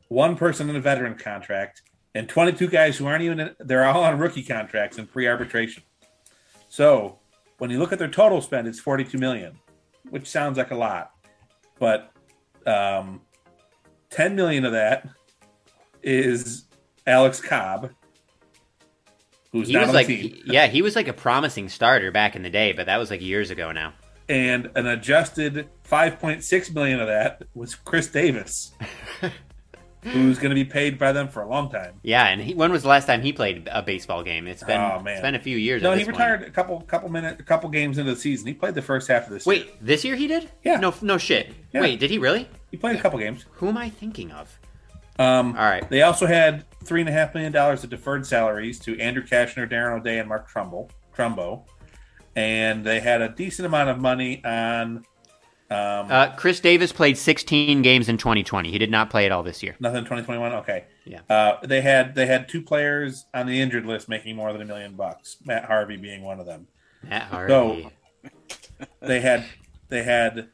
one 0.09 0.35
person 0.35 0.69
in 0.69 0.75
a 0.75 0.79
veteran 0.79 1.15
contract, 1.15 1.81
and 2.13 2.29
22 2.29 2.67
guys 2.67 2.97
who 2.97 3.07
aren't 3.07 3.23
even 3.23 3.39
in, 3.39 3.55
they're 3.59 3.83
all 3.83 4.03
on 4.03 4.19
rookie 4.19 4.43
contracts 4.43 4.99
and 4.99 5.11
pre-arbitration. 5.11 5.81
So 6.69 7.17
when 7.57 7.71
you 7.71 7.79
look 7.79 7.91
at 7.91 7.97
their 7.97 8.09
total 8.09 8.39
spend, 8.41 8.67
it's 8.67 8.79
42 8.79 9.17
million, 9.17 9.57
which 10.11 10.27
sounds 10.27 10.59
like 10.59 10.69
a 10.69 10.75
lot, 10.75 11.13
but 11.79 12.11
um, 12.67 13.21
10 14.11 14.35
million 14.35 14.65
of 14.65 14.73
that 14.73 15.09
is 16.03 16.65
Alex 17.07 17.41
Cobb, 17.41 17.89
who's 19.51 19.67
He 19.67 19.73
not 19.73 19.79
was 19.79 19.89
on 19.89 19.95
like, 19.95 20.05
the 20.05 20.29
team, 20.29 20.43
yeah, 20.45 20.67
he 20.67 20.83
was 20.83 20.95
like 20.95 21.07
a 21.07 21.13
promising 21.13 21.69
starter 21.69 22.11
back 22.11 22.35
in 22.35 22.43
the 22.43 22.51
day, 22.51 22.73
but 22.73 22.85
that 22.85 22.97
was 22.97 23.09
like 23.09 23.21
years 23.21 23.49
ago 23.49 23.71
now. 23.71 23.93
And 24.29 24.71
an 24.75 24.87
adjusted 24.87 25.69
5.6 25.89 26.73
million 26.73 26.99
of 26.99 27.07
that 27.07 27.43
was 27.53 27.75
Chris 27.75 28.07
Davis. 28.07 28.73
who's 30.03 30.37
going 30.37 30.49
to 30.49 30.55
be 30.55 30.65
paid 30.65 30.97
by 30.97 31.11
them 31.11 31.27
for 31.27 31.41
a 31.41 31.49
long 31.49 31.69
time. 31.69 31.99
Yeah, 32.03 32.25
and 32.27 32.41
he, 32.41 32.53
when 32.53 32.71
was 32.71 32.83
the 32.83 32.89
last 32.89 33.05
time 33.05 33.21
he 33.21 33.33
played 33.33 33.67
a 33.71 33.81
baseball 33.81 34.23
game? 34.23 34.47
It's 34.47 34.63
been 34.63 34.79
Oh, 34.79 35.03
it's 35.05 35.21
been 35.21 35.35
a 35.35 35.39
few 35.39 35.57
years. 35.57 35.81
No, 35.81 35.91
he 35.91 35.99
this 35.99 36.05
point. 36.05 36.17
retired 36.17 36.43
a 36.43 36.49
couple 36.49 36.81
couple 36.81 37.09
minutes, 37.09 37.39
a 37.39 37.43
couple 37.43 37.69
games 37.69 37.97
into 37.97 38.11
the 38.11 38.19
season. 38.19 38.47
He 38.47 38.53
played 38.53 38.75
the 38.75 38.81
first 38.81 39.07
half 39.07 39.25
of 39.25 39.31
this. 39.31 39.45
Wait, 39.45 39.65
year. 39.65 39.73
this 39.81 40.05
year 40.05 40.15
he 40.15 40.27
did? 40.27 40.49
Yeah. 40.63 40.79
No, 40.79 40.93
no 41.01 41.17
shit. 41.17 41.53
Yeah. 41.73 41.81
Wait, 41.81 41.99
did 41.99 42.09
he 42.09 42.17
really? 42.17 42.47
he 42.71 42.77
played 42.77 42.97
a 42.97 43.01
couple 43.01 43.19
games. 43.19 43.45
Who 43.53 43.69
am 43.69 43.77
I 43.77 43.89
thinking 43.89 44.31
of? 44.31 44.57
Um, 45.19 45.55
All 45.57 45.65
right. 45.65 45.87
They 45.89 46.03
also 46.03 46.27
had 46.27 46.65
three 46.83 47.01
and 47.01 47.09
a 47.09 47.13
half 47.13 47.33
million 47.33 47.51
dollars 47.51 47.83
of 47.83 47.89
deferred 47.89 48.25
salaries 48.25 48.79
to 48.79 48.99
Andrew 48.99 49.25
Cashner, 49.25 49.69
Darren 49.69 49.99
O'Day, 49.99 50.19
and 50.19 50.29
Mark 50.29 50.47
Trumbull, 50.47 50.91
Trumbo, 51.15 51.63
and 52.37 52.85
they 52.85 52.99
had 52.99 53.21
a 53.21 53.29
decent 53.29 53.65
amount 53.65 53.89
of 53.89 53.97
money 53.97 54.43
on 54.45 54.97
um, 55.69 56.07
Uh, 56.09 56.33
Chris 56.37 56.59
Davis 56.61 56.93
played 56.93 57.17
16 57.17 57.81
games 57.81 58.07
in 58.07 58.17
2020. 58.17 58.71
He 58.71 58.77
did 58.77 58.91
not 58.91 59.09
play 59.09 59.25
at 59.25 59.31
all 59.31 59.41
this 59.43 59.61
year. 59.63 59.75
nothing. 59.79 59.99
in 59.99 60.05
Twenty 60.05 60.23
twenty 60.23 60.39
one. 60.39 60.53
Okay. 60.53 60.85
Yeah. 61.03 61.21
Uh, 61.29 61.57
they 61.65 61.81
had 61.81 62.13
they 62.15 62.27
had 62.27 62.47
two 62.47 62.61
players 62.61 63.25
on 63.33 63.47
the 63.47 63.59
injured 63.59 63.85
list 63.85 64.07
making 64.07 64.35
more 64.35 64.53
than 64.53 64.61
a 64.61 64.65
million 64.65 64.93
bucks. 64.95 65.37
Matt 65.43 65.65
Harvey 65.65 65.97
being 65.97 66.21
one 66.21 66.39
of 66.39 66.45
them. 66.45 66.67
Matt 67.03 67.23
Harvey. 67.23 67.51
So 67.89 67.91
They 69.01 69.19
had 69.21 69.45
they 69.89 70.03
had 70.03 70.49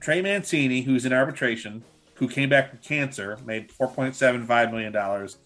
Trey 0.00 0.20
Mancini, 0.20 0.82
who's 0.82 1.06
in 1.06 1.12
arbitration, 1.12 1.84
who 2.14 2.28
came 2.28 2.48
back 2.48 2.70
from 2.70 2.78
cancer, 2.80 3.38
made 3.46 3.70
four 3.70 3.88
point 3.88 4.16
seven 4.16 4.44
five 4.44 4.70
million 4.70 4.92
dollars. 4.92 5.38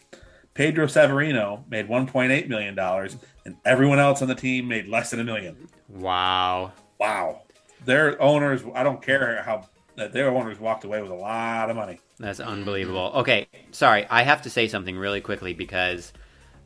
Pedro 0.55 0.86
Severino 0.86 1.64
made 1.68 1.88
one 1.88 2.07
point 2.07 2.32
eight 2.32 2.48
million 2.48 2.74
dollars, 2.74 3.16
and 3.44 3.57
everyone 3.64 3.98
else 3.98 4.22
on 4.22 4.28
the 4.28 4.34
team 4.34 4.68
made 4.68 4.88
less 4.88 5.11
than 5.11 5.20
a 5.20 5.24
million. 5.24 5.68
wow. 5.88 6.72
Wow, 6.98 7.42
their 7.84 8.20
owners. 8.22 8.62
I 8.74 8.84
don't 8.84 9.02
care 9.02 9.42
how 9.42 9.68
that 9.96 10.12
their 10.12 10.30
owners 10.30 10.59
walked 10.59 10.84
away 10.84 11.02
with 11.02 11.11
a 11.11 11.14
lot 11.14 11.68
of 11.70 11.76
money. 11.76 12.00
That's 12.18 12.40
unbelievable. 12.40 13.12
Okay, 13.16 13.48
sorry, 13.72 14.07
I 14.09 14.22
have 14.22 14.42
to 14.42 14.50
say 14.50 14.68
something 14.68 14.96
really 14.96 15.20
quickly 15.20 15.55
because 15.55 16.12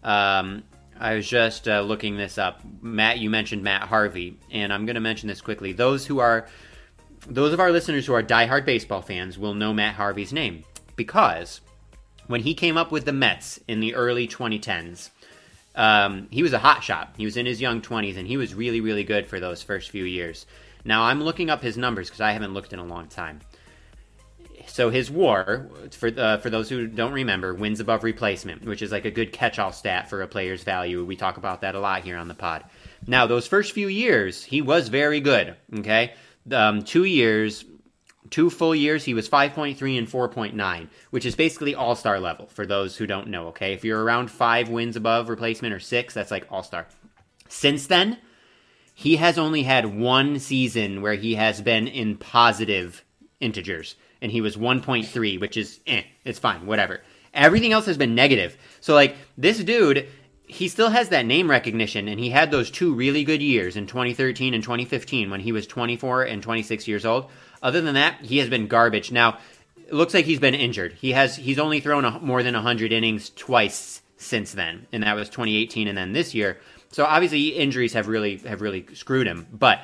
um, 0.05 0.63
I 1.01 1.15
was 1.15 1.27
just 1.27 1.67
uh, 1.67 1.81
looking 1.81 2.17
this 2.17 2.37
up. 2.37 2.61
Matt, 2.83 3.19
you 3.19 3.31
mentioned 3.31 3.63
Matt 3.63 3.83
Harvey, 3.83 4.39
and 4.51 4.73
I'm 4.73 4.85
going 4.85 4.95
to 4.95 5.01
mention 5.01 5.29
this 5.29 5.41
quickly. 5.41 5.73
Those 5.73 6.07
who 6.07 6.19
are 6.19 6.47
those 7.27 7.53
of 7.53 7.61
our 7.61 7.73
listeners 7.73 8.07
who 8.07 8.13
are 8.13 8.23
diehard 8.23 8.65
baseball 8.65 9.03
fans 9.03 9.39
will 9.39 9.55
know 9.55 9.73
Matt 9.73 9.95
Harvey's 9.95 10.33
name 10.33 10.65
because 10.95 11.63
when 12.29 12.43
he 12.43 12.55
came 12.55 12.77
up 12.77 12.93
with 12.93 13.05
the 13.05 13.13
Mets 13.13 13.59
in 13.67 13.81
the 13.81 13.95
early 13.95 14.29
2010s, 14.29 15.11
um, 15.75 16.29
he 16.31 16.43
was 16.43 16.53
a 16.53 16.59
hot 16.59 16.85
shot. 16.85 17.15
He 17.17 17.25
was 17.25 17.37
in 17.37 17.47
his 17.47 17.61
young 17.61 17.81
20s, 17.81 18.17
and 18.17 18.27
he 18.27 18.37
was 18.37 18.55
really, 18.55 18.81
really 18.81 19.05
good 19.05 19.27
for 19.27 19.41
those 19.41 19.63
first 19.63 19.91
few 19.91 20.05
years. 20.05 20.47
Now, 20.85 21.05
I'm 21.05 21.23
looking 21.23 21.51
up 21.51 21.63
his 21.63 21.77
numbers 21.77 22.09
because 22.09 22.21
I 22.21 22.33
haven't 22.33 22.55
looked 22.55 22.73
in 22.73 22.79
a 22.79 22.85
long 22.85 23.09
time. 23.09 23.41
So 24.67 24.91
his 24.91 25.11
WAR, 25.11 25.67
for 25.93 26.11
uh, 26.17 26.39
for 26.39 26.51
those 26.51 26.69
who 26.69 26.87
don't 26.87 27.13
remember, 27.13 27.55
wins 27.55 27.81
above 27.81 28.05
replacement, 28.05 28.65
which 28.65 28.83
is 28.83 28.93
like 28.93 29.07
a 29.07 29.11
good 29.11 29.33
catch-all 29.33 29.73
stat 29.73 30.11
for 30.11 30.23
a 30.23 30.29
player's 30.29 30.63
value. 30.63 31.05
We 31.05 31.17
talk 31.17 31.37
about 31.37 31.63
that 31.63 31.75
a 31.75 31.81
lot 31.81 32.03
here 32.03 32.19
on 32.19 32.29
the 32.29 32.35
pod. 32.35 32.65
Now, 33.07 33.27
those 33.27 33.47
first 33.47 33.73
few 33.73 33.89
years, 33.89 34.45
he 34.45 34.61
was 34.61 34.89
very 34.89 35.21
good. 35.21 35.57
Okay, 35.79 36.13
um, 36.53 36.83
two 36.83 37.05
years, 37.05 37.65
two 38.31 38.51
full 38.51 38.75
years, 38.75 39.05
he 39.05 39.15
was 39.15 39.29
5.3 39.29 39.99
and 39.99 40.09
4.9, 40.09 40.89
which 41.11 41.27
is 41.27 41.35
basically 41.35 41.75
all 41.75 41.95
star 41.95 42.21
level 42.21 42.47
for 42.47 42.67
those 42.67 42.97
who 42.97 43.07
don't 43.07 43.29
know. 43.29 43.49
Okay, 43.49 43.73
if 43.73 43.85
you're 43.85 44.03
around 44.03 44.31
five 44.31 44.69
wins 44.69 44.97
above 44.97 45.29
replacement 45.29 45.75
or 45.75 45.81
six, 45.81 46.15
that's 46.15 46.31
like 46.31 46.47
all 46.51 46.63
star. 46.63 46.87
Since 47.49 47.87
then, 47.87 48.19
he 48.95 49.17
has 49.17 49.39
only 49.39 49.63
had 49.63 49.99
one 49.99 50.39
season 50.39 51.03
where 51.03 51.15
he 51.15 51.37
has 51.37 51.61
been 51.61 51.87
in 51.87 52.17
positive 52.17 53.05
integers, 53.41 53.95
and 54.21 54.33
he 54.33 54.41
was 54.41 54.57
1.3, 54.57 55.41
which 55.41 55.57
is 55.57 55.81
eh, 55.87 56.03
it's 56.25 56.39
fine, 56.39 56.67
whatever. 56.67 57.01
Everything 57.33 57.73
else 57.73 57.87
has 57.87 57.97
been 57.97 58.15
negative. 58.15 58.57
So, 58.81 58.95
like, 58.95 59.17
this 59.37 59.63
dude, 59.63 60.09
he 60.47 60.67
still 60.67 60.91
has 60.91 61.11
that 61.11 61.27
name 61.27 61.49
recognition, 61.49 62.09
and 62.09 62.19
he 62.19 62.31
had 62.31 62.51
those 62.51 62.71
two 62.71 62.95
really 62.95 63.23
good 63.23 63.43
years 63.43 63.77
in 63.77 63.87
2013 63.87 64.55
and 64.55 64.63
2015 64.63 65.31
when 65.31 65.41
he 65.41 65.53
was 65.53 65.67
24 65.67 66.25
and 66.25 66.43
26 66.43 66.89
years 66.89 67.07
old. 67.07 67.31
Other 67.63 67.81
than 67.81 67.95
that, 67.95 68.25
he 68.25 68.39
has 68.39 68.49
been 68.49 68.67
garbage. 68.67 69.11
Now, 69.11 69.39
it 69.77 69.95
looks 69.95 70.15
like 70.15 70.27
he's 70.27 70.41
been 70.41 70.55
injured. 70.55 70.93
He 70.93 71.13
has 71.13 71.37
he's 71.37 71.59
only 71.59 71.81
thrown 71.81 72.05
a, 72.05 72.19
more 72.21 72.43
than 72.43 72.55
100 72.55 72.93
innings 72.93 73.31
twice 73.31 74.03
since 74.17 74.53
then, 74.53 74.87
and 74.93 75.03
that 75.03 75.15
was 75.15 75.29
2018, 75.29 75.89
and 75.89 75.97
then 75.97 76.13
this 76.13 76.35
year. 76.35 76.59
So 76.91 77.05
obviously 77.05 77.49
injuries 77.49 77.93
have 77.95 78.09
really 78.09 78.37
have 78.39 78.61
really 78.61 78.87
screwed 78.95 79.27
him, 79.27 79.47
but 79.53 79.81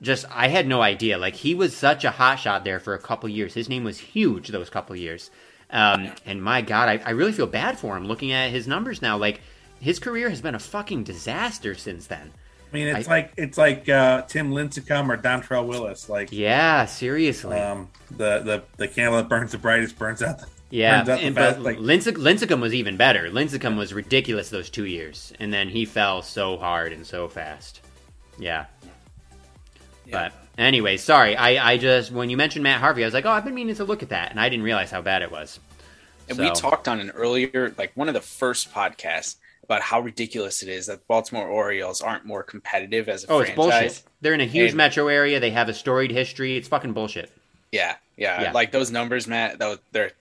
just 0.00 0.26
I 0.30 0.48
had 0.48 0.66
no 0.66 0.80
idea. 0.82 1.18
Like 1.18 1.34
he 1.34 1.54
was 1.54 1.76
such 1.76 2.04
a 2.04 2.10
hot 2.10 2.36
shot 2.36 2.64
there 2.64 2.80
for 2.80 2.94
a 2.94 2.98
couple 2.98 3.28
years. 3.28 3.54
His 3.54 3.68
name 3.68 3.84
was 3.84 3.98
huge 3.98 4.48
those 4.48 4.70
couple 4.70 4.94
years. 4.96 5.30
Um, 5.70 6.12
and 6.24 6.42
my 6.42 6.62
God, 6.62 6.88
I, 6.88 7.02
I 7.04 7.10
really 7.10 7.32
feel 7.32 7.46
bad 7.46 7.78
for 7.78 7.96
him 7.96 8.06
looking 8.06 8.32
at 8.32 8.50
his 8.50 8.66
numbers 8.66 9.02
now. 9.02 9.18
Like 9.18 9.40
his 9.80 9.98
career 9.98 10.30
has 10.30 10.40
been 10.40 10.54
a 10.54 10.60
fucking 10.60 11.04
disaster 11.04 11.74
since 11.74 12.06
then. 12.06 12.32
I 12.70 12.74
mean, 12.76 12.88
it's 12.88 13.08
I- 13.08 13.10
like 13.10 13.32
it's 13.36 13.56
like 13.58 13.88
uh, 13.88 14.22
Tim 14.22 14.52
Lincecum 14.52 15.08
or 15.08 15.16
Dontrelle 15.16 15.66
Willis. 15.66 16.08
Like 16.08 16.28
Yeah, 16.32 16.84
seriously. 16.86 17.58
um, 17.58 17.88
the 18.10 18.40
the 18.40 18.62
the 18.76 18.88
candle 18.88 19.16
that 19.16 19.28
burns 19.28 19.52
the 19.52 19.58
brightest 19.58 19.98
burns 19.98 20.22
out. 20.22 20.38
The, 20.40 20.46
yeah, 20.70 20.98
burns 20.98 21.08
out 21.08 21.20
and, 21.20 21.34
best. 21.34 21.56
but 21.56 21.64
Like 21.64 21.78
Linse- 21.78 22.12
Lincecum 22.16 22.60
was 22.60 22.74
even 22.74 22.96
better. 22.96 23.30
Lincecum 23.30 23.76
was 23.78 23.94
ridiculous 23.94 24.50
those 24.50 24.68
two 24.70 24.84
years, 24.84 25.32
and 25.40 25.52
then 25.52 25.68
he 25.70 25.84
fell 25.86 26.20
so 26.22 26.56
hard 26.58 26.92
and 26.92 27.06
so 27.06 27.26
fast. 27.28 27.80
Yeah. 28.38 28.66
Yeah. 30.04 30.12
But 30.30 30.32
anyway, 30.56 30.96
sorry. 30.96 31.36
I, 31.36 31.72
I 31.72 31.76
just 31.78 32.10
when 32.12 32.30
you 32.30 32.36
mentioned 32.36 32.62
Matt 32.62 32.80
Harvey, 32.80 33.02
I 33.02 33.06
was 33.06 33.14
like, 33.14 33.26
oh, 33.26 33.30
I've 33.30 33.44
been 33.44 33.54
meaning 33.54 33.74
to 33.76 33.84
look 33.84 34.02
at 34.02 34.10
that, 34.10 34.30
and 34.30 34.40
I 34.40 34.48
didn't 34.48 34.64
realize 34.64 34.90
how 34.90 35.02
bad 35.02 35.22
it 35.22 35.30
was. 35.30 35.58
And 36.28 36.38
we 36.38 36.50
talked 36.50 36.88
on 36.88 37.00
an 37.00 37.08
earlier, 37.10 37.74
like 37.78 37.92
one 37.94 38.06
of 38.08 38.12
the 38.14 38.20
first 38.20 38.70
podcasts, 38.72 39.36
about 39.68 39.82
how 39.82 40.00
ridiculous 40.00 40.62
it 40.62 40.68
is 40.70 40.86
that 40.86 41.06
Baltimore 41.06 41.46
Orioles 41.46 42.00
aren't 42.00 42.24
more 42.24 42.42
competitive 42.42 43.08
as 43.08 43.24
a 43.24 43.30
Oh, 43.30 43.40
it's 43.40 43.50
bullshit. 43.50 44.02
They're 44.22 44.32
in 44.32 44.40
a 44.40 44.46
huge 44.46 44.70
And- 44.70 44.76
metro 44.78 45.08
area. 45.08 45.40
They 45.40 45.50
have 45.50 45.68
a 45.68 45.74
storied 45.74 46.10
history. 46.10 46.56
It's 46.56 46.68
fucking 46.68 46.94
bullshit. 46.94 47.30
Yeah, 47.70 47.96
yeah, 48.16 48.40
Yeah. 48.44 48.52
Like 48.52 48.72
those 48.72 48.90
numbers, 48.90 49.26
Matt. 49.26 49.58
Those, 49.58 49.78
they're 49.92 50.12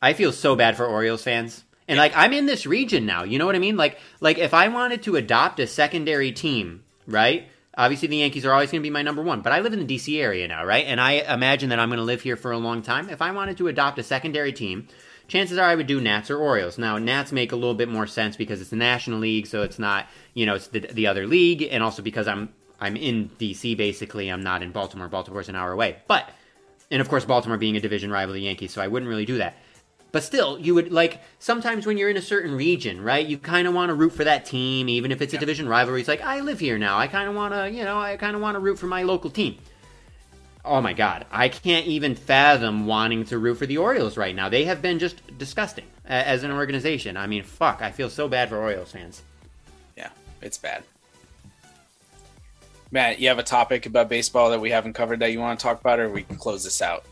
I 0.00 0.12
feel 0.12 0.32
so 0.32 0.54
bad 0.54 0.76
for 0.76 0.86
Orioles 0.86 1.22
fans. 1.24 1.64
And 1.88 1.98
like 1.98 2.12
I'm 2.16 2.32
in 2.32 2.46
this 2.46 2.64
region 2.66 3.06
now, 3.06 3.24
you 3.24 3.38
know 3.38 3.46
what 3.46 3.56
I 3.56 3.58
mean? 3.58 3.76
Like 3.76 3.98
like 4.20 4.38
if 4.38 4.54
I 4.54 4.68
wanted 4.68 5.02
to 5.04 5.16
adopt 5.16 5.58
a 5.60 5.66
secondary 5.66 6.30
team, 6.32 6.84
right? 7.06 7.48
Obviously 7.76 8.06
the 8.06 8.18
Yankees 8.18 8.44
are 8.46 8.52
always 8.52 8.70
going 8.70 8.82
to 8.82 8.86
be 8.86 8.90
my 8.90 9.02
number 9.02 9.20
1, 9.22 9.40
but 9.40 9.52
I 9.52 9.58
live 9.60 9.72
in 9.72 9.84
the 9.84 9.96
DC 9.96 10.20
area 10.22 10.46
now, 10.46 10.64
right? 10.64 10.86
And 10.86 11.00
I 11.00 11.12
imagine 11.34 11.70
that 11.70 11.80
I'm 11.80 11.88
going 11.88 11.98
to 11.98 12.04
live 12.04 12.22
here 12.22 12.36
for 12.36 12.52
a 12.52 12.58
long 12.58 12.82
time. 12.82 13.10
If 13.10 13.20
I 13.20 13.32
wanted 13.32 13.56
to 13.58 13.66
adopt 13.66 13.98
a 13.98 14.04
secondary 14.04 14.52
team, 14.52 14.86
chances 15.28 15.58
are 15.58 15.68
I 15.68 15.74
would 15.74 15.86
do 15.86 16.00
Nats 16.00 16.30
or 16.30 16.38
Orioles. 16.38 16.78
Now, 16.78 16.98
Nats 16.98 17.32
make 17.32 17.52
a 17.52 17.56
little 17.56 17.74
bit 17.74 17.88
more 17.88 18.06
sense 18.06 18.36
because 18.36 18.60
it's 18.60 18.70
the 18.70 18.76
National 18.76 19.18
League, 19.18 19.46
so 19.46 19.62
it's 19.62 19.78
not, 19.78 20.06
you 20.34 20.46
know, 20.46 20.54
it's 20.54 20.68
the, 20.68 20.80
the 20.80 21.06
other 21.06 21.26
league 21.26 21.62
and 21.62 21.82
also 21.82 22.02
because 22.02 22.28
I'm 22.28 22.50
I'm 22.80 22.96
in 22.96 23.30
DC 23.38 23.76
basically, 23.76 24.28
I'm 24.28 24.42
not 24.42 24.62
in 24.62 24.72
Baltimore. 24.72 25.08
Baltimore's 25.08 25.48
an 25.48 25.56
hour 25.56 25.72
away. 25.72 25.96
But 26.06 26.28
and 26.90 27.00
of 27.00 27.08
course 27.08 27.24
Baltimore 27.24 27.56
being 27.56 27.76
a 27.76 27.80
division 27.80 28.10
rival 28.10 28.34
of 28.34 28.34
the 28.34 28.42
Yankees, 28.42 28.72
so 28.72 28.82
I 28.82 28.88
wouldn't 28.88 29.08
really 29.08 29.24
do 29.24 29.38
that. 29.38 29.56
But 30.12 30.22
still, 30.22 30.60
you 30.60 30.76
would 30.76 30.92
like 30.92 31.20
sometimes 31.40 31.86
when 31.86 31.98
you're 31.98 32.08
in 32.08 32.16
a 32.16 32.22
certain 32.22 32.54
region, 32.54 33.02
right? 33.02 33.26
You 33.26 33.36
kind 33.36 33.66
of 33.66 33.74
want 33.74 33.90
to 33.90 33.94
root 33.94 34.12
for 34.12 34.22
that 34.22 34.44
team, 34.44 34.88
even 34.88 35.10
if 35.10 35.20
it's 35.20 35.34
a 35.34 35.38
division 35.38 35.68
rivalry. 35.68 36.00
It's 36.00 36.08
like 36.08 36.20
I 36.20 36.38
live 36.40 36.60
here 36.60 36.78
now. 36.78 36.96
I 36.96 37.08
kind 37.08 37.28
of 37.28 37.34
want 37.34 37.52
to, 37.52 37.68
you 37.68 37.82
know, 37.82 37.98
I 37.98 38.16
kind 38.16 38.36
of 38.36 38.40
want 38.40 38.54
to 38.54 38.60
root 38.60 38.78
for 38.78 38.86
my 38.86 39.02
local 39.02 39.28
team. 39.28 39.58
Oh 40.64 40.80
my 40.80 40.94
god, 40.94 41.26
I 41.30 41.48
can't 41.50 41.86
even 41.86 42.14
fathom 42.14 42.86
wanting 42.86 43.24
to 43.26 43.38
root 43.38 43.56
for 43.56 43.66
the 43.66 43.76
Orioles 43.76 44.16
right 44.16 44.34
now. 44.34 44.48
They 44.48 44.64
have 44.64 44.80
been 44.80 44.98
just 44.98 45.20
disgusting 45.36 45.84
a- 46.06 46.12
as 46.26 46.42
an 46.42 46.50
organization. 46.50 47.16
I 47.18 47.26
mean, 47.26 47.42
fuck, 47.42 47.82
I 47.82 47.90
feel 47.90 48.08
so 48.08 48.28
bad 48.28 48.48
for 48.48 48.56
Orioles 48.56 48.92
fans. 48.92 49.22
yeah, 49.96 50.08
it's 50.40 50.56
bad. 50.56 50.82
Matt, 52.90 53.18
you 53.18 53.28
have 53.28 53.38
a 53.38 53.42
topic 53.42 53.86
about 53.86 54.08
baseball 54.08 54.50
that 54.50 54.60
we 54.60 54.70
haven't 54.70 54.92
covered 54.92 55.18
that 55.20 55.32
you 55.32 55.40
want 55.40 55.58
to 55.58 55.62
talk 55.62 55.80
about, 55.80 55.98
or 55.98 56.08
we 56.08 56.22
can 56.22 56.36
close 56.36 56.62
this 56.64 56.80
out. 56.80 57.04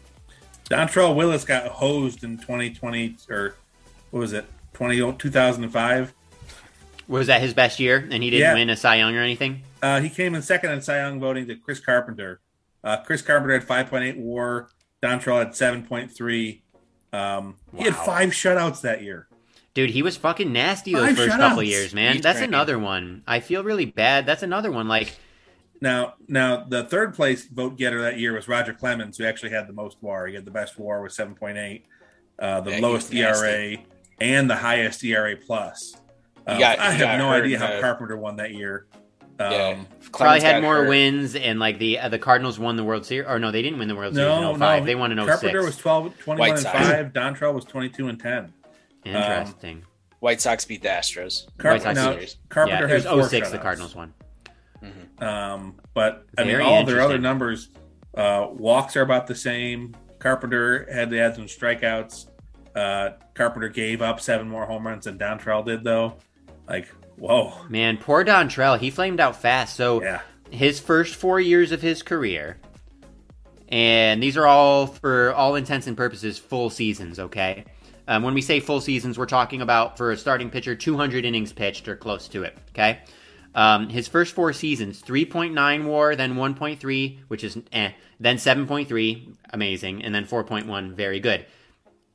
Dontrelle 0.70 1.14
Willis 1.14 1.44
got 1.44 1.66
hosed 1.66 2.24
in 2.24 2.38
2020 2.38 3.16
or 3.28 3.56
what 4.10 4.20
was 4.20 4.32
it 4.32 4.46
20, 4.74 5.12
2005. 5.18 6.14
Was 7.08 7.26
that 7.26 7.40
his 7.42 7.52
best 7.52 7.80
year, 7.80 7.96
and 8.10 8.22
he 8.22 8.30
didn't 8.30 8.40
Yeah. 8.42 8.54
win 8.54 8.70
a 8.70 8.76
Cy 8.76 8.96
Young 8.96 9.14
or 9.16 9.20
anything? 9.22 9.62
Uh, 9.82 10.00
he 10.00 10.08
came 10.08 10.34
in 10.36 10.40
second 10.40 10.70
in 10.70 10.80
Cy 10.80 10.98
Young 10.98 11.18
voting 11.20 11.46
to 11.48 11.56
Chris 11.56 11.80
Carpenter. 11.80 12.40
Uh, 12.84 12.98
Chris 13.04 13.22
Carpenter 13.22 13.54
had 13.58 13.66
5.8 13.66 14.16
WAR. 14.18 14.68
Dontrelle 15.02 15.38
had 15.38 15.50
7.3. 15.50 16.62
Um, 17.12 17.56
He 17.76 17.84
had 17.84 17.94
five 17.96 18.30
shutouts 18.30 18.80
that 18.82 19.02
year. 19.02 19.28
Dude, 19.74 19.90
he 19.90 20.02
was 20.02 20.16
fucking 20.16 20.52
nasty 20.52 20.92
those 20.92 21.06
Five 21.08 21.16
first 21.16 21.30
couple 21.36 21.58
shutouts. 21.62 21.66
years, 21.68 21.94
man. 21.94 22.14
He's 22.14 22.22
That's 22.22 22.38
trained. 22.38 22.54
another 22.54 22.78
one. 22.78 23.22
I 23.26 23.40
feel 23.40 23.64
really 23.64 23.86
bad. 23.86 24.26
That's 24.26 24.42
another 24.42 24.70
one. 24.70 24.86
Like, 24.88 25.16
Now, 25.80 26.14
now 26.28 26.64
the 26.64 26.84
third 26.84 27.14
place 27.14 27.46
vote 27.48 27.76
getter 27.78 28.02
that 28.02 28.18
year 28.18 28.34
was 28.34 28.48
Roger 28.48 28.72
Clemens, 28.74 29.16
who 29.18 29.24
actually 29.24 29.50
had 29.50 29.66
the 29.66 29.72
most 29.72 29.96
WAR. 30.02 30.26
He 30.26 30.34
had 30.34 30.44
the 30.44 30.50
best 30.50 30.78
WAR 30.78 31.02
with 31.02 31.12
7.8, 31.12 31.84
uh, 32.38 32.60
the 32.60 32.72
Yeah, 32.72 32.78
lowest. 32.80 33.12
ERA, 33.14 33.78
and 34.20 34.48
the 34.48 34.56
highest 34.56 35.02
ERA 35.02 35.36
plus. 35.36 35.96
Um, 36.46 36.58
got- 36.58 36.78
I 36.78 36.90
have 36.92 37.18
no 37.18 37.30
idea 37.30 37.58
how 37.58 37.68
the- 37.74 37.80
Carpenter 37.80 38.16
won 38.16 38.36
that 38.36 38.52
year. 38.52 38.86
Um, 39.38 39.50
Yeah, 39.52 39.78
probably 40.12 40.40
had 40.40 40.62
more 40.62 40.76
hurt. 40.76 40.88
wins, 40.88 41.34
and 41.34 41.58
like 41.58 41.78
the 41.78 41.98
uh, 41.98 42.08
the 42.08 42.18
Cardinals 42.18 42.58
won 42.58 42.76
the 42.76 42.84
World 42.84 43.04
Series. 43.06 43.26
Or 43.28 43.38
no, 43.38 43.50
they 43.50 43.62
didn't 43.62 43.78
win 43.78 43.88
the 43.88 43.96
World 43.96 44.14
Series 44.14 44.28
No, 44.28 44.52
in 44.54 44.58
05. 44.58 44.82
no. 44.82 44.86
They 44.86 44.94
won 44.94 45.12
in 45.12 45.18
06. 45.18 45.28
Carpenter 45.28 45.64
was 45.64 45.76
12, 45.76 46.18
21 46.18 46.38
White 46.38 46.50
and 46.50 46.60
Sox. 46.60 46.78
5. 46.78 47.12
Dontrelle 47.12 47.54
was 47.54 47.64
22 47.64 48.08
and 48.08 48.20
10. 48.20 48.52
Interesting. 49.04 49.84
White 50.20 50.40
Sox 50.40 50.64
beat 50.64 50.82
the 50.82 50.88
Astros. 50.88 51.46
Car- 51.58 51.72
White 51.72 51.82
Sox 51.82 51.96
now, 51.96 52.12
series. 52.12 52.36
Carpenter 52.48 52.86
yeah, 52.88 52.94
it 52.96 53.04
had 53.04 53.24
06 53.28 53.50
the. 53.50 53.58
Cardinals 53.58 53.94
won. 53.96 54.14
Um, 55.18 55.76
but 55.94 56.26
I 56.38 56.44
mean, 56.44 56.60
all 56.60 56.84
their 56.84 57.00
other 57.00 57.18
numbers, 57.18 57.68
uh, 58.16 58.48
walks 58.50 58.96
are 58.96 59.02
about 59.02 59.26
the 59.26 59.34
same. 59.34 59.94
Carpenter 60.18 60.86
had 60.92 61.10
to 61.10 61.18
add 61.18 61.34
some 61.34 61.46
strikeouts. 61.46 62.26
Uh, 62.74 63.10
Carpenter 63.34 63.68
gave 63.68 64.02
up 64.02 64.20
seven 64.20 64.48
more 64.48 64.64
home 64.66 64.86
runs 64.86 65.04
than 65.04 65.18
Dontrelle 65.18 65.64
did, 65.64 65.84
though. 65.84 66.14
Like, 66.68 66.88
whoa, 67.22 67.54
Man, 67.68 67.98
poor 67.98 68.24
Dontrelle. 68.24 68.78
He 68.78 68.90
flamed 68.90 69.20
out 69.20 69.36
fast. 69.36 69.76
So 69.76 70.02
yeah, 70.02 70.22
his 70.50 70.80
first 70.80 71.14
four 71.14 71.40
years 71.40 71.72
of 71.72 71.80
his 71.80 72.02
career, 72.02 72.58
and 73.68 74.22
these 74.22 74.36
are 74.36 74.46
all 74.46 74.86
for 74.88 75.32
all 75.32 75.54
intents 75.54 75.86
and 75.86 75.96
purposes 75.96 76.38
full 76.38 76.68
seasons. 76.68 77.18
Okay, 77.18 77.64
um, 78.08 78.22
when 78.22 78.34
we 78.34 78.42
say 78.42 78.60
full 78.60 78.80
seasons, 78.80 79.18
we're 79.18 79.26
talking 79.26 79.62
about 79.62 79.96
for 79.96 80.10
a 80.10 80.16
starting 80.16 80.50
pitcher, 80.50 80.74
200 80.74 81.24
innings 81.24 81.52
pitched 81.52 81.88
or 81.88 81.96
close 81.96 82.28
to 82.28 82.42
it. 82.42 82.58
Okay, 82.70 83.00
um, 83.54 83.88
his 83.88 84.08
first 84.08 84.34
four 84.34 84.52
seasons, 84.52 85.02
3.9 85.02 85.84
WAR, 85.84 86.16
then 86.16 86.34
1.3, 86.34 87.18
which 87.28 87.44
is 87.44 87.58
eh, 87.72 87.92
then 88.18 88.36
7.3, 88.36 89.34
amazing, 89.50 90.02
and 90.02 90.14
then 90.14 90.24
4.1, 90.24 90.94
very 90.94 91.20
good. 91.20 91.44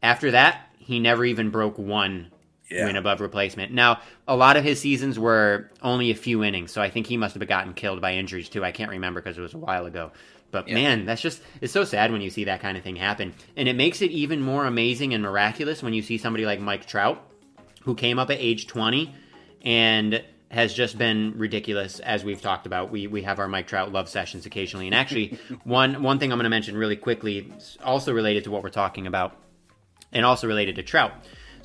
After 0.01 0.31
that, 0.31 0.69
he 0.79 0.99
never 0.99 1.25
even 1.25 1.49
broke 1.49 1.77
one 1.77 2.31
yeah. 2.69 2.85
win 2.85 2.95
above 2.95 3.21
replacement. 3.21 3.71
Now, 3.71 4.01
a 4.27 4.35
lot 4.35 4.57
of 4.57 4.63
his 4.63 4.79
seasons 4.79 5.17
were 5.17 5.69
only 5.81 6.11
a 6.11 6.15
few 6.15 6.43
innings, 6.43 6.71
so 6.71 6.81
I 6.81 6.89
think 6.89 7.07
he 7.07 7.17
must 7.17 7.35
have 7.35 7.47
gotten 7.47 7.73
killed 7.73 8.01
by 8.01 8.13
injuries 8.15 8.49
too. 8.49 8.63
I 8.63 8.71
can't 8.71 8.91
remember 8.91 9.21
because 9.21 9.37
it 9.37 9.41
was 9.41 9.53
a 9.53 9.57
while 9.57 9.85
ago. 9.85 10.11
But 10.51 10.67
Yeah. 10.67 10.75
man, 10.75 11.05
that's 11.05 11.21
just 11.21 11.41
it's 11.61 11.73
so 11.73 11.83
sad 11.83 12.11
when 12.11 12.21
you 12.21 12.29
see 12.29 12.45
that 12.45 12.61
kind 12.61 12.77
of 12.77 12.83
thing 12.83 12.95
happen. 12.95 13.33
And 13.55 13.67
it 13.67 13.75
makes 13.75 14.01
it 14.01 14.11
even 14.11 14.41
more 14.41 14.65
amazing 14.65 15.13
and 15.13 15.21
miraculous 15.23 15.83
when 15.83 15.93
you 15.93 16.01
see 16.01 16.17
somebody 16.17 16.45
like 16.45 16.59
Mike 16.59 16.85
Trout 16.85 17.21
who 17.83 17.95
came 17.95 18.19
up 18.19 18.29
at 18.29 18.37
age 18.39 18.67
20 18.67 19.13
and 19.63 20.23
has 20.49 20.73
just 20.73 20.97
been 20.97 21.33
ridiculous 21.37 21.99
as 21.99 22.23
we've 22.23 22.41
talked 22.41 22.65
about. 22.65 22.89
We 22.91 23.07
we 23.07 23.23
have 23.23 23.39
our 23.39 23.49
Mike 23.49 23.67
Trout 23.67 23.91
love 23.91 24.07
sessions 24.07 24.45
occasionally. 24.45 24.87
And 24.87 24.95
actually, 24.95 25.37
one 25.65 26.01
one 26.01 26.19
thing 26.19 26.31
I'm 26.31 26.37
going 26.37 26.45
to 26.45 26.49
mention 26.49 26.77
really 26.77 26.95
quickly 26.95 27.51
also 27.83 28.13
related 28.13 28.45
to 28.45 28.51
what 28.51 28.63
we're 28.63 28.69
talking 28.69 29.07
about 29.07 29.35
and 30.13 30.25
also 30.25 30.47
related 30.47 30.75
to 30.77 30.83
Trout. 30.83 31.11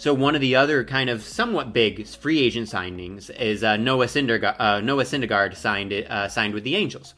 So 0.02 0.12
one 0.12 0.34
of 0.34 0.40
the 0.40 0.56
other 0.56 0.82
kind 0.82 1.08
of 1.08 1.22
somewhat 1.22 1.72
big 1.72 2.08
free 2.08 2.40
agent 2.40 2.66
signings 2.66 3.30
is 3.38 3.62
uh, 3.62 3.76
Noah 3.76 4.06
Syndergaard. 4.06 4.56
Uh, 4.58 4.80
Noah 4.80 5.04
Syndergaard 5.04 5.54
signed 5.54 5.92
uh, 5.92 6.26
signed 6.26 6.54
with 6.54 6.64
the 6.64 6.74
Angels. 6.74 7.14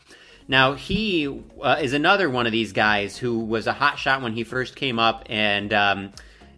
Now 0.48 0.74
he 0.74 1.26
uh, 1.62 1.78
is 1.80 1.94
another 1.94 2.28
one 2.28 2.44
of 2.44 2.52
these 2.52 2.74
guys 2.74 3.16
who 3.16 3.38
was 3.38 3.66
a 3.66 3.72
hot 3.72 3.98
shot 3.98 4.20
when 4.20 4.34
he 4.34 4.44
first 4.44 4.76
came 4.76 4.98
up, 4.98 5.24
and 5.30 5.72
um, 5.72 6.12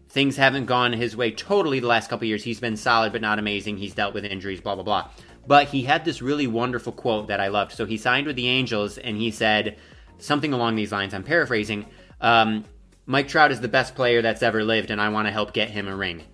things 0.09 0.37
haven't 0.37 0.67
gone 0.67 0.93
his 0.93 1.17
way 1.17 1.31
totally 1.31 1.79
the 1.79 1.87
last 1.87 2.11
couple 2.11 2.27
years. 2.27 2.43
He's 2.43 2.59
been 2.59 2.77
solid 2.77 3.13
but 3.13 3.21
not 3.21 3.39
amazing. 3.39 3.77
He's 3.77 3.95
dealt 3.95 4.13
with 4.13 4.25
injuries, 4.25 4.61
blah 4.61 4.75
blah 4.75 4.83
blah. 4.83 5.09
But 5.47 5.69
he 5.69 5.85
had 5.85 6.05
this 6.05 6.21
really 6.21 6.49
wonderful 6.49 6.93
quote 6.93 7.29
that 7.29 7.39
I 7.39 7.47
loved. 7.47 7.71
So 7.71 7.87
he 7.87 7.97
signed 7.97 8.27
with 8.27 8.35
the 8.35 8.49
Angels, 8.49 8.99
and 8.99 9.17
he 9.17 9.31
said 9.31 9.79
something 10.19 10.53
along 10.53 10.75
these 10.75 10.91
lines. 10.91 11.15
I'm 11.15 11.23
paraphrasing. 11.23 11.87
Um, 12.21 12.65
Mike 13.07 13.29
Trout 13.29 13.53
is 13.53 13.61
the 13.61 13.69
best 13.69 13.95
player 13.95 14.21
that's 14.23 14.43
ever 14.43 14.65
lived, 14.65 14.91
and 14.91 15.01
I 15.01 15.09
want 15.11 15.27
to 15.29 15.33
help 15.33 15.53
get 15.53 15.71
him 15.71 15.89
a 15.89 15.95
ring. 15.97 16.25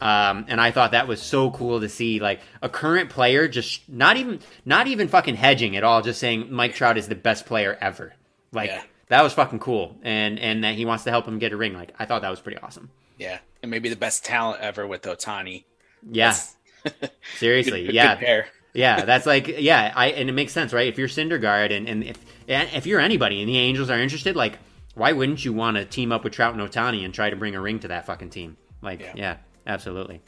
Um, 0.00 0.44
and 0.48 0.60
I 0.60 0.70
thought 0.70 0.92
that 0.92 1.08
was 1.08 1.20
so 1.20 1.50
cool 1.50 1.80
to 1.80 1.88
see, 1.88 2.20
like 2.20 2.40
a 2.62 2.68
current 2.68 3.10
player 3.10 3.48
just 3.48 3.88
not 3.88 4.16
even 4.16 4.38
not 4.64 4.86
even 4.86 5.08
fucking 5.08 5.34
hedging 5.34 5.76
at 5.76 5.82
all, 5.82 6.02
just 6.02 6.20
saying 6.20 6.52
Mike 6.52 6.74
Trout 6.74 6.96
is 6.98 7.08
the 7.08 7.16
best 7.16 7.46
player 7.46 7.76
ever. 7.80 8.12
Like 8.52 8.70
Yeah. 8.70 8.82
that 9.08 9.22
was 9.22 9.32
fucking 9.32 9.58
cool, 9.58 9.96
and 10.02 10.38
and 10.38 10.62
that 10.62 10.74
he 10.76 10.84
wants 10.84 11.02
to 11.04 11.10
help 11.10 11.26
him 11.26 11.38
get 11.40 11.52
a 11.52 11.56
ring. 11.56 11.74
Like 11.74 11.94
I 11.98 12.04
thought 12.04 12.22
that 12.22 12.30
was 12.30 12.40
pretty 12.40 12.58
awesome. 12.58 12.90
Yeah, 13.18 13.38
and 13.62 13.70
maybe 13.72 13.88
the 13.88 13.96
best 13.96 14.24
talent 14.24 14.60
ever 14.60 14.86
with 14.86 15.02
Ohtani. 15.02 15.64
Yeah, 16.08 16.36
seriously, 17.38 17.86
Good- 17.86 17.94
yeah, 17.94 18.20
good 18.20 18.44
yeah. 18.74 19.04
That's 19.04 19.26
like 19.26 19.48
yeah, 19.58 19.92
I 19.96 20.08
and 20.10 20.28
it 20.28 20.32
makes 20.32 20.52
sense, 20.52 20.72
right? 20.72 20.86
If 20.88 20.98
you're 20.98 21.08
Syndergaard 21.08 21.76
and 21.76 21.88
and 21.88 22.04
if 22.04 22.18
and 22.46 22.68
if 22.72 22.86
you're 22.86 23.00
anybody 23.00 23.40
and 23.40 23.48
the 23.48 23.58
Angels 23.58 23.90
are 23.90 23.98
interested, 23.98 24.36
like 24.36 24.58
why 24.98 25.12
wouldn't 25.12 25.44
you 25.44 25.52
want 25.52 25.76
to 25.76 25.84
team 25.84 26.10
up 26.12 26.24
with 26.24 26.32
Trout 26.32 26.54
and 26.54 26.68
Ohtani 26.68 27.04
and 27.04 27.14
try 27.14 27.30
to 27.30 27.36
bring 27.36 27.54
a 27.54 27.60
ring 27.60 27.78
to 27.80 27.88
that 27.88 28.04
fucking 28.06 28.30
team? 28.30 28.56
Like 28.82 29.00
Yeah. 29.00 29.12
yeah 29.14 29.36
absolutely. 29.66 30.20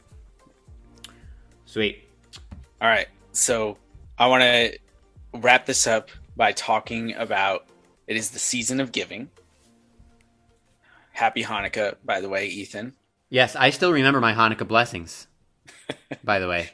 Sweet. 1.65 2.07
All 2.81 2.87
right. 2.87 3.07
So 3.33 3.77
I 4.17 4.27
want 4.27 4.43
to 4.43 4.77
wrap 5.33 5.65
this 5.65 5.87
up 5.87 6.09
by 6.35 6.53
talking 6.53 7.13
about 7.15 7.67
it 8.07 8.15
is 8.15 8.31
the 8.31 8.39
season 8.39 8.79
of 8.79 8.91
giving. 8.91 9.29
Happy 11.11 11.43
Hanukkah, 11.43 11.97
by 12.03 12.21
the 12.21 12.29
way, 12.29 12.47
Ethan. 12.47 12.93
Yes, 13.29 13.55
I 13.55 13.69
still 13.69 13.91
remember 13.91 14.19
my 14.19 14.33
Hanukkah 14.33 14.67
blessings. 14.67 15.27
by 16.23 16.39
the 16.39 16.47
way. 16.47 16.71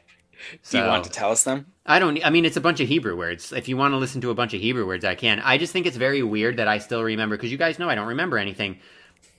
Do 0.70 0.78
you 0.78 0.86
want 0.86 1.04
to 1.06 1.10
tell 1.10 1.32
us 1.32 1.44
them? 1.44 1.68
I 1.88 2.00
don't. 2.00 2.24
I 2.26 2.30
mean, 2.30 2.44
it's 2.44 2.58
a 2.58 2.62
bunch 2.62 2.82
of 2.82 2.90
Hebrew 2.90 3.16
words. 3.16 3.54
If 3.54 3.70
you 3.70 3.78
want 3.78 3.94
to 3.94 3.98
listen 3.98 4.20
to 4.22 4.30
a 4.30 4.36
bunch 4.36 4.54
of 4.54 4.60
Hebrew 4.60 4.86
words, 4.86 5.06
I 5.06 5.16
can. 5.16 5.40
I 5.40 5.58
just 5.58 5.72
think 5.72 5.86
it's 5.86 5.96
very 5.96 6.22
weird 6.22 6.58
that 6.58 6.68
I 6.68 6.80
still 6.80 7.02
remember 7.02 7.38
because 7.38 7.52
you 7.52 7.58
guys 7.58 7.80
know 7.80 7.90
I 7.90 7.96
don't 7.96 8.10
remember 8.10 8.38
anything, 8.38 8.80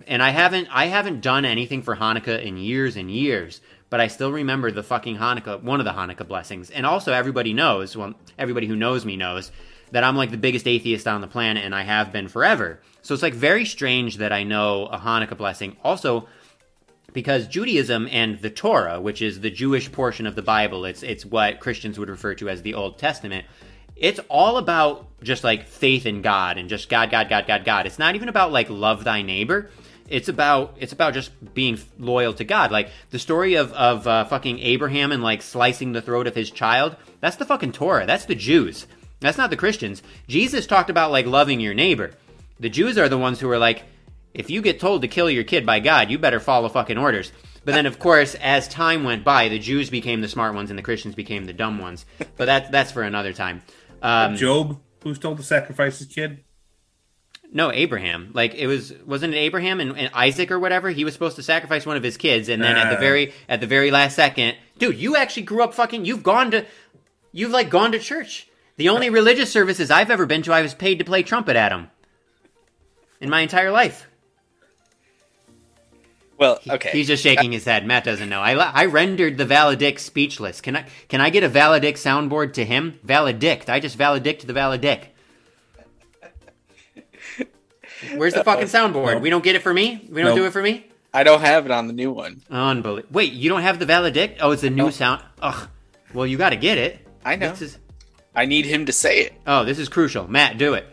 and 0.07 0.23
I 0.23 0.31
haven't. 0.31 0.69
I 0.71 0.87
haven't 0.87 1.21
done 1.21 1.45
anything 1.45 1.83
for 1.83 1.97
Hanukkah 1.97 2.43
in 2.43 2.57
years 2.57 2.97
and 2.97 3.11
years. 3.11 3.61
But 3.91 4.01
I 4.01 4.09
still 4.09 4.33
remember 4.33 4.71
the 4.71 4.83
fucking 4.83 5.17
Hanukkah, 5.17 5.63
one 5.63 5.81
of 5.81 5.87
the 5.87 5.93
Hanukkah 5.93 6.29
blessings, 6.29 6.71
and 6.71 6.85
also 6.85 7.13
everybody 7.13 7.53
knows. 7.53 7.97
Well, 7.97 8.15
everybody 8.39 8.67
who 8.67 8.77
knows 8.77 9.05
me 9.05 9.17
knows 9.17 9.51
that 9.93 10.05
I'm 10.05 10.17
like 10.17 10.31
the 10.31 10.37
biggest 10.37 10.67
atheist 10.67 11.07
on 11.07 11.21
the 11.21 11.27
planet, 11.27 11.65
and 11.65 11.75
I 11.75 11.83
have 11.83 12.13
been 12.13 12.29
forever. 12.29 12.81
So 13.03 13.15
it's 13.15 13.23
like 13.23 13.35
very 13.35 13.65
strange 13.65 14.19
that 14.19 14.33
I 14.33 14.43
know 14.43 14.87
a 14.87 14.99
Hanukkah 14.99 15.37
blessing. 15.37 15.77
Also, 15.83 16.29
because 17.19 17.49
Judaism 17.49 18.07
and 18.13 18.41
the 18.43 18.49
Torah, 18.49 19.01
which 19.01 19.23
is 19.23 19.41
the 19.41 19.51
Jewish 19.51 19.91
portion 19.91 20.25
of 20.25 20.37
the 20.37 20.43
Bible, 20.57 20.85
it's 20.85 21.03
it's 21.03 21.27
what 21.27 21.59
Christians 21.59 21.99
would 21.99 22.09
refer 22.09 22.37
to 22.37 22.49
as 22.49 22.63
the 22.63 22.75
Old 22.75 22.97
Testament. 22.97 23.45
It's 23.97 24.21
all 24.29 24.57
about 24.57 25.09
just 25.21 25.43
like 25.43 25.67
faith 25.67 26.07
in 26.07 26.23
God 26.23 26.59
and 26.59 26.69
just 26.69 26.89
God, 26.89 27.11
God, 27.11 27.29
God, 27.29 27.49
God, 27.49 27.65
God. 27.65 27.87
It's 27.87 27.99
not 27.99 28.15
even 28.15 28.29
about 28.29 28.53
like 28.53 28.71
love 28.71 29.03
thy 29.03 29.23
neighbor. 29.23 29.69
It's 30.09 30.29
about 30.29 30.77
it's 30.79 30.93
about 30.93 31.13
just 31.13 31.33
being 31.55 31.81
loyal 31.99 32.35
to 32.35 32.45
God. 32.45 32.71
Like 32.71 32.91
the 33.11 33.19
story 33.19 33.57
of 33.57 33.73
of 33.73 34.07
uh, 34.07 34.25
fucking 34.27 34.61
Abraham 34.61 35.11
and 35.11 35.21
like 35.21 35.43
slicing 35.43 35.91
the 35.91 36.03
throat 36.03 36.29
of 36.29 36.37
his 36.37 36.53
child. 36.53 36.95
That's 37.19 37.35
the 37.35 37.45
fucking 37.45 37.73
Torah. 37.73 38.07
That's 38.07 38.27
the 38.27 38.37
Jews. 38.37 38.87
That's 39.19 39.39
not 39.39 39.51
the 39.51 39.57
Christians. 39.57 40.05
Jesus 40.29 40.69
talked 40.69 40.89
about 40.89 41.11
like 41.11 41.27
loving 41.27 41.59
your 41.59 41.75
neighbor. 41.75 42.13
The 42.61 42.69
Jews 42.69 42.97
are 42.97 43.09
the 43.09 43.19
ones 43.19 43.41
who 43.41 43.51
are 43.51 43.59
like, 43.59 43.83
if 44.39 44.49
you 44.49 44.63
get 44.63 44.81
told 44.81 45.03
to 45.03 45.09
kill 45.09 45.29
your 45.29 45.45
kid 45.45 45.67
by 45.67 45.81
God, 45.81 46.11
you 46.11 46.19
better 46.19 46.41
follow 46.41 46.69
fucking 46.71 46.97
orders. 46.97 47.33
But 47.65 47.73
then, 47.75 47.85
of 47.85 47.99
course, 47.99 48.35
as 48.37 48.67
time 48.69 49.05
went 49.05 49.25
by, 49.25 49.49
the 49.49 49.59
Jews 49.59 49.91
became 49.91 50.23
the 50.23 50.29
smart 50.29 50.55
ones 50.55 50.71
and 50.71 50.79
the 50.79 50.83
Christians 50.83 51.15
became 51.15 51.45
the 51.45 51.53
dumb 51.53 51.79
ones. 51.79 52.07
But 52.39 52.47
that's 52.47 52.71
that's 52.71 52.93
for 52.93 53.03
another 53.03 53.35
time. 53.35 53.63
Um, 54.01 54.37
Job, 54.37 54.81
who's 55.03 55.19
told 55.19 55.37
to 55.37 55.43
sacrifice 55.43 55.99
his 55.99 56.09
kid? 56.09 56.45
no, 57.53 57.73
Abraham. 57.73 58.31
Like 58.35 58.55
it 58.55 58.67
was, 58.67 58.93
wasn't 59.07 59.35
it 59.35 59.39
Abraham 59.39 59.81
and, 59.81 59.99
and 59.99 60.11
Isaac 60.15 60.51
or 60.51 60.59
whatever? 60.59 60.91
He 60.91 61.05
was 61.05 61.15
supposed 61.15 61.37
to 61.37 61.43
sacrifice 61.43 61.85
one 61.87 61.97
of 61.97 62.03
his 62.03 62.17
kids, 62.17 62.49
and 62.49 62.63
then 62.63 62.77
at 62.77 62.91
the 62.91 62.97
Uh. 62.97 63.01
very 63.01 63.33
at 63.49 63.61
the 63.61 63.67
very 63.67 63.91
last 63.91 64.15
second, 64.17 64.57
dude, 64.79 64.97
you 64.99 65.17
actually 65.17 65.43
grew 65.45 65.63
up 65.63 65.75
fucking. 65.75 66.05
You've 66.05 66.23
gone 66.23 66.51
to, 66.53 66.65
you've 67.33 67.51
like 67.51 67.71
gone 67.71 67.93
to 67.93 67.99
church. 67.99 68.47
The 68.77 68.91
only 68.91 69.11
religious 69.11 69.51
services 69.51 69.91
I've 69.91 70.11
ever 70.11 70.25
been 70.27 70.43
to, 70.43 70.53
I 70.53 70.63
was 70.63 70.73
paid 70.73 71.01
to 71.01 71.05
play 71.05 71.23
trumpet 71.23 71.57
at 71.57 71.71
them. 71.71 71.91
In 73.21 73.29
my 73.29 73.41
entire 73.41 73.73
life. 73.73 74.08
Well, 76.39 76.61
okay. 76.71 76.91
He's 76.91 77.09
just 77.09 77.23
shaking 77.23 77.51
his 77.51 77.65
head. 77.65 77.85
Matt 77.85 78.05
doesn't 78.05 78.29
know. 78.29 78.41
I, 78.41 78.53
I 78.53 78.85
rendered 78.87 79.39
the 79.39 79.45
valedict 79.45 80.01
speechless. 80.01 80.61
Can 80.61 80.77
I 80.77 80.87
can 81.09 81.21
I 81.21 81.31
get 81.31 81.43
a 81.43 81.49
valedict 81.49 81.99
soundboard 81.99 82.53
to 82.55 82.65
him? 82.65 83.01
Valedict. 83.03 83.69
I 83.69 83.81
just 83.81 83.99
valedict 83.99 84.47
the 84.47 84.53
valedict. 84.53 85.09
Where's 88.15 88.35
the 88.35 88.45
fucking 88.45 88.65
uh, 88.65 88.67
uh, 88.67 88.69
soundboard? 88.69 89.21
We 89.21 89.31
don't 89.31 89.43
get 89.43 89.57
it 89.57 89.63
for 89.63 89.75
me. 89.75 90.07
We 90.09 90.23
don't 90.23 90.31
Nope. 90.31 90.37
do 90.37 90.47
it 90.47 90.53
for 90.53 90.63
me. 90.63 90.87
I 91.13 91.25
don't 91.25 91.41
have 91.41 91.65
it 91.67 91.73
on 91.73 91.89
the 91.89 91.93
new 91.93 92.13
one. 92.13 92.43
Unbelievable. 92.51 93.13
Wait, 93.13 93.33
you 93.33 93.49
don't 93.49 93.63
have 93.63 93.81
the 93.81 93.87
valedict? 93.87 94.39
Oh, 94.41 94.53
it's 94.53 94.63
a 94.63 94.71
new 94.71 94.93
sound. 94.93 95.23
Ugh. 95.43 95.69
Well, 96.15 96.27
you 96.27 96.39
got 96.39 96.51
to 96.51 96.57
get 96.57 96.79
it. 96.79 97.07
I 97.25 97.35
know. 97.37 97.51
This 97.51 97.63
is. 97.63 97.79
I 98.35 98.45
need 98.45 98.67
him 98.67 98.87
to 98.87 98.93
say 98.93 99.21
it. 99.21 99.33
Oh, 99.47 99.65
this 99.65 99.79
is 99.79 99.89
crucial. 99.89 100.29
Matt, 100.29 100.59
do 100.59 100.75
it. 100.75 100.87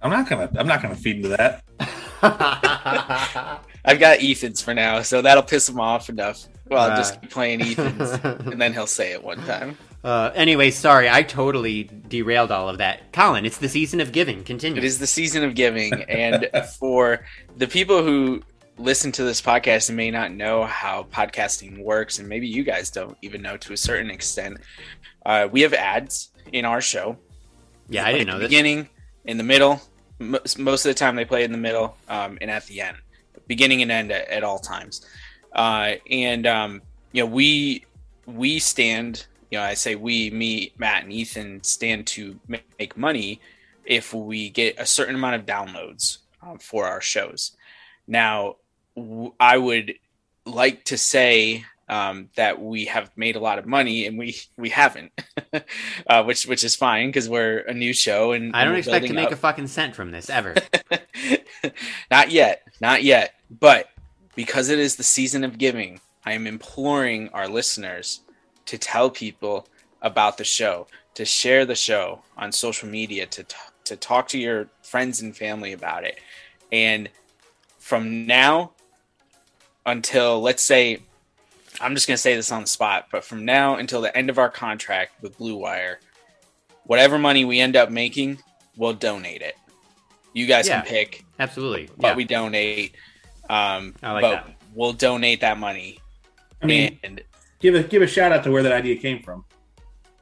I'm 0.00 0.10
not 0.10 0.28
gonna. 0.28 0.48
I'm 0.56 0.68
not 0.68 0.82
gonna 0.82 0.94
feed 0.94 1.16
into 1.16 1.30
that. 1.30 1.64
I've 3.84 3.98
got 3.98 4.22
Ethan's 4.22 4.60
for 4.60 4.74
now, 4.74 5.02
so 5.02 5.22
that'll 5.22 5.42
piss 5.42 5.68
him 5.68 5.80
off 5.80 6.08
enough. 6.08 6.46
Well, 6.68 6.90
I'll 6.90 6.96
just 6.96 7.20
keep 7.20 7.30
playing 7.30 7.62
Ethan's, 7.62 8.10
and 8.22 8.60
then 8.60 8.72
he'll 8.72 8.86
say 8.86 9.12
it 9.12 9.22
one 9.22 9.38
time. 9.44 9.78
Uh, 10.04 10.30
anyway, 10.34 10.70
sorry, 10.70 11.08
I 11.08 11.22
totally 11.22 11.90
derailed 12.08 12.50
all 12.50 12.68
of 12.68 12.78
that. 12.78 13.12
Colin, 13.12 13.44
it's 13.46 13.58
the 13.58 13.68
season 13.68 14.00
of 14.00 14.12
giving. 14.12 14.44
Continue. 14.44 14.78
It 14.78 14.84
is 14.84 14.98
the 14.98 15.06
season 15.06 15.44
of 15.44 15.54
giving, 15.54 15.92
and 16.04 16.48
for 16.78 17.24
the 17.56 17.66
people 17.66 18.02
who 18.02 18.42
listen 18.78 19.10
to 19.12 19.24
this 19.24 19.40
podcast 19.40 19.88
and 19.88 19.96
may 19.96 20.10
not 20.10 20.32
know 20.32 20.64
how 20.64 21.04
podcasting 21.12 21.82
works, 21.82 22.18
and 22.18 22.28
maybe 22.28 22.46
you 22.46 22.62
guys 22.62 22.90
don't 22.90 23.16
even 23.22 23.42
know 23.42 23.56
to 23.56 23.72
a 23.72 23.76
certain 23.76 24.10
extent, 24.10 24.58
uh, 25.26 25.48
we 25.50 25.62
have 25.62 25.74
ads 25.74 26.30
in 26.52 26.64
our 26.64 26.80
show. 26.80 27.16
yeah, 27.88 28.06
I 28.06 28.12
didn't 28.12 28.28
know 28.28 28.34
the 28.34 28.40
this. 28.40 28.48
beginning, 28.48 28.88
in 29.24 29.36
the 29.36 29.44
middle. 29.44 29.80
Most, 30.18 30.58
of 30.58 30.82
the 30.82 30.94
time, 30.94 31.16
they 31.16 31.24
play 31.24 31.44
in 31.44 31.52
the 31.52 31.58
middle, 31.58 31.96
um, 32.08 32.38
and 32.40 32.50
at 32.50 32.66
the 32.66 32.80
end, 32.80 32.96
beginning 33.46 33.82
and 33.82 33.90
end 33.90 34.10
at, 34.10 34.28
at 34.28 34.42
all 34.42 34.58
times. 34.58 35.06
Uh, 35.52 35.94
and 36.10 36.46
um, 36.46 36.82
you 37.12 37.22
know, 37.22 37.30
we 37.30 37.84
we 38.26 38.58
stand. 38.58 39.26
You 39.50 39.58
know, 39.58 39.64
I 39.64 39.74
say 39.74 39.94
we, 39.94 40.30
me, 40.30 40.72
Matt, 40.76 41.04
and 41.04 41.12
Ethan 41.12 41.62
stand 41.62 42.06
to 42.08 42.38
make 42.48 42.96
money 42.96 43.40
if 43.86 44.12
we 44.12 44.50
get 44.50 44.78
a 44.78 44.84
certain 44.84 45.14
amount 45.14 45.36
of 45.36 45.46
downloads 45.46 46.18
um, 46.42 46.58
for 46.58 46.86
our 46.86 47.00
shows. 47.00 47.56
Now, 48.06 48.56
w- 48.94 49.32
I 49.40 49.56
would 49.56 49.94
like 50.44 50.84
to 50.84 50.98
say 50.98 51.64
um, 51.88 52.28
that 52.36 52.60
we 52.60 52.86
have 52.86 53.10
made 53.16 53.36
a 53.36 53.40
lot 53.40 53.58
of 53.58 53.66
money, 53.66 54.06
and 54.06 54.18
we 54.18 54.36
we 54.56 54.68
haven't, 54.70 55.12
uh, 56.06 56.22
which 56.24 56.46
which 56.46 56.64
is 56.64 56.76
fine 56.76 57.08
because 57.08 57.28
we're 57.28 57.58
a 57.60 57.74
new 57.74 57.92
show, 57.92 58.32
and 58.32 58.54
I 58.54 58.64
don't 58.64 58.76
expect 58.76 59.06
to 59.06 59.12
make 59.12 59.28
up. 59.28 59.32
a 59.32 59.36
fucking 59.36 59.68
cent 59.68 59.94
from 59.94 60.10
this 60.10 60.28
ever. 60.28 60.54
not 62.10 62.30
yet, 62.30 62.62
not 62.80 63.02
yet. 63.02 63.34
But 63.50 63.88
because 64.34 64.68
it 64.68 64.78
is 64.78 64.96
the 64.96 65.02
season 65.02 65.44
of 65.44 65.58
giving, 65.58 66.00
I 66.24 66.32
am 66.32 66.46
imploring 66.46 67.30
our 67.30 67.48
listeners 67.48 68.20
to 68.66 68.76
tell 68.76 69.08
people 69.10 69.66
about 70.02 70.36
the 70.36 70.44
show, 70.44 70.86
to 71.14 71.24
share 71.24 71.64
the 71.64 71.74
show 71.74 72.22
on 72.36 72.52
social 72.52 72.88
media, 72.88 73.26
to 73.26 73.44
t- 73.44 73.56
to 73.84 73.96
talk 73.96 74.28
to 74.28 74.38
your 74.38 74.68
friends 74.82 75.22
and 75.22 75.34
family 75.34 75.72
about 75.72 76.04
it. 76.04 76.20
And 76.70 77.08
from 77.78 78.26
now 78.26 78.72
until 79.86 80.42
let's 80.42 80.62
say 80.62 81.00
I'm 81.80 81.94
just 81.94 82.06
going 82.08 82.16
to 82.16 82.20
say 82.20 82.34
this 82.34 82.50
on 82.52 82.62
the 82.62 82.66
spot, 82.66 83.06
but 83.12 83.24
from 83.24 83.44
now 83.44 83.76
until 83.76 84.00
the 84.00 84.16
end 84.16 84.30
of 84.30 84.38
our 84.38 84.50
contract 84.50 85.22
with 85.22 85.36
Blue 85.38 85.56
Wire, 85.56 86.00
whatever 86.84 87.18
money 87.18 87.44
we 87.44 87.60
end 87.60 87.76
up 87.76 87.90
making, 87.90 88.38
we'll 88.76 88.94
donate 88.94 89.42
it. 89.42 89.54
You 90.32 90.46
guys 90.46 90.68
Yeah. 90.68 90.80
can 90.80 90.88
pick 90.90 91.24
Absolutely. 91.38 91.88
what 91.96 92.10
Yeah. 92.10 92.14
we 92.16 92.24
donate. 92.24 92.94
Um, 93.48 93.94
I 94.02 94.12
like 94.12 94.22
but 94.22 94.30
that. 94.30 94.54
we'll 94.74 94.92
donate 94.92 95.40
that 95.40 95.58
money. 95.58 96.00
I 96.62 96.66
mean, 96.66 96.98
and 97.04 97.22
give 97.60 97.74
a 97.74 97.82
give 97.82 98.02
a 98.02 98.06
shout 98.06 98.32
out 98.32 98.42
to 98.44 98.50
where 98.50 98.62
that 98.64 98.72
idea 98.72 98.96
came 98.96 99.22
from. 99.22 99.44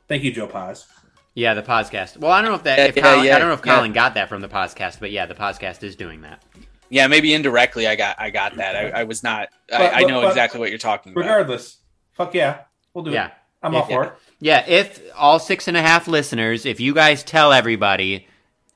Thank 0.09 0.23
you, 0.23 0.31
Joe 0.33 0.47
Paz. 0.47 0.87
Yeah, 1.35 1.55
the 1.55 1.63
podcast. 1.63 2.17
Well, 2.19 2.31
I 2.31 2.41
don't 2.41 2.51
know 2.51 2.57
if 2.57 2.63
that. 2.65 2.79
Yeah, 2.79 2.85
if 2.87 2.97
yeah, 2.97 3.03
Colin, 3.03 3.25
yeah, 3.27 3.37
I 3.37 3.39
don't 3.39 3.49
know 3.49 3.55
if 3.55 3.65
yeah. 3.67 3.75
Colin 3.75 3.93
got 3.93 4.15
that 4.15 4.29
from 4.29 4.41
the 4.43 4.49
podcast, 4.49 5.01
but 5.01 5.11
yeah, 5.11 5.27
the 5.27 5.35
podcast 5.35 5.83
is 5.83 5.97
doing 5.97 6.21
that. 6.23 6.43
Yeah, 6.89 7.07
maybe 7.07 7.35
indirectly, 7.35 7.87
I 7.87 7.97
got 7.97 8.21
I 8.21 8.31
got 8.31 8.57
that. 8.57 8.77
I, 8.77 9.01
I 9.01 9.05
was 9.05 9.23
not. 9.23 9.49
But- 9.69 9.81
I, 9.81 10.01
I 10.01 10.05
know 10.05 10.23
but 10.23 10.29
exactly 10.29 10.61
what 10.61 10.71
you're 10.71 10.79
talking 10.79 11.13
about. 11.13 11.21
Regardless, 11.23 11.77
fuck 12.13 12.35
yeah, 12.35 12.61
we'll 12.95 13.05
do 13.05 13.11
Yeah. 13.11 13.27
it. 13.29 13.33
I'm 13.63 13.73
Yeah. 13.73 13.79
all 13.81 13.87
for 13.87 14.05
it. 14.05 14.13
Yeah, 14.39 14.65
if 14.69 15.01
all 15.17 15.39
six 15.39 15.67
and 15.69 15.77
a 15.77 15.83
half 15.83 16.07
listeners, 16.09 16.67
if 16.67 16.79
you 16.81 16.93
guys 16.95 17.23
tell 17.25 17.53
everybody, 17.53 18.27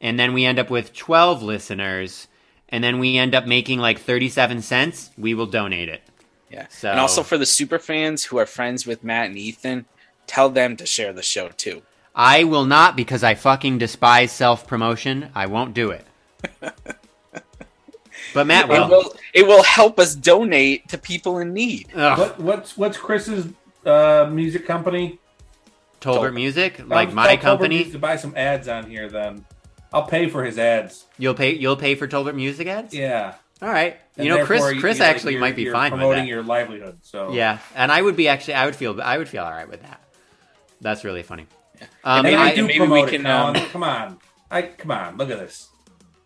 and 0.00 0.18
then 0.18 0.32
we 0.32 0.44
end 0.44 0.58
up 0.58 0.70
with 0.70 0.92
twelve 0.94 1.42
listeners, 1.42 2.26
and 2.70 2.82
then 2.82 2.98
we 2.98 3.16
end 3.18 3.34
up 3.34 3.46
making 3.46 3.78
like 3.78 3.98
thirty-seven 4.00 4.62
cents, 4.62 5.10
we 5.18 5.34
will 5.34 5.46
donate 5.46 5.88
it. 5.88 6.02
Yeah. 6.50 6.66
So- 6.70 6.90
And 6.90 6.98
also 6.98 7.22
for 7.22 7.38
the 7.38 7.46
super 7.46 7.78
fans 7.78 8.24
who 8.24 8.38
are 8.38 8.46
friends 8.46 8.86
with 8.86 9.04
Matt 9.04 9.26
and 9.26 9.38
Ethan, 9.38 9.84
tell 10.26 10.48
them 10.48 10.76
to 10.78 10.86
share 10.86 11.12
the 11.12 11.22
show 11.22 11.48
too. 11.48 11.82
I 12.14 12.42
will 12.44 12.64
not 12.64 12.96
because 12.96 13.22
I 13.22 13.34
fucking 13.34 13.78
despise 13.78 14.32
self 14.32 14.66
promotion. 14.66 15.30
I 15.34 15.46
won't 15.46 15.74
do 15.74 15.90
it. 15.90 16.04
but 18.34 18.46
Matt 18.46 18.64
It 18.64 18.68
will. 18.70 18.88
will 18.88 19.14
it 19.34 19.46
will 19.46 19.62
help 19.62 19.98
us 19.98 20.14
donate 20.14 20.88
to 20.88 20.98
people 20.98 21.38
in 21.38 21.52
need. 21.54 21.88
What 21.94 22.38
what's 22.40 22.76
what's 22.76 22.96
Chris's 22.96 23.48
uh, 23.86 24.28
music 24.30 24.66
company? 24.66 25.18
Tolbert 26.00 26.32
Music, 26.34 26.80
like 26.88 27.08
I'll- 27.10 27.14
my 27.14 27.36
Tolbert 27.36 27.40
company. 27.40 27.78
needs 27.78 27.92
to 27.92 27.98
buy 27.98 28.16
some 28.16 28.34
ads 28.36 28.68
on 28.68 28.88
here. 28.88 29.08
Then 29.08 29.44
I'll 29.92 30.06
pay 30.06 30.28
for 30.28 30.44
his 30.44 30.58
ads. 30.58 31.04
You'll 31.18 31.34
pay. 31.34 31.54
You'll 31.54 31.76
pay 31.76 31.94
for 31.94 32.08
Tolbert 32.08 32.34
Music 32.34 32.66
ads. 32.68 32.94
Yeah, 32.94 33.34
All 33.60 33.68
right. 33.68 33.98
And 34.16 34.26
you 34.26 34.34
know, 34.34 34.44
Chris. 34.44 34.62
Chris 34.80 34.98
you- 34.98 35.04
actually 35.04 35.32
you're- 35.34 35.40
might 35.40 35.56
be 35.56 35.62
you're 35.62 35.72
fine 35.74 35.92
with 35.92 36.00
promoting 36.00 36.26
your 36.26 36.42
livelihood. 36.42 36.98
So 37.02 37.32
Yeah, 37.32 37.58
and 37.74 37.92
I 37.92 38.00
would 38.00 38.16
be 38.16 38.28
actually. 38.28 38.54
I 38.54 38.64
would 38.64 38.76
feel. 38.76 39.00
I 39.02 39.18
would 39.18 39.28
feel 39.28 39.44
all 39.44 39.50
right 39.50 39.68
with 39.68 39.82
that. 39.82 40.00
That's 40.80 41.04
really 41.04 41.22
funny. 41.22 41.46
Um, 42.04 42.18
and 42.18 42.22
maybe 42.24 42.36
I, 42.36 42.48
I, 42.50 42.54
do 42.54 42.66
maybe 42.66 42.78
promote 42.78 42.94
we 43.10 43.16
it, 43.16 43.22
can, 43.22 43.22
Colin. 43.24 43.56
um, 43.56 43.68
Come 43.70 43.82
on, 43.82 44.18
I 44.50 44.62
come 44.62 44.90
on. 44.90 45.16
Look 45.16 45.30
at 45.30 45.38
this. 45.38 45.68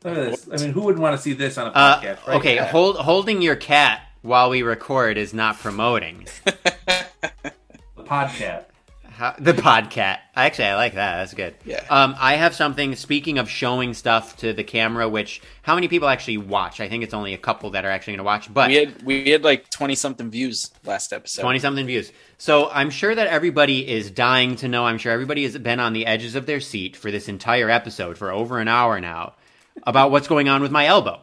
Look 0.04 0.16
at 0.18 0.30
this. 0.30 0.48
I 0.52 0.56
mean, 0.64 0.72
who 0.72 0.82
wouldn't 0.82 1.02
want 1.02 1.16
to 1.16 1.22
see 1.22 1.32
this 1.32 1.56
on 1.58 1.68
a 1.68 1.70
uh, 1.70 2.00
podcast? 2.00 2.26
right? 2.26 2.36
okay, 2.36 2.54
Yeah. 2.56 2.66
hold 2.66 2.96
holding 2.96 3.40
your 3.42 3.56
cat 3.56 4.02
while 4.22 4.50
we 4.50 4.62
record 4.62 5.16
is 5.16 5.32
not 5.34 5.58
promoting. 5.58 6.26
The 6.44 8.02
podcast. 8.04 8.64
How, 9.04 9.34
the 9.38 9.52
podcat. 9.52 10.18
Actually, 10.34 10.64
I 10.66 10.74
like 10.74 10.94
that. 10.94 11.18
That's 11.18 11.34
good. 11.34 11.54
Yeah. 11.64 11.84
Um, 11.88 12.16
I 12.18 12.34
have 12.34 12.52
something. 12.52 12.96
Speaking 12.96 13.38
of 13.38 13.48
showing 13.48 13.94
stuff 13.94 14.36
to 14.38 14.52
the 14.52 14.64
camera, 14.64 15.08
which 15.08 15.40
how 15.62 15.76
many 15.76 15.86
people 15.86 16.08
actually 16.08 16.38
watch? 16.38 16.80
I 16.80 16.88
think 16.88 17.04
it's 17.04 17.14
only 17.14 17.32
a 17.32 17.38
couple 17.38 17.70
that 17.70 17.84
are 17.84 17.90
actually 17.90 18.14
going 18.14 18.18
to 18.18 18.24
watch. 18.24 18.52
But 18.52 18.68
We 18.68 18.74
had 18.74 19.02
we 19.04 19.30
had 19.30 19.44
like 19.44 19.70
twenty 19.70 19.94
something 19.94 20.30
views 20.30 20.70
last 20.84 21.12
episode. 21.12 21.42
20 21.42 21.60
something 21.60 21.86
views. 21.86 22.10
So 22.38 22.68
I'm 22.70 22.90
sure 22.90 23.14
that 23.14 23.28
everybody 23.28 23.88
is 23.88 24.10
dying 24.10 24.56
to 24.56 24.68
know. 24.68 24.84
I'm 24.84 24.98
sure 24.98 25.12
everybody 25.12 25.44
has 25.44 25.56
been 25.58 25.78
on 25.78 25.92
the 25.92 26.06
edges 26.06 26.34
of 26.34 26.46
their 26.46 26.60
seat 26.60 26.96
for 26.96 27.12
this 27.12 27.28
entire 27.28 27.70
episode 27.70 28.18
for 28.18 28.32
over 28.32 28.58
an 28.58 28.66
hour 28.68 29.00
now 29.00 29.34
about 29.82 30.10
what's 30.10 30.28
going 30.28 30.48
on 30.48 30.62
with 30.62 30.70
my 30.70 30.86
elbow. 30.86 31.20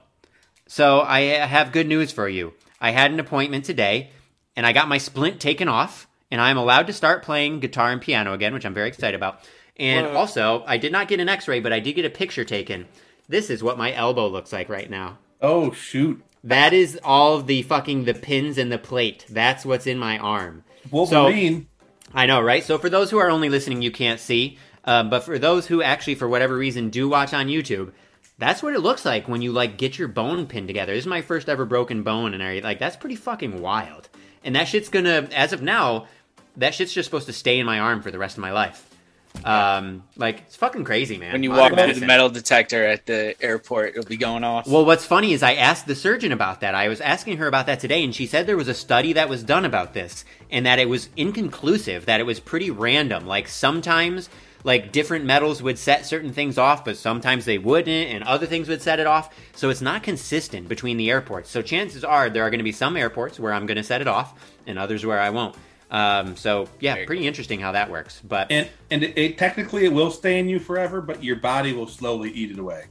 So 0.67 1.01
I 1.01 1.21
have 1.21 1.71
good 1.71 1.87
news 1.87 2.11
for 2.11 2.27
you. 2.29 2.53
I 2.79 2.91
had 2.91 3.11
an 3.11 3.19
appointment 3.19 3.65
today 3.65 4.09
and 4.55 4.65
I 4.65 4.73
got 4.73 4.87
my 4.87 4.97
splint 4.97 5.39
taken 5.39 5.67
off 5.67 6.07
and 6.29 6.39
I'm 6.39 6.57
allowed 6.57 6.87
to 6.87 6.93
start 6.93 7.23
playing 7.23 7.59
guitar 7.59 7.91
and 7.91 8.01
piano 8.01 8.33
again, 8.33 8.53
which 8.53 8.65
I'm 8.65 8.73
very 8.73 8.87
excited 8.87 9.15
about. 9.15 9.39
And 9.77 10.07
Whoa. 10.07 10.15
also, 10.15 10.63
I 10.67 10.77
did 10.77 10.91
not 10.91 11.07
get 11.07 11.19
an 11.19 11.29
x-ray, 11.29 11.59
but 11.59 11.73
I 11.73 11.79
did 11.79 11.93
get 11.93 12.05
a 12.05 12.09
picture 12.09 12.45
taken. 12.45 12.87
This 13.27 13.49
is 13.49 13.63
what 13.63 13.77
my 13.77 13.93
elbow 13.93 14.27
looks 14.27 14.53
like 14.53 14.69
right 14.69 14.89
now. 14.89 15.17
Oh 15.41 15.71
shoot, 15.71 16.21
That 16.43 16.73
is 16.73 16.99
all 17.03 17.35
of 17.35 17.47
the 17.47 17.63
fucking 17.63 18.05
the 18.05 18.13
pins 18.13 18.57
and 18.57 18.71
the 18.71 18.77
plate. 18.77 19.25
That's 19.29 19.65
what's 19.65 19.87
in 19.87 19.97
my 19.97 20.17
arm. 20.17 20.63
Wolverine. 20.91 21.67
I 22.13 22.25
know, 22.25 22.41
right? 22.41 22.63
So 22.63 22.77
for 22.77 22.89
those 22.89 23.09
who 23.09 23.17
are 23.17 23.29
only 23.29 23.49
listening, 23.49 23.81
you 23.81 23.91
can't 23.91 24.19
see. 24.19 24.57
Um, 24.83 25.09
but 25.09 25.23
for 25.23 25.39
those 25.39 25.67
who 25.67 25.81
actually, 25.81 26.15
for 26.15 26.27
whatever 26.27 26.57
reason, 26.57 26.89
do 26.89 27.07
watch 27.07 27.33
on 27.33 27.47
YouTube, 27.47 27.91
that's 28.41 28.63
what 28.63 28.73
it 28.73 28.79
looks 28.79 29.05
like 29.05 29.27
when 29.27 29.43
you 29.43 29.51
like 29.51 29.77
get 29.77 29.99
your 29.99 30.07
bone 30.07 30.47
pinned 30.47 30.67
together. 30.67 30.93
This 30.93 31.03
is 31.03 31.07
my 31.07 31.21
first 31.21 31.47
ever 31.47 31.63
broken 31.63 32.01
bone, 32.01 32.33
and 32.33 32.41
I 32.41 32.59
Like 32.59 32.79
that's 32.79 32.95
pretty 32.95 33.15
fucking 33.15 33.61
wild. 33.61 34.09
And 34.43 34.55
that 34.55 34.67
shit's 34.67 34.89
gonna, 34.89 35.29
as 35.33 35.53
of 35.53 35.61
now, 35.61 36.07
that 36.57 36.73
shit's 36.73 36.91
just 36.91 37.05
supposed 37.05 37.27
to 37.27 37.33
stay 37.33 37.59
in 37.59 37.67
my 37.67 37.79
arm 37.79 38.01
for 38.01 38.09
the 38.09 38.17
rest 38.17 38.37
of 38.37 38.41
my 38.41 38.51
life. 38.51 38.87
Um, 39.45 40.03
like 40.17 40.41
it's 40.41 40.55
fucking 40.55 40.83
crazy, 40.83 41.17
man. 41.17 41.33
when 41.33 41.43
you 41.43 41.51
Modern 41.51 41.77
walk 41.77 41.85
through 41.85 41.99
the 41.99 42.05
metal 42.07 42.29
detector 42.29 42.83
at 42.83 43.05
the 43.05 43.35
airport, 43.41 43.91
it'll 43.91 44.09
be 44.09 44.17
going 44.17 44.43
off. 44.43 44.67
Well, 44.67 44.85
what's 44.85 45.05
funny 45.05 45.33
is 45.33 45.43
I 45.43 45.53
asked 45.53 45.85
the 45.85 45.95
surgeon 45.95 46.31
about 46.31 46.61
that. 46.61 46.73
I 46.73 46.87
was 46.87 46.99
asking 46.99 47.37
her 47.37 47.47
about 47.47 47.67
that 47.67 47.79
today, 47.79 48.03
and 48.03 48.13
she 48.13 48.25
said 48.25 48.47
there 48.47 48.57
was 48.57 48.67
a 48.67 48.73
study 48.73 49.13
that 49.13 49.29
was 49.29 49.43
done 49.43 49.65
about 49.65 49.93
this, 49.93 50.25
and 50.49 50.65
that 50.65 50.79
it 50.79 50.89
was 50.89 51.09
inconclusive, 51.15 52.07
that 52.07 52.19
it 52.19 52.25
was 52.25 52.39
pretty 52.39 52.71
random. 52.71 53.27
Like 53.27 53.47
sometimes, 53.47 54.29
like 54.63 54.91
different 54.91 55.25
metals 55.25 55.61
would 55.61 55.77
set 55.77 56.05
certain 56.05 56.33
things 56.33 56.57
off, 56.57 56.85
but 56.85 56.97
sometimes 56.97 57.45
they 57.45 57.57
wouldn't, 57.57 58.09
and 58.09 58.23
other 58.23 58.45
things 58.45 58.69
would 58.69 58.81
set 58.81 58.99
it 58.99 59.07
off. 59.07 59.33
So 59.55 59.69
it's 59.69 59.81
not 59.81 60.03
consistent 60.03 60.67
between 60.67 60.97
the 60.97 61.09
airports. 61.09 61.49
So 61.49 61.61
chances 61.61 62.03
are 62.03 62.29
there 62.29 62.43
are 62.43 62.49
going 62.49 62.59
to 62.59 62.63
be 62.63 62.71
some 62.71 62.97
airports 62.97 63.39
where 63.39 63.53
I'm 63.53 63.65
going 63.65 63.77
to 63.77 63.83
set 63.83 64.01
it 64.01 64.07
off, 64.07 64.33
and 64.67 64.77
others 64.77 65.05
where 65.05 65.19
I 65.19 65.29
won't. 65.29 65.55
Um, 65.89 66.37
so 66.37 66.69
yeah, 66.79 66.93
Very 66.93 67.05
pretty 67.05 67.27
interesting 67.27 67.59
how 67.59 67.73
that 67.73 67.91
works. 67.91 68.21
But 68.23 68.49
and 68.49 68.69
and 68.89 69.03
it, 69.03 69.17
it 69.17 69.37
technically 69.37 69.85
it 69.85 69.91
will 69.91 70.09
stay 70.09 70.39
in 70.39 70.47
you 70.47 70.57
forever, 70.57 71.01
but 71.01 71.23
your 71.23 71.35
body 71.35 71.73
will 71.73 71.87
slowly 71.87 72.31
eat 72.31 72.51
it 72.51 72.59
away. 72.59 72.85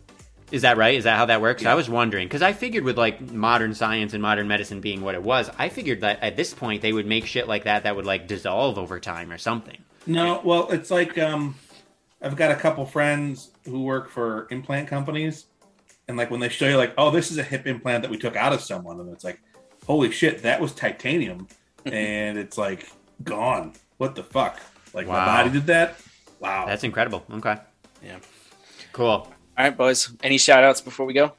Is 0.51 0.63
that 0.63 0.77
right? 0.77 0.97
Is 0.97 1.05
that 1.05 1.17
how 1.17 1.27
that 1.27 1.41
works? 1.41 1.65
I 1.65 1.75
was 1.75 1.89
wondering 1.89 2.27
because 2.27 2.43
I 2.43 2.53
figured 2.53 2.85
with 2.85 2.99
like 2.99 3.21
modern 3.33 3.73
science 3.75 4.13
and 4.13 4.21
modern 4.21 4.49
medicine 4.49 4.81
being 4.81 5.01
what 5.01 5.15
it 5.15 5.23
was, 5.23 5.49
I 5.59 5.69
figured 5.69 6.01
that 6.01 6.23
at 6.23 6.37
this 6.37 6.53
point 6.53 6.83
they 6.83 6.93
would 6.93 7.07
make 7.07 7.25
shit 7.25 7.49
like 7.49 7.65
that 7.65 7.85
that 7.85 7.97
would 7.97 8.05
like 8.05 8.27
dissolve 8.27 8.77
over 8.77 8.99
time 9.01 9.31
or 9.31 9.39
something. 9.39 9.79
No, 10.07 10.41
well, 10.45 10.71
it's 10.71 10.91
like 10.91 11.19
um, 11.19 11.55
I've 12.23 12.37
got 12.37 12.51
a 12.51 12.57
couple 12.57 12.85
friends 12.87 13.51
who 13.65 13.83
work 13.83 14.09
for 14.11 14.47
implant 14.51 14.89
companies, 14.89 15.47
and 16.09 16.17
like 16.17 16.31
when 16.31 16.41
they 16.41 16.49
show 16.49 16.69
you 16.69 16.77
like, 16.77 16.95
oh, 16.99 17.11
this 17.11 17.31
is 17.31 17.39
a 17.39 17.43
hip 17.43 17.67
implant 17.67 18.03
that 18.03 18.11
we 18.11 18.17
took 18.19 18.37
out 18.37 18.53
of 18.53 18.61
someone, 18.61 18.99
and 19.01 19.11
it's 19.13 19.25
like, 19.25 19.41
holy 19.87 20.11
shit, 20.11 20.43
that 20.43 20.61
was 20.61 20.73
titanium, 20.73 21.47
and 21.85 22.39
it's 22.39 22.57
like 22.59 22.91
gone. 23.25 23.73
What 23.99 24.15
the 24.15 24.23
fuck? 24.23 24.61
Like 24.95 25.07
Wow. 25.07 25.27
my 25.27 25.27
body 25.27 25.51
did 25.51 25.67
that? 25.67 25.97
Wow. 26.41 26.65
That's 26.67 26.85
incredible. 26.85 27.23
Okay, 27.35 27.57
yeah. 28.03 28.19
cool. 28.93 29.07
All 29.09 29.31
right, 29.59 29.77
boys. 29.77 30.11
Any 30.23 30.39
shout 30.39 30.65
outs 30.65 30.81
before 30.81 31.05
we 31.07 31.13
go? 31.13 31.33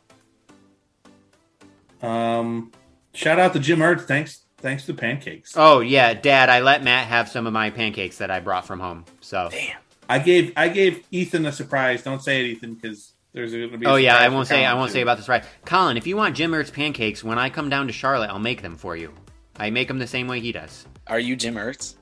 um, 2.03 2.71
shout 3.13 3.39
out 3.39 3.53
to 3.53 3.59
Jim 3.59 3.79
Urtz. 3.79 4.01
Thanks, 4.01 4.40
thanks 4.61 4.85
to 4.85 4.93
pancakes. 4.93 5.53
Oh 5.55 5.79
yeah, 5.79 6.13
Dad, 6.13 6.49
I 6.49 6.61
let 6.61 6.83
Matt 6.83 7.07
have 7.07 7.27
some 7.29 7.47
of 7.47 7.53
my 7.53 7.69
pancakes 7.69 8.17
that 8.19 8.31
I 8.31 8.39
brought 8.39 8.65
from 8.65 8.79
home. 8.79 9.05
So. 9.19 9.49
Damn. 9.51 9.77
I 10.09 10.19
gave 10.19 10.51
I 10.57 10.67
gave 10.67 11.05
Ethan 11.11 11.45
a 11.45 11.51
surprise. 11.51 12.03
Don't 12.03 12.21
say 12.21 12.41
it, 12.41 12.47
Ethan, 12.47 12.73
because 12.73 13.13
there's 13.33 13.53
going 13.53 13.71
to 13.71 13.77
be. 13.77 13.85
a 13.85 13.89
Oh 13.89 13.95
yeah, 13.95 14.17
I 14.17 14.27
won't 14.27 14.47
say. 14.47 14.65
I 14.65 14.73
won't 14.73 14.89
too. 14.89 14.95
say 14.95 15.01
about 15.01 15.17
this 15.17 15.29
right. 15.29 15.43
Colin, 15.63 15.95
if 15.95 16.05
you 16.05 16.17
want 16.17 16.35
Jim 16.35 16.51
Urtz 16.51 16.71
pancakes, 16.71 17.23
when 17.23 17.39
I 17.39 17.49
come 17.49 17.69
down 17.69 17.87
to 17.87 17.93
Charlotte, 17.93 18.29
I'll 18.29 18.39
make 18.39 18.61
them 18.61 18.75
for 18.75 18.97
you. 18.97 19.13
I 19.55 19.69
make 19.69 19.87
them 19.87 19.99
the 19.99 20.07
same 20.07 20.27
way 20.27 20.41
he 20.41 20.51
does. 20.51 20.85
Are 21.07 21.19
you 21.19 21.35
Jim 21.37 21.55
Urtz? 21.55 21.95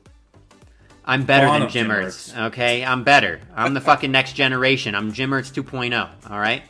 I'm 1.06 1.24
better 1.24 1.46
Spawn 1.46 1.60
than 1.60 1.68
of 1.68 1.74
Jim 1.74 1.88
Jim 1.88 1.96
Urtz. 1.96 2.46
Okay, 2.48 2.84
I'm 2.84 3.04
better. 3.04 3.42
I'm 3.56 3.74
the 3.74 3.82
fucking 3.82 4.12
next 4.12 4.34
generation. 4.34 4.96
I'm 4.96 5.12
Jim 5.12 5.32
Urtz 5.32 5.52
2.0. 5.52 6.32
All 6.32 6.40
right. 6.40 6.64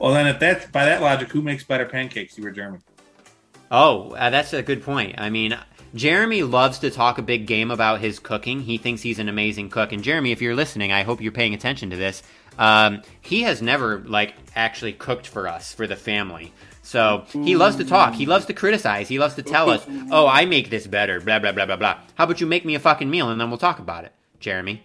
Well, 0.00 0.12
then, 0.12 0.26
if 0.26 0.38
that's 0.38 0.66
by 0.66 0.84
that 0.86 1.00
logic, 1.00 1.30
who 1.30 1.40
makes 1.40 1.64
better 1.64 1.86
pancakes? 1.86 2.36
You 2.36 2.46
or 2.46 2.50
German? 2.50 2.82
Oh, 3.70 4.10
uh, 4.12 4.30
that's 4.30 4.52
a 4.52 4.62
good 4.62 4.82
point. 4.82 5.16
I 5.18 5.30
mean, 5.30 5.58
Jeremy 5.94 6.42
loves 6.42 6.80
to 6.80 6.90
talk 6.90 7.18
a 7.18 7.22
big 7.22 7.46
game 7.46 7.70
about 7.70 8.00
his 8.00 8.18
cooking. 8.18 8.60
He 8.60 8.78
thinks 8.78 9.02
he's 9.02 9.18
an 9.18 9.28
amazing 9.28 9.70
cook. 9.70 9.92
And 9.92 10.02
Jeremy, 10.02 10.32
if 10.32 10.42
you're 10.42 10.54
listening, 10.54 10.92
I 10.92 11.02
hope 11.02 11.20
you're 11.20 11.32
paying 11.32 11.54
attention 11.54 11.90
to 11.90 11.96
this. 11.96 12.22
Um, 12.58 13.02
he 13.20 13.42
has 13.42 13.62
never 13.62 13.98
like 14.00 14.34
actually 14.54 14.92
cooked 14.92 15.26
for 15.26 15.48
us 15.48 15.72
for 15.72 15.86
the 15.86 15.96
family. 15.96 16.52
So 16.82 17.24
he 17.32 17.56
loves 17.56 17.76
to 17.76 17.84
talk. 17.84 18.14
He 18.14 18.26
loves 18.26 18.46
to 18.46 18.52
criticize. 18.52 19.08
He 19.08 19.18
loves 19.18 19.36
to 19.36 19.42
tell 19.42 19.70
us, 19.70 19.86
"Oh, 20.10 20.26
I 20.28 20.44
make 20.44 20.68
this 20.68 20.86
better." 20.86 21.18
Blah 21.18 21.38
blah 21.38 21.52
blah 21.52 21.64
blah 21.64 21.76
blah. 21.76 21.98
How 22.14 22.24
about 22.24 22.40
you 22.40 22.46
make 22.46 22.64
me 22.64 22.74
a 22.74 22.78
fucking 22.78 23.10
meal 23.10 23.30
and 23.30 23.40
then 23.40 23.48
we'll 23.48 23.58
talk 23.58 23.78
about 23.78 24.04
it, 24.04 24.12
Jeremy? 24.38 24.84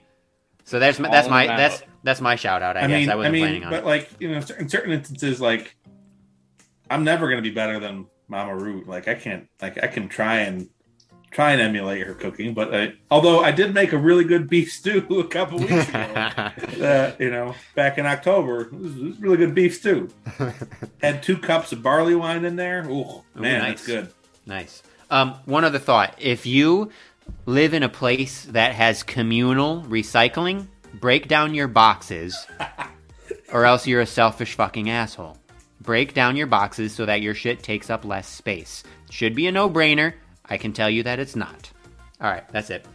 So 0.63 0.79
that's 0.79 0.97
my, 0.97 1.09
that's 1.09 1.27
my 1.27 1.43
him 1.43 1.57
that's 1.57 1.83
that's 2.03 2.21
my 2.21 2.35
shout 2.35 2.61
out. 2.61 2.77
I, 2.77 2.81
I 2.81 2.87
guess 2.87 2.99
mean, 3.01 3.09
I 3.09 3.13
I, 3.13 3.15
wasn't 3.15 3.33
mean, 3.33 3.43
planning 3.43 3.63
on 3.65 3.71
but 3.71 3.79
it. 3.79 3.85
like 3.85 4.09
you 4.19 4.29
know, 4.29 4.37
in 4.37 4.69
certain 4.69 4.93
instances, 4.93 5.41
like 5.41 5.75
I'm 6.89 7.03
never 7.03 7.27
going 7.27 7.43
to 7.43 7.47
be 7.47 7.53
better 7.53 7.79
than 7.79 8.07
Mama 8.29 8.55
Root. 8.55 8.87
Like 8.87 9.07
I 9.07 9.15
can't, 9.15 9.47
like 9.61 9.81
I 9.83 9.87
can 9.87 10.07
try 10.07 10.39
and 10.39 10.69
try 11.31 11.51
and 11.51 11.61
emulate 11.61 12.05
her 12.05 12.13
cooking, 12.13 12.53
but 12.53 12.73
I, 12.73 12.93
although 13.11 13.41
I 13.41 13.51
did 13.51 13.73
make 13.73 13.93
a 13.93 13.97
really 13.97 14.23
good 14.23 14.49
beef 14.49 14.71
stew 14.71 15.05
a 15.19 15.27
couple 15.27 15.59
weeks 15.59 15.89
ago, 15.89 15.99
uh, 16.83 17.11
you 17.19 17.29
know, 17.29 17.55
back 17.75 17.97
in 17.97 18.05
October, 18.05 18.61
it 18.61 18.73
was, 18.73 18.97
it 18.97 19.03
was 19.03 19.19
really 19.19 19.37
good 19.37 19.53
beef 19.53 19.75
stew. 19.75 20.09
Had 21.01 21.21
two 21.23 21.37
cups 21.37 21.71
of 21.71 21.83
barley 21.83 22.15
wine 22.15 22.45
in 22.45 22.55
there. 22.55 22.85
Ooh, 22.89 23.23
man, 23.35 23.59
nice. 23.59 23.69
that's 23.69 23.87
good. 23.87 24.13
Nice. 24.45 24.83
Um, 25.09 25.35
one 25.45 25.63
other 25.63 25.79
thought: 25.79 26.15
if 26.19 26.45
you 26.45 26.91
live 27.45 27.73
in 27.73 27.83
a 27.83 27.89
place 27.89 28.45
that 28.45 28.73
has 28.73 29.03
communal 29.03 29.83
recycling, 29.83 30.67
break 30.99 31.27
down 31.27 31.53
your 31.53 31.67
boxes, 31.67 32.47
or 33.51 33.65
else 33.65 33.87
you're 33.87 34.01
a 34.01 34.05
selfish 34.05 34.55
fucking 34.55 34.89
asshole. 34.89 35.38
Break 35.81 36.13
down 36.13 36.35
your 36.35 36.47
boxes 36.47 36.93
so 36.93 37.05
that 37.05 37.21
your 37.21 37.33
shit 37.33 37.63
takes 37.63 37.89
up 37.89 38.03
less 38.05 38.27
space. 38.27 38.83
Should 39.09 39.35
be 39.35 39.47
a 39.47 39.51
no-brainer. 39.51 40.13
I 40.45 40.57
can 40.57 40.73
tell 40.73 40.89
you 40.89 41.03
that 41.03 41.19
it's 41.19 41.35
not. 41.35 41.71
All 42.21 42.29
right, 42.29 42.47
that's 42.49 42.69
it. 42.69 42.85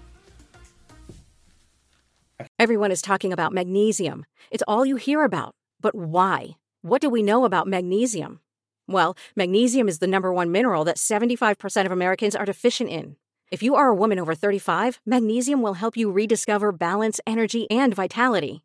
Everyone 2.58 2.90
is 2.90 3.00
talking 3.00 3.32
about 3.32 3.52
magnesium. 3.52 4.26
It's 4.50 4.64
all 4.68 4.84
you 4.84 4.96
hear 4.96 5.24
about. 5.24 5.54
But 5.80 5.94
why? 5.94 6.56
What 6.82 7.00
do 7.00 7.08
we 7.08 7.22
know 7.22 7.44
about 7.44 7.66
magnesium? 7.66 8.40
Well, 8.86 9.16
magnesium 9.34 9.88
is 9.88 9.98
the 9.98 10.06
number 10.06 10.32
one 10.32 10.52
mineral 10.52 10.84
that 10.84 10.96
75% 10.96 11.86
of 11.86 11.92
Americans 11.92 12.36
are 12.36 12.44
deficient 12.44 12.90
in. 12.90 13.16
If 13.50 13.62
you 13.62 13.76
are 13.76 13.88
a 13.88 13.94
woman 13.94 14.18
over 14.18 14.34
35, 14.34 15.00
magnesium 15.06 15.62
will 15.62 15.74
help 15.74 15.96
you 15.96 16.10
rediscover 16.10 16.72
balance, 16.72 17.20
energy, 17.26 17.70
and 17.70 17.94
vitality. 17.94 18.64